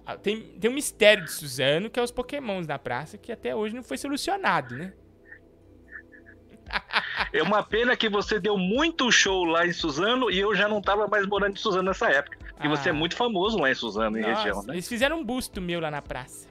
Ah, 0.05 0.17
Tem, 0.17 0.41
tem 0.41 0.71
um 0.71 0.75
mistério 0.75 1.25
de 1.25 1.31
Suzano, 1.33 1.89
que 1.89 1.99
é 1.99 2.03
os 2.03 2.11
pokémons 2.11 2.67
da 2.67 2.79
praça, 2.79 3.17
que 3.17 3.31
até 3.31 3.55
hoje 3.55 3.75
não 3.75 3.83
foi 3.83 3.97
solucionado, 3.97 4.77
né? 4.77 4.93
É 7.33 7.43
uma 7.43 7.63
pena 7.63 7.97
que 7.97 8.09
você 8.09 8.41
deu 8.41 8.57
muito 8.57 9.11
show 9.13 9.45
lá 9.45 9.67
em 9.67 9.73
Suzano 9.73 10.31
e 10.31 10.39
eu 10.39 10.55
já 10.55 10.69
não 10.69 10.81
tava 10.81 11.07
mais 11.07 11.27
morando 11.27 11.53
em 11.53 11.57
Suzano 11.57 11.85
nessa 11.85 12.09
época. 12.11 12.39
E 12.63 12.69
você 12.69 12.89
é 12.89 12.93
muito 12.93 13.17
famoso 13.17 13.59
lá 13.59 13.71
em 13.71 13.75
Suzano, 13.75 14.19
em 14.19 14.23
região, 14.23 14.63
né? 14.63 14.75
Eles 14.75 14.89
fizeram 14.89 15.21
um 15.21 15.25
busto 15.25 15.61
meu 15.61 15.81
lá 15.81 15.91
na 15.91 16.01
praça. 16.01 16.49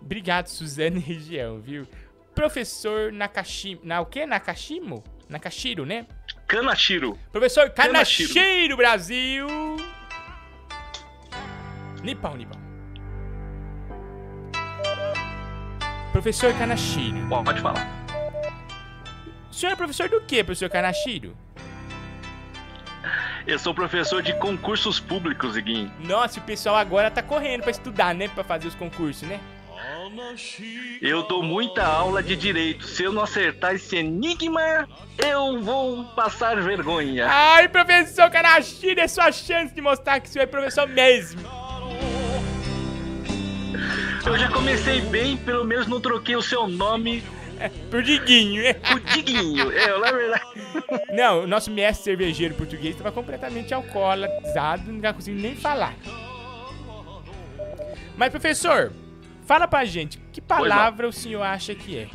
Obrigado, 0.00 0.48
Suzano 0.48 0.96
e 0.96 1.00
região, 1.00 1.60
viu? 1.60 1.86
Professor 2.34 3.12
Nakashima. 3.12 3.80
Na 3.84 4.00
o 4.00 4.06
quê? 4.06 4.26
Nakashimo? 4.26 5.04
Nakashiro, 5.28 5.84
né? 5.86 6.06
Kanashiro. 6.46 7.18
Professor 7.32 7.70
Kanashiro. 7.70 8.32
Kanashiro, 8.34 8.76
Brasil! 8.76 9.46
Nippon, 12.02 12.36
Nippon. 12.36 12.65
Professor 16.16 16.50
Kanashiro. 16.54 17.28
Pode 17.28 17.60
falar. 17.60 17.86
O 19.50 19.54
senhor 19.54 19.74
é 19.74 19.76
professor 19.76 20.08
do 20.08 20.18
quê, 20.22 20.42
professor 20.42 20.70
Kanashiro? 20.70 21.36
Eu 23.46 23.58
sou 23.58 23.74
professor 23.74 24.22
de 24.22 24.32
concursos 24.38 24.98
públicos, 24.98 25.58
Iguinho. 25.58 25.92
Nossa, 26.00 26.40
o 26.40 26.42
pessoal 26.42 26.76
agora 26.76 27.10
tá 27.10 27.22
correndo 27.22 27.64
pra 27.64 27.70
estudar, 27.70 28.14
né? 28.14 28.28
Pra 28.28 28.42
fazer 28.42 28.66
os 28.66 28.74
concursos, 28.74 29.28
né? 29.28 29.38
Eu 31.02 31.24
dou 31.24 31.42
muita 31.42 31.84
aula 31.84 32.22
de 32.22 32.34
direito. 32.34 32.86
Se 32.86 33.04
eu 33.04 33.12
não 33.12 33.22
acertar 33.22 33.74
esse 33.74 33.96
enigma, 33.96 34.88
eu 35.18 35.60
vou 35.60 36.02
passar 36.14 36.56
vergonha. 36.62 37.26
Ai, 37.28 37.68
professor 37.68 38.30
Kanashiro, 38.30 39.00
é 39.02 39.06
sua 39.06 39.30
chance 39.30 39.74
de 39.74 39.82
mostrar 39.82 40.18
que 40.20 40.30
o 40.30 40.32
senhor 40.32 40.44
é 40.44 40.46
professor 40.46 40.88
mesmo. 40.88 41.42
Eu 44.24 44.38
já 44.38 44.50
comecei 44.50 45.00
bem, 45.02 45.36
pelo 45.36 45.64
menos 45.64 45.86
não 45.86 46.00
troquei 46.00 46.36
o 46.36 46.42
seu 46.42 46.66
nome 46.66 47.22
Por 47.90 48.02
Diguinho, 48.02 48.62
por 48.74 49.00
Diguinho. 49.00 49.72
É, 49.72 49.98
na 49.98 50.12
verdade. 50.12 50.44
Não, 51.10 51.44
o 51.44 51.46
nosso 51.46 51.70
mestre 51.70 52.04
cervejeiro 52.04 52.54
português 52.54 52.94
estava 52.94 53.12
completamente 53.12 53.72
alcoolizado, 53.72 54.92
não 54.92 55.14
conseguindo 55.14 55.42
nem 55.42 55.56
falar. 55.56 55.94
Mas, 58.16 58.30
professor, 58.30 58.92
fala 59.46 59.66
pra 59.66 59.84
gente, 59.84 60.18
que 60.32 60.40
palavra 60.40 61.08
o 61.08 61.12
senhor 61.12 61.42
acha 61.42 61.74
que 61.74 61.98
é? 61.98 62.08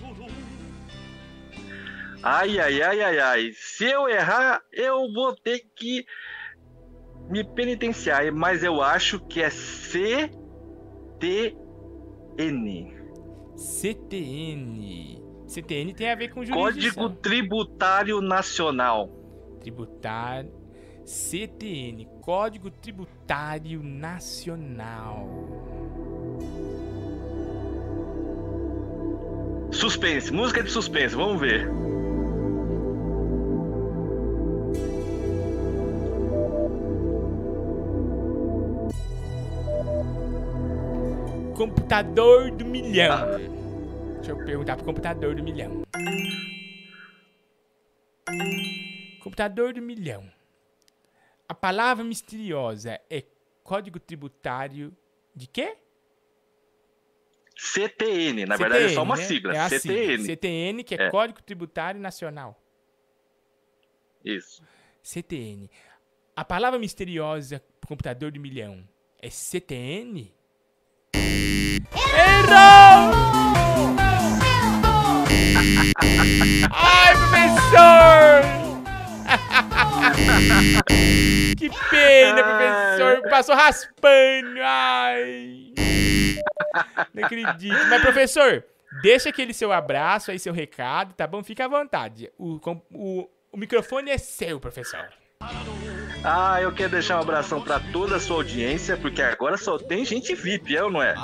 Ai, 2.23 2.59
ai, 2.59 2.81
ai, 2.81 3.01
ai, 3.01 3.19
ai. 3.19 3.51
Se 3.55 3.85
eu 3.85 4.07
errar, 4.07 4.61
eu 4.71 5.11
vou 5.11 5.35
ter 5.35 5.63
que 5.75 6.05
me 7.29 7.43
penitenciar. 7.43 8.31
Mas 8.31 8.63
eu 8.63 8.81
acho 8.81 9.19
que 9.19 9.41
é 9.41 9.49
CTN. 11.21 12.91
CTN. 13.55 15.21
CTN 15.47 15.93
tem 15.93 16.09
a 16.09 16.15
ver 16.15 16.29
com 16.29 16.43
jurisdição. 16.43 17.03
Código 17.03 17.21
Tributário 17.21 18.21
Nacional. 18.21 19.07
Tributário. 19.59 20.51
CTN, 21.05 22.07
Código 22.21 22.71
Tributário 22.71 23.83
Nacional. 23.83 25.27
Suspense, 29.71 30.33
música 30.33 30.63
de 30.63 30.71
suspense, 30.71 31.15
vamos 31.15 31.39
ver. 31.39 31.69
Computador 41.61 42.49
do 42.49 42.65
milhão. 42.65 43.37
Deixa 44.15 44.31
eu 44.31 44.45
perguntar 44.45 44.77
pro 44.77 44.83
computador 44.83 45.35
do 45.35 45.43
milhão. 45.43 45.83
Computador 49.21 49.71
do 49.71 49.79
milhão. 49.79 50.27
A 51.47 51.53
palavra 51.53 52.03
misteriosa 52.03 52.99
é 53.07 53.23
código 53.63 53.99
tributário 53.99 54.91
de 55.35 55.45
quê? 55.45 55.77
CTN, 57.55 58.47
na 58.47 58.57
verdade 58.57 58.85
é 58.85 58.89
só 58.89 59.03
uma 59.03 59.15
né? 59.15 59.23
sigla. 59.23 59.55
É 59.55 59.69
CTN. 59.69 60.17
sigla. 60.17 60.25
CTN, 60.25 60.83
que 60.83 60.95
é, 60.95 61.03
É. 61.03 61.11
Código 61.11 61.43
Tributário 61.43 62.01
Nacional. 62.01 62.59
Isso. 64.25 64.63
CTN. 65.03 65.69
A 66.35 66.43
palavra 66.43 66.79
misteriosa 66.79 67.63
pro 67.79 67.89
computador 67.89 68.31
do 68.31 68.39
milhão 68.39 68.83
é 69.21 69.29
CTN? 69.29 70.33
Errou! 72.41 73.11
Ai, 76.71 77.13
professor! 77.15 78.41
que 81.57 81.69
pena, 81.89 82.43
professor. 82.43 83.29
Passou 83.29 83.55
raspando. 83.55 84.59
Ai. 84.61 85.73
Não 87.13 87.25
acredito. 87.25 87.87
Mas, 87.89 88.01
professor, 88.01 88.63
deixa 89.03 89.29
aquele 89.29 89.53
seu 89.53 89.71
abraço 89.71 90.31
aí, 90.31 90.39
seu 90.39 90.53
recado, 90.53 91.13
tá 91.13 91.27
bom? 91.27 91.43
Fica 91.43 91.65
à 91.65 91.67
vontade. 91.67 92.31
O, 92.37 92.59
o, 92.93 93.29
o 93.51 93.57
microfone 93.57 94.09
é 94.09 94.17
seu, 94.17 94.59
professor. 94.59 95.09
Ah, 96.23 96.61
eu 96.61 96.71
quero 96.71 96.91
deixar 96.91 97.17
um 97.17 97.21
abração 97.21 97.61
pra 97.61 97.79
toda 97.79 98.17
a 98.17 98.19
sua 98.19 98.37
audiência, 98.37 98.95
porque 98.95 99.21
agora 99.23 99.57
só 99.57 99.79
tem 99.79 100.05
gente 100.05 100.35
VIP, 100.35 100.77
é 100.77 100.83
ou 100.83 100.91
não 100.91 101.01
é? 101.01 101.15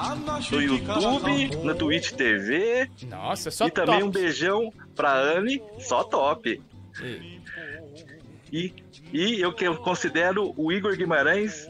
No 0.51 0.59
YouTube, 0.61 1.55
no 1.57 1.75
Twitch 1.75 2.11
TV. 2.13 2.89
Nossa, 3.03 3.51
só 3.51 3.67
E 3.67 3.71
também 3.71 3.99
top. 3.99 4.03
um 4.05 4.09
beijão 4.09 4.73
pra 4.95 5.13
Anne, 5.13 5.61
só 5.79 6.03
top. 6.03 6.59
E, 8.51 8.73
e 9.13 9.39
eu 9.39 9.53
que 9.53 9.65
eu 9.65 9.75
considero 9.77 10.53
o 10.57 10.71
Igor 10.71 10.95
Guimarães 10.95 11.69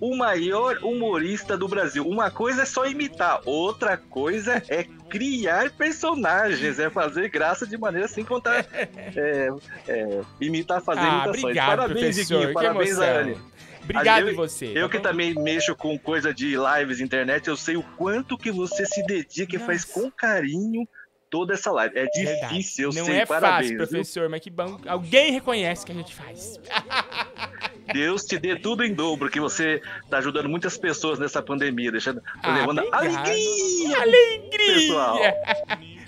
o 0.00 0.16
maior 0.16 0.78
humorista 0.82 1.56
do 1.56 1.66
Brasil. 1.68 2.06
Uma 2.06 2.30
coisa 2.30 2.62
é 2.62 2.64
só 2.66 2.86
imitar, 2.86 3.40
outra 3.44 3.96
coisa 3.96 4.62
é 4.68 4.84
criar 5.08 5.70
personagens, 5.70 6.78
é 6.78 6.90
fazer 6.90 7.28
graça 7.28 7.66
de 7.66 7.76
maneira 7.78 8.08
sem 8.08 8.24
contar, 8.24 8.66
é, 9.16 9.48
é, 9.88 10.20
imitar, 10.40 10.82
fazer 10.82 11.00
Ah, 11.00 11.08
imitações. 11.24 11.42
obrigado, 11.44 11.66
parabéns, 11.78 12.16
Diguinho, 12.16 12.52
parabéns. 12.52 12.98
Anne. 12.98 13.36
Obrigado 13.82 14.28
eu, 14.28 14.34
você, 14.36 14.66
Eu 14.74 14.88
tá 14.88 14.92
que 14.92 14.96
bom? 14.96 15.02
também 15.02 15.34
mexo 15.34 15.76
com 15.76 15.98
coisa 15.98 16.32
de 16.32 16.56
lives 16.56 17.00
internet, 17.00 17.48
eu 17.48 17.56
sei 17.56 17.76
o 17.76 17.82
quanto 17.82 18.38
que 18.38 18.50
você 18.50 18.86
se 18.86 19.04
dedica 19.06 19.56
e 19.56 19.58
faz 19.58 19.84
com 19.84 20.10
carinho 20.10 20.88
toda 21.28 21.52
essa 21.52 21.70
live. 21.70 21.94
É 21.98 22.04
Verdade. 22.06 22.48
difícil, 22.54 22.90
eu 22.90 22.94
Não 22.94 23.04
sei, 23.04 23.16
é 23.16 23.26
parabéns. 23.26 23.56
fácil, 23.56 23.68
viu? 23.68 23.86
professor, 23.88 24.28
mas 24.30 24.40
que 24.40 24.50
bom. 24.50 24.78
Alguém 24.86 25.32
reconhece 25.32 25.84
que 25.84 25.92
a 25.92 25.94
gente 25.94 26.14
faz. 26.14 26.58
Deus 27.92 28.24
te 28.24 28.38
dê 28.38 28.56
tudo 28.56 28.82
em 28.84 28.94
dobro, 28.94 29.28
que 29.30 29.38
você 29.40 29.80
tá 30.08 30.18
ajudando 30.18 30.48
muitas 30.48 30.76
pessoas 30.78 31.18
nessa 31.18 31.42
pandemia, 31.42 31.92
deixando, 31.92 32.22
Ah, 32.42 32.54
levando 32.56 32.80
alegria, 32.92 34.00
Alegria! 34.00 34.74
pessoal. 34.74 35.18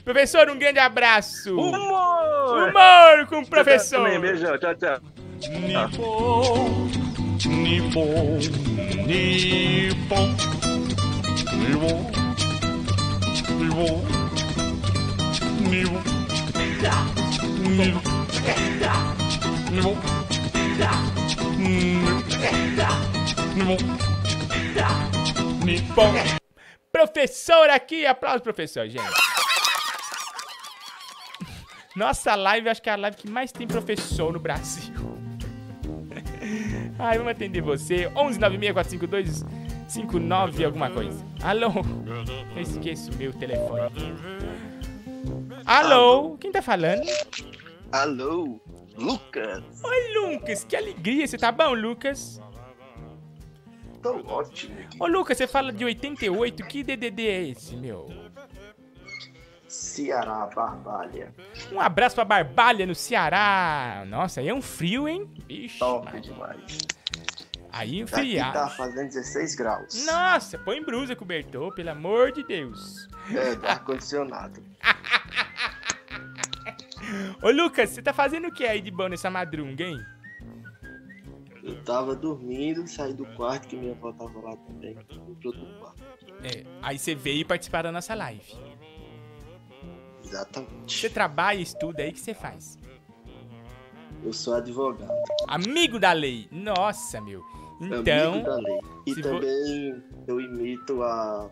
Professor, 0.04 0.48
um 0.50 0.58
grande 0.58 0.78
abraço. 0.78 1.54
Humor! 1.58 2.68
Humor 2.68 3.26
com 3.28 3.40
o 3.40 3.46
professor. 3.46 4.04
Também, 4.04 4.20
beijão, 4.20 4.56
tchau, 4.58 4.74
tchau. 4.74 5.00
Nippon, 5.50 6.88
Nippon, 7.46 8.38
Nippon, 9.06 10.34
Nippon, 11.56 12.10
Nippon, 13.58 14.02
Nippon, 15.68 16.00
Nippon, 16.00 16.02
Nippon, 17.68 18.02
Nippon. 19.70 20.45
Professor 26.92 27.70
aqui, 27.70 28.06
aplausos, 28.06 28.42
professor, 28.42 28.88
gente. 28.88 29.04
Nossa 31.94 32.34
live, 32.34 32.68
acho 32.68 32.82
que 32.82 32.90
é 32.90 32.92
a 32.92 32.96
live 32.96 33.16
que 33.16 33.28
mais 33.28 33.50
tem 33.52 33.66
professor 33.66 34.32
no 34.32 34.38
Brasil. 34.38 34.94
Ai, 36.98 37.18
vamos 37.18 37.32
atender 37.32 37.60
você. 37.60 38.06
11 38.14 38.38
96452 38.38 39.44
59 39.88 40.64
alguma 40.64 40.90
coisa. 40.90 41.24
Alô? 41.42 41.72
Eu 42.54 42.62
esqueço 42.62 43.10
meu 43.16 43.32
telefone. 43.32 43.90
Alô? 45.64 46.36
Quem 46.38 46.52
tá 46.52 46.60
falando? 46.60 47.06
Alô, 47.92 48.60
Lucas. 48.96 49.62
Oi, 49.84 50.14
Lucas. 50.14 50.64
Que 50.64 50.76
alegria. 50.76 51.26
Você 51.26 51.36
tá 51.38 51.52
bom, 51.52 51.72
Lucas? 51.74 52.40
Tô 54.02 54.16
ótimo. 54.26 54.76
Ô, 55.00 55.06
Lucas, 55.06 55.36
você 55.38 55.46
fala 55.46 55.72
de 55.72 55.84
88. 55.84 56.64
Que 56.66 56.82
DDD 56.82 57.26
é 57.28 57.48
esse, 57.48 57.76
meu? 57.76 58.08
Ceará, 59.68 60.46
Barbalha. 60.54 61.34
Um 61.72 61.80
abraço 61.80 62.14
pra 62.14 62.24
Barbalha 62.24 62.86
no 62.86 62.94
Ceará. 62.94 64.04
Nossa, 64.06 64.40
aí 64.40 64.48
é 64.48 64.54
um 64.54 64.62
frio, 64.62 65.08
hein? 65.08 65.28
Ixi, 65.48 65.78
Top 65.78 66.20
demais. 66.20 66.78
aí 67.72 68.02
Aqui 68.02 68.06
friado. 68.06 68.52
tá 68.52 68.68
fazendo 68.70 69.08
16 69.08 69.54
graus. 69.56 70.06
Nossa, 70.06 70.56
põe 70.58 70.82
brusa, 70.82 71.16
cobertor, 71.16 71.74
pelo 71.74 71.90
amor 71.90 72.30
de 72.32 72.44
Deus. 72.44 73.08
É, 73.34 73.54
do 73.56 73.66
ar-condicionado. 73.66 74.62
Ô, 77.42 77.50
Lucas, 77.50 77.90
você 77.90 78.02
tá 78.02 78.12
fazendo 78.12 78.48
o 78.48 78.52
que 78.52 78.64
aí 78.64 78.80
de 78.80 78.90
bom 78.90 79.08
nessa 79.08 79.30
madrunga, 79.30 79.84
hein? 79.84 79.98
Eu 81.62 81.82
tava 81.82 82.14
dormindo, 82.14 82.86
saí 82.86 83.12
do 83.12 83.24
quarto, 83.34 83.66
que 83.68 83.76
minha 83.76 83.92
avó 83.92 84.12
tava 84.12 84.38
lá 84.40 84.56
também. 84.56 84.94
Fui 84.94 85.34
pro 85.34 85.48
outro 85.50 85.66
quarto. 85.80 86.02
É, 86.44 86.64
aí 86.82 86.98
você 86.98 87.14
veio 87.14 87.44
participar 87.46 87.82
da 87.82 87.90
nossa 87.90 88.14
live. 88.14 88.54
Exatamente. 90.24 91.00
Você 91.00 91.10
trabalha, 91.10 91.60
estuda 91.60 92.02
aí, 92.02 92.10
o 92.10 92.12
que 92.12 92.20
você 92.20 92.34
faz? 92.34 92.78
Eu 94.24 94.32
sou 94.32 94.54
advogado. 94.54 95.10
Amigo 95.48 95.98
da 95.98 96.12
lei. 96.12 96.48
Nossa, 96.50 97.20
meu. 97.20 97.42
Então. 97.80 98.32
Amigo 98.34 98.46
da 98.46 98.56
lei. 98.56 98.78
E 99.06 99.14
se 99.14 99.22
vo- 99.22 99.28
também 99.40 100.02
eu 100.26 100.40
imito 100.40 101.02
a 101.02 101.50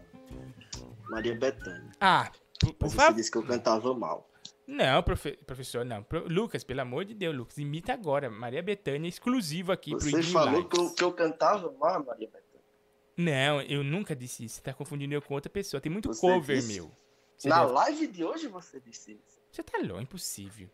Maria 1.11 1.35
Bethânia. 1.37 1.91
Ah, 2.01 2.31
por, 2.61 2.75
Mas 2.81 2.91
você 2.93 2.97
favor. 2.97 3.15
disse 3.15 3.31
que 3.31 3.39
eu 3.39 3.43
cantava 3.45 3.95
mal. 3.95 4.29
Não, 4.66 5.03
profe- 5.03 5.36
professor, 5.47 5.85
não. 5.85 6.03
Pro- 6.03 6.27
Lucas, 6.27 6.65
pelo 6.65 6.81
amor 6.81 7.05
de 7.05 7.12
Deus, 7.15 7.36
Lucas, 7.36 7.59
imita 7.59 7.93
agora. 7.93 8.31
Maria 8.31 8.62
Bethânia, 8.62 9.09
exclusivo 9.09 9.73
aqui 9.73 9.91
pro 9.91 10.01
Você 10.01 10.23
falou 10.23 10.65
que 10.65 10.78
eu, 10.78 10.95
que 10.95 11.05
eu 11.05 11.12
cantava 11.12 11.70
Maria 11.73 12.27
Bethânia. 12.28 12.45
Não, 13.16 13.61
eu 13.62 13.85
nunca 13.85 14.16
disse 14.16 14.45
isso. 14.45 14.57
Você 14.57 14.62
tá 14.62 14.73
confundindo 14.73 15.15
eu 15.15 15.20
com 15.23 15.35
outra 15.35 15.51
pessoa. 15.51 15.81
Tem 15.81 15.93
muito 15.93 16.09
Você 16.09 16.20
cover, 16.20 16.57
disse? 16.57 16.74
meu. 16.74 16.91
Você 17.36 17.49
Na 17.49 17.61
deve- 17.61 17.73
live 17.73 18.07
de 18.07 18.24
hoje 18.24 18.49
você 18.49 18.81
disse 18.81 19.12
isso. 19.12 19.41
Você 19.53 19.62
tá 19.62 19.78
louco, 19.78 20.03
impossível. 20.03 20.69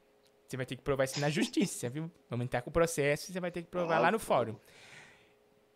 Você 0.46 0.56
vai 0.56 0.64
ter 0.66 0.76
que 0.76 0.82
provar 0.82 1.04
isso 1.04 1.20
na 1.20 1.28
justiça, 1.30 1.88
viu? 1.88 2.10
Vamos 2.28 2.44
entrar 2.44 2.62
com 2.62 2.70
o 2.70 2.72
processo 2.72 3.30
e 3.30 3.32
você 3.32 3.40
vai 3.40 3.50
ter 3.50 3.62
que 3.62 3.68
provar 3.68 3.96
Ah, 3.96 4.00
lá 4.00 4.10
no 4.12 4.18
fórum. 4.18 4.56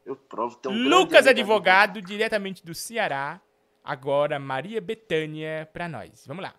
Eu 0.06 0.16
provo. 0.16 0.56
Tem 0.56 0.70
um 0.72 0.88
Lucas, 0.88 1.26
advogado, 1.26 2.00
diretamente 2.02 2.64
do 2.64 2.74
Ceará. 2.74 3.40
Agora, 3.82 4.38
Maria 4.38 4.80
Bethânia 4.80 5.68
pra 5.72 5.88
nós. 5.88 6.26
Vamos 6.26 6.42
lá. 6.42 6.54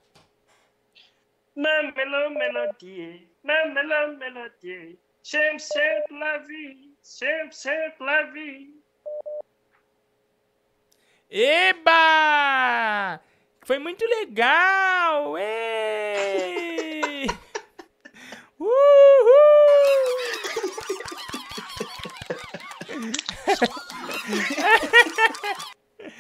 Ma 1.58 1.82
melo 1.96 2.30
melodie, 2.32 3.30
ma 3.44 3.66
melo 3.66 4.18
melodie. 4.18 4.98
Sempre, 5.22 5.60
sempre 5.60 6.20
la 6.20 6.38
vie, 6.40 6.94
sempre, 7.02 7.56
sempre 7.56 8.06
la 8.06 8.24
vie. 8.24 8.74
Eba! 11.30 13.22
Foi 13.64 13.80
muito 13.80 14.06
legal! 14.06 15.38
Ei! 15.38 17.26
Uhul! 18.60 18.76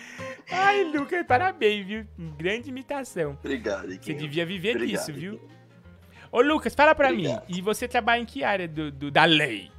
Ai, 0.56 0.84
Lucas, 0.86 1.26
parabéns, 1.28 1.86
viu? 1.86 2.06
Grande 2.38 2.70
imitação. 2.70 3.32
Obrigado, 3.40 3.88
Você 3.88 3.94
Iguinho. 3.96 4.18
devia 4.20 4.46
viver 4.46 4.76
Obrigado, 4.76 5.06
disso, 5.06 5.14
viu? 5.14 5.40
Ô, 6.32 6.42
Lucas, 6.42 6.74
fala 6.74 6.94
pra 6.96 7.10
Obrigado. 7.10 7.48
mim. 7.50 7.56
E 7.58 7.62
você 7.62 7.88
trabalha 7.88 8.22
em 8.22 8.26
que 8.26 8.44
área 8.44 8.68
do, 8.68 8.92
do- 8.92 9.12
da 9.12 9.26
lei? 9.26 9.72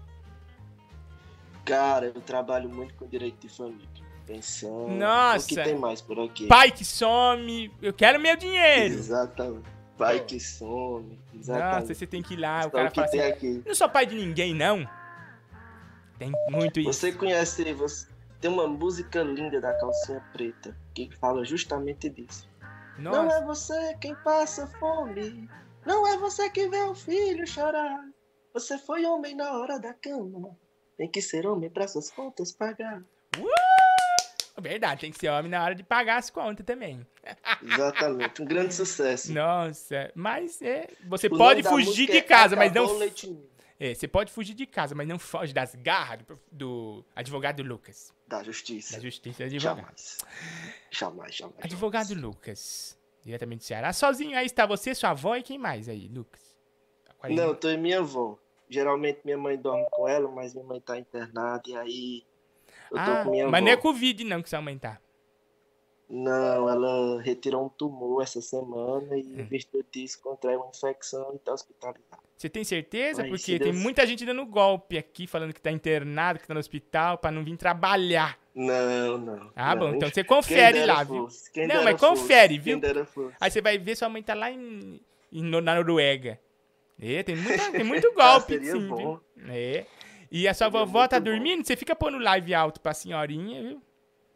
Cara, 1.65 2.07
eu 2.07 2.21
trabalho 2.21 2.69
muito 2.69 2.95
com 2.95 3.07
direito 3.07 3.47
de 3.47 3.49
família. 3.55 3.87
Pensando. 4.27 4.89
Nossa. 4.89 5.45
O 5.45 5.49
que 5.49 5.55
tem 5.63 5.77
mais 5.79 6.01
por 6.01 6.19
aqui? 6.19 6.47
Pai 6.49 6.71
que 6.71 6.85
some. 6.85 7.71
Eu 7.81 7.93
quero 7.93 8.19
meu 8.21 8.37
dinheiro. 8.37 8.95
Exatamente. 8.95 9.69
Pai 9.97 10.21
que 10.21 10.39
some. 10.41 11.19
Exatamente. 11.35 11.81
Nossa, 11.83 11.95
você 11.95 12.07
tem 12.07 12.23
que 12.23 12.35
ir 12.35 12.39
lá. 12.39 12.57
O 12.57 12.67
Então, 12.67 12.71
cara 12.71 12.89
o 12.89 12.91
que 12.93 13.01
fala 13.01 13.11
tem 13.11 13.21
assim, 13.21 13.31
aqui? 13.33 13.63
não 13.67 13.75
sou 13.75 13.89
pai 13.89 14.05
de 14.07 14.15
ninguém, 14.17 14.53
não. 14.55 14.89
Tem 16.19 16.33
muito 16.51 16.81
isso. 16.81 16.93
Você 16.93 17.13
conhece. 17.13 17.73
Você... 17.75 18.09
Tem 18.41 18.51
uma 18.51 18.67
música 18.67 19.23
linda 19.23 19.61
da 19.61 19.73
calcinha 19.79 20.23
preta 20.33 20.77
que 20.95 21.11
fala 21.17 21.45
justamente 21.45 22.09
disso. 22.09 22.49
Não 22.99 23.25
Nossa. 23.25 23.37
é 23.37 23.45
você 23.45 23.97
quem 24.01 24.15
passa 24.17 24.67
fome. 24.79 25.49
Não 25.85 26.07
é 26.07 26.17
você 26.19 26.51
que 26.51 26.69
vê 26.69 26.81
o 26.83 26.95
filho 26.95 27.47
chorar. 27.47 28.05
Você 28.53 28.79
foi 28.79 29.05
homem 29.05 29.35
na 29.35 29.53
hora 29.53 29.79
da 29.79 29.93
cama. 29.95 30.57
Tem 30.97 31.09
que 31.11 31.21
ser 31.21 31.47
homem 31.47 31.71
pra 31.71 31.87
suas 31.87 32.11
contas 32.11 32.53
pagar. 32.53 33.03
Uh! 33.39 34.61
Verdade, 34.61 35.03
tem 35.03 35.11
que 35.13 35.19
ser 35.19 35.29
homem 35.29 35.51
na 35.51 35.63
hora 35.63 35.75
de 35.75 35.83
pagar 35.83 36.17
as 36.17 36.31
contas 36.31 36.65
também. 36.65 37.07
Exatamente, 37.63 38.43
um 38.43 38.47
grande 38.47 38.73
sucesso. 38.75 39.33
Nossa, 39.33 40.11
mas 40.15 40.61
é, 40.63 40.89
você 41.07 41.27
O 41.27 41.37
pode 41.37 41.63
fugir 41.63 42.07
de 42.07 42.17
é 42.19 42.23
casa, 42.23 42.57
mas 42.57 42.73
não. 42.73 42.97
Leite. 42.97 43.39
É, 43.79 43.95
você 43.95 44.09
pode 44.09 44.33
fugir 44.33 44.55
de 44.55 44.65
casa, 44.67 44.95
mas 44.95 45.07
não 45.07 45.19
foge 45.19 45.53
das 45.53 45.75
garras 45.75 46.21
do, 46.27 46.39
do 46.51 47.05
advogado 47.15 47.63
Lucas. 47.63 48.13
Da 48.27 48.43
justiça. 48.43 48.97
Da 48.97 49.03
justiça 49.03 49.43
do 49.43 49.47
advogado. 49.47 49.77
Jamais. 49.77 50.19
Jamais, 50.91 51.35
jamais. 51.35 51.59
Advogado 51.63 52.15
Lucas, 52.15 52.99
diretamente 53.23 53.59
do 53.61 53.65
Ceará. 53.65 53.93
Sozinho 53.93 54.37
aí 54.39 54.47
está 54.47 54.65
você, 54.67 54.95
sua 54.95 55.11
avó 55.11 55.37
e 55.37 55.43
quem 55.43 55.59
mais 55.59 55.89
aí, 55.89 56.09
Lucas? 56.09 56.41
Não, 57.29 57.45
eu 57.49 57.55
tô 57.55 57.69
em 57.69 57.77
minha 57.79 57.99
avó. 57.99 58.39
Geralmente 58.69 59.21
minha 59.25 59.39
mãe 59.39 59.57
dorme 59.59 59.87
com 59.91 60.09
ela, 60.09 60.29
mas 60.31 60.55
minha 60.55 60.67
mãe 60.67 60.81
tá 60.81 60.99
internada 60.99 61.63
e 61.67 61.77
aí 61.77 62.25
eu 62.91 62.97
tô 62.97 62.99
Ah, 62.99 63.25
com 63.25 63.31
minha 63.31 63.45
mas 63.49 63.55
avó. 63.61 63.65
não 63.67 63.73
é 63.73 63.77
Covid 63.77 64.25
não 64.25 64.43
que 64.43 64.49
sua 64.51 64.61
mãe 64.63 64.79
tá. 64.79 65.01
Não, 66.09 66.69
ela 66.69 67.21
retirou 67.21 67.67
um 67.67 67.69
tumor 67.69 68.23
essa 68.23 68.41
semana 68.41 69.17
e 69.19 69.23
Hum. 69.23 69.41
em 69.41 69.43
virtude 69.45 69.85
disso 69.93 70.21
contraiu 70.23 70.61
uma 70.61 70.69
infecção 70.71 71.33
e 71.35 71.39
tá 71.39 71.53
hospitalizada. 71.53 72.23
Você 72.37 72.49
tem 72.49 72.63
certeza? 72.65 73.23
Aí, 73.23 73.31
Porque 73.31 73.59
tem 73.59 73.73
Deus- 73.73 73.83
muita 73.83 74.07
gente 74.07 74.25
dando 74.25 74.45
golpe 74.47 74.97
aqui, 74.99 75.27
falando 75.27 75.53
que 75.53 75.61
tá 75.61 75.71
internado, 75.73 76.39
que 76.39 76.47
tá 76.47 76.55
no 76.55 76.61
hospital, 76.61 77.19
pra 77.19 77.31
não 77.33 77.43
vir 77.43 77.57
trabalhar. 77.57 78.39
Não, 78.55 79.19
não. 79.19 79.51
Ah, 79.57 79.75
não. 79.75 79.81
bom, 79.91 79.95
então 79.97 80.09
você 80.09 80.23
confere 80.23 80.85
lá, 80.87 81.03
viu? 81.03 81.25
fosse, 81.25 81.51
quem 81.51 81.67
Não, 81.67 81.83
mas 81.83 81.99
confere, 81.99 82.57
fosse, 82.59 82.71
viu? 83.15 83.33
Aí 83.41 83.51
você 83.51 83.61
vai 83.61 83.77
ver 83.79 83.97
sua 83.97 84.09
mãe 84.09 84.23
tá 84.23 84.35
lá 84.35 84.51
em, 84.51 85.01
em- 85.33 85.43
na 85.61 85.75
Noruega. 85.75 86.39
É, 87.01 87.23
tem, 87.23 87.37
muita, 87.37 87.71
tem 87.73 87.85
muito 87.85 88.07
Ah, 88.17 88.33
golpe, 88.33 88.53
seria 88.55 88.73
sim, 88.73 88.87
bom. 88.87 88.97
viu? 88.97 89.21
É. 89.53 89.85
E 90.31 90.47
a 90.47 90.55
sua 90.55 90.67
Seria 90.71 90.85
vovó 90.85 91.09
tá 91.09 91.17
muito 91.17 91.25
bom. 91.31 91.37
dormindo? 91.37 91.67
Você 91.67 91.77
fica 91.77 91.95
pondo 91.97 92.19
live 92.19 92.55
alto 92.55 92.81
pra 92.81 92.95
senhorinha, 92.95 93.63
viu? 93.63 93.83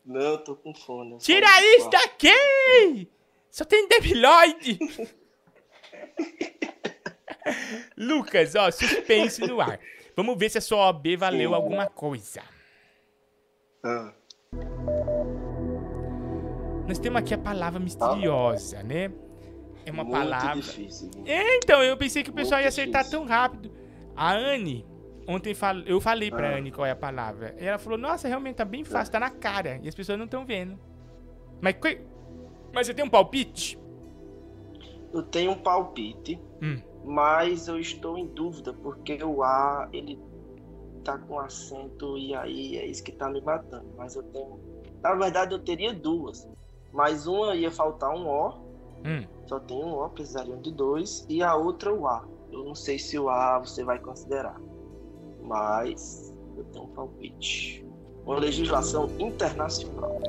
Não, 0.05 0.21
eu 0.21 0.39
tô 0.39 0.57
com 0.57 0.75
fone. 0.75 1.13
eu 1.13 1.19
Tira 1.19 1.47
isso 1.77 1.91
daqui! 1.91 3.09
Só 3.51 3.65
tem 3.65 3.87
debilóide! 3.89 4.79
Lucas, 7.97 8.55
ó, 8.55 8.71
suspense 8.71 9.41
no 9.47 9.61
ar. 9.61 9.79
Vamos 10.17 10.39
ver 10.39 10.51
se 10.51 10.59
a 10.59 10.61
sua 10.61 10.89
OB 10.89 11.17
valeu 11.17 11.51
Sim. 11.51 11.55
alguma 11.57 11.87
coisa. 11.87 12.43
Ah. 13.85 14.13
Nós 16.87 16.99
temos 16.99 17.21
aqui 17.21 17.33
a 17.35 17.39
palavra 17.39 17.79
misteriosa, 17.81 18.83
né? 18.83 19.11
É 19.87 19.91
uma 19.91 20.05
Muito 20.05 20.17
palavra. 20.19 20.61
difícil. 20.61 21.11
É, 21.25 21.57
então, 21.57 21.83
eu 21.83 21.97
pensei 21.97 22.23
que 22.23 22.31
o 22.31 22.33
pessoal 22.33 22.59
Muito 22.61 22.65
ia 22.65 22.69
acertar 22.69 23.03
difícil. 23.03 23.21
tão 23.21 23.29
rápido. 23.29 23.73
A 24.15 24.33
Anne, 24.35 24.85
ontem 25.27 25.55
eu 25.87 26.01
falei 26.01 26.31
pra 26.31 26.51
Ah. 26.51 26.57
Anne 26.57 26.71
qual 26.73 26.87
é 26.87 26.91
a 26.91 26.97
palavra. 26.97 27.55
E 27.59 27.65
ela 27.65 27.79
falou, 27.79 27.99
nossa, 27.99 28.27
realmente 28.29 28.57
tá 28.57 28.65
bem 28.65 28.85
fácil, 28.85 29.13
tá 29.13 29.21
na 29.21 29.31
cara. 29.31 29.79
E 29.83 29.89
as 29.89 29.95
pessoas 29.95 30.19
não 30.19 30.25
estão 30.25 30.45
vendo. 30.45 30.79
Mas, 31.61 31.77
mas 32.73 32.87
você 32.87 32.95
tem 32.95 33.05
um 33.05 33.11
palpite? 33.11 33.79
Eu 35.13 35.23
tenho 35.23 35.51
um 35.53 35.59
palpite, 35.59 36.41
Hum. 36.63 36.81
mas 37.05 37.67
eu 37.69 37.79
estou 37.79 38.17
em 38.17 38.27
dúvida 38.27 38.73
porque 38.73 39.23
o 39.25 39.43
A 39.43 39.89
ele 39.93 40.19
tá 41.05 41.19
com 41.19 41.39
acento 41.41 42.17
e 42.17 42.35
aí 42.35 42.77
é 42.77 42.87
isso 42.87 43.03
que 43.03 43.13
tá 43.13 43.29
me 43.29 43.41
matando. 43.41 43.87
Mas 43.97 44.15
eu 44.15 44.23
tenho, 44.23 44.61
na 45.03 45.15
verdade 45.15 45.53
eu 45.53 45.59
teria 45.59 45.93
duas, 45.93 46.49
mas 46.93 47.27
uma 47.27 47.55
ia 47.57 47.71
faltar 47.71 48.11
um 48.15 48.27
O, 48.29 48.71
Hum. 49.05 49.25
só 49.47 49.59
tem 49.59 49.83
um 49.83 49.95
O, 49.95 50.09
precisariam 50.11 50.61
de 50.61 50.71
dois 50.73 51.27
e 51.29 51.43
a 51.43 51.55
outra 51.57 51.93
o 51.93 52.07
A. 52.07 52.25
Eu 52.53 52.65
não 52.65 52.75
sei 52.75 52.99
se 52.99 53.19
o 53.19 53.29
A 53.29 53.59
você 53.59 53.83
vai 53.83 53.99
considerar, 53.99 54.61
mas 55.51 56.33
eu 56.57 56.63
tenho 56.67 56.85
um 56.85 56.89
palpite. 56.89 57.85
Uma 58.25 58.39
legislação 58.39 59.11
internacional. 59.19 60.21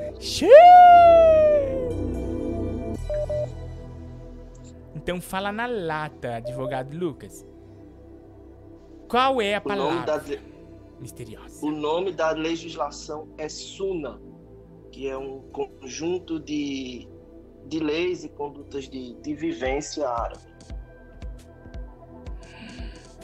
Então 4.96 5.20
fala 5.20 5.52
na 5.52 5.66
lata, 5.66 6.36
advogado 6.36 6.92
Lucas. 6.96 7.46
Qual 9.08 9.40
é 9.40 9.54
a 9.54 9.58
O 9.58 9.62
palavra 9.62 10.18
da, 10.18 10.22
misteriosa? 10.98 11.64
o 11.64 11.70
nome 11.70 12.12
da 12.12 12.32
legislação 12.32 13.28
é 13.38 13.48
SUNA, 13.48 14.20
que 14.90 15.08
é 15.08 15.16
um 15.16 15.40
conjunto 15.52 16.40
de, 16.40 17.08
de 17.66 17.78
leis 17.78 18.24
e 18.24 18.28
condutas 18.28 18.88
de, 18.88 19.14
de 19.14 19.34
vivência 19.34 20.08
árabe. 20.08 20.51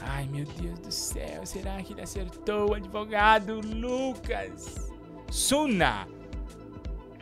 Ai, 0.00 0.26
meu 0.26 0.44
Deus 0.44 0.78
do 0.78 0.92
céu, 0.92 1.44
será 1.44 1.82
que 1.82 1.92
ele 1.92 2.02
acertou 2.02 2.70
o 2.70 2.74
advogado 2.74 3.60
Lucas? 3.60 4.90
Suna! 5.30 6.06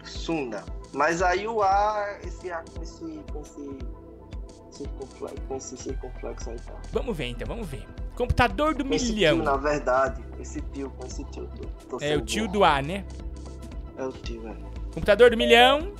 Suna. 0.05 0.65
Mas 0.93 1.20
aí 1.20 1.47
o 1.47 1.62
A, 1.62 2.19
esse 2.24 2.51
A 2.51 2.62
com 2.62 2.82
esse, 2.82 3.20
com 3.32 3.40
esse 3.40 3.78
circunflexo, 4.70 5.43
com 5.48 5.57
esse 5.57 5.77
circunflexo 5.77 6.51
aí 6.51 6.57
tá. 6.61 6.74
Vamos 6.93 7.16
ver 7.16 7.27
então, 7.27 7.47
vamos 7.47 7.66
ver. 7.66 7.86
Computador 8.15 8.74
do 8.74 8.94
esse 8.94 9.12
milhão. 9.12 9.36
tio, 9.36 9.44
na 9.44 9.57
verdade, 9.57 10.23
esse 10.40 10.61
tio, 10.73 10.90
com 10.90 11.07
esse 11.07 11.24
tio. 11.24 11.48
Tô, 11.89 11.98
tô 11.98 12.05
É 12.05 12.16
o 12.16 12.23
tio 12.23 12.48
do 12.48 12.65
A, 12.65 12.81
né? 12.81 13.05
É 13.97 14.05
o 14.05 14.12
tio, 14.12 14.47
é. 14.48 14.55
Computador 14.93 15.31
do 15.31 15.36
milhão. 15.36 15.93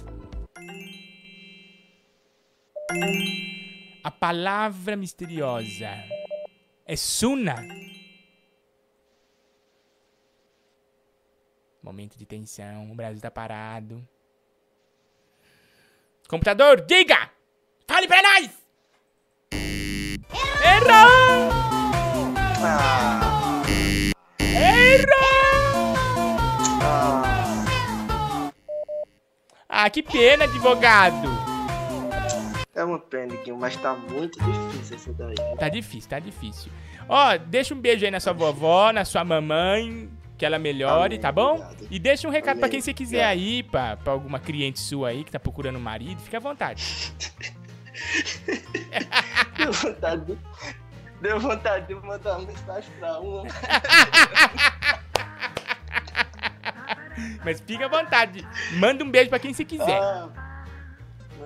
A 4.03 4.11
palavra 4.11 4.97
misteriosa 4.97 5.91
é 6.87 6.97
Suna. 6.97 7.57
Momento 11.83 12.17
de 12.17 12.25
tensão, 12.25 12.91
o 12.91 12.95
Brasil 12.95 13.21
tá 13.21 13.31
parado. 13.31 14.07
Computador, 16.29 16.81
diga! 16.81 17.31
Fale 17.87 18.09
pra 18.09 18.23
nós! 18.23 18.51
Errou! 20.63 21.53
Errou! 24.41 25.57
Ah, 29.69 29.91
que 29.91 30.03
pena, 30.03 30.45
advogado! 30.45 31.56
É 32.77 32.85
uma 32.85 32.99
pena, 32.99 33.35
Guinho, 33.43 33.57
mas 33.57 33.75
tá 33.77 33.95
muito 33.95 34.39
difícil 34.39 34.97
esse 34.97 35.13
daí. 35.15 35.35
Tá 35.59 35.69
difícil, 35.71 36.11
tá 36.11 36.19
difícil. 36.19 36.71
Ó, 37.09 37.37
deixa 37.39 37.75
um 37.75 37.81
beijo 37.81 38.05
aí 38.05 38.11
na 38.11 38.21
sua 38.21 38.35
vovó, 38.35 38.93
na 38.93 39.03
sua 39.05 39.25
mamãe, 39.25 40.11
que 40.37 40.45
ela 40.45 40.59
melhore, 40.59 41.15
Amém, 41.15 41.21
tá 41.21 41.33
bom? 41.33 41.53
obrigado. 41.55 41.87
E 41.91 41.99
deixa 41.99 42.29
um 42.29 42.31
recado 42.31 42.59
pra 42.59 42.67
Amém, 42.67 42.73
quem 42.73 42.81
você 42.83 42.93
quiser 42.93 43.25
obrigado. 43.25 43.33
aí, 43.33 43.63
pra, 43.63 43.97
pra 43.97 44.13
alguma 44.13 44.39
cliente 44.39 44.79
sua 44.79 45.09
aí 45.09 45.25
que 45.25 45.33
tá 45.33 45.41
procurando 45.41 45.77
um 45.77 45.81
marido, 45.81 46.21
fica 46.21 46.37
à 46.37 46.41
vontade. 46.41 47.13
Deu 49.57 49.73
vontade 49.73 50.25
de, 50.27 50.39
deu 51.23 51.41
vontade 51.41 51.87
de 51.87 51.95
mandar 51.95 52.37
uma 52.39 52.47
mensagem 52.47 52.91
pra 53.01 53.19
uma. 53.21 53.45
Mas 57.43 57.59
fica 57.61 57.87
à 57.87 57.89
vontade. 57.89 58.47
Manda 58.75 59.03
um 59.03 59.11
beijo 59.11 59.31
pra 59.31 59.39
quem 59.39 59.55
você 59.55 59.65
quiser. 59.65 59.99
Ah, 59.99 60.29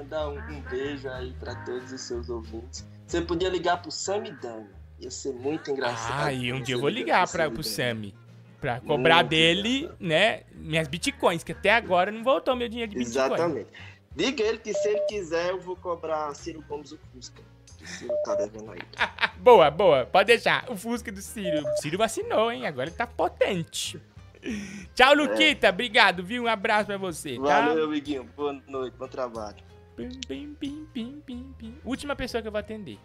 mandar 0.01 0.29
um, 0.29 0.39
um 0.39 0.61
beijo 0.63 1.09
aí 1.09 1.33
pra 1.39 1.55
todos 1.65 1.93
os 1.93 2.01
seus 2.01 2.29
ouvintes. 2.31 2.87
Você 3.07 3.21
podia 3.21 3.49
ligar 3.49 3.81
pro 3.81 3.91
Sam 3.91 4.27
e 4.27 4.33
Dani. 4.33 4.69
Ia 4.99 5.11
ser 5.11 5.33
muito 5.33 5.71
engraçado. 5.71 6.27
Ah, 6.27 6.33
e 6.33 6.53
um 6.53 6.63
dia 6.63 6.75
eu 6.75 6.81
vou 6.81 6.89
ligar 6.89 7.27
e 7.27 7.51
pro. 7.51 7.63
Sammy. 7.63 8.15
Pra 8.61 8.79
cobrar 8.79 9.17
Muito 9.21 9.31
dele, 9.31 9.91
né, 9.99 10.43
minhas 10.53 10.87
bitcoins, 10.87 11.43
que 11.43 11.53
até 11.53 11.71
agora 11.71 12.11
não 12.11 12.23
voltou 12.23 12.55
meu 12.55 12.69
dinheiro 12.69 12.93
de 12.93 12.99
bitcoin. 12.99 13.25
Exatamente. 13.25 13.69
Diga 14.15 14.43
ele 14.45 14.59
que 14.59 14.75
se 14.75 14.87
ele 14.87 15.01
quiser, 15.07 15.49
eu 15.49 15.61
vou 15.61 15.75
cobrar 15.77 16.35
Ciro 16.35 16.63
Gomes 16.69 16.93
o 16.93 16.99
Fusca. 16.99 17.41
Que 17.79 17.85
o 17.85 17.87
Ciro 17.87 18.15
tá 18.23 18.35
devendo 18.35 18.71
aí. 18.71 18.81
Boa, 19.41 19.71
boa. 19.71 20.05
Pode 20.05 20.27
deixar. 20.27 20.71
O 20.71 20.77
Fusca 20.77 21.11
do 21.11 21.23
Ciro. 21.23 21.67
O 21.67 21.77
Ciro 21.79 21.97
vacinou, 21.97 22.53
hein? 22.53 22.67
Agora 22.67 22.91
ele 22.91 22.97
tá 22.97 23.07
potente. 23.07 23.99
Tchau, 24.95 25.15
Luquita. 25.15 25.71
Obrigado, 25.71 26.23
viu? 26.23 26.43
Um 26.43 26.47
abraço 26.47 26.85
pra 26.85 26.99
você, 26.99 27.37
tá? 27.37 27.69
Valeu, 27.69 27.85
amiguinho. 27.85 28.29
Boa 28.37 28.61
noite, 28.69 28.95
bom 28.99 29.09
trabalho. 29.09 29.57
Pim, 29.97 30.55
pim, 30.55 30.55
pim, 30.93 31.21
pim, 31.21 31.55
pim. 31.59 31.81
Última 31.85 32.17
pessoa 32.17 32.41
que 32.41 32.49
eu 32.49 32.53
vou 32.53 32.59
atender. 32.59 32.99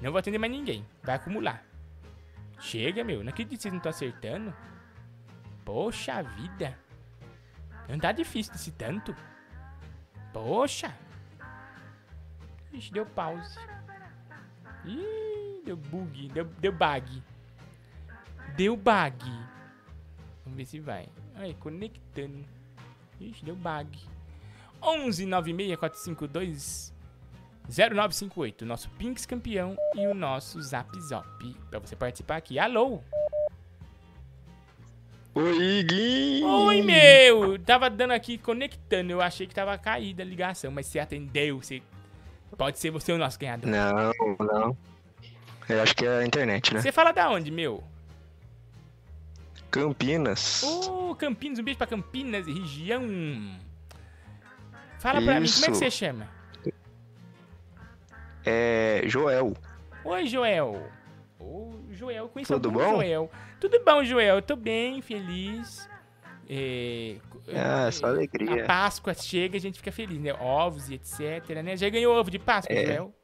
Não 0.00 0.10
vou 0.10 0.18
atender 0.18 0.38
mais 0.38 0.52
ninguém. 0.52 0.84
Vai 1.02 1.14
acumular. 1.16 1.64
Chega, 2.58 3.04
meu. 3.04 3.22
Não 3.22 3.30
acredito 3.30 3.56
que 3.56 3.62
vocês 3.62 3.72
não 3.72 3.78
estão 3.78 3.90
acertando. 3.90 4.54
Poxa 5.64 6.22
vida. 6.22 6.78
Não 7.88 7.98
tá 7.98 8.12
difícil 8.12 8.52
desse 8.52 8.72
tanto. 8.72 9.14
Poxa. 10.32 10.94
Ixi, 12.72 12.92
deu 12.92 13.06
pause. 13.06 13.58
Ih, 14.84 15.62
deu 15.64 15.76
bug. 15.76 16.28
Deu, 16.28 16.44
deu 16.44 16.72
bug. 16.72 17.22
Deu 18.56 18.76
bug. 18.76 19.24
Vamos 20.44 20.56
ver 20.56 20.66
se 20.66 20.80
vai. 20.80 21.08
Aí, 21.34 21.54
conectando. 21.54 22.44
Ixi, 23.20 23.44
deu 23.44 23.56
bug. 23.56 24.15
11 24.82 25.26
96 25.26 25.78
452 25.78 26.94
0958, 27.68 28.62
o 28.62 28.66
nosso 28.66 28.88
Pinks 28.90 29.26
campeão 29.26 29.76
e 29.94 30.06
o 30.06 30.14
nosso 30.14 30.60
Zap 30.62 30.88
Zop 31.00 31.56
pra 31.68 31.80
você 31.80 31.96
participar 31.96 32.36
aqui. 32.36 32.58
Alô? 32.58 33.00
Oi, 35.34 35.80
Iguinho! 35.80 36.46
Oi, 36.46 36.80
meu! 36.80 37.58
Tava 37.58 37.90
dando 37.90 38.12
aqui, 38.12 38.38
conectando. 38.38 39.12
Eu 39.12 39.20
achei 39.20 39.46
que 39.46 39.54
tava 39.54 39.76
caída 39.76 40.22
a 40.22 40.26
ligação, 40.26 40.70
mas 40.70 40.86
você 40.86 40.98
atendeu. 40.98 41.60
Você... 41.60 41.82
Pode 42.56 42.78
ser 42.78 42.90
você 42.90 43.12
o 43.12 43.18
nosso 43.18 43.38
ganhador. 43.38 43.68
Não, 43.68 44.12
não. 44.38 44.76
Eu 45.68 45.82
acho 45.82 45.94
que 45.94 46.06
é 46.06 46.20
a 46.20 46.24
internet, 46.24 46.72
né? 46.72 46.80
Você 46.80 46.90
fala 46.90 47.12
da 47.12 47.28
onde, 47.28 47.50
meu? 47.50 47.84
Campinas. 49.70 50.62
Ô, 50.62 51.14
Campinas, 51.14 51.58
um 51.58 51.64
beijo 51.64 51.76
pra 51.76 51.86
Campinas, 51.86 52.46
região. 52.46 53.02
Fala 54.98 55.20
pra 55.22 55.40
mim, 55.40 55.48
como 55.48 55.64
é 55.64 55.68
que 55.68 55.76
você 55.76 55.90
chama? 55.90 56.28
É. 58.44 59.02
Joel. 59.06 59.54
Oi, 60.04 60.26
Joel. 60.26 60.88
Ô, 61.38 61.72
Joel, 61.90 62.28
conheço 62.28 62.52
Tudo 62.54 62.70
bom? 62.70 62.96
Joel. 62.96 63.30
Tudo 63.60 63.82
bom, 63.84 64.04
Joel? 64.04 64.36
Eu 64.36 64.42
tô 64.42 64.56
bem, 64.56 65.02
feliz. 65.02 65.88
É, 66.48 67.16
Ah, 67.54 67.90
só 67.90 68.06
alegria. 68.06 68.62
A 68.64 68.66
Páscoa 68.66 69.12
chega, 69.14 69.56
a 69.56 69.60
gente 69.60 69.78
fica 69.78 69.90
feliz, 69.90 70.20
né? 70.20 70.32
Ovos 70.34 70.88
e 70.88 70.94
etc, 70.94 71.20
né? 71.62 71.76
Já 71.76 71.88
ganhou 71.88 72.14
ovo 72.16 72.30
de 72.30 72.38
Páscoa, 72.38 72.74
É. 72.74 72.86
Joel? 72.86 73.14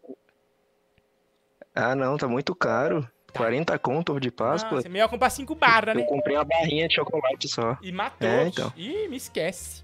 Ah, 1.74 1.94
não, 1.94 2.16
tá 2.16 2.27
muito 2.28 2.55
caro. 2.55 3.09
40 3.32 3.78
conto 3.78 4.11
ovo 4.11 4.20
de 4.20 4.31
Páscoa. 4.31 4.77
Nossa, 4.77 4.89
é 4.89 4.90
melhor 4.90 5.09
comprar 5.09 5.31
cinco 5.31 5.55
barras, 5.55 5.94
né? 5.97 6.03
Eu 6.03 6.07
comprei 6.07 6.36
uma 6.36 6.44
barrinha 6.44 6.86
de 6.89 6.94
chocolate 6.94 7.49
só. 7.49 7.78
E 7.81 7.90
matou. 7.93 8.28
É, 8.28 8.49
então. 8.49 8.73
Ih, 8.77 9.09
me 9.09 9.16
esquece. 9.16 9.82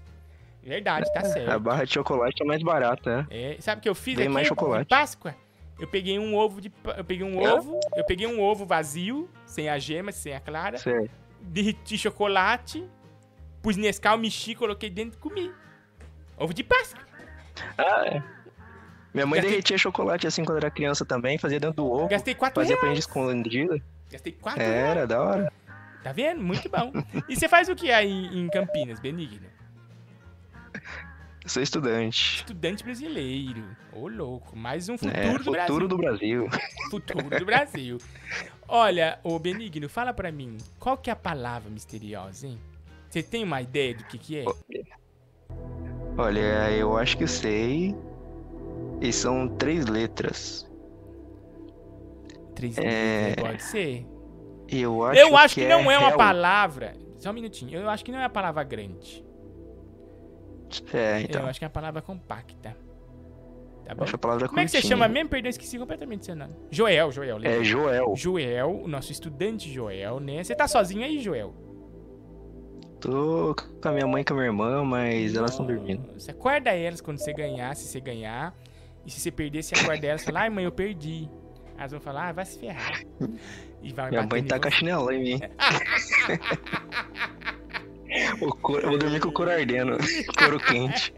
Verdade, 0.69 1.11
tá 1.13 1.21
certo. 1.25 1.49
A 1.49 1.59
barra 1.59 1.83
de 1.83 1.93
chocolate 1.93 2.41
é 2.41 2.45
mais 2.45 2.61
barata, 2.63 3.17
né? 3.23 3.27
É, 3.29 3.57
sabe 3.59 3.79
o 3.79 3.81
que 3.81 3.89
eu 3.89 3.95
fiz 3.95 4.15
Bem 4.15 4.25
aqui 4.25 4.33
mais 4.33 4.45
de 4.45 4.49
chocolate. 4.49 4.87
Páscoa? 4.87 5.35
Eu 5.79 5.87
peguei 5.87 6.19
um 6.19 6.35
ovo 6.35 6.59
de 6.61 6.71
eu 6.97 7.03
peguei 7.05 7.25
um 7.25 7.41
É? 7.41 7.53
ovo, 7.53 7.79
eu 7.95 8.03
peguei 8.03 8.27
um 8.27 8.41
ovo 8.41 8.65
vazio, 8.65 9.29
sem 9.45 9.69
a 9.69 9.79
gema, 9.79 10.11
sem 10.11 10.33
a 10.35 10.39
clara. 10.39 10.77
Certo. 10.77 11.09
Derreti 11.41 11.97
chocolate, 11.97 12.85
pus 13.61 13.77
Nescau, 13.77 14.17
mexi, 14.17 14.53
coloquei 14.55 14.89
dentro 14.89 15.17
e 15.17 15.21
comi. 15.21 15.51
Ovo 16.37 16.53
de 16.53 16.63
Páscoa. 16.63 17.01
Ah, 17.77 18.05
é. 18.07 18.23
Minha 19.13 19.25
mãe 19.25 19.37
Gastei- 19.37 19.51
derretia 19.51 19.77
chocolate 19.77 20.27
assim 20.27 20.43
quando 20.45 20.57
era 20.57 20.69
criança 20.69 21.03
também, 21.05 21.37
fazia 21.37 21.59
dentro 21.59 21.77
do 21.77 21.89
ovo. 21.91 22.07
Gastei 22.09 22.35
quatro 22.35 22.61
Fazia 22.61 22.75
pra 22.77 22.87
reais. 22.89 22.97
gente 22.99 23.07
escondida. 23.07 23.81
Gastei 24.11 24.33
quatro 24.33 24.61
Era, 24.61 24.93
reais. 24.93 25.09
da 25.09 25.21
hora. 25.23 25.53
Tá 26.03 26.11
vendo? 26.11 26.41
Muito 26.41 26.69
bom. 26.69 26.91
e 27.27 27.35
você 27.35 27.47
faz 27.49 27.69
o 27.69 27.75
que 27.75 27.91
aí 27.91 28.27
em 28.37 28.47
Campinas, 28.49 28.99
Benigno? 28.99 29.47
Sou 31.49 31.63
estudante. 31.63 32.35
Estudante 32.37 32.83
brasileiro. 32.83 33.63
Ô, 33.91 34.07
louco. 34.07 34.55
Mais 34.55 34.87
um 34.87 34.95
futuro, 34.99 35.17
É, 35.17 35.35
do 35.39 35.51
Brasil. 35.51 35.65
futuro 35.65 35.87
do 35.87 35.97
Brasil. 35.97 36.49
Futuro 36.91 37.39
do 37.39 37.45
Brasil. 37.45 37.97
Olha, 38.67 39.19
ô 39.23 39.39
Benigno, 39.39 39.89
fala 39.89 40.13
pra 40.13 40.31
mim, 40.31 40.57
qual 40.79 40.95
que 40.95 41.09
é 41.09 41.13
a 41.13 41.15
palavra 41.15 41.71
misteriosa, 41.71 42.45
hein? 42.45 42.59
Você 43.09 43.23
tem 43.23 43.43
uma 43.43 43.63
ideia 43.63 43.95
do 43.95 44.03
que 44.03 44.19
que 44.19 44.37
é? 44.37 44.45
Olha, 46.15 46.69
eu 46.71 46.95
acho 46.95 47.17
que 47.17 47.25
sei. 47.25 47.95
E 49.01 49.11
são 49.11 49.47
três 49.47 49.87
letras. 49.87 50.69
Três 52.53 52.77
é... 52.77 53.29
letras, 53.29 53.47
pode 53.47 53.63
ser. 53.63 54.05
Eu 54.67 55.03
acho, 55.03 55.19
Eu 55.19 55.35
acho 55.35 55.55
que, 55.55 55.67
não 55.67 55.89
é 55.89 55.97
uma 55.97 56.09
hell. 56.09 56.17
palavra. 56.17 56.95
Só 57.17 57.31
um 57.31 57.33
minutinho. 57.33 57.79
Eu 57.79 57.89
acho 57.89 58.05
que 58.05 58.11
não 58.11 58.19
é 58.19 58.21
uma 58.21 58.29
palavra 58.29 58.63
grande. 58.63 59.27
É, 60.93 61.21
então. 61.21 61.41
Eu 61.41 61.47
acho 61.47 61.59
que 61.59 61.65
é 61.65 61.67
uma 61.67 61.73
palavra 61.73 62.01
compacta. 62.01 62.75
Tá 63.85 63.95
bom? 63.95 64.03
Acho 64.03 64.15
a 64.15 64.19
palavra 64.19 64.47
Como 64.47 64.59
é 64.59 64.65
que 64.65 64.69
você 64.71 64.77
curtinha. 64.77 64.97
chama 64.97 65.07
mesmo? 65.07 65.29
Perdão, 65.29 65.49
esqueci 65.49 65.79
completamente 65.79 66.25
seu 66.25 66.35
nome. 66.35 66.53
Joel, 66.69 67.11
Joel. 67.11 67.37
lembrei. 67.37 67.61
É 67.61 67.63
Joel. 67.63 68.13
Joel, 68.15 68.81
o 68.83 68.87
nosso 68.87 69.11
estudante 69.11 69.71
Joel, 69.71 70.19
né? 70.19 70.43
Você 70.43 70.53
tá 70.53 70.67
sozinho 70.67 71.03
aí, 71.03 71.19
Joel? 71.19 71.53
Tô 72.99 73.55
com 73.81 73.89
a 73.89 73.91
minha 73.91 74.05
mãe 74.05 74.21
e 74.21 74.25
com 74.25 74.33
a 74.33 74.35
minha 74.35 74.47
irmã, 74.47 74.83
mas 74.83 75.35
elas 75.35 75.51
estão 75.51 75.65
dormindo. 75.65 76.03
Você 76.13 76.31
acorda 76.31 76.69
elas 76.71 77.01
quando 77.01 77.17
você 77.17 77.33
ganhar, 77.33 77.75
se 77.75 77.87
você 77.87 77.99
ganhar. 77.99 78.53
E 79.05 79.09
se 79.09 79.19
você 79.21 79.31
perder, 79.31 79.63
você 79.63 79.73
acorda 79.73 80.05
elas 80.05 80.21
e 80.21 80.25
fala, 80.25 80.41
ai 80.41 80.49
mãe, 80.49 80.65
eu 80.65 80.71
perdi. 80.71 81.27
Elas 81.77 81.91
vão 81.91 82.01
falar, 82.01 82.27
ah, 82.29 82.31
vai 82.33 82.45
se 82.45 82.59
ferrar. 82.59 83.01
E 83.81 83.93
vai 83.93 84.09
Minha 84.09 84.27
mãe 84.29 84.43
tá 84.43 84.59
com 84.59 84.67
a 84.67 84.71
chinela 84.71 85.15
em 85.15 85.23
mim. 85.23 85.39
o 88.41 88.55
couro, 88.55 88.83
eu 88.83 88.89
vou 88.89 88.97
dormir 88.97 89.19
com 89.19 89.29
o 89.29 89.31
couro 89.31 89.51
ardendo. 89.51 89.97
Couro 90.37 90.59
quente. 90.59 91.13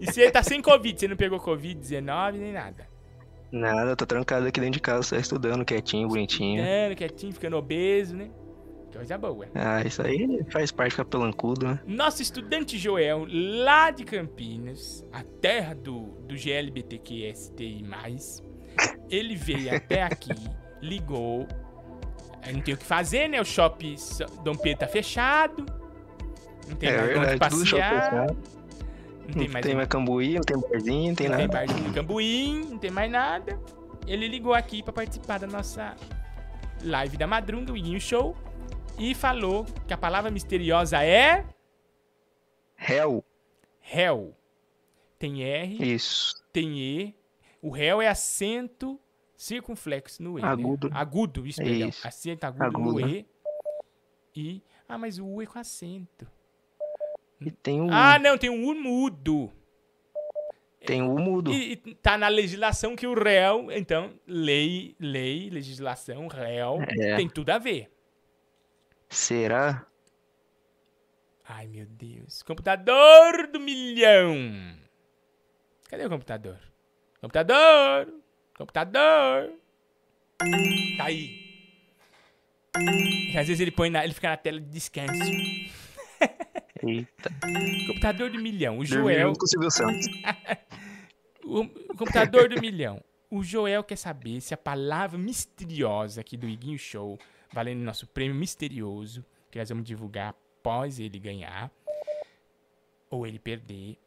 E 0.00 0.06
você 0.06 0.30
tá 0.30 0.42
sem 0.42 0.62
Covid, 0.62 0.98
você 0.98 1.08
não 1.08 1.16
pegou 1.16 1.40
Covid-19 1.40 2.34
nem 2.34 2.52
nada. 2.52 2.88
Nada, 3.50 3.96
tô 3.96 4.06
trancado 4.06 4.46
aqui 4.46 4.60
dentro 4.60 4.74
de 4.74 4.80
casa, 4.80 5.02
só 5.02 5.16
estudando 5.16 5.64
quietinho, 5.64 6.08
bonitinho. 6.08 6.62
Ficando 6.62 6.96
quietinho, 6.96 7.32
ficando 7.32 7.56
obeso, 7.56 8.16
né? 8.16 8.30
Coisa 8.92 9.18
boa. 9.18 9.46
Ah, 9.54 9.82
isso 9.82 10.00
aí 10.00 10.44
faz 10.50 10.72
parte 10.72 10.92
ficar 10.92 11.04
pelancudo, 11.04 11.66
né? 11.66 11.80
Nosso 11.86 12.22
estudante 12.22 12.78
Joel, 12.78 13.26
lá 13.28 13.90
de 13.90 14.04
Campinas, 14.04 15.04
a 15.12 15.22
terra 15.22 15.74
do, 15.74 16.16
do 16.26 16.34
GLBTQSTI+, 16.34 17.84
ele 19.10 19.36
veio 19.36 19.74
até 19.74 20.02
aqui, 20.02 20.34
ligou, 20.80 21.46
não 22.52 22.60
tem 22.60 22.74
o 22.74 22.76
que 22.76 22.84
fazer, 22.84 23.28
né? 23.28 23.40
O 23.40 23.44
shopping 23.44 23.96
Dom 24.42 24.56
Pedro 24.56 24.80
tá 24.80 24.88
fechado, 24.88 25.66
não 26.68 26.76
tem 26.76 26.88
é 26.88 26.96
mais 26.96 27.10
onde 27.10 27.28
verdade, 27.28 27.66
show 27.66 27.78
passear, 27.78 28.26
não 28.26 29.34
tem 29.34 29.48
mais 29.48 29.66
tem 29.66 29.74
mais 29.74 29.88
cambuí, 29.88 30.34
não 30.34 30.40
tem 30.42 30.60
barzinho, 30.60 31.08
não 31.08 31.14
tem 31.14 31.28
não 31.28 31.36
tem 31.36 31.46
nada. 31.48 31.66
barzinho 31.66 31.88
de 31.88 31.94
Cambuim, 31.94 32.64
não 32.70 32.78
tem 32.78 32.90
mais 32.90 33.10
nada. 33.10 33.58
Ele 34.06 34.28
ligou 34.28 34.54
aqui 34.54 34.82
pra 34.82 34.92
participar 34.92 35.38
da 35.38 35.46
nossa 35.46 35.96
live 36.82 37.16
da 37.16 37.26
Madrum, 37.26 37.64
do 37.64 37.76
Iguinho 37.76 38.00
Show, 38.00 38.36
e 38.98 39.14
falou 39.14 39.66
que 39.86 39.92
a 39.92 39.96
palavra 39.98 40.30
misteriosa 40.30 41.02
é... 41.02 41.44
Hell. 42.78 43.24
Hell. 43.92 44.36
Tem 45.18 45.42
R. 45.42 45.94
Isso. 45.94 46.34
Tem 46.52 46.78
E. 46.78 47.14
O 47.60 47.70
réu 47.70 48.00
é 48.00 48.06
acento 48.08 49.00
circunflexo 49.36 50.22
no 50.22 50.38
E. 50.38 50.42
né? 50.42 50.48
Agudo. 50.48 50.90
Agudo, 50.92 51.46
isso, 51.46 51.60
É 51.62 51.64
perdão. 51.64 51.88
isso. 51.88 52.06
Acento 52.06 52.46
agudo, 52.46 52.64
Agudo. 52.64 53.00
no 53.00 53.08
E. 53.08 53.26
E. 54.36 54.62
Ah, 54.88 54.96
mas 54.98 55.18
o 55.18 55.26
U 55.26 55.42
é 55.42 55.46
com 55.46 55.58
acento. 55.58 56.26
E 57.40 57.50
tem 57.50 57.80
o 57.82 57.88
Ah, 57.92 58.18
não, 58.18 58.36
tem 58.38 58.50
um 58.50 58.64
U 58.66 58.74
mudo. 58.74 59.52
tem 60.84 61.02
o 61.02 61.18
mudo. 61.18 61.52
E, 61.52 61.72
e 61.72 61.76
tá 61.96 62.16
na 62.16 62.28
legislação 62.28 62.94
que 62.96 63.06
o 63.06 63.14
réu, 63.14 63.70
então, 63.72 64.12
lei, 64.26 64.94
lei, 65.00 65.50
legislação, 65.50 66.28
réu, 66.28 66.78
É. 67.00 67.16
tem 67.16 67.28
tudo 67.28 67.50
a 67.50 67.58
ver. 67.58 67.90
Será? 69.08 69.84
Ai, 71.48 71.66
meu 71.66 71.86
Deus. 71.86 72.42
Computador 72.42 73.46
do 73.48 73.60
milhão. 73.60 74.76
Cadê 75.88 76.04
o 76.06 76.08
computador? 76.10 76.58
Computador! 77.20 78.12
Computador! 78.56 79.52
Tá 80.96 81.04
aí. 81.04 81.46
E 83.32 83.38
às 83.38 83.46
vezes 83.46 83.60
ele 83.60 83.70
põe 83.70 83.88
na, 83.90 84.04
ele 84.04 84.12
fica 84.14 84.28
na 84.28 84.36
tela 84.36 84.60
de 84.60 84.66
descanso. 84.68 85.12
Eita. 86.86 87.30
Computador 87.86 88.30
do 88.30 88.38
milhão. 88.38 88.78
O 88.78 88.84
Joel. 88.84 89.32
com 89.32 89.44
o 89.44 89.48
Silvio 89.48 89.70
Santos. 89.70 90.06
o, 91.44 91.60
o 91.92 91.96
computador 91.96 92.48
do 92.48 92.60
milhão. 92.60 93.02
O 93.30 93.42
Joel 93.42 93.82
quer 93.82 93.96
saber 93.96 94.40
se 94.40 94.54
a 94.54 94.56
palavra 94.56 95.18
misteriosa 95.18 96.20
aqui 96.20 96.36
do 96.36 96.48
Iguinho 96.48 96.78
Show, 96.78 97.18
valendo 97.52 97.80
nosso 97.80 98.06
prêmio 98.06 98.36
misterioso, 98.36 99.24
que 99.50 99.58
nós 99.58 99.68
vamos 99.68 99.84
divulgar 99.84 100.30
após 100.30 101.00
ele 101.00 101.18
ganhar, 101.18 101.70
ou 103.10 103.26
ele 103.26 103.38
perder. 103.38 103.98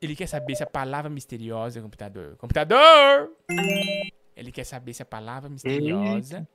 Ele 0.00 0.14
quer 0.14 0.26
saber 0.26 0.54
se 0.54 0.62
a 0.62 0.66
palavra 0.66 1.10
misteriosa, 1.10 1.80
computador. 1.80 2.36
Computador! 2.36 3.32
Ele 4.36 4.52
quer 4.52 4.64
saber 4.64 4.92
se 4.92 5.02
a 5.02 5.06
palavra 5.06 5.48
misteriosa 5.48 6.46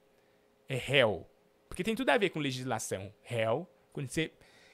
é 0.70 0.76
réu. 0.76 1.28
Porque 1.68 1.84
tem 1.84 1.96
tudo 1.96 2.10
a 2.10 2.18
ver 2.18 2.30
com 2.30 2.40
legislação. 2.40 3.12
Réu. 3.24 3.68
Quando 3.92 4.10
você, 4.10 4.32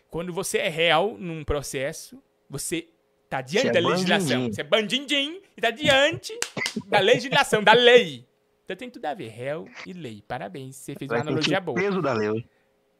quando 0.09 0.31
você 0.33 0.57
é 0.59 0.69
réu 0.69 1.17
num 1.19 1.43
processo, 1.43 2.21
você 2.49 2.87
tá 3.29 3.41
diante 3.41 3.63
Você 3.65 3.69
é 3.77 3.81
da 3.81 3.87
legislação. 3.89 4.27
bandindim. 4.39 4.53
Você 4.53 4.61
é 4.61 4.63
bandindim 4.63 5.41
e 5.57 5.61
tá 5.61 5.69
diante 5.71 6.39
da 6.87 6.99
legislação, 6.99 7.63
da 7.63 7.73
lei. 7.73 8.25
Então 8.63 8.75
tem 8.75 8.89
tudo 8.89 9.05
a 9.05 9.13
ver. 9.13 9.29
Réu 9.29 9.67
e 9.85 9.93
lei. 9.93 10.23
Parabéns. 10.27 10.75
Você 10.75 10.95
fez 10.95 11.09
uma 11.09 11.17
Vai 11.17 11.19
sentir 11.23 11.29
analogia 11.29 11.61
boa. 11.61 11.75
peso 11.79 12.01
da 12.01 12.13
lei. 12.13 12.45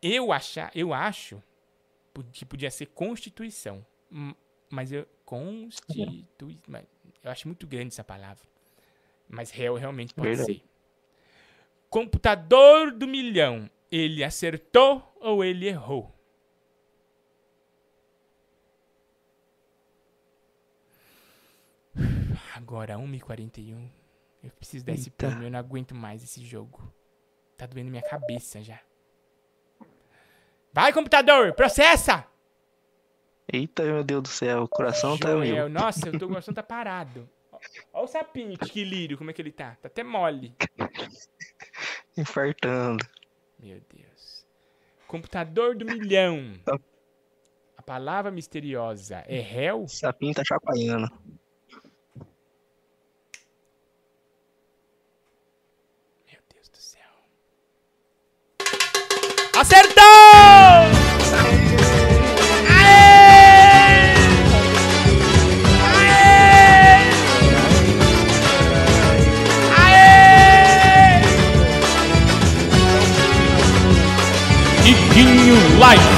Eu, 0.02 0.32
achar, 0.32 0.72
eu 0.76 0.94
acho 0.94 1.42
que 2.32 2.46
podia 2.46 2.70
ser 2.72 2.88
Constituição. 2.88 3.86
Hum, 4.12 4.34
Mas 4.70 4.92
eu. 4.92 5.06
Constitui. 5.26 6.58
mas 6.68 6.84
Eu 7.24 7.32
acho 7.32 7.48
muito 7.48 7.68
grande 7.68 7.88
essa 7.90 8.04
palavra. 8.04 8.44
Mas 9.30 9.52
réu 9.52 9.76
realmente 9.76 10.14
pode 10.14 10.28
Verdade. 10.30 10.54
ser. 10.54 10.64
Computador 11.90 12.92
do 12.92 13.08
milhão. 13.08 13.70
Ele 13.92 14.24
acertou 14.24 15.02
ou 15.20 15.44
ele 15.44 15.68
errou? 15.68 16.14
Agora, 22.68 22.98
1h41. 22.98 23.90
Eu 24.44 24.52
preciso 24.52 24.86
dar 24.86 24.92
esse 24.92 25.08
Eita. 25.08 25.30
prêmio, 25.30 25.48
eu 25.48 25.52
não 25.52 25.58
aguento 25.58 25.96
mais 25.96 26.22
esse 26.22 26.46
jogo. 26.46 26.94
Tá 27.56 27.66
doendo 27.66 27.90
minha 27.90 28.04
cabeça 28.04 28.62
já. 28.62 28.78
Vai, 30.74 30.92
computador, 30.92 31.54
processa! 31.54 32.28
Eita, 33.52 33.84
meu 33.84 34.04
Deus 34.04 34.24
do 34.24 34.28
céu, 34.28 34.64
o 34.64 34.68
coração 34.68 35.18
tá 35.18 35.30
Joel, 35.30 35.40
mil. 35.40 35.70
nossa, 35.72 36.10
o 36.10 36.20
coração 36.20 36.54
tá 36.54 36.62
parado. 36.62 37.30
Olha 37.94 38.04
o 38.04 38.08
sapinho, 38.08 38.58
que 38.58 38.84
lírio, 38.84 39.18
como 39.18 39.30
é 39.30 39.34
que 39.34 39.42
ele 39.42 39.54
tá? 39.54 39.78
Tá 39.82 39.88
até 39.88 40.04
mole. 40.04 40.54
Infartando. 42.18 43.08
Meu 43.58 43.82
Deus. 43.90 44.46
Computador 45.08 45.74
do 45.74 45.86
milhão. 45.86 46.60
A 47.78 47.82
palavra 47.82 48.30
misteriosa 48.30 49.24
é 49.26 49.40
réu? 49.40 49.84
O 49.84 49.88
sapinho 49.88 50.34
tá 50.34 50.44
chapaiando. 50.46 51.10
Acertou! 59.60 60.04
Aê! 62.78 64.14
Aê! 65.98 67.02
Aê! 69.80 71.24
Iguinho 74.86 75.58
Life. 75.80 76.17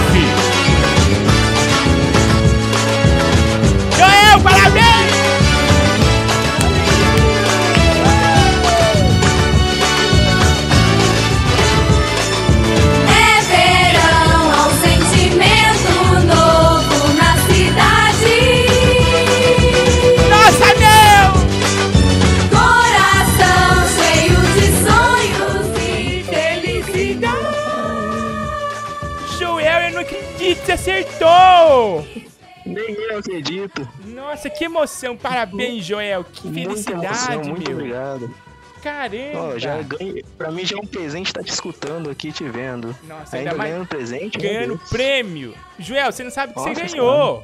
Acredito. 33.66 33.90
Nossa, 34.06 34.50
que 34.50 34.64
emoção! 34.66 35.16
Parabéns, 35.18 35.86
Joel! 35.86 36.24
Que 36.24 36.52
felicidade, 36.52 37.06
emoção, 37.06 37.44
muito 37.44 37.70
meu! 37.70 37.78
obrigado. 37.78 38.34
Caramba! 38.82 39.60
Já 39.60 39.82
ganhei, 39.82 40.24
pra 40.38 40.52
mim 40.52 40.66
já 40.66 40.78
é 40.78 40.80
um 40.80 40.86
presente 40.88 41.28
estar 41.28 41.44
te 41.44 41.52
escutando 41.52 42.10
aqui, 42.10 42.32
te 42.32 42.46
vendo. 42.46 42.96
Nossa, 43.04 43.36
Ainda 43.36 43.52
ainda 43.52 43.64
ganhando 43.64 43.86
presente? 43.88 44.38
Ganhando 44.38 44.80
prêmio! 44.90 45.54
Joel, 45.78 46.12
você 46.12 46.24
não 46.24 46.32
sabe 46.32 46.52
o 46.52 46.56
que 46.56 46.62
você 46.62 46.70
Nossa 46.70 46.86
ganhou! 46.96 47.44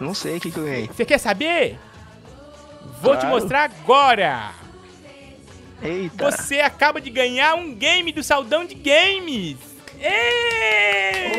Não 0.00 0.14
sei 0.14 0.36
o 0.36 0.40
que, 0.40 0.50
que 0.50 0.58
eu 0.58 0.64
ganhei. 0.64 0.86
Você 0.88 1.04
quer 1.04 1.18
saber? 1.18 1.78
Vou 3.00 3.14
te 3.16 3.20
Claro. 3.20 3.34
mostrar 3.36 3.64
agora! 3.64 4.52
Eita! 5.80 6.30
Você 6.32 6.58
acaba 6.60 7.00
de 7.00 7.10
ganhar 7.10 7.54
um 7.54 7.72
game 7.74 8.10
do 8.12 8.22
Saldão 8.22 8.64
de 8.64 8.74
Games! 8.74 9.56
Ê! 10.00 11.32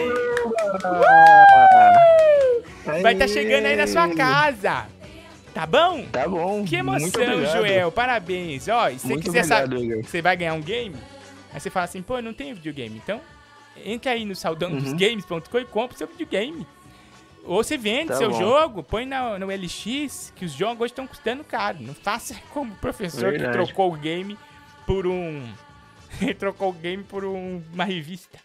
Vai 3.01 3.13
estar 3.13 3.27
chegando 3.27 3.65
aí 3.65 3.75
na 3.75 3.87
sua 3.87 4.07
casa! 4.15 4.87
Tá 5.53 5.65
bom? 5.65 6.05
Tá 6.11 6.27
bom. 6.27 6.63
Que 6.63 6.75
emoção. 6.77 7.09
Joel. 7.51 7.91
Parabéns. 7.91 8.67
Ó, 8.67 8.89
se 8.91 9.07
você 9.07 9.17
quiser 9.17 9.43
saber, 9.43 10.03
você 10.03 10.21
vai 10.21 10.37
ganhar 10.37 10.53
um 10.53 10.61
game, 10.61 10.95
aí 11.53 11.59
você 11.59 11.69
fala 11.69 11.85
assim, 11.85 12.01
pô, 12.01 12.17
eu 12.17 12.23
não 12.23 12.33
tenho 12.33 12.55
videogame. 12.55 12.95
Então, 13.03 13.19
entra 13.83 14.11
aí 14.11 14.23
no 14.23 14.29
Uhum. 14.31 14.35
saudandosgames.com 14.35 15.57
e 15.59 15.65
compra 15.65 15.95
o 15.95 15.97
seu 15.97 16.07
videogame. 16.07 16.65
Ou 17.45 17.63
você 17.63 17.77
vende 17.77 18.09
Tá 18.09 18.15
seu 18.15 18.29
bom. 18.29 18.37
jogo, 18.37 18.83
põe 18.83 19.05
na, 19.05 19.39
no 19.39 19.47
LX, 19.47 20.31
que 20.35 20.45
os 20.45 20.51
jogos 20.51 20.81
hoje 20.81 20.91
estão 20.91 21.07
custando 21.07 21.43
caro. 21.43 21.77
Não 21.81 21.95
faça 21.95 22.35
como 22.53 22.73
o 22.73 22.75
professor 22.77 23.31
Verdade. 23.31 23.57
que 23.57 23.65
trocou 23.65 23.91
o 23.91 23.97
game 23.97 24.37
por 24.85 25.07
um... 25.07 25.43
Ele 26.21 26.33
trocou 26.35 26.69
o 26.69 26.73
game 26.73 27.03
por 27.03 27.25
um- 27.25 27.63
uma 27.73 27.85
revista. 27.85 28.37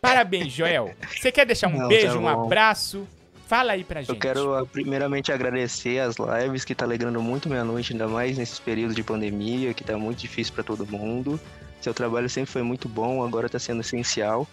Parabéns, 0.00 0.52
Joel. 0.52 0.94
Você 1.16 1.32
quer 1.32 1.44
deixar 1.44 1.66
um 1.68 1.72
Não, 1.72 1.78
tá 1.80 1.88
beijo, 1.88 2.18
um 2.18 2.22
bom. 2.22 2.44
abraço? 2.44 3.06
Fala 3.48 3.72
aí 3.72 3.82
pra 3.82 4.02
gente. 4.02 4.10
Eu 4.10 4.16
quero 4.16 4.54
ah, 4.54 4.66
primeiramente 4.66 5.32
agradecer 5.32 5.98
as 6.00 6.16
lives 6.18 6.66
que 6.66 6.74
tá 6.74 6.84
alegrando 6.84 7.22
muito 7.22 7.48
minha 7.48 7.64
noite, 7.64 7.92
ainda 7.94 8.06
mais 8.06 8.36
nesses 8.36 8.60
períodos 8.60 8.94
de 8.94 9.02
pandemia, 9.02 9.72
que 9.72 9.82
tá 9.82 9.96
muito 9.96 10.18
difícil 10.18 10.52
pra 10.52 10.62
todo 10.62 10.86
mundo. 10.86 11.40
Seu 11.80 11.94
trabalho 11.94 12.28
sempre 12.28 12.50
foi 12.50 12.62
muito 12.62 12.90
bom, 12.90 13.24
agora 13.24 13.48
tá 13.48 13.58
sendo 13.58 13.80
essencial. 13.80 14.46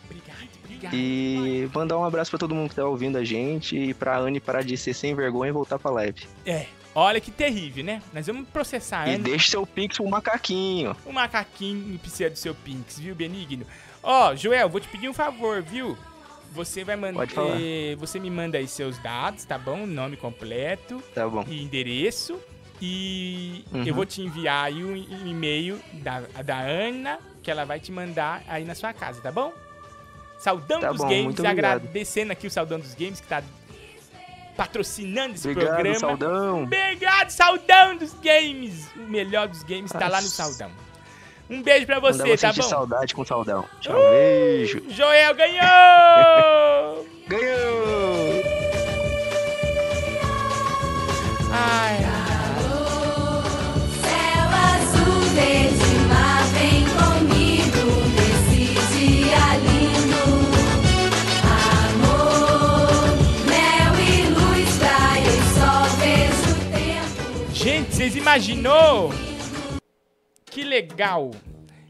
E 0.94 1.70
mandar 1.74 1.98
um 1.98 2.06
abraço 2.06 2.32
pra 2.32 2.40
todo 2.40 2.56
mundo 2.56 2.70
que 2.70 2.76
tá 2.76 2.86
ouvindo 2.86 3.18
a 3.18 3.24
gente 3.26 3.76
e 3.78 3.94
pra 3.94 4.18
Anne 4.18 4.40
parar 4.40 4.64
de 4.64 4.78
ser 4.78 4.94
sem 4.94 5.14
vergonha 5.14 5.50
e 5.50 5.52
voltar 5.54 5.78
pra 5.78 5.92
live. 5.92 6.26
É, 6.46 6.68
olha 6.94 7.20
que 7.20 7.32
terrível, 7.32 7.84
né? 7.84 8.02
Nós 8.14 8.28
vamos 8.28 8.48
processar 8.48 9.10
E 9.10 9.16
Anne. 9.16 9.24
deixe 9.24 9.52
seu 9.52 9.66
pix 9.68 9.98
pro 9.98 10.08
macaquinho. 10.08 10.96
O 11.06 11.12
macaquinho 11.12 12.00
precisa 12.00 12.30
do 12.30 12.38
seu 12.38 12.56
Pinks, 12.56 13.00
viu, 13.00 13.14
Benigno? 13.14 13.66
Ó, 14.02 14.36
Joel, 14.36 14.70
vou 14.70 14.80
te 14.80 14.88
pedir 14.88 15.10
um 15.10 15.14
favor, 15.14 15.62
viu? 15.62 15.98
Você 16.56 16.84
vai 16.84 16.96
mandar. 16.96 17.28
Falar. 17.28 17.58
você 17.98 18.20
me 18.20 18.30
manda 18.30 18.58
aí 18.58 18.68
seus 18.68 18.98
dados, 19.00 19.44
tá 19.46 19.58
bom? 19.58 19.86
Nome 19.86 20.16
completo. 20.18 21.04
Tá 21.14 21.28
bom. 21.28 21.44
E 21.48 21.62
endereço. 21.62 22.40
E 22.82 23.64
Uhum. 23.74 23.84
eu 23.86 23.94
vou 23.94 24.06
te 24.06 24.22
enviar 24.22 24.66
aí 24.66 24.84
um 24.84 24.96
e-mail 24.96 25.80
da, 25.94 26.22
da 26.44 26.60
Ana, 26.60 27.20
que 27.42 27.50
ela 27.50 27.64
vai 27.66 27.80
te 27.80 27.92
mandar 27.92 28.44
aí 28.48 28.66
na 28.66 28.76
sua 28.76 28.94
casa, 28.94 29.22
tá 29.22 29.32
bom? 29.32 29.54
Saudão 30.38 30.82
Tá 30.82 30.90
dos 30.92 30.98
bom, 31.02 31.08
Games, 31.08 31.40
agradecendo 31.40 32.32
aqui 32.34 32.48
o 32.48 32.52
Saudão 32.52 32.80
dos 32.80 32.94
Games, 32.94 33.22
que 33.22 33.28
tá 33.28 33.42
patrocinando 34.58 35.36
esse 35.36 35.50
Obrigado, 35.50 35.74
programa. 35.74 36.00
Saudão. 36.00 36.64
Obrigado, 36.64 37.30
Saudão 37.30 37.98
dos 37.98 38.14
Games! 38.16 38.88
O 38.96 39.00
melhor 39.10 39.48
dos 39.48 39.64
games 39.64 39.92
tá 39.92 40.08
lá 40.08 40.18
no 40.22 40.24
Nossa. 40.24 40.44
Saudão. 40.44 40.72
Um 41.50 41.62
beijo 41.62 41.86
pra 41.86 42.00
você, 42.00 42.36
tá 42.38 42.52
bom? 42.54 42.62
saudade 42.64 43.14
com 43.14 43.24
saudão. 43.24 43.66
Tchau, 43.80 43.94
beijo. 43.94 44.82
Joel 44.90 45.36
ganhou! 45.36 47.06
ganhou! 47.28 48.44
Ai, 51.52 51.98
Céu 54.02 54.50
azul, 54.74 55.22
verde 55.34 55.96
mar, 56.10 56.44
vem 56.54 56.84
comigo 56.98 57.86
nesse 58.16 58.74
dia 58.98 59.46
lindo. 59.64 60.24
Amor, 61.86 63.08
mel 63.46 63.94
e 64.02 64.04
luz, 64.34 64.78
praia 64.78 65.30
e 65.30 65.42
sol, 65.54 65.86
vejo 66.00 66.52
o 66.52 66.54
tempo. 66.72 67.54
Gente, 67.54 67.94
vocês 67.96 68.16
imaginou? 68.16 69.14
Que 70.56 70.64
legal! 70.64 71.32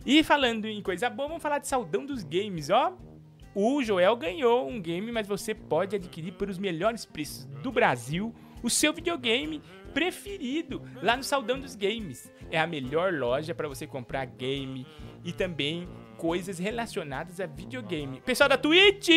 E 0.04 0.24
falando 0.24 0.66
em 0.66 0.82
coisa 0.82 1.08
boa, 1.08 1.28
vamos 1.28 1.44
falar 1.44 1.60
de 1.60 1.68
Saudão 1.68 2.04
dos 2.04 2.24
Games, 2.24 2.72
ó. 2.72 2.98
O 3.54 3.84
Joel 3.84 4.16
ganhou 4.16 4.68
um 4.68 4.82
game, 4.82 5.12
mas 5.12 5.28
você 5.28 5.54
pode 5.54 5.96
adquirir 5.96 6.32
por 6.32 6.50
os 6.50 6.58
melhores 6.58 7.06
preços 7.06 7.46
do 7.62 7.72
Brasil 7.72 8.34
o 8.64 8.70
seu 8.72 8.92
videogame 8.92 9.62
preferido 9.94 10.82
lá 11.04 11.16
no 11.16 11.24
Saudão 11.24 11.60
dos 11.60 11.76
Games. 11.76 12.34
É 12.50 12.60
a 12.60 12.66
melhor 12.66 13.14
loja 13.14 13.54
para 13.54 13.68
você 13.68 13.86
comprar 13.86 14.26
game 14.26 14.84
e 15.24 15.32
também 15.32 15.88
coisas 16.18 16.60
relacionadas 16.60 17.40
a 17.40 17.46
videogame. 17.46 18.22
Pessoal 18.22 18.50
da 18.50 18.58
Twitch, 18.58 19.10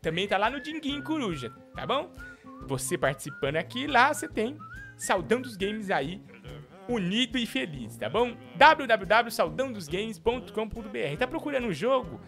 Também 0.00 0.28
tá 0.28 0.36
lá 0.36 0.50
no 0.50 0.60
Dinguinho 0.60 1.02
Coruja, 1.02 1.52
tá 1.74 1.86
bom? 1.86 2.12
Você 2.66 2.98
participando 2.98 3.56
aqui, 3.56 3.86
lá 3.86 4.12
você 4.12 4.28
tem 4.28 4.58
Saudão 4.98 5.40
dos 5.40 5.56
Games 5.56 5.90
aí, 5.90 6.20
unido 6.88 7.38
e 7.38 7.46
feliz, 7.46 7.96
tá 7.96 8.10
bom? 8.10 8.36
www.saudãodosgames.com.br 8.56 11.16
Tá 11.18 11.26
procurando 11.26 11.66
um 11.68 11.72
jogo? 11.72 12.20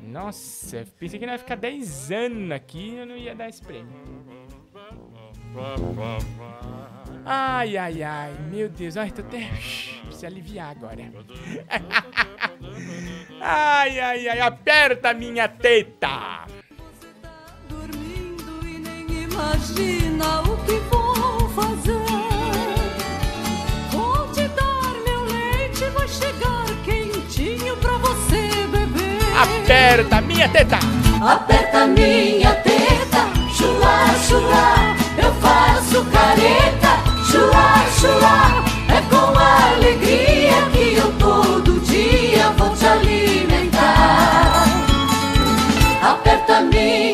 Nossa, 0.02 0.86
pensei 0.98 1.18
que 1.18 1.24
não 1.24 1.32
ia 1.32 1.38
ficar 1.38 1.54
10 1.54 2.12
anos 2.12 2.50
aqui 2.50 2.90
e 2.90 2.98
eu 2.98 3.06
não 3.06 3.16
ia 3.16 3.34
dar 3.34 3.48
esse 3.48 3.62
prêmio. 3.62 3.90
Ai, 7.24 7.78
ai, 7.78 8.02
ai, 8.02 8.34
meu 8.50 8.68
Deus, 8.68 8.98
ai, 8.98 9.10
tô 9.10 9.22
até. 9.22 9.48
Preciso 10.04 10.26
aliviar 10.26 10.70
agora. 10.70 11.02
Ai, 13.40 14.00
ai, 14.00 14.28
ai, 14.28 14.40
aperta 14.40 15.14
minha 15.14 15.46
teta! 15.46 16.44
Imagina 19.08 20.40
o 20.40 20.56
que 20.64 20.72
vou 20.90 21.07
Aperta 29.40 30.20
minha 30.20 30.48
teta! 30.48 30.78
Aperta 31.20 31.86
minha 31.86 32.52
teta, 32.56 33.28
chula, 33.56 34.08
chula. 34.26 34.96
Eu 35.16 35.32
faço 35.34 36.04
careta, 36.06 36.98
chula, 37.30 37.84
chula. 38.00 38.64
É 38.88 39.00
com 39.08 39.38
alegria 39.38 40.62
que 40.72 40.96
eu 40.96 41.12
todo 41.12 41.78
dia 41.80 42.50
vou 42.56 42.70
te 42.70 42.84
alimentar. 42.84 44.64
Aperta 46.02 46.60
minha 46.62 47.07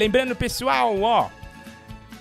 Lembrando, 0.00 0.34
pessoal, 0.34 0.98
ó. 1.02 1.28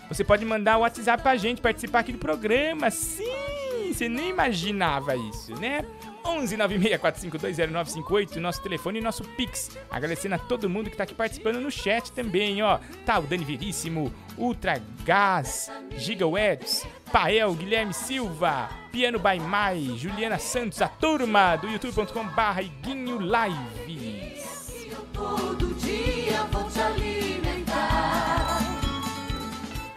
Você 0.10 0.22
pode 0.22 0.43
mandar 0.43 0.76
o 0.76 0.81
WhatsApp 0.81 1.23
pra 1.23 1.38
gente 1.38 1.61
participar 1.61 1.99
aqui 1.99 2.11
do 2.11 2.18
programa. 2.18 2.91
Sim, 2.91 3.93
você 3.93 4.10
nem 4.10 4.31
imaginava 4.31 5.15
isso, 5.15 5.56
né? 5.56 5.85
11 6.26 6.57
964520958, 6.57 8.35
nosso 8.35 8.61
telefone 8.61 8.99
e 8.99 9.01
nosso 9.01 9.23
Pix. 9.23 9.77
Agradecendo 9.89 10.35
a 10.35 10.38
todo 10.38 10.69
mundo 10.69 10.89
que 10.89 10.97
tá 10.97 11.03
aqui 11.06 11.15
participando 11.15 11.61
no 11.61 11.72
chat 11.72 12.11
também, 12.11 12.61
ó. 12.61 12.80
Tá 13.06 13.18
o 13.18 13.22
Dani 13.22 13.45
Veríssimo, 13.45 14.14
Ultra 14.38 14.81
Gás, 15.06 15.72
Gigawebs, 15.95 16.85
Pael, 17.14 17.53
Guilherme 17.53 17.93
Silva, 17.93 18.69
Piano 18.91 19.19
by 19.19 19.39
Mai, 19.39 19.93
Juliana 19.95 20.38
Santos, 20.38 20.81
a 20.81 20.89
turma 20.89 21.56
do 21.56 21.69
youtube.com/barra 21.69 22.61
Iguinho 22.61 23.19
Lives. 23.19 24.89
Todo 25.14 25.73
dia 25.76 26.43
vou 26.51 26.69
te 26.69 26.81
alimentar. 26.81 27.28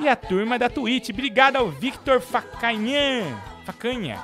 E 0.02 0.08
a 0.08 0.16
turma 0.16 0.58
da 0.58 0.68
Twitch, 0.68 1.10
obrigado 1.10 1.54
ao 1.54 1.70
Victor 1.70 2.20
Facanhan, 2.20 3.38
Facanha. 3.64 4.20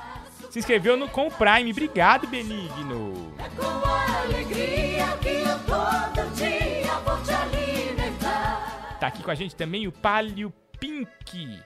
Se 0.49 0.59
inscreveu 0.59 0.97
no, 0.97 1.07
com 1.07 1.29
Prime, 1.29 1.71
obrigado, 1.71 2.27
Benigno. 2.27 3.33
Com 3.55 3.63
alegria 3.63 5.07
que 5.21 5.29
eu 5.29 5.57
todo 5.59 6.35
dia 6.35 6.93
vou 7.05 7.17
te 7.23 7.31
alimentar. 7.31 8.97
Tá 8.99 9.07
aqui 9.07 9.23
com 9.23 9.31
a 9.31 9.35
gente 9.35 9.55
também 9.55 9.87
o 9.87 9.91
Palio 9.93 10.51
Pink, 10.77 11.61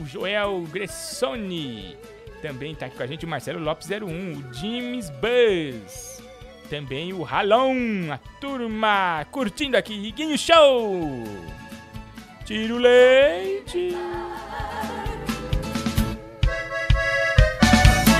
o 0.00 0.04
Joel 0.06 0.62
Gressoni. 0.62 1.96
Também 2.42 2.74
tá 2.74 2.86
aqui 2.86 2.96
com 2.96 3.02
a 3.04 3.06
gente 3.06 3.24
o 3.24 3.28
Marcelo 3.28 3.60
Lopes 3.60 3.88
01, 3.88 4.04
o 4.40 4.54
James 4.54 5.08
Buzz. 5.08 6.20
Também 6.68 7.12
o 7.12 7.22
Ralon, 7.22 8.10
a 8.10 8.18
turma 8.40 9.24
curtindo 9.30 9.76
aqui, 9.76 9.94
Iguinho 9.94 10.36
Show. 10.36 11.22
Tiro 12.44 12.76
leite. 12.76 13.94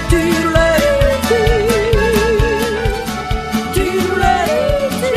Tiro 0.08 0.50
leite, 0.50 1.40
tiro 3.74 4.14
leite. 4.14 5.12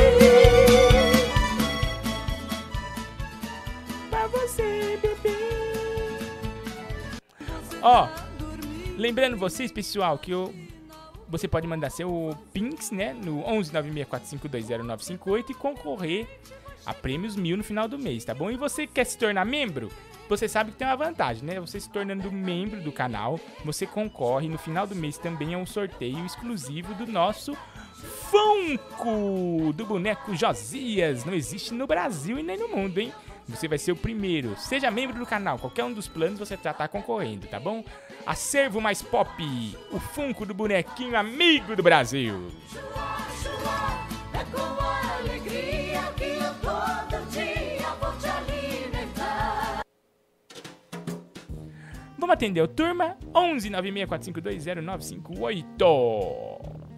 Pra 4.09 4.25
você 4.27 4.97
beber. 4.99 6.19
Ó, 7.83 8.09
lembrando 8.97 9.37
vocês, 9.37 9.71
pessoal, 9.71 10.17
que 10.17 10.31
eu, 10.31 10.51
você 11.29 11.47
pode 11.47 11.67
mandar 11.67 11.91
seu 11.91 12.35
Pinks, 12.51 12.89
né, 12.89 13.13
no 13.13 13.43
11964520958 13.43 15.51
e 15.51 15.53
concorrer 15.53 16.27
a 16.85 16.93
prêmios 16.93 17.35
mil 17.35 17.57
no 17.57 17.63
final 17.63 17.87
do 17.87 17.97
mês, 17.97 18.23
tá 18.23 18.33
bom? 18.33 18.49
E 18.51 18.55
você 18.55 18.85
quer 18.85 19.05
se 19.05 19.17
tornar 19.17 19.45
membro? 19.45 19.91
Você 20.27 20.47
sabe 20.47 20.71
que 20.71 20.77
tem 20.77 20.87
uma 20.87 20.95
vantagem, 20.95 21.43
né? 21.43 21.59
Você 21.59 21.79
se 21.79 21.89
tornando 21.89 22.31
membro 22.31 22.81
do 22.81 22.91
canal, 22.91 23.39
você 23.63 23.85
concorre 23.85 24.49
no 24.49 24.57
final 24.57 24.87
do 24.87 24.95
mês 24.95 25.17
também 25.17 25.53
a 25.53 25.57
um 25.57 25.65
sorteio 25.65 26.25
exclusivo 26.25 26.93
do 26.95 27.05
nosso 27.05 27.55
Funko 28.31 29.71
do 29.73 29.85
boneco 29.85 30.35
Josias. 30.35 31.25
Não 31.25 31.33
existe 31.33 31.73
no 31.73 31.85
Brasil 31.85 32.39
e 32.39 32.43
nem 32.43 32.57
no 32.57 32.67
mundo, 32.67 32.97
hein? 32.97 33.13
Você 33.47 33.67
vai 33.67 33.77
ser 33.77 33.91
o 33.91 33.95
primeiro. 33.95 34.55
Seja 34.57 34.89
membro 34.89 35.19
do 35.19 35.25
canal, 35.25 35.59
qualquer 35.59 35.83
um 35.83 35.93
dos 35.93 36.07
planos 36.07 36.39
você 36.39 36.57
já 36.61 36.73
tá 36.73 36.87
concorrendo, 36.87 37.45
tá 37.45 37.59
bom? 37.59 37.83
Acervo 38.25 38.81
mais 38.81 39.03
pop, 39.03 39.31
o 39.91 39.99
Funko 39.99 40.45
do 40.45 40.53
bonequinho 40.53 41.15
amigo 41.15 41.75
do 41.75 41.83
Brasil. 41.83 42.51
É 44.33 44.43
com 44.45 44.59
alegria 45.21 45.74
Vamos 52.25 52.33
atender 52.33 52.59
o 52.59 52.67
turma 52.67 53.15
11 53.35 53.69
964520958. 53.69 55.83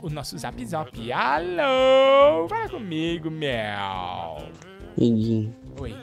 O 0.01 0.09
nosso 0.09 0.37
zap 0.37 0.65
zap. 0.65 1.11
Alô? 1.11 2.47
Fala 2.47 2.69
comigo, 2.69 3.29
Mel. 3.29 4.37
Iguinho, 4.97 5.53
Oi. 5.81 5.93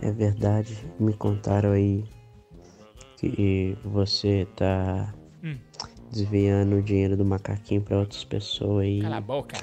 é 0.00 0.10
verdade, 0.10 0.74
me 0.98 1.12
contaram 1.12 1.72
aí 1.72 2.02
que 3.18 3.76
você 3.84 4.48
tá 4.56 5.12
Hum. 5.44 5.58
desviando 6.10 6.76
o 6.76 6.82
dinheiro 6.82 7.14
do 7.14 7.26
macaquinho 7.26 7.82
pra 7.82 7.98
outras 7.98 8.24
pessoas 8.24 8.84
aí. 8.84 9.02
Cala 9.02 9.18
a 9.18 9.20
boca. 9.20 9.58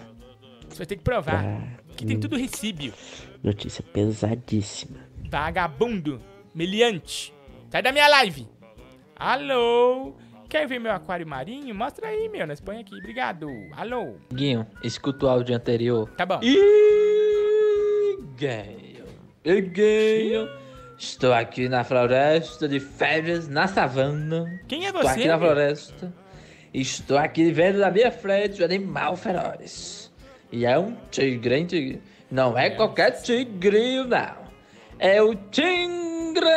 Você 0.69 0.77
vai 0.77 0.85
ter 0.85 0.97
que 0.97 1.03
provar. 1.03 1.43
Ah, 1.43 1.63
Que 1.97 2.05
tem 2.05 2.17
hum. 2.17 2.19
tudo 2.19 2.37
recíbio. 2.37 2.93
Notícia 3.43 3.83
pesadíssima. 3.83 4.97
Vagabundo. 5.31 6.21
Meliante. 6.53 7.33
Sai 7.71 7.81
da 7.81 7.91
minha 7.91 8.07
live. 8.07 8.47
Alô? 9.19 10.15
Quer 10.47 10.65
ver 10.65 10.79
meu 10.79 10.93
aquário 10.93 11.27
marinho? 11.27 11.75
Mostra 11.75 12.07
aí, 12.07 12.29
meu. 12.29 12.47
Nós 12.47 12.61
põe 12.61 12.79
aqui. 12.79 12.95
Obrigado. 12.95 13.49
Alô? 13.75 14.15
Guinho, 14.33 14.65
escuta 14.81 15.25
o 15.25 15.29
áudio 15.29 15.53
anterior. 15.53 16.09
Tá 16.15 16.25
bom. 16.25 16.39
Iguinho. 16.41 18.23
Iguinho. 19.43 20.47
Estou 20.97 21.33
aqui 21.33 21.67
na 21.67 21.83
floresta 21.83 22.65
de 22.65 22.79
férias, 22.79 23.49
na 23.49 23.67
savana. 23.67 24.59
Quem 24.69 24.85
é 24.85 24.87
Estou 24.87 25.03
você, 25.03 25.09
aqui 25.09 25.27
na 25.27 25.37
floresta. 25.37 26.13
Estou 26.73 27.17
aqui 27.17 27.51
vendo 27.51 27.79
na 27.79 27.91
minha 27.91 28.11
frente 28.11 28.61
um 28.61 28.65
animal 28.65 29.17
feroz. 29.17 30.09
E 30.49 30.65
é 30.65 30.79
um 30.79 30.95
tigre, 31.11 31.55
hein, 31.55 31.65
tigre? 31.65 32.01
Não 32.31 32.57
é 32.57 32.69
qualquer 32.69 33.11
tigrinho, 33.21 34.05
não. 34.05 34.47
É 34.97 35.21
o 35.21 35.35
Tingrão 35.35 36.49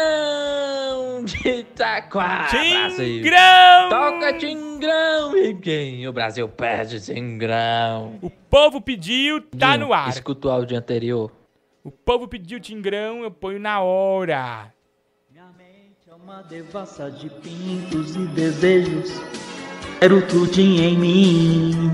de 1.25 1.49
Itaquá, 1.49 2.49
Brasil. 2.51 3.23
Tingrão! 3.23 3.89
Toca 3.89 4.39
Tingrão, 4.39 5.37
Iguinho. 5.37 6.11
O 6.11 6.13
Brasil 6.13 6.49
perde 6.49 7.01
Tingrão. 7.01 8.19
O 8.21 8.31
povo 8.31 8.81
pediu, 8.81 9.41
tá 9.41 9.77
no 9.77 9.93
ar. 9.93 10.09
Escuta 10.09 10.49
o 10.49 10.51
áudio 10.51 10.77
anterior. 10.77 11.31
O 11.85 11.91
povo 11.91 12.29
pediu 12.29 12.61
Tingrão, 12.61 13.23
eu 13.23 13.31
ponho 13.31 13.59
na 13.59 13.81
hora. 13.81 14.73
Uma 16.25 16.41
devassa 16.43 17.11
de 17.11 17.29
pintos 17.29 18.15
e 18.15 18.27
desejos 18.27 19.11
Quero 19.99 20.25
tudo 20.29 20.61
em 20.61 20.97
mim 20.97 21.91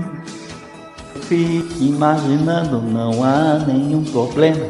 Fique 1.23 1.83
imaginando, 1.83 2.79
não 2.79 3.23
há 3.23 3.57
nenhum 3.65 4.03
problema 4.03 4.63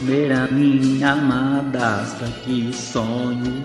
Ver 0.00 0.32
a 0.32 0.48
minha 0.48 1.12
amada, 1.12 2.04
que 2.42 2.72
sonho 2.72 3.64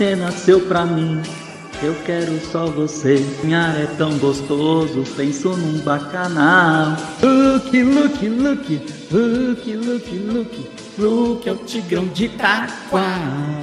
Você 0.00 0.16
nasceu 0.16 0.62
pra 0.62 0.86
mim 0.86 1.20
Eu 1.82 1.94
quero 2.06 2.40
só 2.50 2.64
você. 2.64 3.18
Sonhar 3.38 3.78
é 3.78 3.84
tão 3.98 4.16
gostoso, 4.16 5.04
penso 5.14 5.50
num 5.50 5.78
bacanal. 5.80 6.96
Look, 7.22 7.70
look, 7.82 8.26
look, 8.26 8.80
look, 9.10 9.74
look, 9.74 10.10
look. 10.16 10.70
Look 10.96 11.46
é 11.46 11.52
o 11.52 11.56
tigrão 11.56 12.06
de 12.06 12.24
Itaquá. 12.24 13.60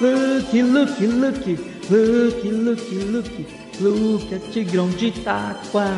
Look, 0.00 0.52
look, 0.54 1.04
look, 1.04 1.58
look, 1.90 2.48
look, 2.48 2.94
look. 3.10 3.46
Look 3.80 4.32
é 4.32 4.36
o 4.36 4.50
tigrão 4.52 4.88
de 4.90 5.06
Itaquá. 5.06 5.90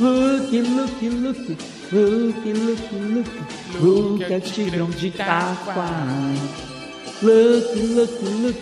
Look, 0.00 0.50
look, 0.50 1.04
look, 1.04 1.56
look, 1.92 2.42
look, 2.42 2.94
look. 3.14 3.30
Look 3.80 4.22
é 4.22 4.36
o 4.38 4.40
tigrão 4.40 4.90
de 4.90 5.06
Itaquá. 5.06 5.84
Look, 7.20 7.74
look, 7.74 8.22
look, 8.22 8.56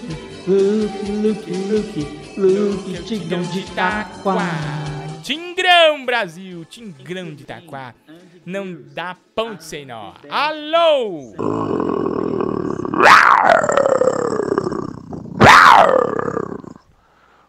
look, 0.48 0.88
look, 1.10 1.44
look, 1.68 2.38
look, 2.38 3.02
tigrão 3.04 3.42
de 3.42 3.58
Itaquá. 3.58 4.38
Tingrão, 5.22 6.06
Brasil! 6.06 6.64
Tingrão 6.64 7.34
de 7.34 7.42
Itaquá. 7.42 7.92
Não 8.46 8.78
dá 8.94 9.14
ponto 9.34 9.62
sem 9.62 9.84
nó. 9.84 10.14
Alô! 10.30 11.34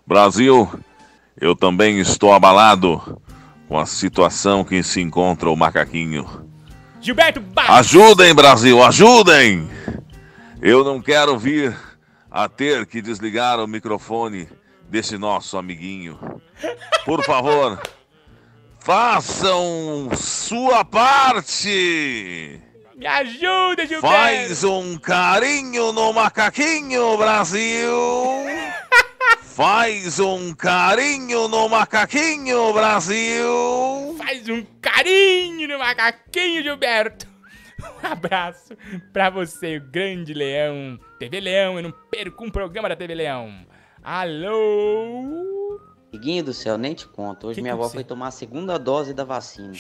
Brasil, 0.06 0.70
eu 1.40 1.56
também 1.56 2.00
estou 2.00 2.34
abalado 2.34 3.22
com 3.70 3.80
a 3.80 3.86
situação 3.86 4.66
que 4.66 4.84
se 4.84 5.00
encontra 5.00 5.50
o 5.50 5.56
macaquinho. 5.56 6.26
Gilberto 7.00 7.40
Barros! 7.40 7.78
Ajudem, 7.78 8.36
Brasil, 8.36 8.84
ajudem! 8.84 9.70
Eu 10.62 10.84
não 10.84 11.00
quero 11.00 11.38
vir 11.38 11.78
a 12.32 12.50
ter 12.50 12.86
que 12.88 13.02
desligar 13.02 13.60
o 13.60 13.68
microfone 13.68 14.50
desse 14.90 15.18
nosso 15.18 15.56
amiguinho. 15.56 16.42
Por 17.06 17.24
favor, 17.24 17.80
façam 18.80 20.10
sua 20.16 20.84
parte! 20.84 22.60
Me 22.96 23.06
ajuda, 23.06 23.86
Gilberto! 23.86 24.08
Faz 24.08 24.64
um 24.64 24.98
carinho 24.98 25.94
no 25.94 26.12
macaquinho, 26.12 27.16
Brasil! 27.18 27.96
Faz 29.44 30.20
um 30.20 30.54
carinho 30.56 31.48
no 31.48 31.70
macaquinho, 31.70 32.74
Brasil! 32.74 34.16
Faz 34.18 34.50
um 34.50 34.66
carinho 34.82 35.68
no 35.68 35.78
macaquinho, 35.78 36.64
Gilberto! 36.64 37.37
Um 38.04 38.08
abraço 38.08 38.76
pra 39.14 39.30
você, 39.30 39.78
o 39.78 39.82
grande 39.82 40.34
leão. 40.34 40.99
TV 41.20 41.40
Leão, 41.40 41.78
eu 41.78 41.84
não 41.84 41.94
perco 42.10 42.44
um 42.44 42.49
programa 42.49 42.90
da 42.90 42.95
TV 42.95 43.16
Leão. 43.16 43.66
Alô? 44.04 45.80
Iguinho 46.12 46.44
do 46.44 46.54
céu, 46.54 46.78
nem 46.78 46.94
te 46.94 47.08
conto. 47.08 47.48
Hoje 47.48 47.56
Que 47.56 47.62
minha 47.62 47.74
avó 47.74 47.90
foi 47.90 48.04
tomar 48.04 48.28
a 48.28 48.32
segunda 48.32 48.78
dose 48.78 49.14
da 49.14 49.24
vacina. 49.24 49.74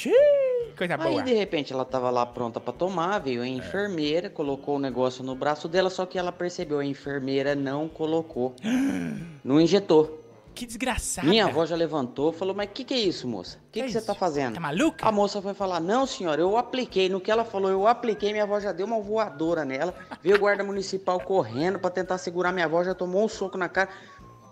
Coisa 0.77 0.95
Aí 0.99 1.09
boa. 1.11 1.23
de 1.23 1.33
repente 1.33 1.73
ela 1.73 1.83
tava 1.83 2.11
lá 2.11 2.23
pronta 2.23 2.59
pra 2.59 2.71
tomar, 2.71 3.17
veio 3.17 3.41
a 3.41 3.47
enfermeira, 3.47 4.29
colocou 4.29 4.75
o 4.75 4.79
negócio 4.79 5.23
no 5.23 5.33
braço 5.33 5.67
dela, 5.67 5.89
só 5.89 6.05
que 6.05 6.19
ela 6.19 6.31
percebeu, 6.31 6.77
a 6.77 6.85
enfermeira 6.85 7.55
não 7.55 7.87
colocou. 7.89 8.53
Não 9.43 9.61
injetou. 9.61 10.26
Que 10.57 10.65
desgraçada. 10.65 11.27
Minha 11.27 11.45
avó 11.45 11.67
já 11.67 11.75
levantou 11.75 12.33
falou, 12.33 12.55
mas 12.55 12.67
o 12.67 12.71
que, 12.71 12.83
que 12.83 12.93
é 12.95 12.97
isso, 12.97 13.27
moça? 13.27 13.59
O 13.67 13.71
que, 13.71 13.83
que 13.83 13.91
você 13.91 14.01
tá 14.01 14.15
fazendo? 14.15 14.55
Tá 14.55 14.59
maluca? 14.59 15.07
A 15.07 15.11
moça 15.11 15.39
foi 15.39 15.53
falar, 15.53 15.79
não, 15.79 16.07
senhora, 16.07 16.41
eu 16.41 16.57
apliquei. 16.57 17.07
No 17.09 17.21
que 17.21 17.29
ela 17.29 17.45
falou, 17.45 17.69
eu 17.69 17.85
apliquei, 17.85 18.31
minha 18.31 18.43
avó 18.43 18.59
já 18.59 18.71
deu 18.71 18.87
uma 18.87 18.99
voadora 18.99 19.63
nela. 19.63 19.93
Veio 20.19 20.35
o 20.35 20.39
guarda 20.39 20.63
municipal 20.63 21.19
correndo 21.19 21.77
pra 21.77 21.91
tentar 21.91 22.17
segurar 22.17 22.51
minha 22.51 22.65
avó, 22.65 22.83
já 22.83 22.95
tomou 22.95 23.23
um 23.23 23.27
soco 23.27 23.55
na 23.55 23.69
cara. 23.69 23.91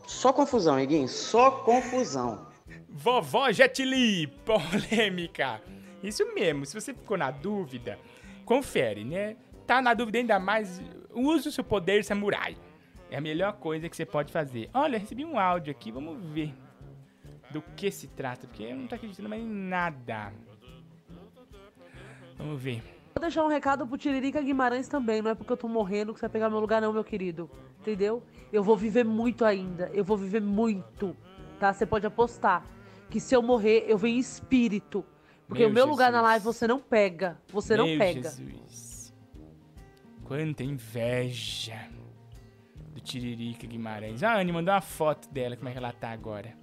Só 0.06 0.32
confusão, 0.32 0.80
Iguinho, 0.80 1.08
só 1.08 1.50
confusão. 1.50 2.46
Vovó 2.88 3.52
Jet 3.52 3.84
Li, 3.84 4.28
polêmica. 4.46 5.60
Isso 6.04 6.24
mesmo, 6.36 6.68
se 6.68 6.80
você 6.80 6.94
ficou 6.94 7.18
na 7.18 7.32
dúvida, 7.32 7.98
confere, 8.46 9.04
né? 9.04 9.38
Tá 9.66 9.82
na 9.82 9.96
dúvida 9.96 10.20
ainda 10.20 10.38
mais, 10.38 10.80
use 11.16 11.50
o 11.50 11.52
seu 11.52 11.64
poder 11.64 12.06
samurai. 12.06 12.56
É 13.16 13.18
a 13.18 13.22
melhor 13.22 13.54
coisa 13.54 13.88
que 13.88 13.96
você 13.96 14.06
pode 14.06 14.30
fazer. 14.30 14.70
Olha, 14.74 15.00
recebi 15.00 15.24
um 15.24 15.40
áudio 15.40 15.72
aqui, 15.72 15.90
vamos 15.90 16.22
ver 16.34 16.54
do 17.50 17.62
que 17.62 17.90
se 17.90 18.10
trata, 18.10 18.46
porque 18.46 18.64
eu 18.64 18.76
não 18.76 18.88
tô 18.88 18.96
acreditando 18.96 19.30
mais 19.30 19.42
em 19.42 19.48
nada. 19.48 20.34
Vamos 22.38 22.62
ver. 22.62 22.84
Vou 23.16 23.22
deixar 23.22 23.46
um 23.46 23.48
recado 23.48 23.88
pro 23.88 23.98
Tiririca 23.98 24.42
Guimarães 24.42 24.90
também. 24.90 25.22
Não 25.22 25.32
é 25.32 25.34
porque 25.34 25.50
eu 25.50 25.56
tô 25.56 25.70
morrendo 25.70 26.14
que 26.14 26.20
você 26.20 26.26
vai 26.26 26.34
pegar 26.34 26.50
meu 26.50 26.60
lugar, 26.60 26.82
não, 26.82 26.92
meu 26.92 27.06
querido. 27.06 27.50
Entendeu? 27.80 28.22
Eu 28.52 28.62
vou 28.62 28.76
viver 28.76 29.06
muito 29.06 29.46
ainda. 29.46 29.90
Eu 29.94 30.04
vou 30.04 30.18
viver 30.18 30.42
muito. 30.42 31.16
Tá? 31.58 31.72
Você 31.72 31.86
pode 31.86 32.06
apostar 32.06 32.66
que 33.10 33.22
se 33.22 33.34
eu 33.34 33.42
morrer, 33.42 33.86
eu 33.88 33.98
venho 33.98 34.18
em 34.18 34.20
espírito. 34.20 35.06
Porque 35.48 35.62
Meu 35.62 35.70
o 35.70 35.74
meu 35.74 35.86
lugar 35.86 36.12
na 36.12 36.18
Jesus. 36.18 36.32
live 36.32 36.44
você 36.44 36.68
não 36.68 36.82
pega. 36.82 37.42
Você 37.48 37.78
não 37.78 37.86
Meu 37.86 37.98
pega. 37.98 38.24
Jesus. 38.24 39.14
Quanta 40.22 40.66
inveja 40.66 41.96
do 42.96 43.02
Tiririca 43.02 43.68
Guimarães. 43.68 44.24
A 44.24 44.40
Anne 44.40 44.54
mandou 44.54 44.74
uma 44.74 44.80
foto 44.80 45.30
dela, 45.30 45.58
como 45.58 45.68
é 45.68 45.74
que 45.74 45.78
ela 45.78 45.92
tá 45.92 46.10
agora. 46.12 46.54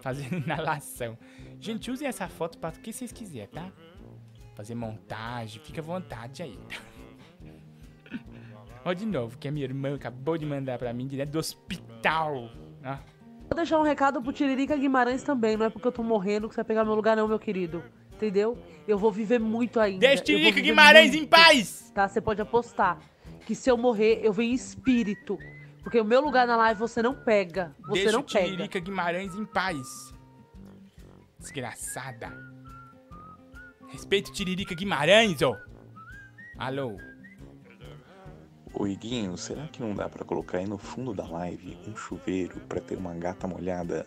Fazendo 0.00 0.36
inalação. 0.46 1.18
Gente, 1.58 1.90
usem 1.90 2.06
essa 2.06 2.28
foto 2.28 2.56
para 2.58 2.76
o 2.76 2.80
que 2.80 2.92
vocês 2.92 3.10
quiserem, 3.10 3.48
tá? 3.48 3.72
Fazer 4.54 4.76
montagem, 4.76 5.60
fica 5.60 5.80
à 5.80 5.84
vontade 5.84 6.44
aí. 6.44 6.56
tá? 6.68 8.18
Ó, 8.84 8.92
de 8.92 9.04
novo, 9.04 9.36
que 9.36 9.48
a 9.48 9.50
minha 9.50 9.64
irmã 9.64 9.94
acabou 9.96 10.38
de 10.38 10.46
mandar 10.46 10.78
pra 10.78 10.92
mim 10.92 11.08
direto 11.08 11.30
do 11.30 11.38
hospital. 11.40 12.48
Ó. 12.84 12.96
Vou 13.48 13.56
deixar 13.56 13.78
um 13.80 13.82
recado 13.82 14.22
pro 14.22 14.32
Tiririca 14.32 14.76
Guimarães 14.76 15.24
também. 15.24 15.56
Não 15.56 15.66
é 15.66 15.70
porque 15.70 15.88
eu 15.88 15.92
tô 15.92 16.02
morrendo 16.04 16.48
que 16.48 16.54
você 16.54 16.60
vai 16.60 16.66
pegar 16.66 16.84
meu 16.84 16.94
lugar, 16.94 17.16
não, 17.16 17.26
meu 17.26 17.38
querido. 17.38 17.82
Entendeu? 18.12 18.56
Eu 18.86 18.96
vou 18.96 19.10
viver 19.10 19.40
muito 19.40 19.80
ainda. 19.80 20.00
Deixa 20.06 20.22
Tiririca 20.22 20.60
Guimarães 20.60 21.10
muito. 21.10 21.24
em 21.24 21.26
paz! 21.26 21.90
Tá? 21.94 22.08
Você 22.08 22.20
pode 22.20 22.40
apostar 22.40 23.00
que 23.48 23.54
se 23.54 23.70
eu 23.70 23.78
morrer, 23.78 24.20
eu 24.22 24.30
venho 24.30 24.52
em 24.52 24.54
espírito. 24.54 25.38
Porque 25.82 25.98
o 25.98 26.04
meu 26.04 26.20
lugar 26.20 26.46
na 26.46 26.54
live 26.54 26.78
você 26.78 27.00
não 27.00 27.14
pega. 27.14 27.74
Você 27.86 28.02
Deixa 28.02 28.12
não 28.12 28.20
o 28.20 28.22
pega. 28.22 28.44
Tiririca 28.44 28.78
Guimarães 28.78 29.34
em 29.34 29.46
paz. 29.46 30.12
Desgraçada. 31.38 32.30
Respeita 33.88 34.28
o 34.28 34.34
Tiririca 34.34 34.74
Guimarães, 34.74 35.40
ô. 35.40 35.56
Alô. 36.58 36.98
Ô 38.74 38.86
Iguinho, 38.86 39.34
será 39.38 39.66
que 39.66 39.80
não 39.80 39.94
dá 39.94 40.10
pra 40.10 40.26
colocar 40.26 40.58
aí 40.58 40.66
no 40.68 40.76
fundo 40.76 41.14
da 41.14 41.26
live 41.26 41.78
um 41.88 41.96
chuveiro 41.96 42.60
pra 42.68 42.82
ter 42.82 42.98
uma 42.98 43.14
gata 43.14 43.48
molhada, 43.48 44.06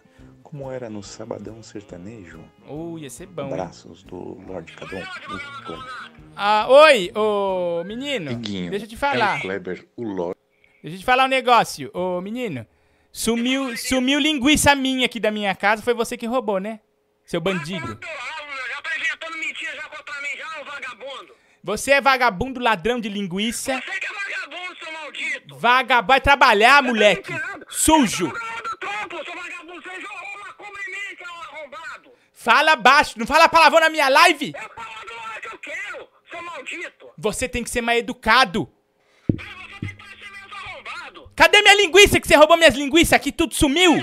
como 0.52 0.70
era 0.70 0.90
no 0.90 1.02
Sabadão 1.02 1.64
Sertanejo? 1.64 2.44
Oh, 2.68 2.98
ia 3.00 3.10
ser 3.10 3.26
bom. 3.26 3.44
hein? 3.48 3.54
Abraços 3.54 4.04
do 4.04 4.18
Lorde 4.46 4.74
Cadom. 4.74 5.02
Ah, 6.36 6.66
oi, 6.70 7.10
ô 7.16 7.84
menino. 7.86 8.32
Iguinho, 8.32 8.70
Deixa 8.70 8.86
eu 8.86 8.90
te 8.90 8.96
é 8.96 8.98
falar. 8.98 9.38
o 9.40 9.42
Kleber, 9.42 9.88
o 9.96 10.04
Lorde. 10.04 10.40
Deixa 10.84 10.96
eu 10.98 11.00
te 11.00 11.06
falar 11.06 11.24
um 11.26 11.30
negócio, 11.30 11.90
ô 11.94 12.20
menino. 12.20 12.68
Sumiu, 13.14 13.76
sumiu 13.78 14.20
linguiça 14.20 14.76
minha 14.76 15.06
aqui 15.06 15.20
da 15.20 15.32
minha 15.32 15.56
casa, 15.56 15.82
foi 15.82 15.94
você 15.94 16.18
que 16.18 16.26
roubou, 16.26 16.60
né? 16.60 16.82
Seu 17.26 17.40
bandido. 17.40 17.98
Você 21.64 21.92
é 21.92 22.02
vagabundo, 22.02 22.60
ladrão 22.60 23.00
de 23.00 23.08
linguiça. 23.08 23.76
Você 23.80 24.00
que 24.00 24.06
é 24.06 24.10
vagabundo, 24.10 24.76
seu 24.84 24.92
maldito. 24.94 25.56
Vagabundo, 25.58 26.08
vai 26.08 26.20
trabalhar, 26.22 26.82
moleque. 26.84 27.32
Sujo. 27.70 28.34
Fala 32.44 32.76
baixo, 32.76 33.20
não 33.20 33.28
fala 33.28 33.48
palavrão 33.48 33.80
na 33.80 33.90
minha 33.90 34.10
live. 34.10 34.52
Você 37.16 37.48
tem 37.48 37.64
que 37.64 37.70
ser 37.70 37.82
mais 37.82 38.00
educado. 38.00 38.68
Cadê 41.36 41.62
minha 41.62 41.76
linguiça 41.76 42.20
que 42.20 42.28
você 42.28 42.36
roubou 42.36 42.58
minhas 42.58 42.74
linguiças 42.74 43.14
aqui? 43.14 43.32
Tudo 43.32 43.54
sumiu. 43.54 43.94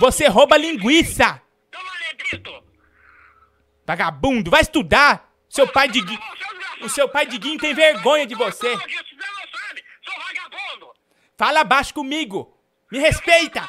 Você 0.00 0.26
rouba 0.26 0.56
linguiça. 0.56 1.40
Vagabundo, 3.86 4.50
vai 4.50 4.62
estudar. 4.62 5.32
Seu 5.48 5.68
pai 5.68 5.88
de 5.88 6.00
Gui... 6.00 6.18
O 6.82 6.88
seu 6.88 7.08
pai 7.08 7.26
de 7.26 7.38
Guinho 7.38 7.58
tem 7.58 7.74
vergonha 7.74 8.26
de 8.26 8.34
você. 8.34 8.76
Fala 11.36 11.62
baixo 11.62 11.94
comigo. 11.94 12.56
Me 12.90 12.98
respeita. 12.98 13.68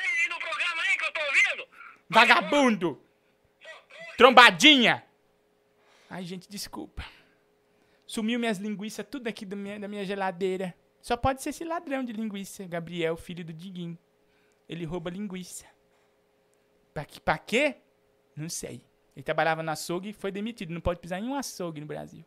Vagabundo! 2.11 3.01
Trombadinha! 4.17 5.03
Ai, 6.09 6.23
gente, 6.25 6.49
desculpa. 6.49 7.03
Sumiu 8.05 8.37
minhas 8.37 8.57
linguiças 8.57 9.05
tudo 9.09 9.27
aqui 9.27 9.45
da 9.45 9.55
minha, 9.55 9.79
da 9.79 9.87
minha 9.87 10.03
geladeira. 10.03 10.75
Só 11.01 11.15
pode 11.15 11.41
ser 11.41 11.49
esse 11.49 11.63
ladrão 11.63 12.03
de 12.03 12.11
linguiça, 12.11 12.67
Gabriel, 12.67 13.15
filho 13.15 13.45
do 13.45 13.53
Diguinho. 13.53 13.97
Ele 14.67 14.83
rouba 14.85 15.09
linguiça. 15.09 15.65
Pra, 16.93 17.05
que- 17.05 17.21
pra 17.21 17.37
quê? 17.37 17.77
Não 18.35 18.49
sei. 18.49 18.83
Ele 19.15 19.23
trabalhava 19.23 19.63
no 19.63 19.71
açougue 19.71 20.09
e 20.09 20.13
foi 20.13 20.31
demitido. 20.31 20.73
Não 20.73 20.81
pode 20.81 20.99
pisar 20.99 21.19
em 21.19 21.27
um 21.27 21.35
açougue 21.35 21.79
no 21.79 21.87
Brasil. 21.87 22.25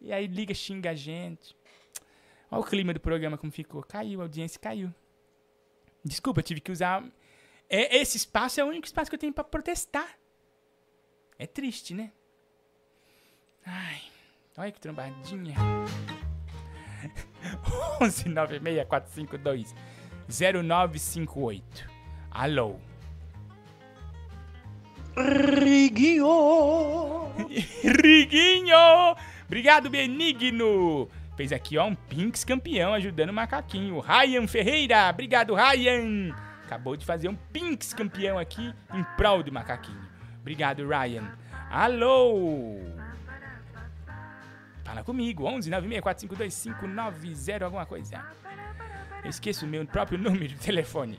E 0.00 0.10
aí 0.12 0.26
liga, 0.26 0.54
xinga 0.54 0.90
a 0.90 0.94
gente. 0.94 1.54
Olha 2.50 2.60
o 2.62 2.64
clima 2.64 2.94
do 2.94 3.00
programa 3.00 3.36
como 3.36 3.52
ficou. 3.52 3.82
Caiu, 3.82 4.20
a 4.20 4.24
audiência 4.24 4.58
caiu. 4.58 4.92
Desculpa, 6.02 6.40
eu 6.40 6.44
tive 6.44 6.60
que 6.62 6.72
usar. 6.72 7.04
É, 7.68 7.98
esse 7.98 8.16
espaço 8.16 8.60
é 8.60 8.64
o 8.64 8.68
único 8.68 8.86
espaço 8.86 9.10
que 9.10 9.14
eu 9.14 9.20
tenho 9.20 9.32
pra 9.32 9.44
protestar. 9.44 10.08
É 11.38 11.46
triste, 11.46 11.94
né? 11.94 12.12
Ai, 13.64 14.00
olha 14.56 14.72
que 14.72 14.80
trombadinha. 14.80 15.54
11 18.00 18.28
96 18.28 18.88
452 18.88 19.74
0958. 20.28 21.88
Alô. 22.30 22.76
Riguinho! 25.16 26.26
Riguinho! 27.82 28.76
Obrigado, 29.46 29.90
Benigno! 29.90 31.08
Fez 31.36 31.52
aqui, 31.52 31.76
ó, 31.76 31.86
um 31.86 31.94
Pinks 31.94 32.44
campeão 32.44 32.94
ajudando 32.94 33.30
o 33.30 33.32
macaquinho. 33.32 34.00
Ryan 34.00 34.46
Ferreira! 34.46 35.08
Obrigado, 35.10 35.54
Ryan! 35.54 36.34
Acabou 36.68 36.98
de 36.98 37.06
fazer 37.06 37.30
um 37.30 37.34
Pinks 37.34 37.94
campeão 37.94 38.38
aqui 38.38 38.74
em 38.92 39.02
prol 39.16 39.42
do 39.42 39.50
macaquinho. 39.50 40.06
Obrigado, 40.42 40.86
Ryan. 40.86 41.32
Alô! 41.70 42.78
Fala 44.84 45.02
comigo, 45.02 45.44
11 45.44 45.70
96452 45.70 46.76
590 46.78 47.64
alguma 47.64 47.86
coisa. 47.86 48.22
Eu 49.24 49.30
esqueço 49.30 49.64
o 49.64 49.68
meu 49.68 49.86
próprio 49.86 50.18
número 50.20 50.46
de 50.46 50.56
telefone. 50.56 51.18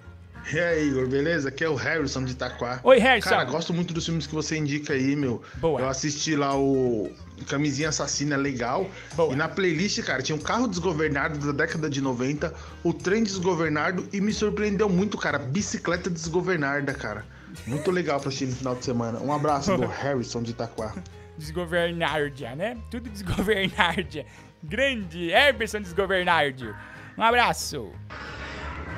E 0.53 0.59
aí, 0.59 0.88
Igor, 0.88 1.07
beleza? 1.07 1.49
Aqui 1.49 1.63
é 1.63 1.69
o 1.69 1.73
Harrison 1.73 2.23
de 2.23 2.34
Itaquá. 2.34 2.80
Oi, 2.84 2.99
Harrison. 2.99 3.31
Cara, 3.31 3.43
gosto 3.45 3.73
muito 3.73 3.91
dos 3.91 4.05
filmes 4.05 4.27
que 4.27 4.35
você 4.35 4.55
indica 4.55 4.93
aí, 4.93 5.15
meu. 5.15 5.41
Boa. 5.55 5.81
Eu 5.81 5.89
assisti 5.89 6.35
lá 6.35 6.55
o 6.55 7.11
Camisinha 7.45 7.90
Assassina, 7.90 8.36
é 8.36 8.38
legal. 8.38 8.90
E 9.32 9.36
na 9.36 9.48
playlist, 9.48 10.02
cara, 10.03 10.22
tinha 10.22 10.36
um 10.36 10.41
carro 10.41 10.68
desgovernado 10.68 11.40
da 11.40 11.66
década 11.66 11.90
de 11.90 12.02
90, 12.02 12.53
o 12.84 12.94
trem 12.94 13.24
desgovernado 13.24 14.07
e 14.14 14.22
me 14.22 14.32
surpreendeu 14.32 14.90
muito, 14.90 15.18
cara. 15.18 15.40
Bicicleta 15.40 16.10
desgovernada, 16.10 16.94
cara. 16.94 17.26
Muito 17.66 17.91
legal 17.91 18.20
pra 18.20 18.30
assistir 18.30 18.48
no 18.48 18.56
final 18.56 18.76
de 18.76 18.86
semana. 18.86 19.20
Um 19.20 19.34
abraço 19.34 19.76
do 19.76 19.86
Harrison 19.88 20.41
de 20.41 20.52
Itaquá. 20.52 20.94
Desgovernardia, 21.38 22.56
né? 22.56 22.78
Tudo 22.91 23.10
desgovernardia. 23.10 24.26
Grande 24.64 25.32
Herberson 25.32 25.82
Desgovernardio. 25.82 26.76
Um 27.18 27.24
abraço. 27.24 27.91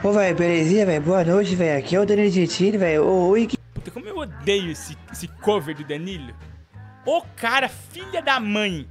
Ô, 0.04 0.12
velho, 0.12 0.36
belezinha, 0.36 0.86
velho? 0.86 1.02
Boa 1.02 1.24
noite, 1.24 1.56
velho. 1.56 1.78
Aqui 1.78 1.96
é 1.96 2.00
o 2.00 2.06
Danilo 2.06 2.32
Gentili, 2.32 2.78
velho. 2.78 3.06
Ô, 3.06 3.30
oi, 3.30 3.46
que... 3.46 3.58
Puta, 3.58 3.92
como 3.92 4.08
eu 4.08 4.18
odeio 4.18 4.72
esse, 4.72 4.98
esse 5.12 5.28
cover 5.28 5.76
do 5.76 5.84
Danilo. 5.84 6.34
Ô 7.06 7.22
cara, 7.36 7.68
filha 7.68 8.22
da 8.22 8.40
mãe. 8.40 8.88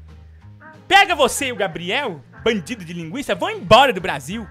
Pega 0.89 1.15
você 1.15 1.47
e 1.47 1.53
o 1.53 1.57
Gabriel, 1.57 2.21
bandido 2.43 2.85
de 2.85 2.93
linguiça, 2.93 3.35
vão 3.35 3.51
embora 3.51 3.93
do 3.93 4.01
Brasil. 4.01 4.47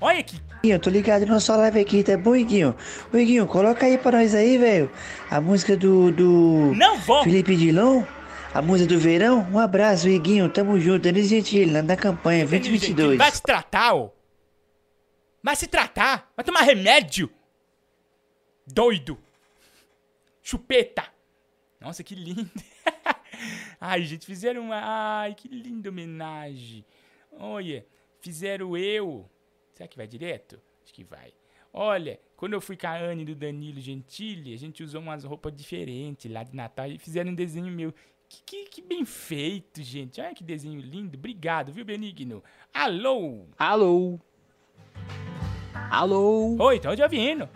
Olha 0.00 0.22
que 0.22 0.38
Eu 0.62 0.78
tô 0.78 0.90
ligado 0.90 1.24
na 1.24 1.40
sua 1.40 1.56
live 1.56 1.80
aqui, 1.80 2.02
tá 2.02 2.16
bom, 2.16 2.36
Iguinho? 2.36 2.76
Ô, 3.12 3.16
Iguinho, 3.16 3.46
coloca 3.46 3.86
aí 3.86 3.96
pra 3.96 4.18
nós 4.18 4.34
aí, 4.34 4.58
velho. 4.58 4.90
A 5.30 5.40
música 5.40 5.76
do, 5.76 6.10
do... 6.12 6.74
Não 6.76 6.98
vou! 6.98 7.24
Felipe 7.24 7.56
Dilon. 7.56 8.02
A 8.52 8.62
música 8.62 8.88
do 8.88 9.00
verão. 9.00 9.48
Um 9.50 9.58
abraço, 9.58 10.08
Iguinho. 10.08 10.48
Tamo 10.48 10.78
junto. 10.78 11.02
Danilo 11.02 11.26
Gentili, 11.26 11.72
lá 11.72 11.82
na 11.82 11.96
campanha 11.96 12.46
2022. 12.46 13.18
Vai 13.18 13.30
se 13.30 13.42
tratar, 13.42 13.94
ô. 13.94 14.12
Vai 15.42 15.56
se 15.56 15.66
tratar. 15.66 16.30
Vai 16.36 16.44
tomar 16.44 16.60
remédio. 16.60 17.28
Doido. 18.66 19.18
Chupeta. 20.42 21.13
Nossa, 21.84 22.02
que 22.02 22.14
lindo. 22.14 22.50
Ai, 23.78 24.02
gente, 24.04 24.24
fizeram 24.24 24.62
uma... 24.62 24.80
Ai, 24.82 25.34
que 25.34 25.48
linda 25.48 25.90
homenagem. 25.90 26.82
Olha, 27.30 27.84
fizeram 28.20 28.74
eu. 28.74 29.28
Será 29.74 29.86
que 29.86 29.96
vai 29.98 30.06
direto? 30.06 30.58
Acho 30.82 30.94
que 30.94 31.04
vai. 31.04 31.34
Olha, 31.70 32.18
quando 32.36 32.54
eu 32.54 32.60
fui 32.60 32.74
com 32.74 32.86
a 32.86 32.96
Anne 32.96 33.24
do 33.26 33.34
Danilo 33.34 33.80
Gentili, 33.80 34.54
a 34.54 34.56
gente 34.56 34.82
usou 34.82 35.02
umas 35.02 35.24
roupas 35.24 35.54
diferentes 35.54 36.30
lá 36.32 36.42
de 36.42 36.56
Natal 36.56 36.90
e 36.90 36.96
fizeram 36.96 37.32
um 37.32 37.34
desenho 37.34 37.70
meu. 37.70 37.92
Que, 38.28 38.42
que, 38.46 38.64
que 38.64 38.82
bem 38.82 39.04
feito, 39.04 39.82
gente. 39.82 40.22
Olha 40.22 40.34
que 40.34 40.42
desenho 40.42 40.80
lindo. 40.80 41.18
Obrigado, 41.18 41.70
viu, 41.70 41.84
Benigno? 41.84 42.42
Alô? 42.72 43.44
Alô? 43.58 44.18
Alô? 45.90 46.56
Oi, 46.60 46.80
tô 46.80 46.96
te 46.96 47.02
ouvindo. 47.02 47.46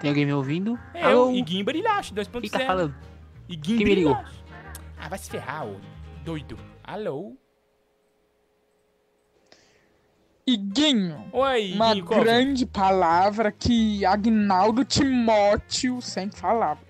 Tem 0.00 0.08
alguém 0.08 0.24
me 0.24 0.32
ouvindo? 0.32 0.78
É 0.94 1.02
Alô? 1.02 1.30
eu, 1.30 1.36
Iguinho 1.36 1.64
Barilacho, 1.64 2.14
2.0. 2.14 2.40
Quem 2.40 2.50
tá 2.50 2.60
falando? 2.60 3.09
Iguinho 3.50 3.78
Quem 3.78 3.86
me 3.86 3.94
ligou? 3.96 4.16
Ah, 4.96 5.08
vai 5.08 5.18
se 5.18 5.28
ferrar, 5.28 5.66
ô 5.66 5.74
doido. 6.24 6.56
Alô? 6.84 7.36
Iguinho. 10.46 11.28
Oi, 11.32 11.72
Uma 11.72 11.90
Iguinho, 11.90 12.06
grande 12.06 12.64
palavra 12.64 13.50
que 13.50 14.06
Agnaldo 14.06 14.84
Timóteo 14.84 16.00
sempre 16.00 16.38
falava. 16.38 16.80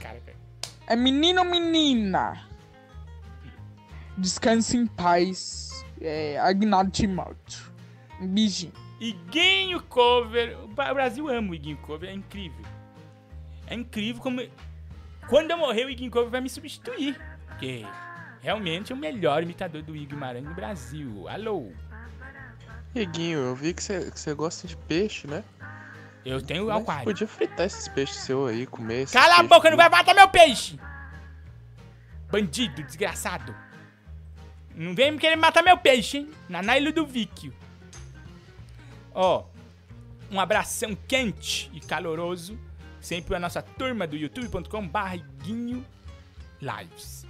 Cara. 0.00 0.20
É 0.88 0.96
menino 0.96 1.40
ou 1.40 1.46
menina? 1.46 2.48
Descanse 4.16 4.76
em 4.76 4.86
paz. 4.88 5.84
É 6.00 6.36
Agnaldo 6.40 6.90
Timóteo. 6.90 7.72
Um 8.20 8.26
beijinho. 8.26 8.72
Iguinho 8.98 9.80
Cover. 9.84 10.58
O 10.64 10.68
Brasil 10.68 11.28
ama 11.28 11.52
o 11.52 11.54
Iguinho 11.54 11.76
Cover, 11.78 12.10
é 12.10 12.12
incrível. 12.12 12.64
É 13.68 13.74
incrível 13.74 14.20
como. 14.20 14.40
Quando 15.28 15.50
eu 15.50 15.58
morrer, 15.58 15.84
o 15.84 15.90
Iguinho 15.90 16.10
Cover 16.10 16.30
vai 16.30 16.40
me 16.40 16.48
substituir. 16.48 17.20
Porque 17.46 17.84
realmente 18.40 18.92
é 18.92 18.94
o 18.94 18.98
melhor 18.98 19.42
imitador 19.42 19.82
do 19.82 19.94
Igor 19.94 20.08
Guimarães 20.08 20.44
no 20.44 20.54
Brasil. 20.54 21.28
Alô? 21.28 21.70
Iguinho, 22.94 23.38
eu 23.38 23.54
vi 23.54 23.74
que 23.74 23.82
você 23.82 24.34
gosta 24.34 24.66
de 24.66 24.76
peixe, 24.76 25.26
né? 25.26 25.44
Eu 26.24 26.42
tenho 26.42 26.66
Mas 26.66 26.82
aquário. 26.82 27.04
Podia 27.04 27.26
fritar 27.26 27.66
esses 27.66 27.88
peixes 27.88 28.16
seus 28.16 28.50
aí, 28.50 28.66
comer 28.66 29.08
Cala 29.10 29.36
a 29.36 29.42
boca, 29.42 29.70
não 29.70 29.76
vai 29.76 29.88
matar 29.88 30.14
meu 30.14 30.28
peixe! 30.28 30.78
Bandido, 32.30 32.82
desgraçado. 32.82 33.54
Não 34.74 34.94
vem 34.94 35.12
me 35.12 35.18
querer 35.18 35.36
matar 35.36 35.62
meu 35.62 35.76
peixe, 35.76 36.18
hein? 36.18 36.30
Naná 36.48 36.78
e 36.78 36.84
Ludovício. 36.84 37.52
Ó, 39.14 39.44
um 40.30 40.38
abração 40.38 40.96
quente 41.06 41.70
e 41.72 41.80
caloroso. 41.80 42.58
Sempre 43.08 43.34
a 43.34 43.40
nossa 43.40 43.62
turma 43.62 44.06
do 44.06 44.18
youtube.com 44.18 44.90
Guinho 45.42 45.82
Lives. 46.60 47.26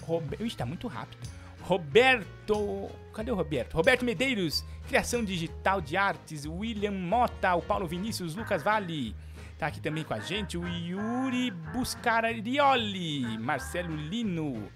Robe... 0.00 0.38
Ixi, 0.40 0.56
tá 0.56 0.64
muito 0.64 0.88
rápido. 0.88 1.28
Roberto... 1.60 2.90
Cadê 3.12 3.30
o 3.30 3.34
Roberto? 3.34 3.74
Roberto 3.74 4.02
Medeiros, 4.02 4.64
criação 4.88 5.22
digital 5.22 5.82
de 5.82 5.94
artes. 5.94 6.46
William 6.46 6.92
Mota, 6.92 7.54
o 7.54 7.60
Paulo 7.60 7.86
Vinícius, 7.86 8.34
Lucas 8.34 8.62
Vale. 8.62 9.14
Tá 9.58 9.66
aqui 9.66 9.78
também 9.78 10.04
com 10.04 10.14
a 10.14 10.20
gente 10.20 10.56
o 10.56 10.66
Yuri 10.66 11.50
Buscarioli, 11.50 13.36
Marcelo 13.36 13.94
Lino, 13.94 14.72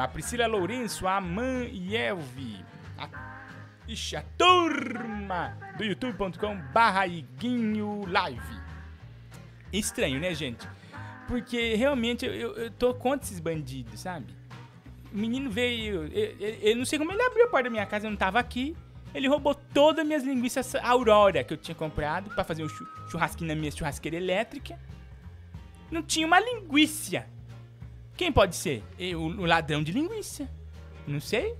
a 0.00 0.08
Priscila 0.08 0.46
Lourenço, 0.46 1.06
a 1.06 1.20
Man 1.20 1.64
Yelvi, 1.70 2.64
a, 2.96 3.10
ixi, 3.86 4.16
a 4.16 4.22
turma 4.38 5.54
do 5.76 5.84
youtube.com 5.84 6.56
barra 6.72 7.06
Iguinho 7.06 8.06
Live. 8.06 8.61
Estranho, 9.72 10.20
né, 10.20 10.34
gente? 10.34 10.66
Porque 11.26 11.74
realmente 11.74 12.26
eu, 12.26 12.32
eu, 12.32 12.52
eu 12.56 12.70
tô 12.70 12.92
contra 12.94 13.26
esses 13.26 13.40
bandidos, 13.40 14.00
sabe? 14.00 14.26
O 15.12 15.16
menino 15.16 15.50
veio. 15.50 16.04
Eu, 16.12 16.36
eu- 16.38 16.54
eu 16.70 16.76
não 16.76 16.84
sei 16.84 16.98
como 16.98 17.12
ele 17.12 17.22
abriu 17.22 17.44
a 17.46 17.48
porta 17.48 17.64
da 17.64 17.70
minha 17.70 17.86
casa, 17.86 18.06
eu 18.06 18.10
não 18.10 18.16
tava 18.18 18.38
aqui. 18.38 18.76
Ele 19.14 19.28
roubou 19.28 19.54
todas 19.54 20.00
as 20.00 20.06
minhas 20.06 20.22
linguiças 20.24 20.74
Aurora 20.76 21.44
que 21.44 21.52
eu 21.52 21.56
tinha 21.58 21.74
comprado 21.74 22.30
pra 22.34 22.42
fazer 22.44 22.64
um 22.64 22.68
chu- 22.68 22.86
churrasquinho 23.10 23.48
na 23.48 23.54
minha 23.54 23.70
churrasqueira 23.70 24.16
elétrica. 24.16 24.78
Não 25.90 26.02
tinha 26.02 26.26
uma 26.26 26.40
linguiça. 26.40 27.26
Quem 28.16 28.32
pode 28.32 28.56
ser? 28.56 28.82
Eu, 28.98 29.20
o 29.22 29.44
ladrão 29.44 29.82
de 29.82 29.92
linguiça. 29.92 30.48
Não 31.06 31.20
sei. 31.20 31.54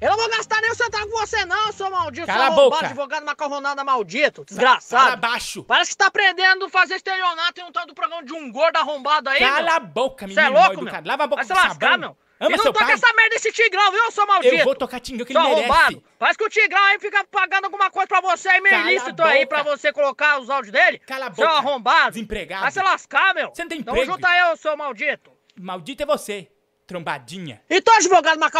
Eu 0.00 0.10
não 0.10 0.16
vou 0.18 0.28
gastar 0.28 0.60
nem 0.60 0.70
um 0.70 0.74
centavo 0.74 1.08
com 1.08 1.18
você, 1.18 1.44
não, 1.46 1.72
seu 1.72 1.90
maldito. 1.90 2.26
Cala 2.26 2.44
seu 2.44 2.52
a 2.52 2.56
boca. 2.56 2.86
advogado 2.86 3.24
macarronada 3.24 3.82
maldito, 3.84 4.44
desgraçado. 4.44 5.02
Cala 5.02 5.14
abaixo. 5.14 5.64
Parece 5.64 5.92
que 5.92 5.96
tá 5.96 6.06
aprendendo 6.06 6.66
a 6.66 6.68
fazer 6.68 6.96
estelionato 6.96 7.60
em 7.60 7.64
um 7.64 7.72
tal 7.72 7.86
do 7.86 7.94
programa 7.94 8.22
de 8.22 8.32
um 8.34 8.50
gordo 8.52 8.76
arrombado 8.76 9.30
aí, 9.30 9.38
Cala 9.38 9.62
meu. 9.62 9.72
a 9.74 9.80
boca, 9.80 10.24
é 10.24 10.28
menino 10.28 10.42
mal 10.52 10.62
louco, 10.68 10.82
educado. 10.82 11.02
meu? 11.02 11.10
Lava 11.10 11.24
a 11.24 11.26
boca 11.26 11.44
Vai 11.44 11.46
se 11.46 11.52
lascar, 11.62 11.92
sabão. 11.92 11.98
meu. 11.98 12.16
Ama 12.40 12.50
e 12.50 12.56
não 12.56 12.64
seu 12.64 12.72
toca 12.72 12.84
pai? 12.84 12.94
essa 12.94 13.12
merda 13.14 13.30
desse 13.36 13.52
tigrão, 13.52 13.92
viu, 13.92 14.10
seu 14.10 14.26
maldito? 14.26 14.54
Eu 14.56 14.64
vou 14.64 14.74
tocar 14.74 14.98
Tigrão 15.00 15.24
que 15.24 15.32
ele 15.32 15.38
Seu 15.40 15.48
merece. 15.48 15.70
arrombado. 15.70 16.04
Parece 16.18 16.38
que 16.38 16.44
o 16.44 16.48
tigrão 16.50 16.82
aí 16.82 16.98
fica 16.98 17.24
pagando 17.30 17.64
alguma 17.66 17.90
coisa 17.90 18.08
pra 18.08 18.20
você 18.20 18.48
aí, 18.48 18.60
meio 18.60 18.80
ilícito 18.88 19.22
aí, 19.22 19.46
pra 19.46 19.62
você 19.62 19.92
colocar 19.92 20.40
os 20.40 20.50
áudios 20.50 20.72
dele. 20.72 20.98
Cala 20.98 21.28
a 21.28 21.32
Seu 21.34 21.46
boca. 21.46 21.58
arrombado. 21.58 22.10
Desempregado. 22.10 22.62
Vai 22.62 22.72
se 22.72 22.82
lascar, 22.82 23.32
meu. 23.34 23.50
Você 23.54 23.62
não 23.62 23.68
tem 23.68 23.82
Tamo 23.82 23.96
emprego. 23.96 24.12
junto 24.12 24.26
aí, 24.26 24.56
seu 24.56 24.76
maldito. 24.76 25.30
Maldito 25.58 26.02
é 26.02 26.06
você, 26.06 26.48
trombadinha. 26.86 27.62
Então, 27.68 27.94
advogado 27.96 28.38
não 28.38 28.50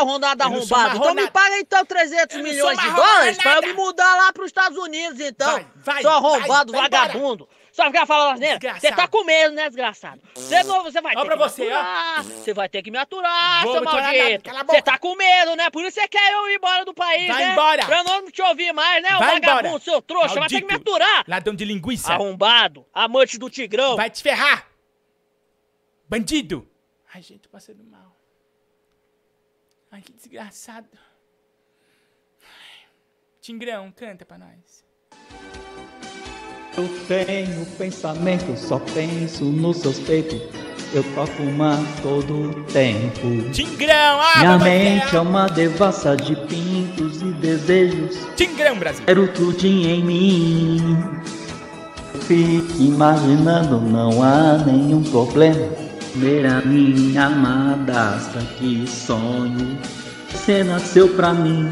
sou 0.63 0.77
arrombado, 0.77 0.97
então 0.97 1.15
me 1.15 1.31
paga 1.31 1.59
então 1.59 1.85
300 1.85 2.37
Eu 2.37 2.43
não 2.43 2.51
milhões 2.51 2.79
de 2.79 2.91
dólares 2.91 3.37
pra 3.39 3.57
eu 3.57 3.63
me 3.63 3.73
mudar 3.75 4.17
lá 4.17 4.33
pros 4.33 4.47
Estados 4.47 4.79
Unidos, 4.79 5.21
então. 5.21 5.53
Vai, 5.53 5.67
vai, 5.77 6.01
seu 6.03 6.11
arrombado, 6.11 6.73
vai, 6.73 6.89
vai 6.89 6.91
vagabundo. 6.91 7.49
Só 7.73 7.87
ficar 7.87 8.07
falando 8.07 8.35
asneira? 8.35 8.55
Você 8.55 8.69
Desgraçado. 8.69 8.97
tá 8.97 9.09
com 9.09 9.25
medo, 9.25 9.53
né, 9.53 9.67
desgraçado? 9.69 10.21
Você 10.37 10.63
não, 10.63 10.85
você 10.85 11.01
vai 11.01 11.13
Ó 11.17 11.21
ter 11.23 11.27
pra 11.27 11.37
que 11.37 11.43
você, 11.43 11.65
me 11.65 11.73
ó. 11.73 11.81
aturar. 11.81 12.23
Você 12.23 12.55
vai 12.55 12.69
ter 12.69 12.83
que 12.83 12.91
me 12.93 12.99
aturar, 12.99 13.63
Vou 13.65 13.73
seu 13.73 13.83
maldito. 13.83 14.51
Você 14.69 14.83
tá 14.83 14.97
com 14.97 15.17
medo, 15.17 15.57
né? 15.57 15.71
Por 15.71 15.85
isso 15.85 16.01
você 16.01 16.07
quer 16.07 16.33
eu 16.35 16.49
ir 16.51 16.55
embora 16.55 16.85
do 16.85 16.95
país, 16.95 17.27
Vai 17.27 17.45
né? 17.47 17.53
embora. 17.53 17.85
Pra 17.85 17.99
eu 17.99 18.05
não 18.05 18.31
te 18.31 18.41
ouvir 18.43 18.73
mais, 18.73 19.03
né, 19.03 19.09
Vai 19.19 19.41
vagabundo, 19.41 19.67
embora. 19.67 19.81
seu 19.83 20.01
trouxa. 20.01 20.39
Vai 20.39 20.49
ter 20.49 20.61
que 20.61 20.67
me 20.67 20.71
Maldito. 20.73 20.89
aturar. 20.93 21.25
Ladrão 21.27 21.53
de 21.53 21.65
linguiça. 21.65 22.13
Arrombado, 22.13 22.87
amante 22.95 23.39
do 23.39 23.51
tigrão. 23.51 23.97
Vai 23.97 24.09
te 24.09 24.23
ferrar. 24.23 24.69
Bandido. 26.09 26.69
Ai, 27.13 27.23
gente, 27.23 27.41
tô 27.41 27.49
passando 27.49 27.83
mal. 27.83 28.04
Ai, 29.95 30.03
que 30.03 30.13
desgraçado. 30.13 30.89
Tingrão, 33.41 33.93
canta 33.93 34.27
pra 34.27 34.37
nós. 34.37 34.85
Eu 36.77 36.89
tenho 37.07 37.65
pensamento, 37.79 38.57
só 38.57 38.81
penso 38.81 39.45
nos 39.45 39.77
seus 39.77 40.01
peitos. 40.01 40.43
Eu 40.93 41.05
toco 41.15 41.41
uma 41.45 41.77
todo 42.03 42.65
tempo. 42.73 43.53
Tingrão, 43.53 44.21
ah, 44.21 44.39
Minha 44.39 44.59
mente 44.59 45.15
é 45.15 45.21
uma 45.21 45.47
devassa 45.47 46.17
de 46.17 46.35
pintos 46.49 47.23
e 47.23 47.33
desejos. 47.35 48.17
Tingrão, 48.35 48.77
Brasil. 48.77 49.05
Quero 49.07 49.33
tudo 49.33 49.65
em 49.65 50.03
mim. 50.03 50.81
Fique 52.27 52.83
imaginando, 52.83 53.81
não 53.81 54.21
há 54.25 54.59
nenhum 54.59 55.05
problema. 55.05 55.84
Ver 56.17 56.47
a 56.47 56.61
minha 56.61 57.27
amada, 57.27 58.21
que 58.57 58.87
sonho. 58.87 59.77
Você 60.31 60.63
nasceu 60.63 61.09
pra 61.09 61.35
mim. 61.35 61.69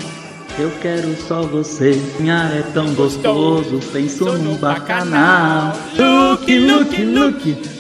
Eu 0.59 0.70
quero 0.81 1.14
só 1.28 1.43
você. 1.43 1.93
Minha 2.19 2.51
é 2.52 2.62
tão 2.74 2.93
gostoso. 2.94 3.78
Penso 3.93 4.24
num 4.39 4.56
bacanal. 4.56 5.73
Look, 5.97 6.47
look. 6.59 7.05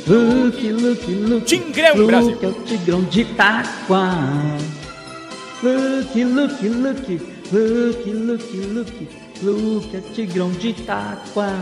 Look, 0.06 0.70
look, 0.70 1.06
look. 1.28 1.44
Tingrão, 1.44 1.96
look, 1.96 2.06
Brasil. 2.06 2.38
é 2.40 2.46
o 2.46 2.52
tigrão 2.52 3.02
de 3.04 3.20
Itaquá. 3.22 4.14
Look, 5.62 6.14
look, 6.14 6.68
look. 6.68 7.20
Look, 7.52 8.06
look, 8.06 8.56
look. 8.72 9.08
Look, 9.42 9.94
é 9.94 9.98
o 9.98 10.12
tigrão 10.12 10.50
de 10.52 10.68
Itaquá. 10.68 11.52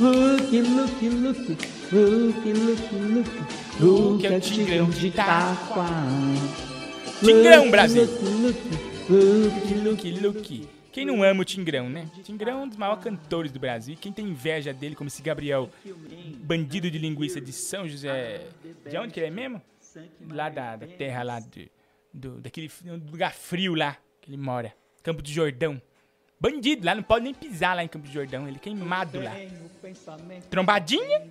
Look, 0.00 0.50
look, 0.52 1.02
look. 1.02 1.58
Look, 1.92 2.46
look, 2.46 2.82
look. 3.14 3.63
Look, 3.80 4.24
é 4.24 4.36
o 4.36 4.40
tigrão 4.40 4.88
de 4.88 5.08
Itaquá. 5.08 5.56
Tingrão, 7.18 7.62
Look, 7.62 7.70
Brasil. 7.70 8.04
Look, 9.08 9.74
Luke, 9.74 10.10
Luke. 10.12 10.68
Quem 10.92 11.04
não 11.04 11.24
ama 11.24 11.42
o 11.42 11.44
Tingrão, 11.44 11.90
né? 11.90 12.08
Tingrão 12.22 12.60
é 12.60 12.62
um 12.62 12.68
dos 12.68 12.76
maiores 12.76 13.02
cantores 13.02 13.50
do 13.50 13.58
Brasil. 13.58 13.94
E 13.94 13.96
quem 13.96 14.12
tem 14.12 14.26
inveja 14.26 14.72
dele, 14.72 14.94
como 14.94 15.08
esse 15.08 15.20
Gabriel, 15.20 15.68
bandido 16.36 16.88
de 16.88 16.98
linguiça 16.98 17.40
de 17.40 17.52
São 17.52 17.88
José. 17.88 18.46
De 18.88 18.96
onde 18.96 19.12
que 19.12 19.18
ele 19.18 19.26
é 19.26 19.30
mesmo? 19.30 19.60
Lá 20.30 20.48
da, 20.48 20.76
da 20.76 20.86
terra 20.86 21.22
lá 21.24 21.40
do, 21.40 21.70
do, 22.12 22.40
daquele 22.40 22.70
lugar 23.10 23.32
frio 23.34 23.74
lá 23.74 23.96
que 24.20 24.30
ele 24.30 24.36
mora. 24.36 24.72
Campo 25.02 25.20
do 25.20 25.28
Jordão. 25.28 25.82
Bandido 26.38 26.86
lá, 26.86 26.94
não 26.94 27.02
pode 27.02 27.24
nem 27.24 27.34
pisar 27.34 27.74
lá 27.74 27.82
em 27.82 27.88
Campo 27.88 28.06
do 28.06 28.12
Jordão. 28.12 28.46
Ele 28.46 28.56
é 28.56 28.60
queimado 28.60 29.20
lá. 29.20 29.32
Trombadinha, 30.48 31.26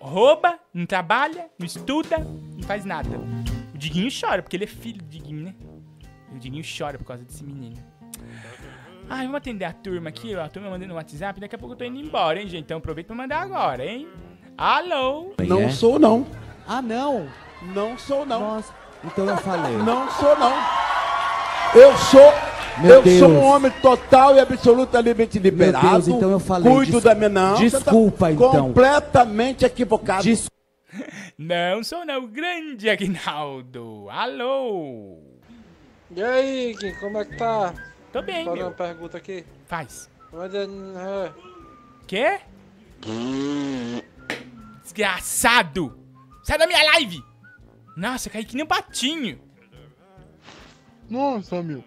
rouba, 0.00 0.58
não 0.72 0.86
trabalha, 0.86 1.50
não 1.58 1.66
estuda, 1.66 2.18
não 2.18 2.62
faz 2.62 2.84
nada. 2.84 3.10
O 3.74 3.78
Diguinho 3.78 4.10
chora, 4.10 4.42
porque 4.42 4.56
ele 4.56 4.64
é 4.64 4.68
filho 4.68 4.98
do 4.98 5.08
Diguinho, 5.08 5.44
né? 5.44 5.54
E 6.32 6.36
o 6.36 6.38
Diguinho 6.38 6.64
chora 6.64 6.98
por 6.98 7.04
causa 7.04 7.24
desse 7.24 7.44
menino. 7.44 7.76
Ai, 9.10 9.22
vamos 9.22 9.36
atender 9.36 9.64
a 9.64 9.72
turma 9.72 10.10
aqui, 10.10 10.34
ó. 10.34 10.44
A 10.44 10.48
turma 10.48 10.68
mandando 10.68 10.88
no 10.88 10.96
WhatsApp. 10.96 11.40
Daqui 11.40 11.54
a 11.54 11.58
pouco 11.58 11.72
eu 11.74 11.78
tô 11.78 11.84
indo 11.84 11.98
embora, 11.98 12.40
hein, 12.40 12.46
gente? 12.46 12.64
Então 12.64 12.78
aproveita 12.78 13.08
pra 13.08 13.16
mandar 13.16 13.40
agora, 13.40 13.84
hein? 13.84 14.06
Alô? 14.56 15.32
Não 15.46 15.70
sou, 15.70 15.98
não. 15.98 16.26
Ah, 16.66 16.82
não. 16.82 17.28
Não 17.74 17.96
sou, 17.96 18.26
não. 18.26 18.40
Nossa, 18.40 18.74
então 19.02 19.26
eu 19.26 19.36
falei. 19.38 19.76
Não 19.78 20.10
sou, 20.10 20.38
não. 20.38 20.52
Eu 21.74 21.96
sou. 21.96 22.47
Meu 22.82 22.94
eu 22.96 23.02
Deus. 23.02 23.18
sou 23.18 23.28
um 23.28 23.42
homem 23.44 23.70
total 23.82 24.34
e 24.36 24.40
absolutamente 24.40 25.38
liberado. 25.38 25.88
Deus, 25.90 26.08
então 26.08 26.30
eu 26.30 26.38
falei. 26.40 26.72
Cuido 26.72 26.92
Des- 26.92 27.02
da 27.04 27.14
minha. 27.14 27.28
Não, 27.28 27.54
tá 27.54 27.60
Desculpa, 27.60 28.30
então. 28.30 28.50
Completamente 28.50 29.64
equivocado. 29.64 30.24
Não 31.36 31.84
sou 31.84 32.04
não, 32.04 32.26
grande 32.26 32.88
Aguinaldo. 32.88 34.06
Alô? 34.10 35.18
E 36.14 36.22
aí, 36.22 36.74
Gui, 36.74 36.92
como 37.00 37.18
é 37.18 37.24
que 37.24 37.36
tá? 37.36 37.74
Tô 38.12 38.22
bem, 38.22 38.44
Fazer 38.46 38.56
meu. 38.56 38.66
uma 38.68 38.72
pergunta 38.72 39.18
aqui. 39.18 39.44
Faz. 39.66 40.08
É, 40.32 41.30
Quê? 42.06 42.38
Desgraçado! 44.82 45.98
Sai 46.42 46.56
da 46.58 46.66
minha 46.66 46.82
live! 46.92 47.22
Nossa, 47.96 48.30
caí 48.30 48.44
que 48.44 48.54
nem 48.54 48.64
um 48.64 48.68
patinho. 48.68 49.38
Nossa, 51.10 51.62
meu. 51.62 51.84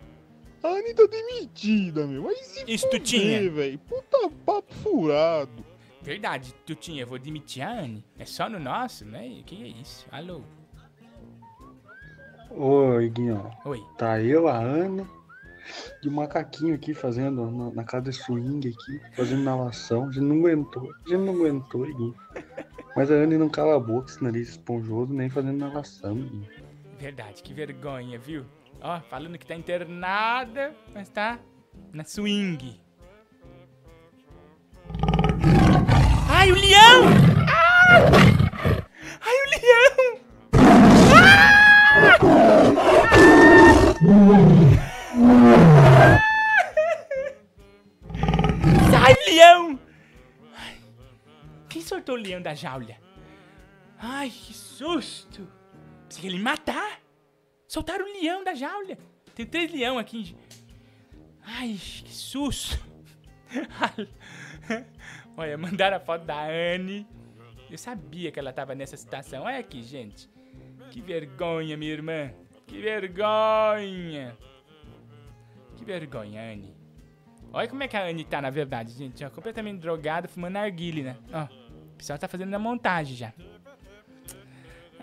A 0.64 0.68
Anitta 0.68 1.08
demitida, 1.08 2.06
meu. 2.06 2.24
Vai 2.24 2.36
se 2.36 2.64
Isso, 2.68 2.90
tu 2.90 3.00
tinha? 3.00 3.38
fuder, 3.38 3.52
velho. 3.52 3.80
Puta 3.80 4.30
papo 4.46 4.74
furado. 4.76 5.72
Verdade, 6.02 6.54
Tutinha, 6.66 7.04
eu 7.04 7.08
vou 7.08 7.20
demitir 7.20 7.64
a 7.64 7.72
Anne. 7.72 8.04
É 8.18 8.26
só 8.26 8.50
no 8.50 8.60
nosso, 8.60 9.06
né? 9.06 9.42
Que 9.46 9.64
é 9.64 9.68
isso? 9.68 10.08
Alô? 10.12 10.42
Oi, 12.50 13.10
Guinho. 13.10 13.52
Oi. 13.66 13.84
Tá 13.98 14.20
eu, 14.20 14.48
a 14.48 14.58
Ana 14.58 15.08
e 16.04 16.08
o 16.08 16.12
macaquinho 16.12 16.74
aqui 16.74 16.94
fazendo 16.94 17.50
na, 17.50 17.72
na 17.72 17.84
casa 17.84 18.06
de 18.06 18.14
swing 18.14 18.68
aqui, 18.68 19.02
fazendo 19.16 19.42
inalação. 19.44 20.04
A 20.08 20.12
gente 20.12 20.22
não 20.24 20.38
aguentou. 20.40 20.92
A 21.06 21.10
gente 21.10 21.20
não 21.22 21.34
aguentou, 21.36 21.86
Guinho. 21.86 22.16
Mas 22.96 23.12
a 23.12 23.14
Ana 23.14 23.38
não 23.38 23.48
cala 23.50 23.76
a 23.76 23.80
boca, 23.80 24.10
esse 24.10 24.24
nariz 24.24 24.50
esponjoso, 24.50 25.14
nem 25.14 25.30
fazendo 25.30 25.54
inalação, 25.56 26.16
Guinho. 26.16 26.48
Verdade, 27.00 27.42
que 27.44 27.54
vergonha, 27.54 28.18
viu? 28.20 28.44
Ó, 28.84 29.00
falando 29.02 29.38
que 29.38 29.46
tá 29.46 29.56
internada, 29.56 30.76
mas 30.94 31.08
tá 31.10 31.40
na 31.94 32.04
swing. 32.04 32.82
Ai, 36.30 36.52
o 36.52 36.56
leão! 36.56 37.04
Ah! 37.48 38.00
Ai, 39.22 39.36
o 39.38 39.50
leão! 39.52 40.20
Ah! 41.14 41.62
Sai, 48.90 49.16
leão! 49.28 49.80
Ai, 50.56 50.76
Quem 51.70 51.82
soltou 51.84 52.16
o 52.16 52.18
leão 52.18 52.42
da 52.42 52.56
jaula? 52.56 52.96
Ai, 54.00 54.30
que 54.30 54.54
susto! 54.54 55.48
Pensei 56.08 56.22
que 56.22 56.28
ele 56.28 56.40
matar! 56.42 57.01
Soltaram 57.72 58.04
o 58.04 58.22
leão 58.22 58.44
da 58.44 58.54
jaula! 58.54 58.98
Tem 59.34 59.46
três 59.46 59.72
leão 59.72 59.98
aqui. 59.98 60.36
Ai, 61.42 61.80
que 61.80 62.14
susto! 62.14 62.78
Olha, 65.38 65.58
mandaram 65.58 65.96
a 65.96 66.00
foto 66.02 66.26
da 66.26 66.50
Anne. 66.50 67.08
Eu 67.70 67.78
sabia 67.78 68.30
que 68.30 68.38
ela 68.38 68.52
tava 68.52 68.76
nessa 68.76 68.98
situação. 68.98 69.44
Olha 69.44 69.58
aqui, 69.58 69.82
gente. 69.84 70.30
Que 70.90 71.00
vergonha, 71.00 71.78
minha 71.78 71.94
irmã. 71.94 72.34
Que 72.68 72.82
vergonha. 72.82 74.38
Que 75.78 75.86
vergonha, 75.86 76.52
Anne. 76.52 76.76
Olha 77.54 77.70
como 77.70 77.84
é 77.84 77.88
que 77.88 77.96
a 77.96 78.04
Anne 78.04 78.26
tá, 78.26 78.42
na 78.42 78.50
verdade, 78.50 78.92
gente. 78.92 79.24
Ó, 79.24 79.30
completamente 79.30 79.80
drogada, 79.80 80.28
fumando 80.28 80.56
narguile, 80.56 81.04
né? 81.04 81.16
Ó, 81.32 81.46
o 81.94 81.96
pessoal 81.96 82.20
tá 82.20 82.28
fazendo 82.28 82.54
a 82.54 82.60
montagem 82.60 83.16
já. 83.16 83.34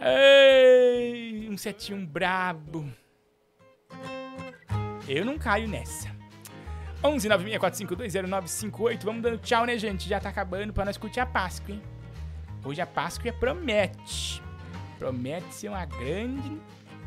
Ei, 0.00 1.48
um 1.50 1.56
setinho 1.56 2.06
brabo. 2.06 2.88
Eu 5.08 5.24
não 5.24 5.38
caio 5.38 5.68
nessa. 5.68 6.08
11 7.02 7.28
964520958. 7.28 9.04
Vamos 9.04 9.22
dando 9.22 9.38
tchau, 9.38 9.64
né, 9.64 9.78
gente? 9.78 10.08
Já 10.08 10.20
tá 10.20 10.28
acabando 10.28 10.72
pra 10.72 10.84
nós 10.84 10.96
curtir 10.96 11.20
a 11.20 11.26
Páscoa, 11.26 11.74
hein? 11.74 11.82
Hoje 12.64 12.80
a 12.80 12.86
Páscoa 12.86 13.32
promete. 13.32 14.42
Promete 14.98 15.54
ser 15.54 15.68
uma 15.68 15.84
grande 15.84 16.60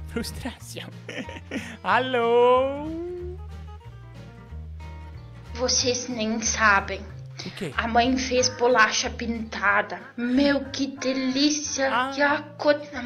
frustração. 0.07 0.89
Alô? 1.83 2.87
Vocês 5.53 6.07
nem 6.07 6.41
sabem. 6.41 7.01
A 7.77 7.87
mãe 7.87 8.17
fez 8.17 8.49
bolacha 8.49 9.09
pintada. 9.09 9.99
Meu, 10.17 10.65
que 10.65 10.87
delícia! 10.87 11.89
E 12.15 12.21
a 12.21 12.43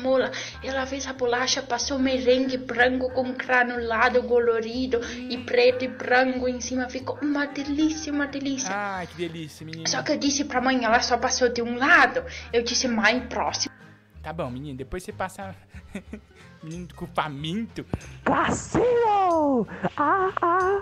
mola. 0.01 0.31
Ela 0.63 0.85
fez 0.85 1.07
a 1.07 1.13
bolacha, 1.13 1.61
passou 1.61 1.99
merengue 1.99 2.57
branco 2.57 3.11
com 3.13 3.33
granulado 3.33 4.23
colorido 4.23 4.99
e 5.29 5.37
preto 5.37 5.85
e 5.85 5.87
branco 5.87 6.47
em 6.47 6.59
cima. 6.59 6.89
Ficou 6.89 7.17
uma 7.21 7.45
delícia, 7.45 8.11
uma 8.11 8.27
delícia. 8.27 8.69
Ai, 8.71 9.07
que 9.07 9.15
delícia, 9.15 9.65
menino. 9.65 9.87
Só 9.87 10.01
que 10.01 10.11
eu 10.11 10.17
disse 10.17 10.45
pra 10.45 10.61
mãe, 10.61 10.83
ela 10.83 10.99
só 11.01 11.17
passou 11.17 11.49
de 11.49 11.61
um 11.61 11.77
lado. 11.77 12.23
Eu 12.51 12.63
disse, 12.63 12.87
mãe, 12.87 13.21
próximo. 13.27 13.73
Tá 14.21 14.33
bom, 14.33 14.49
menino, 14.49 14.77
depois 14.77 15.03
você 15.03 15.11
passa. 15.11 15.55
menino 16.63 16.87
com 16.95 17.05
faminto. 17.07 17.85
Cassino! 18.23 19.67
Ah, 19.95 20.31
ah. 20.41 20.81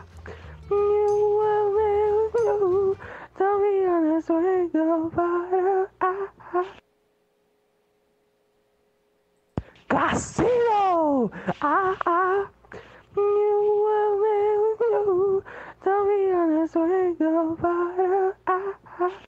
You, 0.69 0.77
you, 0.77 2.31
you, 2.35 2.97
you. 2.97 2.97
Tell 3.35 3.59
me 3.59 3.85
honest, 3.87 4.29
ain't 4.29 4.73
no 4.73 5.09
fire. 5.09 5.89
Ah, 5.99 6.31
ah. 6.53 6.75
Cassino! 9.87 11.31
Ah, 11.59 11.97
ah. 12.05 12.51
You, 13.15 13.23
you, 13.23 14.23
you, 14.23 14.77
you. 14.79 15.43
Tell 15.83 16.05
me 16.05 16.31
honest, 16.31 16.75
ain't 16.77 17.19
no 17.19 17.55
fire. 17.59 18.37
Ah, 18.45 18.73
ah. 18.99 19.23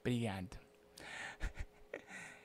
Obrigado. 0.00 0.58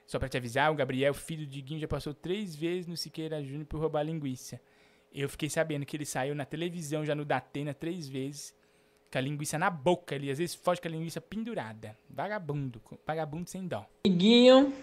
Só 0.05 0.19
pra 0.19 0.29
te 0.29 0.37
avisar, 0.37 0.71
o 0.71 0.75
Gabriel, 0.75 1.13
filho 1.13 1.45
de 1.45 1.59
Guinho, 1.61 1.79
já 1.79 1.87
passou 1.87 2.13
três 2.13 2.55
vezes 2.55 2.87
no 2.87 2.95
Siqueira 2.95 3.43
Júnior 3.43 3.65
por 3.65 3.79
roubar 3.79 4.03
linguiça. 4.03 4.61
Eu 5.13 5.29
fiquei 5.29 5.49
sabendo 5.49 5.85
que 5.85 5.95
ele 5.95 6.05
saiu 6.05 6.33
na 6.33 6.43
televisão 6.45 7.05
já 7.05 7.13
no 7.13 7.23
Datena 7.23 7.73
três 7.73 8.07
vezes, 8.07 8.53
com 9.11 9.17
a 9.19 9.21
linguiça 9.21 9.59
na 9.59 9.69
boca. 9.69 10.15
Ele 10.15 10.31
às 10.31 10.39
vezes 10.39 10.55
foge 10.55 10.81
com 10.81 10.87
a 10.87 10.91
linguiça 10.91 11.21
pendurada. 11.21 11.95
Vagabundo, 12.09 12.81
vagabundo 13.05 13.47
sem 13.49 13.67
dó. 13.67 13.85
Amiguinho, 14.05 14.73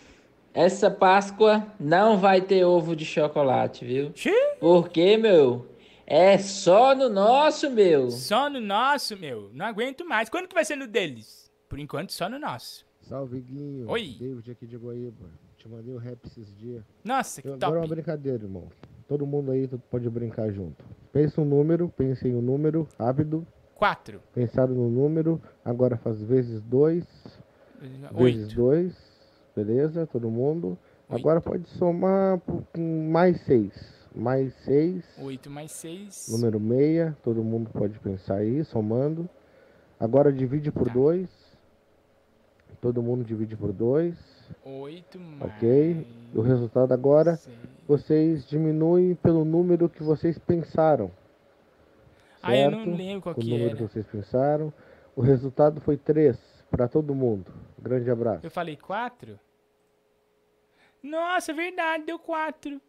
essa 0.55 0.89
Páscoa 0.89 1.66
não 1.81 2.16
vai 2.16 2.40
ter 2.40 2.65
ovo 2.65 2.94
de 2.94 3.05
chocolate, 3.05 3.85
viu? 3.85 4.12
Porque, 4.61 5.16
meu, 5.16 5.66
é 6.07 6.39
só 6.39 6.94
no 6.94 7.09
nosso, 7.09 7.69
meu. 7.69 8.11
Só 8.11 8.48
no 8.48 8.61
nosso, 8.61 9.16
meu. 9.16 9.51
Não 9.52 9.66
aguento 9.66 10.05
mais. 10.05 10.28
Quando 10.28 10.47
que 10.47 10.55
vai 10.55 10.65
ser 10.65 10.77
no 10.77 10.86
deles? 10.86 11.51
Por 11.69 11.78
enquanto, 11.81 12.12
só 12.12 12.28
no 12.28 12.39
nosso. 12.39 12.86
Salve, 13.01 13.40
Guinho. 13.40 13.89
Oi. 13.90 14.16
David 14.19 14.51
aqui 14.52 14.66
de 14.66 14.77
Guaíba. 14.77 15.28
Te 15.57 15.69
mandei 15.69 15.93
o 15.94 15.98
rap 15.98 16.24
esses 16.24 16.57
dias. 16.57 16.85
Nossa, 17.05 17.43
que 17.43 17.48
Agora 17.48 17.61
top. 17.61 17.77
é 17.77 17.81
uma 17.81 17.86
brincadeira, 17.89 18.44
irmão. 18.44 18.69
Todo 19.11 19.27
mundo 19.27 19.51
aí 19.51 19.66
pode 19.91 20.09
brincar 20.09 20.53
junto. 20.53 20.85
Pensa 21.12 21.41
um 21.41 21.45
número, 21.45 21.89
pense 21.89 22.28
em 22.28 22.32
um 22.37 22.41
número, 22.41 22.87
rápido. 22.97 23.45
Quatro. 23.74 24.20
Pensaram 24.32 24.73
no 24.73 24.89
número, 24.89 25.43
agora 25.65 25.97
faz 25.97 26.23
vezes 26.23 26.62
dois. 26.62 27.05
Vezes 27.81 28.45
Oito. 28.47 28.55
dois. 28.55 28.97
Beleza? 29.57 30.07
Todo 30.07 30.31
mundo. 30.31 30.78
Agora 31.09 31.41
pode 31.41 31.66
somar 31.70 32.41
mais 32.78 33.41
seis. 33.41 33.73
Mais 34.15 34.55
seis. 34.65 35.05
Oito 35.20 35.51
mais 35.51 35.73
seis. 35.73 36.28
Número 36.31 36.61
meia. 36.61 37.16
Todo 37.24 37.43
mundo 37.43 37.69
pode 37.73 37.99
pensar 37.99 38.37
aí, 38.37 38.65
somando. 38.65 39.28
Agora 39.99 40.32
divide 40.32 40.70
Tá. 40.70 40.78
por 40.78 40.89
dois. 40.89 41.28
Todo 42.81 43.03
mundo 43.03 43.24
divide 43.24 43.57
por 43.57 43.73
dois. 43.73 44.15
Oito 44.65 45.19
mais. 45.19 45.43
Ok? 45.57 46.07
O 46.32 46.43
resultado 46.43 46.93
agora, 46.95 47.37
vocês 47.90 48.46
diminuem 48.46 49.16
pelo 49.16 49.44
número 49.44 49.88
que 49.88 50.00
vocês 50.00 50.38
pensaram. 50.38 51.10
Ah, 52.40 52.56
eu 52.56 52.70
não 52.70 52.84
certo? 52.84 52.96
lembro 52.96 53.20
qual 53.22 53.34
o 53.34 53.38
que 53.40 53.50
número 53.50 53.70
era. 53.70 53.76
que 53.76 53.82
vocês 53.82 54.06
pensaram. 54.06 54.72
O 55.16 55.20
resultado 55.20 55.80
foi 55.80 55.96
3 55.96 56.38
para 56.70 56.86
todo 56.86 57.12
mundo. 57.16 57.52
Grande 57.76 58.08
abraço. 58.08 58.46
Eu 58.46 58.50
falei 58.50 58.76
quatro? 58.76 59.40
Nossa, 61.02 61.50
é 61.50 61.54
verdade, 61.54 62.04
deu 62.04 62.18
quatro. 62.18 62.80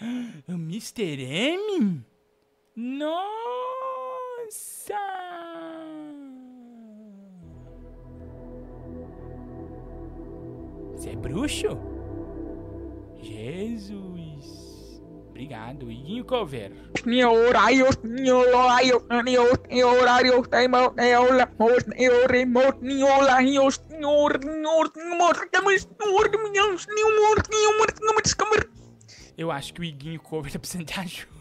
O 0.48 0.54
Mr. 0.54 1.22
M? 1.22 2.04
Nossa! 2.74 3.22
Você 10.96 11.10
é 11.10 11.16
bruxo? 11.16 11.78
Jesus! 13.22 14.21
Obrigado, 15.32 15.90
Iguinho 15.90 16.26
Cover. 16.26 16.70
Eu 29.38 29.50
acho 29.50 29.72
que 29.72 29.80
o 29.80 29.84
Iguinho 29.84 30.20
Cover 30.20 30.52
tá 30.52 30.58
precisando 30.58 30.84
de 30.84 31.00
ajuda. 31.00 31.32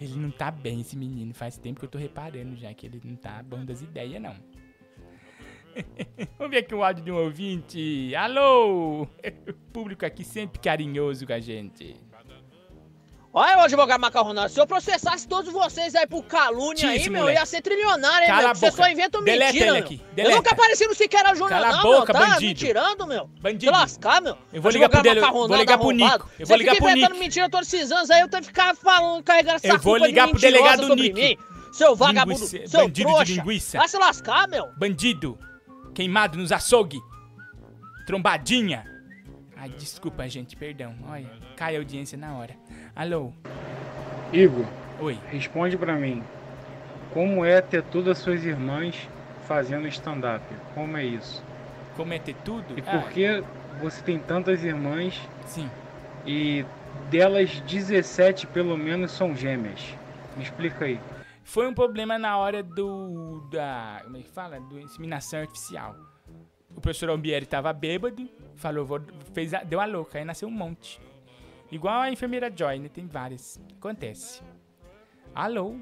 Ele 0.00 0.14
não 0.14 0.30
tá 0.30 0.52
bem, 0.52 0.80
esse 0.80 0.96
menino. 0.96 1.34
Faz 1.34 1.58
tempo 1.58 1.80
que 1.80 1.86
eu 1.86 1.90
tô 1.90 1.98
reparando 1.98 2.54
já 2.54 2.72
que 2.72 2.86
ele 2.86 3.00
não 3.04 3.16
tá 3.16 3.42
bom 3.42 3.64
das 3.64 3.82
ideias, 3.82 4.22
não. 4.22 4.36
Vamos 6.38 6.50
ver 6.50 6.58
aqui 6.58 6.74
o 6.74 6.82
áudio 6.82 7.04
de 7.04 7.10
um 7.12 7.16
ouvinte. 7.16 8.14
Alô! 8.14 9.06
Público 9.72 10.04
aqui 10.06 10.24
sempre 10.24 10.58
carinhoso 10.58 11.26
com 11.26 11.32
a 11.32 11.40
gente. 11.40 11.96
Olha, 13.38 13.58
ô 13.58 13.60
advogado 13.60 14.00
macarronado, 14.00 14.48
se 14.50 14.58
eu 14.58 14.66
processasse 14.66 15.28
todos 15.28 15.52
vocês 15.52 15.94
aí 15.94 16.06
por 16.06 16.22
calúnia 16.24 16.88
aí, 16.88 17.06
meu, 17.10 17.20
moleque. 17.20 17.38
ia 17.38 17.44
ser 17.44 17.60
trilionário, 17.60 18.22
hein, 18.22 18.28
Cala 18.28 18.42
meu? 18.46 18.54
Você 18.54 18.70
só 18.70 18.88
inventa 18.88 19.20
Deleta 19.20 19.52
mentira, 19.52 19.72
meu. 19.72 19.82
aqui, 19.82 20.00
Eu 20.08 20.14
deleta. 20.14 20.36
nunca 20.36 20.50
apareci 20.52 20.86
no 20.86 20.94
Siqueira 20.94 21.28
Júnior, 21.34 21.50
Cala 21.50 21.68
a 21.68 21.72
não, 21.72 21.82
boca, 21.82 22.12
meu, 22.14 22.22
tá 22.22 22.28
bandido. 22.30 22.46
me 22.46 22.54
tirando, 22.54 23.06
meu. 23.06 23.26
Bandido. 23.42 23.66
Se 23.74 23.78
lascar, 23.78 24.22
meu. 24.22 24.38
Eu 24.50 24.62
vou 24.62 24.70
ligar 24.72 24.88
pro 24.88 25.02
dele- 25.02 25.20
vou 25.20 25.54
ligar 25.54 25.76
pro. 25.76 25.90
Nico. 25.90 26.30
Eu 26.38 26.46
Você 26.46 26.50
vou 26.50 26.56
ligar 26.56 26.72
fica 26.76 26.84
pro 26.86 26.96
inventando 26.96 27.18
mentira 27.18 27.50
todos 27.50 27.70
esses 27.74 27.92
anos 27.92 28.10
aí, 28.10 28.22
eu 28.22 28.28
tenho 28.30 28.40
que 28.42 28.48
ficar 28.48 28.74
falando, 28.74 29.22
carregando 29.22 29.56
essa 29.56 29.66
Eu 29.66 29.78
vou 29.80 29.92
culpa 29.92 29.98
de 30.00 30.06
ligar 30.06 30.28
pro 30.30 30.38
delegado 30.40 30.94
Nico. 30.96 31.44
Seu 31.74 31.94
vagabundo, 31.94 32.38
seu 32.38 32.60
bandido 32.70 32.90
de 32.90 33.02
trouxa. 33.02 33.32
linguiça. 33.34 33.76
Vai 33.76 33.88
se 33.88 33.98
lascar, 33.98 34.48
meu. 34.48 34.70
Bandido! 34.78 35.38
Queimado 35.96 36.36
nos 36.36 36.52
açougue! 36.52 37.00
Trombadinha! 38.06 38.84
Ai, 39.56 39.70
desculpa, 39.70 40.28
gente, 40.28 40.54
perdão. 40.54 40.94
Olha, 41.08 41.26
cai 41.56 41.74
a 41.74 41.78
audiência 41.78 42.18
na 42.18 42.34
hora. 42.34 42.54
Alô? 42.94 43.32
Igor, 44.30 44.66
Oi. 45.00 45.18
responde 45.30 45.74
pra 45.78 45.94
mim. 45.96 46.22
Como 47.14 47.42
é 47.42 47.62
ter 47.62 47.82
todas 47.82 48.18
as 48.18 48.22
suas 48.22 48.44
irmãs 48.44 49.08
fazendo 49.48 49.88
stand-up? 49.88 50.44
Como 50.74 50.98
é 50.98 51.04
isso? 51.06 51.42
Como 51.96 52.12
é 52.12 52.18
ter 52.18 52.34
tudo? 52.44 52.78
E 52.78 52.82
Ah. 52.86 52.98
por 53.00 53.08
que 53.10 53.42
você 53.80 54.02
tem 54.02 54.18
tantas 54.18 54.62
irmãs? 54.62 55.18
Sim. 55.46 55.70
E 56.26 56.62
delas 57.08 57.58
17 57.60 58.46
pelo 58.48 58.76
menos 58.76 59.12
são 59.12 59.34
gêmeas. 59.34 59.80
Me 60.36 60.42
explica 60.42 60.84
aí. 60.84 61.00
Foi 61.46 61.66
um 61.68 61.72
problema 61.72 62.18
na 62.18 62.36
hora 62.36 62.60
do. 62.62 63.40
da. 63.50 64.00
Como 64.04 64.16
é 64.16 64.20
que 64.22 64.28
fala? 64.30 64.58
Do 64.60 64.80
inseminação 64.80 65.38
artificial. 65.40 65.94
O 66.76 66.80
professor 66.80 67.08
Albieri 67.08 67.46
tava 67.46 67.72
bêbado, 67.72 68.28
falou, 68.56 68.84
vou, 68.84 69.00
fez 69.32 69.54
a- 69.54 69.62
deu 69.62 69.80
a 69.80 69.86
louca, 69.86 70.18
aí 70.18 70.24
nasceu 70.24 70.48
um 70.48 70.50
monte. 70.52 71.00
Igual 71.70 72.00
a 72.02 72.10
enfermeira 72.10 72.52
Joy, 72.54 72.78
né? 72.80 72.88
Tem 72.88 73.06
várias. 73.06 73.58
Acontece. 73.78 74.42
Alô? 75.34 75.76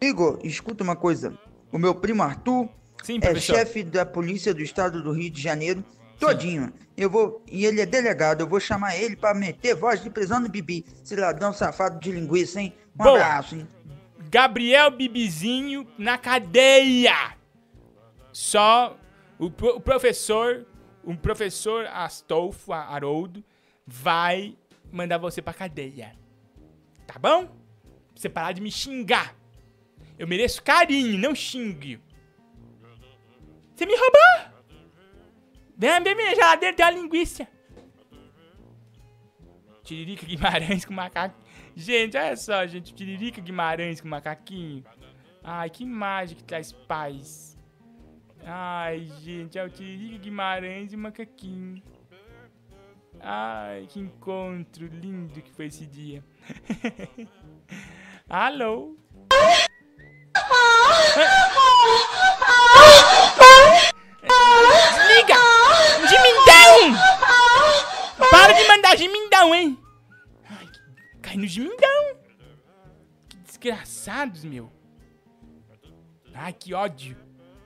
Igor, 0.00 0.38
escuta 0.44 0.84
uma 0.84 0.94
coisa. 0.94 1.36
O 1.72 1.78
meu 1.78 1.94
primo 1.94 2.22
Arthur 2.22 2.68
Sim, 3.02 3.18
é 3.22 3.34
chefe 3.34 3.82
da 3.82 4.04
polícia 4.06 4.52
do 4.54 4.60
estado 4.62 5.02
do 5.02 5.12
Rio 5.12 5.30
de 5.30 5.40
Janeiro 5.40 5.82
todinho. 6.20 6.72
Eu 6.96 7.08
vou 7.10 7.42
e 7.50 7.64
ele 7.64 7.80
é 7.80 7.86
delegado. 7.86 8.40
Eu 8.42 8.46
vou 8.46 8.60
chamar 8.60 8.96
ele 8.96 9.16
pra 9.16 9.32
meter 9.34 9.74
voz 9.74 10.02
de 10.02 10.10
prisão 10.10 10.38
no 10.40 10.48
Bibi. 10.48 10.84
Cidadão 11.02 11.52
safado 11.52 11.98
de 11.98 12.12
linguiça, 12.12 12.60
hein? 12.60 12.74
Um 12.94 13.04
Boa. 13.04 13.16
abraço, 13.16 13.54
hein? 13.56 13.66
Gabriel 14.30 14.90
Bibizinho 14.90 15.86
na 15.96 16.18
cadeia. 16.18 17.36
Só 18.32 18.96
o, 19.38 19.46
o 19.46 19.80
professor, 19.80 20.66
o 21.02 21.16
professor 21.16 21.86
Astolfo 21.86 22.72
Haroldo 22.72 23.42
vai 23.86 24.56
mandar 24.92 25.18
você 25.18 25.40
pra 25.40 25.54
cadeia. 25.54 26.14
Tá 27.06 27.18
bom? 27.18 27.46
Pra 27.46 27.54
você 28.14 28.28
parar 28.28 28.52
de 28.52 28.60
me 28.60 28.70
xingar. 28.70 29.34
Eu 30.18 30.28
mereço 30.28 30.62
carinho, 30.62 31.18
não 31.18 31.34
xingue. 31.34 32.00
Você 33.74 33.86
me 33.86 33.96
roubou? 33.96 34.58
Vem, 35.76 36.02
vem, 36.02 36.14
minha 36.14 36.34
geladeira 36.34 36.76
tem 36.76 36.84
uma 36.84 36.92
linguiça. 36.92 37.46
Tiririca 39.84 40.26
Guimarães 40.26 40.84
com 40.84 40.92
macaco. 40.92 41.34
Gente, 41.78 42.16
olha 42.16 42.36
só, 42.36 42.66
gente. 42.66 42.92
Tiririca 42.92 43.40
Guimarães 43.40 44.00
com 44.00 44.08
macaquinho. 44.08 44.82
Ai, 45.44 45.70
que 45.70 45.84
imagem 45.84 46.36
que 46.36 46.42
traz 46.42 46.72
paz. 46.72 47.56
Ai, 48.44 49.08
gente, 49.22 49.56
é 49.56 49.62
o 49.64 49.70
Tiririca 49.70 50.18
Guimarães 50.18 50.92
e 50.92 50.96
o 50.96 50.98
macaquinho. 50.98 51.80
Ai, 53.20 53.86
que 53.88 54.00
encontro 54.00 54.88
lindo 54.88 55.40
que 55.40 55.52
foi 55.52 55.66
esse 55.66 55.86
dia. 55.86 56.24
Alô? 58.28 58.96
Desliga! 64.24 65.36
Gemindão! 66.10 67.00
Para 68.32 68.52
de 68.52 68.66
mandar 68.66 68.96
gemindão, 68.96 69.54
hein? 69.54 69.78
Ai, 71.28 71.34
cai 71.34 71.36
no 71.36 71.46
gemindão. 71.46 72.16
Que 73.28 73.36
desgraçados, 73.38 74.44
meu. 74.44 74.70
Ai, 76.34 76.52
que 76.54 76.72
ódio. 76.72 77.16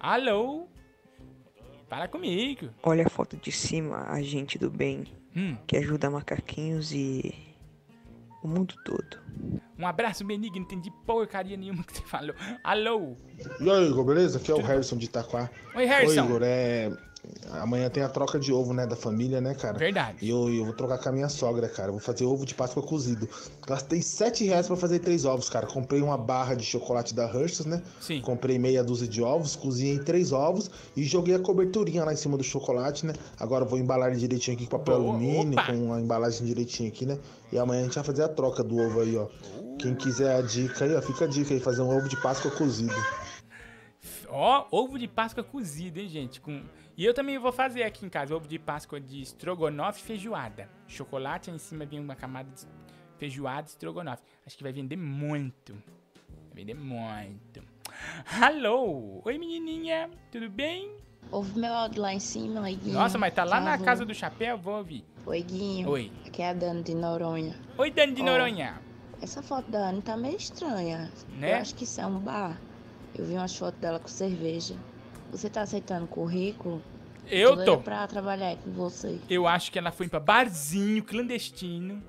Alô? 0.00 0.66
Fala 1.88 2.08
comigo. 2.08 2.70
Olha 2.82 3.06
a 3.06 3.10
foto 3.10 3.36
de 3.36 3.52
cima, 3.52 4.04
a 4.08 4.20
gente 4.22 4.58
do 4.58 4.68
bem, 4.70 5.04
Hum. 5.36 5.56
que 5.66 5.76
ajuda 5.76 6.10
macaquinhos 6.10 6.90
e 6.92 7.32
o 8.42 8.48
mundo 8.48 8.74
todo. 8.84 9.20
Um 9.78 9.86
abraço, 9.86 10.24
Benigno. 10.24 10.56
Não 10.56 10.62
entendi 10.64 10.90
porcaria 11.06 11.56
nenhuma 11.56 11.84
que 11.84 11.94
você 11.96 12.02
falou. 12.02 12.34
Alô? 12.64 13.16
E 13.60 13.70
aí, 13.70 13.88
Igor, 13.88 14.04
beleza? 14.04 14.38
Aqui 14.38 14.50
é 14.50 14.54
o 14.54 14.60
Harrison 14.62 14.96
de 14.96 15.06
Itaquá. 15.06 15.48
Oi, 15.74 15.84
Harrison. 15.84 16.22
Oi, 16.22 16.26
Igor, 16.28 16.40
é... 16.42 16.90
Amanhã 17.52 17.88
tem 17.88 18.02
a 18.02 18.08
troca 18.08 18.38
de 18.38 18.52
ovo, 18.52 18.74
né, 18.74 18.86
da 18.86 18.96
família, 18.96 19.40
né, 19.40 19.54
cara? 19.54 19.78
Verdade. 19.78 20.18
E 20.20 20.28
eu, 20.28 20.52
eu 20.52 20.64
vou 20.64 20.74
trocar 20.74 20.98
com 20.98 21.08
a 21.08 21.12
minha 21.12 21.28
sogra, 21.28 21.68
cara. 21.68 21.88
Eu 21.88 21.92
vou 21.92 22.00
fazer 22.00 22.24
ovo 22.24 22.44
de 22.44 22.54
Páscoa 22.54 22.82
cozido. 22.82 23.28
Gastei 23.66 24.02
7 24.02 24.44
reais 24.44 24.66
pra 24.66 24.76
fazer 24.76 24.98
três 24.98 25.24
ovos, 25.24 25.48
cara. 25.48 25.66
Comprei 25.66 26.02
uma 26.02 26.18
barra 26.18 26.54
de 26.54 26.64
chocolate 26.64 27.14
da 27.14 27.24
Hershey's, 27.24 27.64
né? 27.64 27.80
Sim. 28.00 28.20
Comprei 28.22 28.58
meia 28.58 28.82
dúzia 28.82 29.06
de 29.06 29.22
ovos, 29.22 29.54
cozinhei 29.54 30.00
três 30.00 30.32
ovos 30.32 30.70
e 30.96 31.04
joguei 31.04 31.34
a 31.34 31.38
coberturinha 31.38 32.04
lá 32.04 32.12
em 32.12 32.16
cima 32.16 32.36
do 32.36 32.42
chocolate, 32.42 33.06
né? 33.06 33.12
Agora 33.38 33.64
vou 33.64 33.78
embalar 33.78 34.10
ele 34.10 34.18
direitinho 34.18 34.56
aqui 34.56 34.66
com 34.66 34.78
papel 34.78 34.98
Boa, 34.98 35.10
alumínio, 35.10 35.52
opa. 35.52 35.72
com 35.72 35.92
a 35.92 36.00
embalagem 36.00 36.44
direitinho 36.44 36.88
aqui, 36.88 37.06
né? 37.06 37.18
E 37.52 37.58
amanhã 37.58 37.82
a 37.82 37.84
gente 37.84 37.94
vai 37.94 38.04
fazer 38.04 38.24
a 38.24 38.28
troca 38.28 38.64
do 38.64 38.76
ovo 38.78 39.00
aí, 39.00 39.16
ó. 39.16 39.28
Quem 39.78 39.94
quiser 39.94 40.36
a 40.36 40.40
dica 40.42 40.84
aí, 40.84 40.94
ó, 40.94 41.02
fica 41.02 41.24
a 41.24 41.28
dica 41.28 41.54
aí, 41.54 41.60
fazer 41.60 41.82
um 41.82 41.96
ovo 41.96 42.08
de 42.08 42.20
Páscoa 42.20 42.50
cozido. 42.50 42.94
Ó, 44.28 44.66
ovo 44.70 44.98
de 44.98 45.06
Páscoa 45.06 45.44
cozido, 45.44 46.00
hein, 46.00 46.08
gente? 46.08 46.40
Com... 46.40 46.62
E 46.96 47.04
eu 47.04 47.14
também 47.14 47.38
vou 47.38 47.52
fazer 47.52 47.84
aqui 47.84 48.04
em 48.04 48.08
casa 48.08 48.34
ovo 48.36 48.46
de 48.46 48.58
Páscoa 48.58 49.00
de 49.00 49.22
estrogonofe 49.22 50.00
e 50.00 50.04
feijoada. 50.04 50.68
Chocolate 50.86 51.48
aí 51.50 51.56
em 51.56 51.58
cima 51.58 51.86
vem 51.86 51.98
uma 51.98 52.14
camada 52.14 52.50
de 52.50 52.66
feijoada 53.16 53.66
e 53.68 53.70
estrogonofe. 53.70 54.22
Acho 54.46 54.56
que 54.56 54.62
vai 54.62 54.72
vender 54.72 54.96
muito. 54.96 55.72
Vai 56.48 56.56
vender 56.64 56.74
muito. 56.74 57.62
Alô? 58.40 59.22
Oi, 59.24 59.38
menininha. 59.38 60.10
Tudo 60.30 60.50
bem? 60.50 60.94
Ouve 61.30 61.58
meu 61.58 61.72
áudio 61.72 62.02
lá 62.02 62.12
em 62.12 62.20
cima, 62.20 62.70
Iguinho. 62.70 62.94
Nossa, 62.94 63.16
mas 63.16 63.32
tá 63.32 63.44
lá 63.44 63.58
na 63.58 63.72
favor. 63.72 63.84
casa 63.86 64.04
do 64.04 64.14
chapéu? 64.14 64.58
Vou 64.58 64.76
ouvir. 64.76 65.02
Oi, 65.24 65.42
Guinho. 65.42 65.88
Oi. 65.88 66.12
Aqui 66.26 66.42
é 66.42 66.50
a 66.50 66.52
Dani 66.52 66.82
de 66.82 66.94
Noronha. 66.94 67.54
Oi, 67.78 67.90
Dani 67.90 68.12
de 68.12 68.20
Ó, 68.22 68.24
Noronha. 68.26 68.78
Essa 69.20 69.42
foto 69.42 69.70
da 69.70 69.86
Dani 69.86 70.02
tá 70.02 70.14
meio 70.16 70.36
estranha. 70.36 71.10
Né? 71.38 71.52
Eu 71.52 71.56
acho 71.56 71.74
que 71.74 71.84
isso 71.84 72.00
é 72.00 72.06
um 72.06 72.18
bar. 72.18 72.60
Eu 73.14 73.24
vi 73.24 73.34
umas 73.34 73.56
fotos 73.56 73.80
dela 73.80 73.98
com 73.98 74.08
cerveja. 74.08 74.74
Você 75.32 75.48
tá 75.48 75.62
aceitando 75.62 76.06
currículo? 76.06 76.82
Eu 77.26 77.64
tô. 77.64 77.78
pra 77.78 78.06
trabalhar 78.06 78.48
aí 78.48 78.56
com 78.56 78.70
você. 78.72 79.18
Eu 79.30 79.48
acho 79.48 79.72
que 79.72 79.78
ela 79.78 79.90
foi 79.90 80.06
pra 80.06 80.20
barzinho 80.20 81.02
clandestino. 81.02 82.02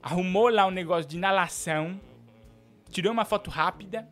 Arrumou 0.00 0.48
lá 0.48 0.66
um 0.66 0.70
negócio 0.70 1.10
de 1.10 1.16
inalação. 1.16 2.00
Tirou 2.88 3.12
uma 3.12 3.24
foto 3.24 3.50
rápida. 3.50 4.08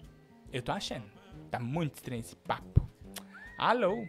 Eu 0.53 0.61
tô 0.61 0.73
achando. 0.73 1.05
Tá 1.51 1.61
muito 1.61 1.95
estranho 1.95 2.21
esse 2.21 2.35
papo. 2.35 2.89
Alô? 3.57 4.05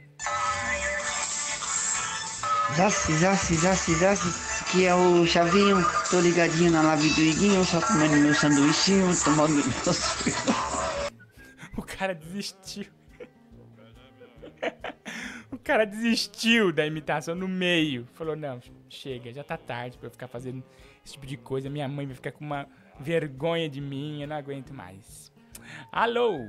Zassi, 2.76 3.18
Zassi, 3.18 3.56
Zassi, 3.56 3.96
Zassi, 3.96 4.66
que 4.72 4.86
é 4.86 4.94
o 4.94 5.26
Chavinho, 5.26 5.84
tô 6.10 6.20
ligadinho 6.20 6.72
na 6.72 6.82
live 6.84 7.10
do 7.16 7.22
Iguinho, 7.22 7.66
só 7.66 7.82
comendo 7.82 8.16
meu 8.18 8.34
sanduichinho, 8.34 9.08
tomando 9.24 9.56
meu 9.56 9.64
O 11.78 11.82
cara 11.82 12.14
desistiu. 12.14 12.86
o 15.52 15.58
cara 15.58 15.86
desistiu 15.86 16.72
da 16.72 16.86
imitação 16.86 17.36
no 17.36 17.48
meio. 17.48 18.08
Falou, 18.14 18.36
não, 18.36 18.60
chega, 18.90 19.34
já 19.34 19.44
tá 19.44 19.58
tarde 19.58 19.98
pra 19.98 20.08
eu 20.08 20.12
ficar 20.12 20.28
fazendo 20.28 20.64
esse 21.04 21.14
tipo 21.14 21.26
de 21.26 21.38
coisa. 21.38 21.70
Minha 21.70 21.88
mãe 21.88 22.06
vai 22.06 22.16
ficar 22.16 22.32
com 22.32 22.44
uma 22.44 22.68
vergonha 23.00 23.70
de 23.70 23.82
mim, 23.82 24.22
eu 24.22 24.28
não 24.28 24.36
aguento 24.36 24.74
mais. 24.74 25.32
Alô? 25.92 26.40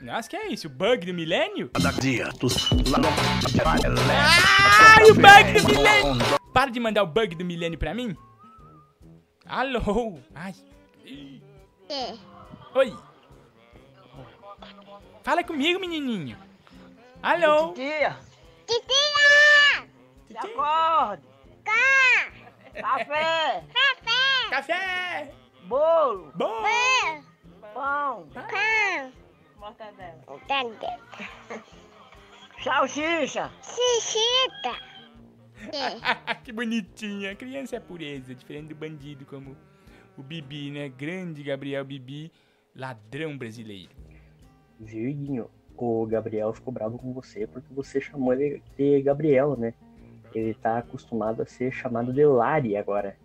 Nossa, 0.00 0.28
que 0.28 0.36
é 0.36 0.48
isso? 0.48 0.66
O 0.66 0.70
bug 0.70 1.06
do 1.06 1.14
milênio? 1.14 1.70
Ai, 4.96 5.04
o 5.10 5.14
bug 5.14 5.60
do 5.60 5.68
milênio! 5.68 6.40
Para 6.52 6.70
de 6.70 6.80
mandar 6.80 7.02
o 7.02 7.06
bug 7.06 7.34
do 7.34 7.44
milênio 7.44 7.78
pra 7.78 7.94
mim. 7.94 8.16
Alô? 9.46 10.18
Ai. 10.34 10.54
Oi. 12.74 12.96
Fala 15.30 15.44
comigo, 15.44 15.78
menininho. 15.78 16.36
Alô? 17.22 17.68
Titia! 17.68 18.18
Titia! 18.66 19.86
Se 20.26 20.36
acorde! 20.36 21.22
Café! 22.74 23.62
Café! 23.72 24.50
Café! 24.50 25.34
Bolo! 25.68 26.32
Bolo! 26.34 26.62
Pão! 27.72 28.26
Pão! 28.34 29.12
Mortadela! 29.56 30.20
Salsicha! 32.64 33.52
Xixita! 33.62 34.74
que 36.42 36.50
bonitinha. 36.50 37.36
Criança 37.36 37.76
é 37.76 37.78
pureza, 37.78 38.34
diferente 38.34 38.70
do 38.70 38.74
bandido 38.74 39.24
como 39.24 39.56
o 40.18 40.24
Bibi, 40.24 40.72
né? 40.72 40.88
Grande 40.88 41.44
Gabriel 41.44 41.84
Bibi, 41.84 42.32
ladrão 42.74 43.38
brasileiro. 43.38 44.09
Viu, 44.80 45.08
Iguinho? 45.08 45.50
O 45.76 46.06
Gabriel 46.06 46.52
ficou 46.52 46.72
bravo 46.72 46.98
com 46.98 47.12
você 47.12 47.46
porque 47.46 47.72
você 47.72 48.00
chamou 48.00 48.32
ele 48.32 48.62
de 48.76 49.02
Gabriel, 49.02 49.56
né? 49.56 49.74
Ele 50.34 50.54
tá 50.54 50.78
acostumado 50.78 51.42
a 51.42 51.46
ser 51.46 51.72
chamado 51.72 52.12
de 52.12 52.24
Lari 52.24 52.76
agora. 52.76 53.16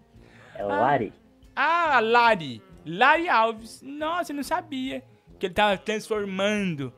É 0.54 0.64
Lari. 0.64 1.14
Ah, 1.56 2.00
Lari! 2.00 2.62
Lari 2.86 3.28
Alves. 3.28 3.82
Nossa, 3.82 4.32
eu 4.32 4.36
não 4.36 4.44
sabia 4.44 5.04
que 5.40 5.48
ele 5.48 5.54
tava 5.54 5.78
transformando, 5.78 6.94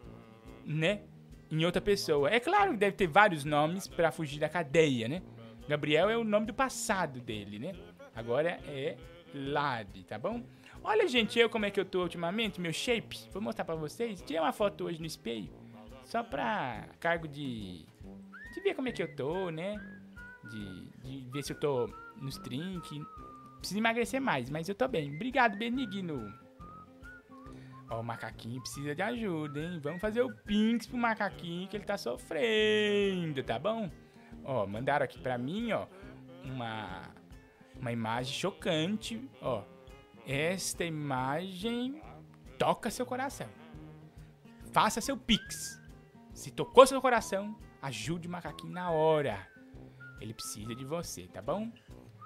né? 0.65 1.01
Em 1.49 1.65
outra 1.65 1.81
pessoa. 1.81 2.29
É 2.29 2.39
claro 2.39 2.71
que 2.71 2.77
deve 2.77 2.95
ter 2.95 3.07
vários 3.07 3.45
nomes 3.45 3.87
pra 3.87 4.11
fugir 4.11 4.39
da 4.39 4.49
cadeia, 4.49 5.07
né? 5.07 5.21
Gabriel 5.67 6.09
é 6.09 6.17
o 6.17 6.23
nome 6.23 6.45
do 6.45 6.53
passado 6.53 7.19
dele, 7.19 7.59
né? 7.59 7.73
Agora 8.15 8.59
é 8.67 8.95
Lari, 9.33 10.03
tá 10.03 10.17
bom? 10.17 10.43
Olha, 10.89 11.05
gente, 11.05 11.37
eu 11.37 11.49
como 11.49 11.65
é 11.65 11.69
que 11.69 11.77
eu 11.77 11.83
tô 11.83 12.03
ultimamente, 12.03 12.61
meu 12.61 12.71
shape. 12.71 13.29
Vou 13.33 13.41
mostrar 13.41 13.65
pra 13.65 13.75
vocês. 13.75 14.21
Tirei 14.21 14.41
uma 14.41 14.53
foto 14.53 14.85
hoje 14.85 15.01
no 15.01 15.05
espelho. 15.05 15.49
Só 16.05 16.23
pra 16.23 16.87
cargo 16.97 17.27
de. 17.27 17.85
De 18.53 18.61
ver 18.61 18.73
como 18.73 18.87
é 18.87 18.93
que 18.93 19.03
eu 19.03 19.13
tô, 19.13 19.49
né? 19.49 19.75
De, 20.49 20.85
de 21.03 21.29
ver 21.29 21.43
se 21.43 21.51
eu 21.51 21.59
tô 21.59 21.93
nos 22.21 22.37
trinques. 22.37 23.03
Preciso 23.57 23.77
emagrecer 23.77 24.21
mais, 24.21 24.49
mas 24.49 24.69
eu 24.69 24.75
tô 24.75 24.87
bem. 24.87 25.13
Obrigado, 25.13 25.57
Benigno. 25.57 26.33
Ó, 27.89 27.99
o 27.99 28.03
macaquinho 28.03 28.61
precisa 28.61 28.95
de 28.95 29.01
ajuda, 29.01 29.59
hein? 29.59 29.81
Vamos 29.83 29.99
fazer 29.99 30.21
o 30.21 30.33
pinks 30.33 30.87
pro 30.87 30.97
macaquinho 30.97 31.67
que 31.67 31.75
ele 31.75 31.83
tá 31.83 31.97
sofrendo, 31.97 33.43
tá 33.43 33.59
bom? 33.59 33.91
Ó, 34.45 34.65
mandaram 34.65 35.03
aqui 35.03 35.19
pra 35.19 35.37
mim, 35.37 35.73
ó, 35.73 35.85
uma, 36.45 37.11
uma 37.77 37.91
imagem 37.91 38.33
chocante, 38.33 39.21
ó. 39.41 39.63
Esta 40.27 40.83
imagem 40.83 42.01
toca 42.59 42.91
seu 42.91 43.05
coração. 43.05 43.47
Faça 44.73 44.99
seu 44.99 45.15
pix. 45.15 45.81
Se 46.33 46.51
tocou 46.51 46.85
seu 46.85 47.01
coração, 47.01 47.55
ajude 47.81 48.27
o 48.27 48.31
macaquinho 48.31 48.73
na 48.73 48.91
hora. 48.91 49.47
Ele 50.19 50.33
precisa 50.33 50.75
de 50.75 50.83
você, 50.83 51.27
tá 51.27 51.41
bom? 51.41 51.71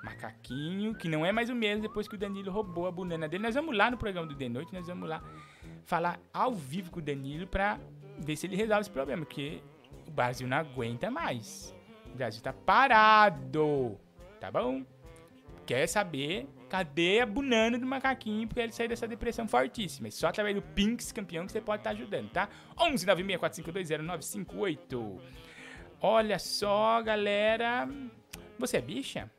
Macaquinho, 0.04 0.96
que 0.96 1.08
não 1.08 1.24
é 1.24 1.32
mais 1.32 1.52
o 1.52 1.56
mesmo 1.56 1.84
depois 1.84 2.08
que 2.08 2.16
o 2.16 2.18
Danilo 2.18 2.52
roubou 2.52 2.88
a 2.88 2.92
banana 2.92 3.30
dele. 3.30 3.44
Nós 3.44 3.54
vamos 3.54 3.78
lá 3.78 3.92
no 3.92 3.98
programa 3.98 4.26
do 4.26 4.36
The 4.36 4.50
Noite, 4.50 4.74
nós 4.74 4.88
vamos 4.88 5.08
lá 5.08 5.24
falar 5.86 6.20
ao 6.34 6.56
vivo 6.56 6.90
com 6.90 7.00
o 7.00 7.04
Danilo 7.04 7.46
pra 7.46 7.80
ver 8.18 8.36
se 8.36 8.48
ele 8.48 8.56
resolve 8.56 8.82
esse 8.82 8.90
problema, 8.90 9.24
porque 9.24 9.62
o 10.08 10.12
Brasil 10.12 10.48
não 10.48 10.58
aguenta 10.58 11.12
mais. 11.12 11.72
O 12.12 12.18
Brasil 12.18 12.42
tá 12.42 12.52
parado, 12.52 13.96
tá 14.40 14.50
bom? 14.50 14.84
Quer 15.66 15.88
saber 15.88 16.48
cadê 16.70 17.20
a 17.20 17.26
banana 17.26 17.78
do 17.78 17.86
macaquinho 17.86 18.48
pra 18.48 18.64
ele 18.64 18.72
sair 18.72 18.88
dessa 18.88 19.06
depressão 19.08 19.46
fortíssima? 19.48 20.08
É 20.08 20.12
só 20.12 20.28
através 20.28 20.56
do 20.56 20.62
Pinks 20.62 21.12
campeão 21.12 21.46
que 21.46 21.52
você 21.52 21.60
pode 21.60 21.82
estar 21.82 21.90
ajudando, 21.90 22.30
tá? 22.30 22.48
11 22.80 23.06
964520958. 23.06 25.20
Olha 26.02 26.40
só, 26.40 27.02
galera. 27.02 27.90
Você 28.58 28.78
é 28.78 28.82
bicha? 28.82 29.30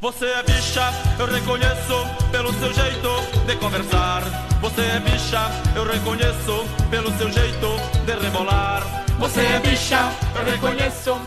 Você 0.00 0.26
é 0.26 0.42
bicha, 0.42 0.90
eu 1.18 1.26
reconheço 1.26 1.94
pelo 2.30 2.52
seu 2.54 2.72
jeito 2.72 3.08
de 3.46 3.56
conversar. 3.56 4.22
Você 4.60 4.82
é 4.82 5.00
bicha, 5.00 5.40
eu 5.74 5.84
reconheço 5.84 6.64
pelo 6.90 7.10
seu 7.18 7.30
jeito 7.30 7.95
de 8.06 8.12
rebolar. 8.12 8.82
Você 9.18 9.40
é 9.40 9.58
bicha, 9.58 9.98
eu 10.38 10.44
reconheço. 10.44 11.20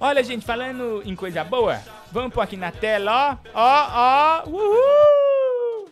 Olha, 0.00 0.24
gente, 0.24 0.42
falando 0.44 1.02
em 1.04 1.14
coisa 1.14 1.44
boa, 1.44 1.82
vamos 2.10 2.32
pôr 2.32 2.40
aqui 2.40 2.56
na 2.56 2.72
tela, 2.72 3.38
ó, 3.52 3.54
ó, 3.54 3.90
ó, 3.92 4.42
uhul! 4.48 5.90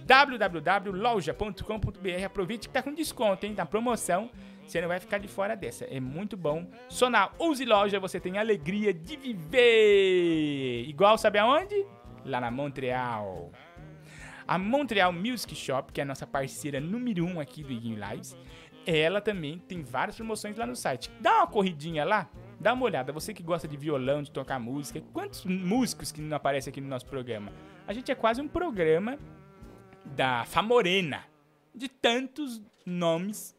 www.loja.com.br 0.06 2.26
Aproveite 2.26 2.68
que 2.68 2.74
tá 2.74 2.84
com 2.84 2.94
desconto, 2.94 3.46
hein? 3.46 3.54
Na 3.58 3.66
promoção, 3.66 4.30
você 4.66 4.80
não 4.82 4.88
vai 4.88 5.00
ficar 5.00 5.18
de 5.18 5.28
fora 5.28 5.56
dessa. 5.56 5.86
É 5.86 6.00
muito 6.00 6.38
bom. 6.38 6.68
Só 6.90 7.10
na 7.10 7.30
Use 7.40 7.66
Loja 7.66 8.00
você 8.00 8.20
tem 8.20 8.38
alegria 8.38 8.94
de 8.94 9.18
viver. 9.18 10.86
Igual, 10.88 11.18
sabe 11.18 11.40
aonde? 11.40 11.86
Lá 12.24 12.40
na 12.40 12.52
Montreal. 12.52 13.52
A 14.48 14.60
Montreal 14.60 15.12
Music 15.12 15.56
Shop, 15.56 15.92
que 15.92 16.00
é 16.00 16.04
a 16.04 16.08
nossa 16.08 16.28
parceira 16.28 16.80
número 16.80 17.26
1 17.26 17.36
um 17.36 17.40
aqui 17.40 17.64
do 17.64 17.72
Iguinho 17.72 18.00
Lives, 18.12 18.38
ela 18.86 19.20
também 19.20 19.58
tem 19.58 19.82
várias 19.82 20.16
promoções 20.16 20.56
lá 20.56 20.68
no 20.68 20.76
site. 20.76 21.10
Dá 21.20 21.38
uma 21.38 21.48
corridinha 21.48 22.06
lá, 22.06 22.30
dá 22.66 22.74
uma 22.74 22.84
olhada. 22.84 23.14
Você 23.14 23.32
que 23.32 23.44
gosta 23.44 23.68
de 23.68 23.78
violão, 23.78 24.24
de 24.24 24.32
tocar 24.32 24.60
música, 24.60 25.00
quantos 25.14 25.46
músicos 25.46 26.12
que 26.12 26.20
não 26.20 26.36
aparecem 26.36 26.72
aqui 26.72 26.82
no 26.82 26.88
nosso 26.88 27.06
programa? 27.06 27.52
A 27.86 27.94
gente 27.94 28.12
é 28.12 28.16
quase 28.16 28.42
um 28.42 28.48
programa 28.48 29.20
da 30.04 30.46
Famorena, 30.46 31.26
de 31.76 31.88
tantos 31.88 32.60
nomes 32.84 33.56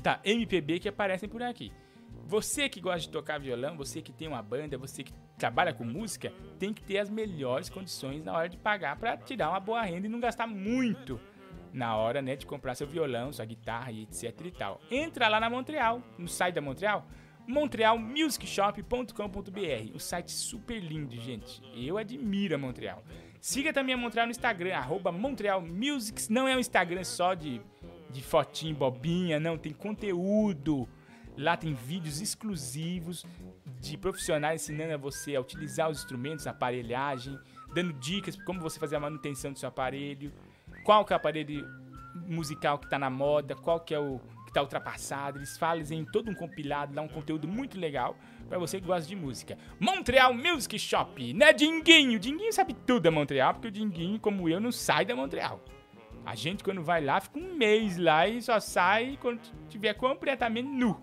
da 0.00 0.20
MPB 0.22 0.78
que 0.78 0.88
aparecem 0.88 1.28
por 1.28 1.42
aqui. 1.42 1.72
Você 2.24 2.68
que 2.68 2.80
gosta 2.80 3.00
de 3.00 3.08
tocar 3.08 3.40
violão, 3.40 3.76
você 3.76 4.00
que 4.00 4.12
tem 4.12 4.28
uma 4.28 4.42
banda, 4.42 4.78
você 4.78 5.02
que 5.02 5.12
trabalha 5.36 5.74
com 5.74 5.84
música, 5.84 6.32
tem 6.56 6.72
que 6.72 6.82
ter 6.84 6.98
as 6.98 7.10
melhores 7.10 7.68
condições 7.68 8.22
na 8.22 8.32
hora 8.32 8.48
de 8.48 8.56
pagar 8.56 8.94
para 8.96 9.16
tirar 9.16 9.50
uma 9.50 9.58
boa 9.58 9.82
renda 9.82 10.06
e 10.06 10.10
não 10.10 10.20
gastar 10.20 10.46
muito 10.46 11.20
na 11.72 11.96
hora, 11.96 12.22
né, 12.22 12.36
de 12.36 12.46
comprar 12.46 12.76
seu 12.76 12.86
violão, 12.86 13.32
sua 13.32 13.44
guitarra 13.44 13.90
e 13.90 14.02
etc 14.02 14.40
e 14.44 14.50
tal. 14.52 14.80
Entra 14.88 15.26
lá 15.26 15.40
na 15.40 15.50
Montreal, 15.50 16.00
no 16.16 16.28
site 16.28 16.54
da 16.54 16.60
Montreal, 16.60 17.06
montrealmusicshop.com.br. 17.46 19.94
O 19.94 20.00
site 20.00 20.32
super 20.32 20.78
lindo, 20.78 21.14
gente. 21.16 21.62
Eu 21.74 21.98
admiro 21.98 22.54
a 22.54 22.58
Montreal. 22.58 23.04
Siga 23.40 23.72
também 23.72 23.94
a 23.94 23.98
Montreal 23.98 24.26
no 24.26 24.32
Instagram, 24.32 24.74
arroba. 24.74 25.14
Não 26.28 26.48
é 26.48 26.56
um 26.56 26.60
Instagram 26.60 27.04
só 27.04 27.34
de, 27.34 27.60
de 28.10 28.22
fotinho 28.22 28.74
bobinha, 28.74 29.38
não. 29.38 29.56
Tem 29.56 29.72
conteúdo. 29.72 30.88
Lá 31.36 31.56
tem 31.56 31.74
vídeos 31.74 32.20
exclusivos 32.20 33.24
de 33.80 33.96
profissionais 33.98 34.62
ensinando 34.62 34.94
a 34.94 34.96
você 34.96 35.36
a 35.36 35.40
utilizar 35.40 35.90
os 35.90 35.98
instrumentos, 35.98 36.46
a 36.46 36.50
aparelhagem, 36.50 37.38
dando 37.74 37.92
dicas 37.92 38.34
como 38.42 38.58
você 38.58 38.80
fazer 38.80 38.96
a 38.96 39.00
manutenção 39.00 39.52
do 39.52 39.58
seu 39.58 39.68
aparelho, 39.68 40.32
qual 40.82 41.04
que 41.04 41.12
é 41.12 41.16
o 41.16 41.18
aparelho 41.18 41.68
musical 42.26 42.78
que 42.78 42.88
tá 42.88 42.98
na 42.98 43.10
moda, 43.10 43.54
qual 43.54 43.80
que 43.80 43.94
é 43.94 43.98
o 43.98 44.18
que 44.56 44.58
tá 44.58 44.62
ultrapassado. 44.62 45.38
Eles 45.38 45.58
fazem 45.58 46.04
todo 46.04 46.30
um 46.30 46.34
compilado, 46.34 46.94
dá 46.94 47.02
um 47.02 47.08
conteúdo 47.08 47.46
muito 47.46 47.78
legal 47.78 48.16
para 48.48 48.58
você 48.58 48.80
que 48.80 48.86
gosta 48.86 49.06
de 49.06 49.14
música. 49.14 49.58
Montreal 49.78 50.32
Music 50.32 50.78
Shop, 50.78 51.34
né, 51.34 51.52
Dinguinho? 51.52 52.18
Dinguinho 52.18 52.52
sabe 52.52 52.74
tudo 52.86 53.02
da 53.02 53.10
Montreal, 53.10 53.54
porque 53.54 53.68
o 53.68 53.70
Dinguinho, 53.70 54.18
como 54.18 54.48
eu, 54.48 54.58
não 54.58 54.72
sai 54.72 55.04
da 55.04 55.14
Montreal. 55.14 55.62
A 56.24 56.34
gente, 56.34 56.64
quando 56.64 56.82
vai 56.82 57.04
lá, 57.04 57.20
fica 57.20 57.38
um 57.38 57.54
mês 57.54 57.96
lá 57.96 58.26
e 58.26 58.40
só 58.42 58.58
sai 58.58 59.18
quando 59.20 59.40
tiver 59.68 59.94
completamente 59.94 60.68
nu. 60.68 61.00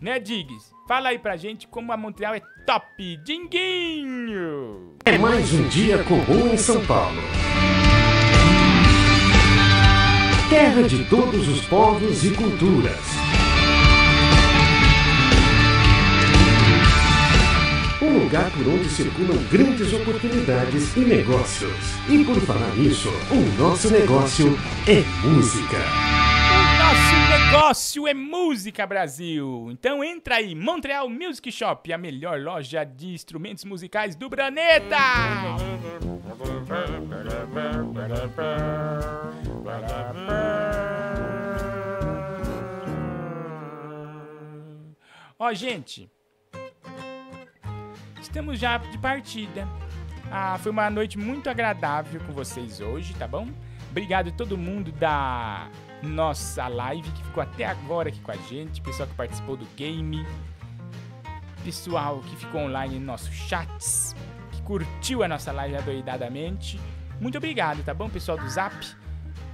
Né, 0.00 0.18
Diggs? 0.20 0.72
Fala 0.86 1.08
aí 1.08 1.18
pra 1.18 1.36
gente 1.36 1.66
como 1.66 1.92
a 1.92 1.96
Montreal 1.96 2.34
é 2.34 2.40
top. 2.66 3.16
Dinguinho! 3.24 4.94
É 5.04 5.18
mais 5.18 5.52
um 5.52 5.68
dia 5.68 6.02
comum 6.04 6.52
em 6.52 6.56
São 6.56 6.84
Paulo. 6.86 7.20
Terra 10.48 10.82
de 10.84 11.04
todos 11.06 11.48
os 11.48 11.66
povos 11.66 12.22
e 12.22 12.30
culturas. 12.30 13.00
Um 18.00 18.18
lugar 18.20 18.48
por 18.52 18.68
onde 18.68 18.88
circulam 18.88 19.42
grandes 19.50 19.92
oportunidades 19.92 20.96
e 20.96 21.00
negócios. 21.00 21.72
E 22.08 22.24
por 22.24 22.40
falar 22.42 22.76
nisso, 22.76 23.08
o 23.32 23.60
nosso 23.60 23.90
negócio 23.90 24.56
é 24.86 25.02
música. 25.26 25.78
Nosso 26.78 27.16
negócio 27.28 28.06
é 28.06 28.14
música, 28.14 28.86
Brasil! 28.86 29.68
Então 29.72 30.04
entra 30.04 30.36
aí, 30.36 30.54
Montreal 30.54 31.10
Music 31.10 31.50
Shop, 31.50 31.92
a 31.92 31.98
melhor 31.98 32.40
loja 32.40 32.84
de 32.84 33.08
instrumentos 33.08 33.64
musicais 33.64 34.14
do 34.14 34.30
planeta! 34.30 34.96
Ó, 45.38 45.52
gente, 45.52 46.10
estamos 48.18 48.58
já 48.58 48.78
de 48.78 48.96
partida. 48.96 49.68
Ah, 50.32 50.58
foi 50.58 50.72
uma 50.72 50.88
noite 50.88 51.18
muito 51.18 51.50
agradável 51.50 52.22
com 52.22 52.32
vocês 52.32 52.80
hoje, 52.80 53.14
tá 53.14 53.28
bom? 53.28 53.46
Obrigado 53.90 54.28
a 54.28 54.32
todo 54.32 54.56
mundo 54.56 54.90
da 54.92 55.68
nossa 56.02 56.66
live 56.68 57.10
que 57.10 57.22
ficou 57.22 57.42
até 57.42 57.66
agora 57.66 58.08
aqui 58.08 58.18
com 58.20 58.32
a 58.32 58.36
gente, 58.36 58.80
pessoal 58.80 59.06
que 59.06 59.14
participou 59.14 59.58
do 59.58 59.66
game, 59.76 60.26
pessoal 61.62 62.20
que 62.20 62.36
ficou 62.36 62.62
online 62.62 62.94
nos 62.94 63.06
nossos 63.06 63.34
chats, 63.34 64.16
que 64.52 64.62
curtiu 64.62 65.22
a 65.22 65.28
nossa 65.28 65.52
live 65.52 65.76
adoidadamente. 65.76 66.80
Muito 67.20 67.36
obrigado, 67.36 67.84
tá 67.84 67.92
bom, 67.92 68.08
pessoal 68.08 68.38
do 68.38 68.48
Zap? 68.48 68.74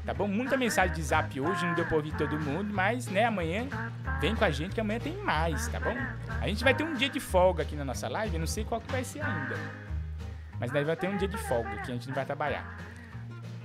Tá 0.05 0.13
bom? 0.13 0.27
Muita 0.27 0.57
mensagem 0.57 0.95
de 0.97 1.03
Zap 1.03 1.41
hoje, 1.41 1.65
não 1.65 1.75
deu 1.75 1.87
pra 1.87 1.97
ouvir 1.97 2.13
todo 2.17 2.39
mundo, 2.39 2.75
mas, 2.75 3.07
né, 3.07 3.25
amanhã 3.27 3.67
vem 4.21 4.35
com 4.35 4.45
a 4.45 4.51
gente 4.51 4.75
que 4.75 4.81
amanhã 4.81 4.99
tem 4.99 5.17
mais, 5.19 5.69
tá 5.69 5.79
bom? 5.79 5.95
A 6.41 6.49
gente 6.49 6.65
vai 6.65 6.75
ter 6.75 6.83
um 6.83 6.95
dia 6.95 7.09
de 7.09 7.21
folga 7.21 7.63
aqui 7.63 7.77
na 7.77 7.85
nossa 7.85 8.09
live, 8.09 8.35
eu 8.35 8.41
não 8.41 8.47
sei 8.47 8.65
qual 8.65 8.81
que 8.81 8.91
vai 8.91 9.05
ser 9.05 9.21
ainda. 9.21 9.55
Mas 10.59 10.73
daí 10.73 10.85
vai 10.85 10.97
ter 10.97 11.09
um 11.09 11.17
dia 11.17 11.29
de 11.29 11.37
folga 11.37 11.71
que 11.77 11.91
a 11.91 11.95
gente 11.95 12.09
não 12.09 12.15
vai 12.17 12.25
trabalhar. 12.25 12.79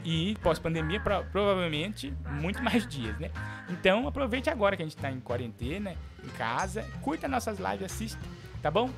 E 0.04 0.38
pós-pandemia, 0.44 1.00
pro- 1.00 1.24
provavelmente, 1.32 2.14
muito 2.40 2.62
mais 2.64 2.86
dias, 2.88 3.18
né? 3.20 3.32
Então 3.68 4.08
aproveite 4.08 4.48
agora 4.50 4.78
que 4.78 4.84
a 4.84 4.86
gente 4.86 4.96
tá 4.96 5.12
em 5.12 5.20
quarentena, 5.20 5.96
em 6.24 6.30
casa, 6.30 6.84
curta 7.02 7.28
nossas 7.28 7.58
lives, 7.58 7.84
assista, 7.84 8.22
tá 8.62 8.70
bom? 8.70 8.92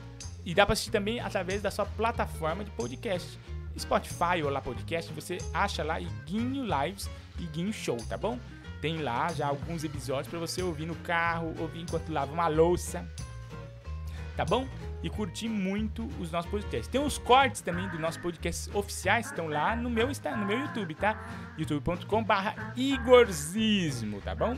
E 0.45 0.53
dá 0.53 0.65
pra 0.65 0.73
assistir 0.73 0.91
também 0.91 1.19
através 1.21 1.61
da 1.61 1.71
sua 1.71 1.85
plataforma 1.85 2.65
de 2.65 2.71
podcast. 2.71 3.39
Spotify 3.77 4.43
ou 4.43 4.49
lá 4.49 4.59
podcast, 4.59 5.11
você 5.13 5.37
acha 5.53 5.83
lá 5.83 5.99
Iguinho 6.01 6.63
Lives, 6.65 7.09
Iguinho 7.39 7.73
Show, 7.73 7.97
tá 8.07 8.17
bom? 8.17 8.37
Tem 8.81 8.97
lá 9.01 9.31
já 9.33 9.47
alguns 9.47 9.83
episódios 9.83 10.27
pra 10.29 10.39
você 10.39 10.61
ouvir 10.61 10.85
no 10.85 10.95
carro, 10.95 11.53
ouvir 11.59 11.81
enquanto 11.81 12.09
lava 12.11 12.31
uma 12.31 12.47
louça. 12.47 13.05
tá 14.37 14.45
bom? 14.45 14.65
E 15.03 15.09
curtir 15.09 15.49
muito 15.49 16.07
os 16.19 16.31
nossos 16.31 16.49
podcasts. 16.49 16.87
Tem 16.87 17.01
os 17.01 17.17
cortes 17.17 17.59
também 17.61 17.87
dos 17.89 17.99
nossos 17.99 18.21
podcasts 18.21 18.73
oficiais, 18.73 19.25
que 19.27 19.33
estão 19.33 19.47
lá 19.49 19.75
no 19.75 19.89
meu, 19.89 20.09
Insta- 20.09 20.35
no 20.35 20.45
meu 20.45 20.59
YouTube, 20.59 20.95
tá? 20.95 21.17
youtube.com/barra 21.57 22.73
Igorzismo, 22.77 24.21
tá 24.21 24.33
bom? 24.33 24.57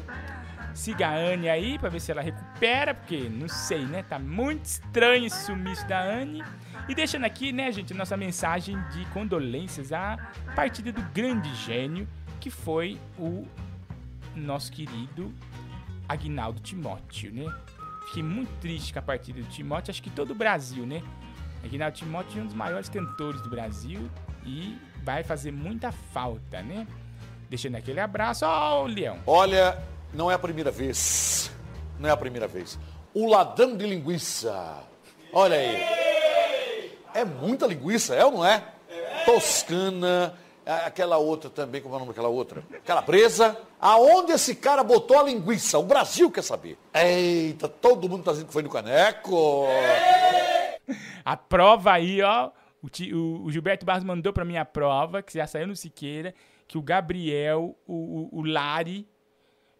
Siga 0.73 1.07
a 1.09 1.15
Anne 1.15 1.49
aí 1.49 1.77
pra 1.79 1.89
ver 1.89 1.99
se 1.99 2.11
ela 2.11 2.21
recupera, 2.21 2.93
porque 2.93 3.27
não 3.29 3.47
sei, 3.47 3.83
né? 3.85 4.03
Tá 4.03 4.17
muito 4.19 4.65
estranho 4.65 5.25
esse 5.25 5.45
sumiço 5.45 5.85
da 5.87 5.99
Anne. 6.01 6.43
E 6.87 6.95
deixando 6.95 7.25
aqui, 7.25 7.51
né, 7.51 7.71
gente, 7.71 7.93
nossa 7.93 8.15
mensagem 8.15 8.79
de 8.91 9.03
condolências 9.07 9.91
à 9.91 10.17
partida 10.55 10.91
do 10.91 11.01
grande 11.11 11.53
gênio 11.55 12.07
que 12.41 12.49
foi 12.49 12.99
o 13.17 13.47
nosso 14.35 14.71
querido 14.71 15.31
Agnaldo 16.09 16.59
Timóteo, 16.59 17.31
né? 17.31 17.45
Fiquei 18.07 18.23
muito 18.23 18.49
triste 18.59 18.91
com 18.91 18.99
a 18.99 19.01
partida 19.01 19.39
do 19.39 19.47
Timóteo, 19.47 19.91
acho 19.91 20.01
que 20.01 20.09
todo 20.09 20.31
o 20.31 20.35
Brasil, 20.35 20.85
né? 20.85 21.01
Agnaldo 21.63 21.95
Timóteo 21.95 22.39
é 22.39 22.43
um 22.43 22.47
dos 22.47 22.55
maiores 22.55 22.89
cantores 22.89 23.39
do 23.41 23.49
Brasil 23.49 24.09
e 24.43 24.77
vai 25.03 25.23
fazer 25.23 25.51
muita 25.51 25.91
falta, 25.91 26.61
né? 26.61 26.87
Deixando 27.49 27.75
aquele 27.75 27.99
abraço, 27.99 28.45
ó, 28.45 28.83
o 28.83 28.87
Leão. 28.87 29.19
Olha, 29.27 29.77
não 30.13 30.31
é 30.31 30.33
a 30.33 30.39
primeira 30.39 30.71
vez. 30.71 31.51
Não 31.99 32.09
é 32.09 32.11
a 32.11 32.17
primeira 32.17 32.47
vez. 32.47 32.79
O 33.13 33.29
ladrão 33.29 33.77
de 33.77 33.85
linguiça. 33.85 34.83
Olha 35.31 35.55
aí. 35.55 35.83
É 37.13 37.23
muita 37.23 37.67
linguiça, 37.67 38.15
é 38.15 38.25
ou 38.25 38.31
não 38.31 38.45
é? 38.45 38.63
Toscana, 39.25 40.33
aquela 40.65 41.17
outra 41.17 41.49
também, 41.49 41.81
como 41.81 41.93
é 41.93 41.97
o 41.97 41.99
nome 41.99 42.11
daquela 42.11 42.29
outra? 42.29 42.63
Calabresa. 42.85 43.57
Aonde 43.79 44.31
esse 44.33 44.55
cara 44.55 44.83
botou 44.83 45.17
a 45.19 45.23
linguiça? 45.23 45.77
O 45.79 45.83
Brasil 45.83 46.29
quer 46.31 46.43
saber. 46.43 46.77
Eita, 46.93 47.67
todo 47.67 48.07
mundo 48.07 48.23
tá 48.23 48.31
dizendo 48.31 48.47
que 48.47 48.53
foi 48.53 48.61
no 48.63 48.69
caneco. 48.69 49.65
A 51.25 51.35
prova 51.37 51.93
aí, 51.93 52.21
ó. 52.21 52.51
O, 52.81 52.87
o- 53.45 53.51
Gilberto 53.51 53.85
Barros 53.85 54.03
mandou 54.03 54.33
pra 54.33 54.43
mim 54.45 54.57
a 54.57 54.65
prova, 54.65 55.21
que 55.21 55.33
já 55.37 55.45
saiu 55.45 55.67
no 55.67 55.75
Siqueira, 55.75 56.33
que 56.67 56.77
o 56.77 56.81
Gabriel, 56.81 57.75
o, 57.87 58.29
o, 58.33 58.39
o 58.39 58.45
Lari, 58.45 59.07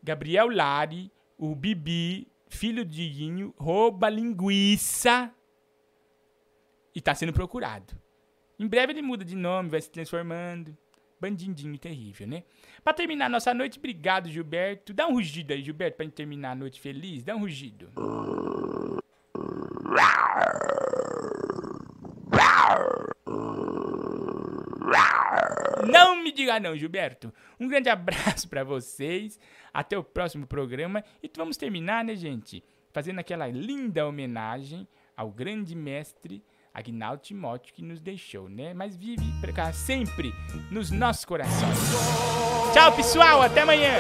Gabriel 0.04 0.50
Lari, 0.50 1.12
o 1.38 1.56
Bibi, 1.56 2.28
filho 2.48 2.86
de 2.86 3.08
Diguinho, 3.10 3.54
rouba 3.58 4.08
linguiça 4.10 5.32
e 6.94 7.02
tá 7.02 7.16
sendo 7.16 7.34
procurado. 7.34 7.94
Em 8.62 8.68
breve 8.68 8.94
ele 8.94 9.02
muda 9.02 9.26
de 9.26 9.36
nome, 9.36 9.70
vai 9.70 9.82
se 9.82 9.90
transformando. 9.90 10.78
Bandindinho 11.20 11.80
terrível, 11.80 12.28
né? 12.28 12.44
Pra 12.84 12.94
terminar 12.94 13.28
nossa 13.28 13.56
noite, 13.56 13.80
obrigado, 13.80 14.30
Gilberto. 14.30 14.94
Dá 14.94 15.08
um 15.08 15.14
rugido 15.14 15.52
aí, 15.52 15.64
Gilberto, 15.64 15.98
pra 15.98 16.04
gente 16.04 16.14
terminar 16.14 16.52
a 16.52 16.56
noite 16.56 16.80
feliz. 16.80 17.24
Dá 17.24 17.36
um 17.36 17.40
rugido. 17.40 17.90
Não 25.92 26.22
me 26.22 26.32
diga 26.32 26.60
não, 26.60 26.78
Gilberto. 26.78 27.34
Um 27.60 27.68
grande 27.68 27.90
abraço 27.90 28.48
pra 28.48 28.64
vocês. 28.64 29.40
Até 29.74 29.98
o 29.98 30.04
próximo 30.04 30.46
programa. 30.46 31.04
E 31.24 31.32
vamos 31.36 31.58
terminar, 31.58 32.04
né, 32.04 32.16
gente? 32.16 32.64
Fazendo 32.92 33.18
aquela 33.18 33.48
linda 33.48 34.08
homenagem 34.08 34.88
ao 35.18 35.32
grande 35.32 35.76
mestre 35.76 36.44
Agnaldo 36.74 37.22
Timóteo 37.22 37.74
que 37.74 37.82
nos 37.82 38.00
deixou, 38.00 38.48
né? 38.48 38.74
Mas 38.74 38.96
vive 38.96 39.26
pra 39.42 39.52
cá 39.52 39.74
sempre 39.74 40.34
nos 40.70 40.90
nossos 40.90 41.26
corações. 41.26 41.78
Tchau, 42.74 42.92
pessoal. 42.94 43.42
Até 43.42 43.62
amanhã. 43.62 43.94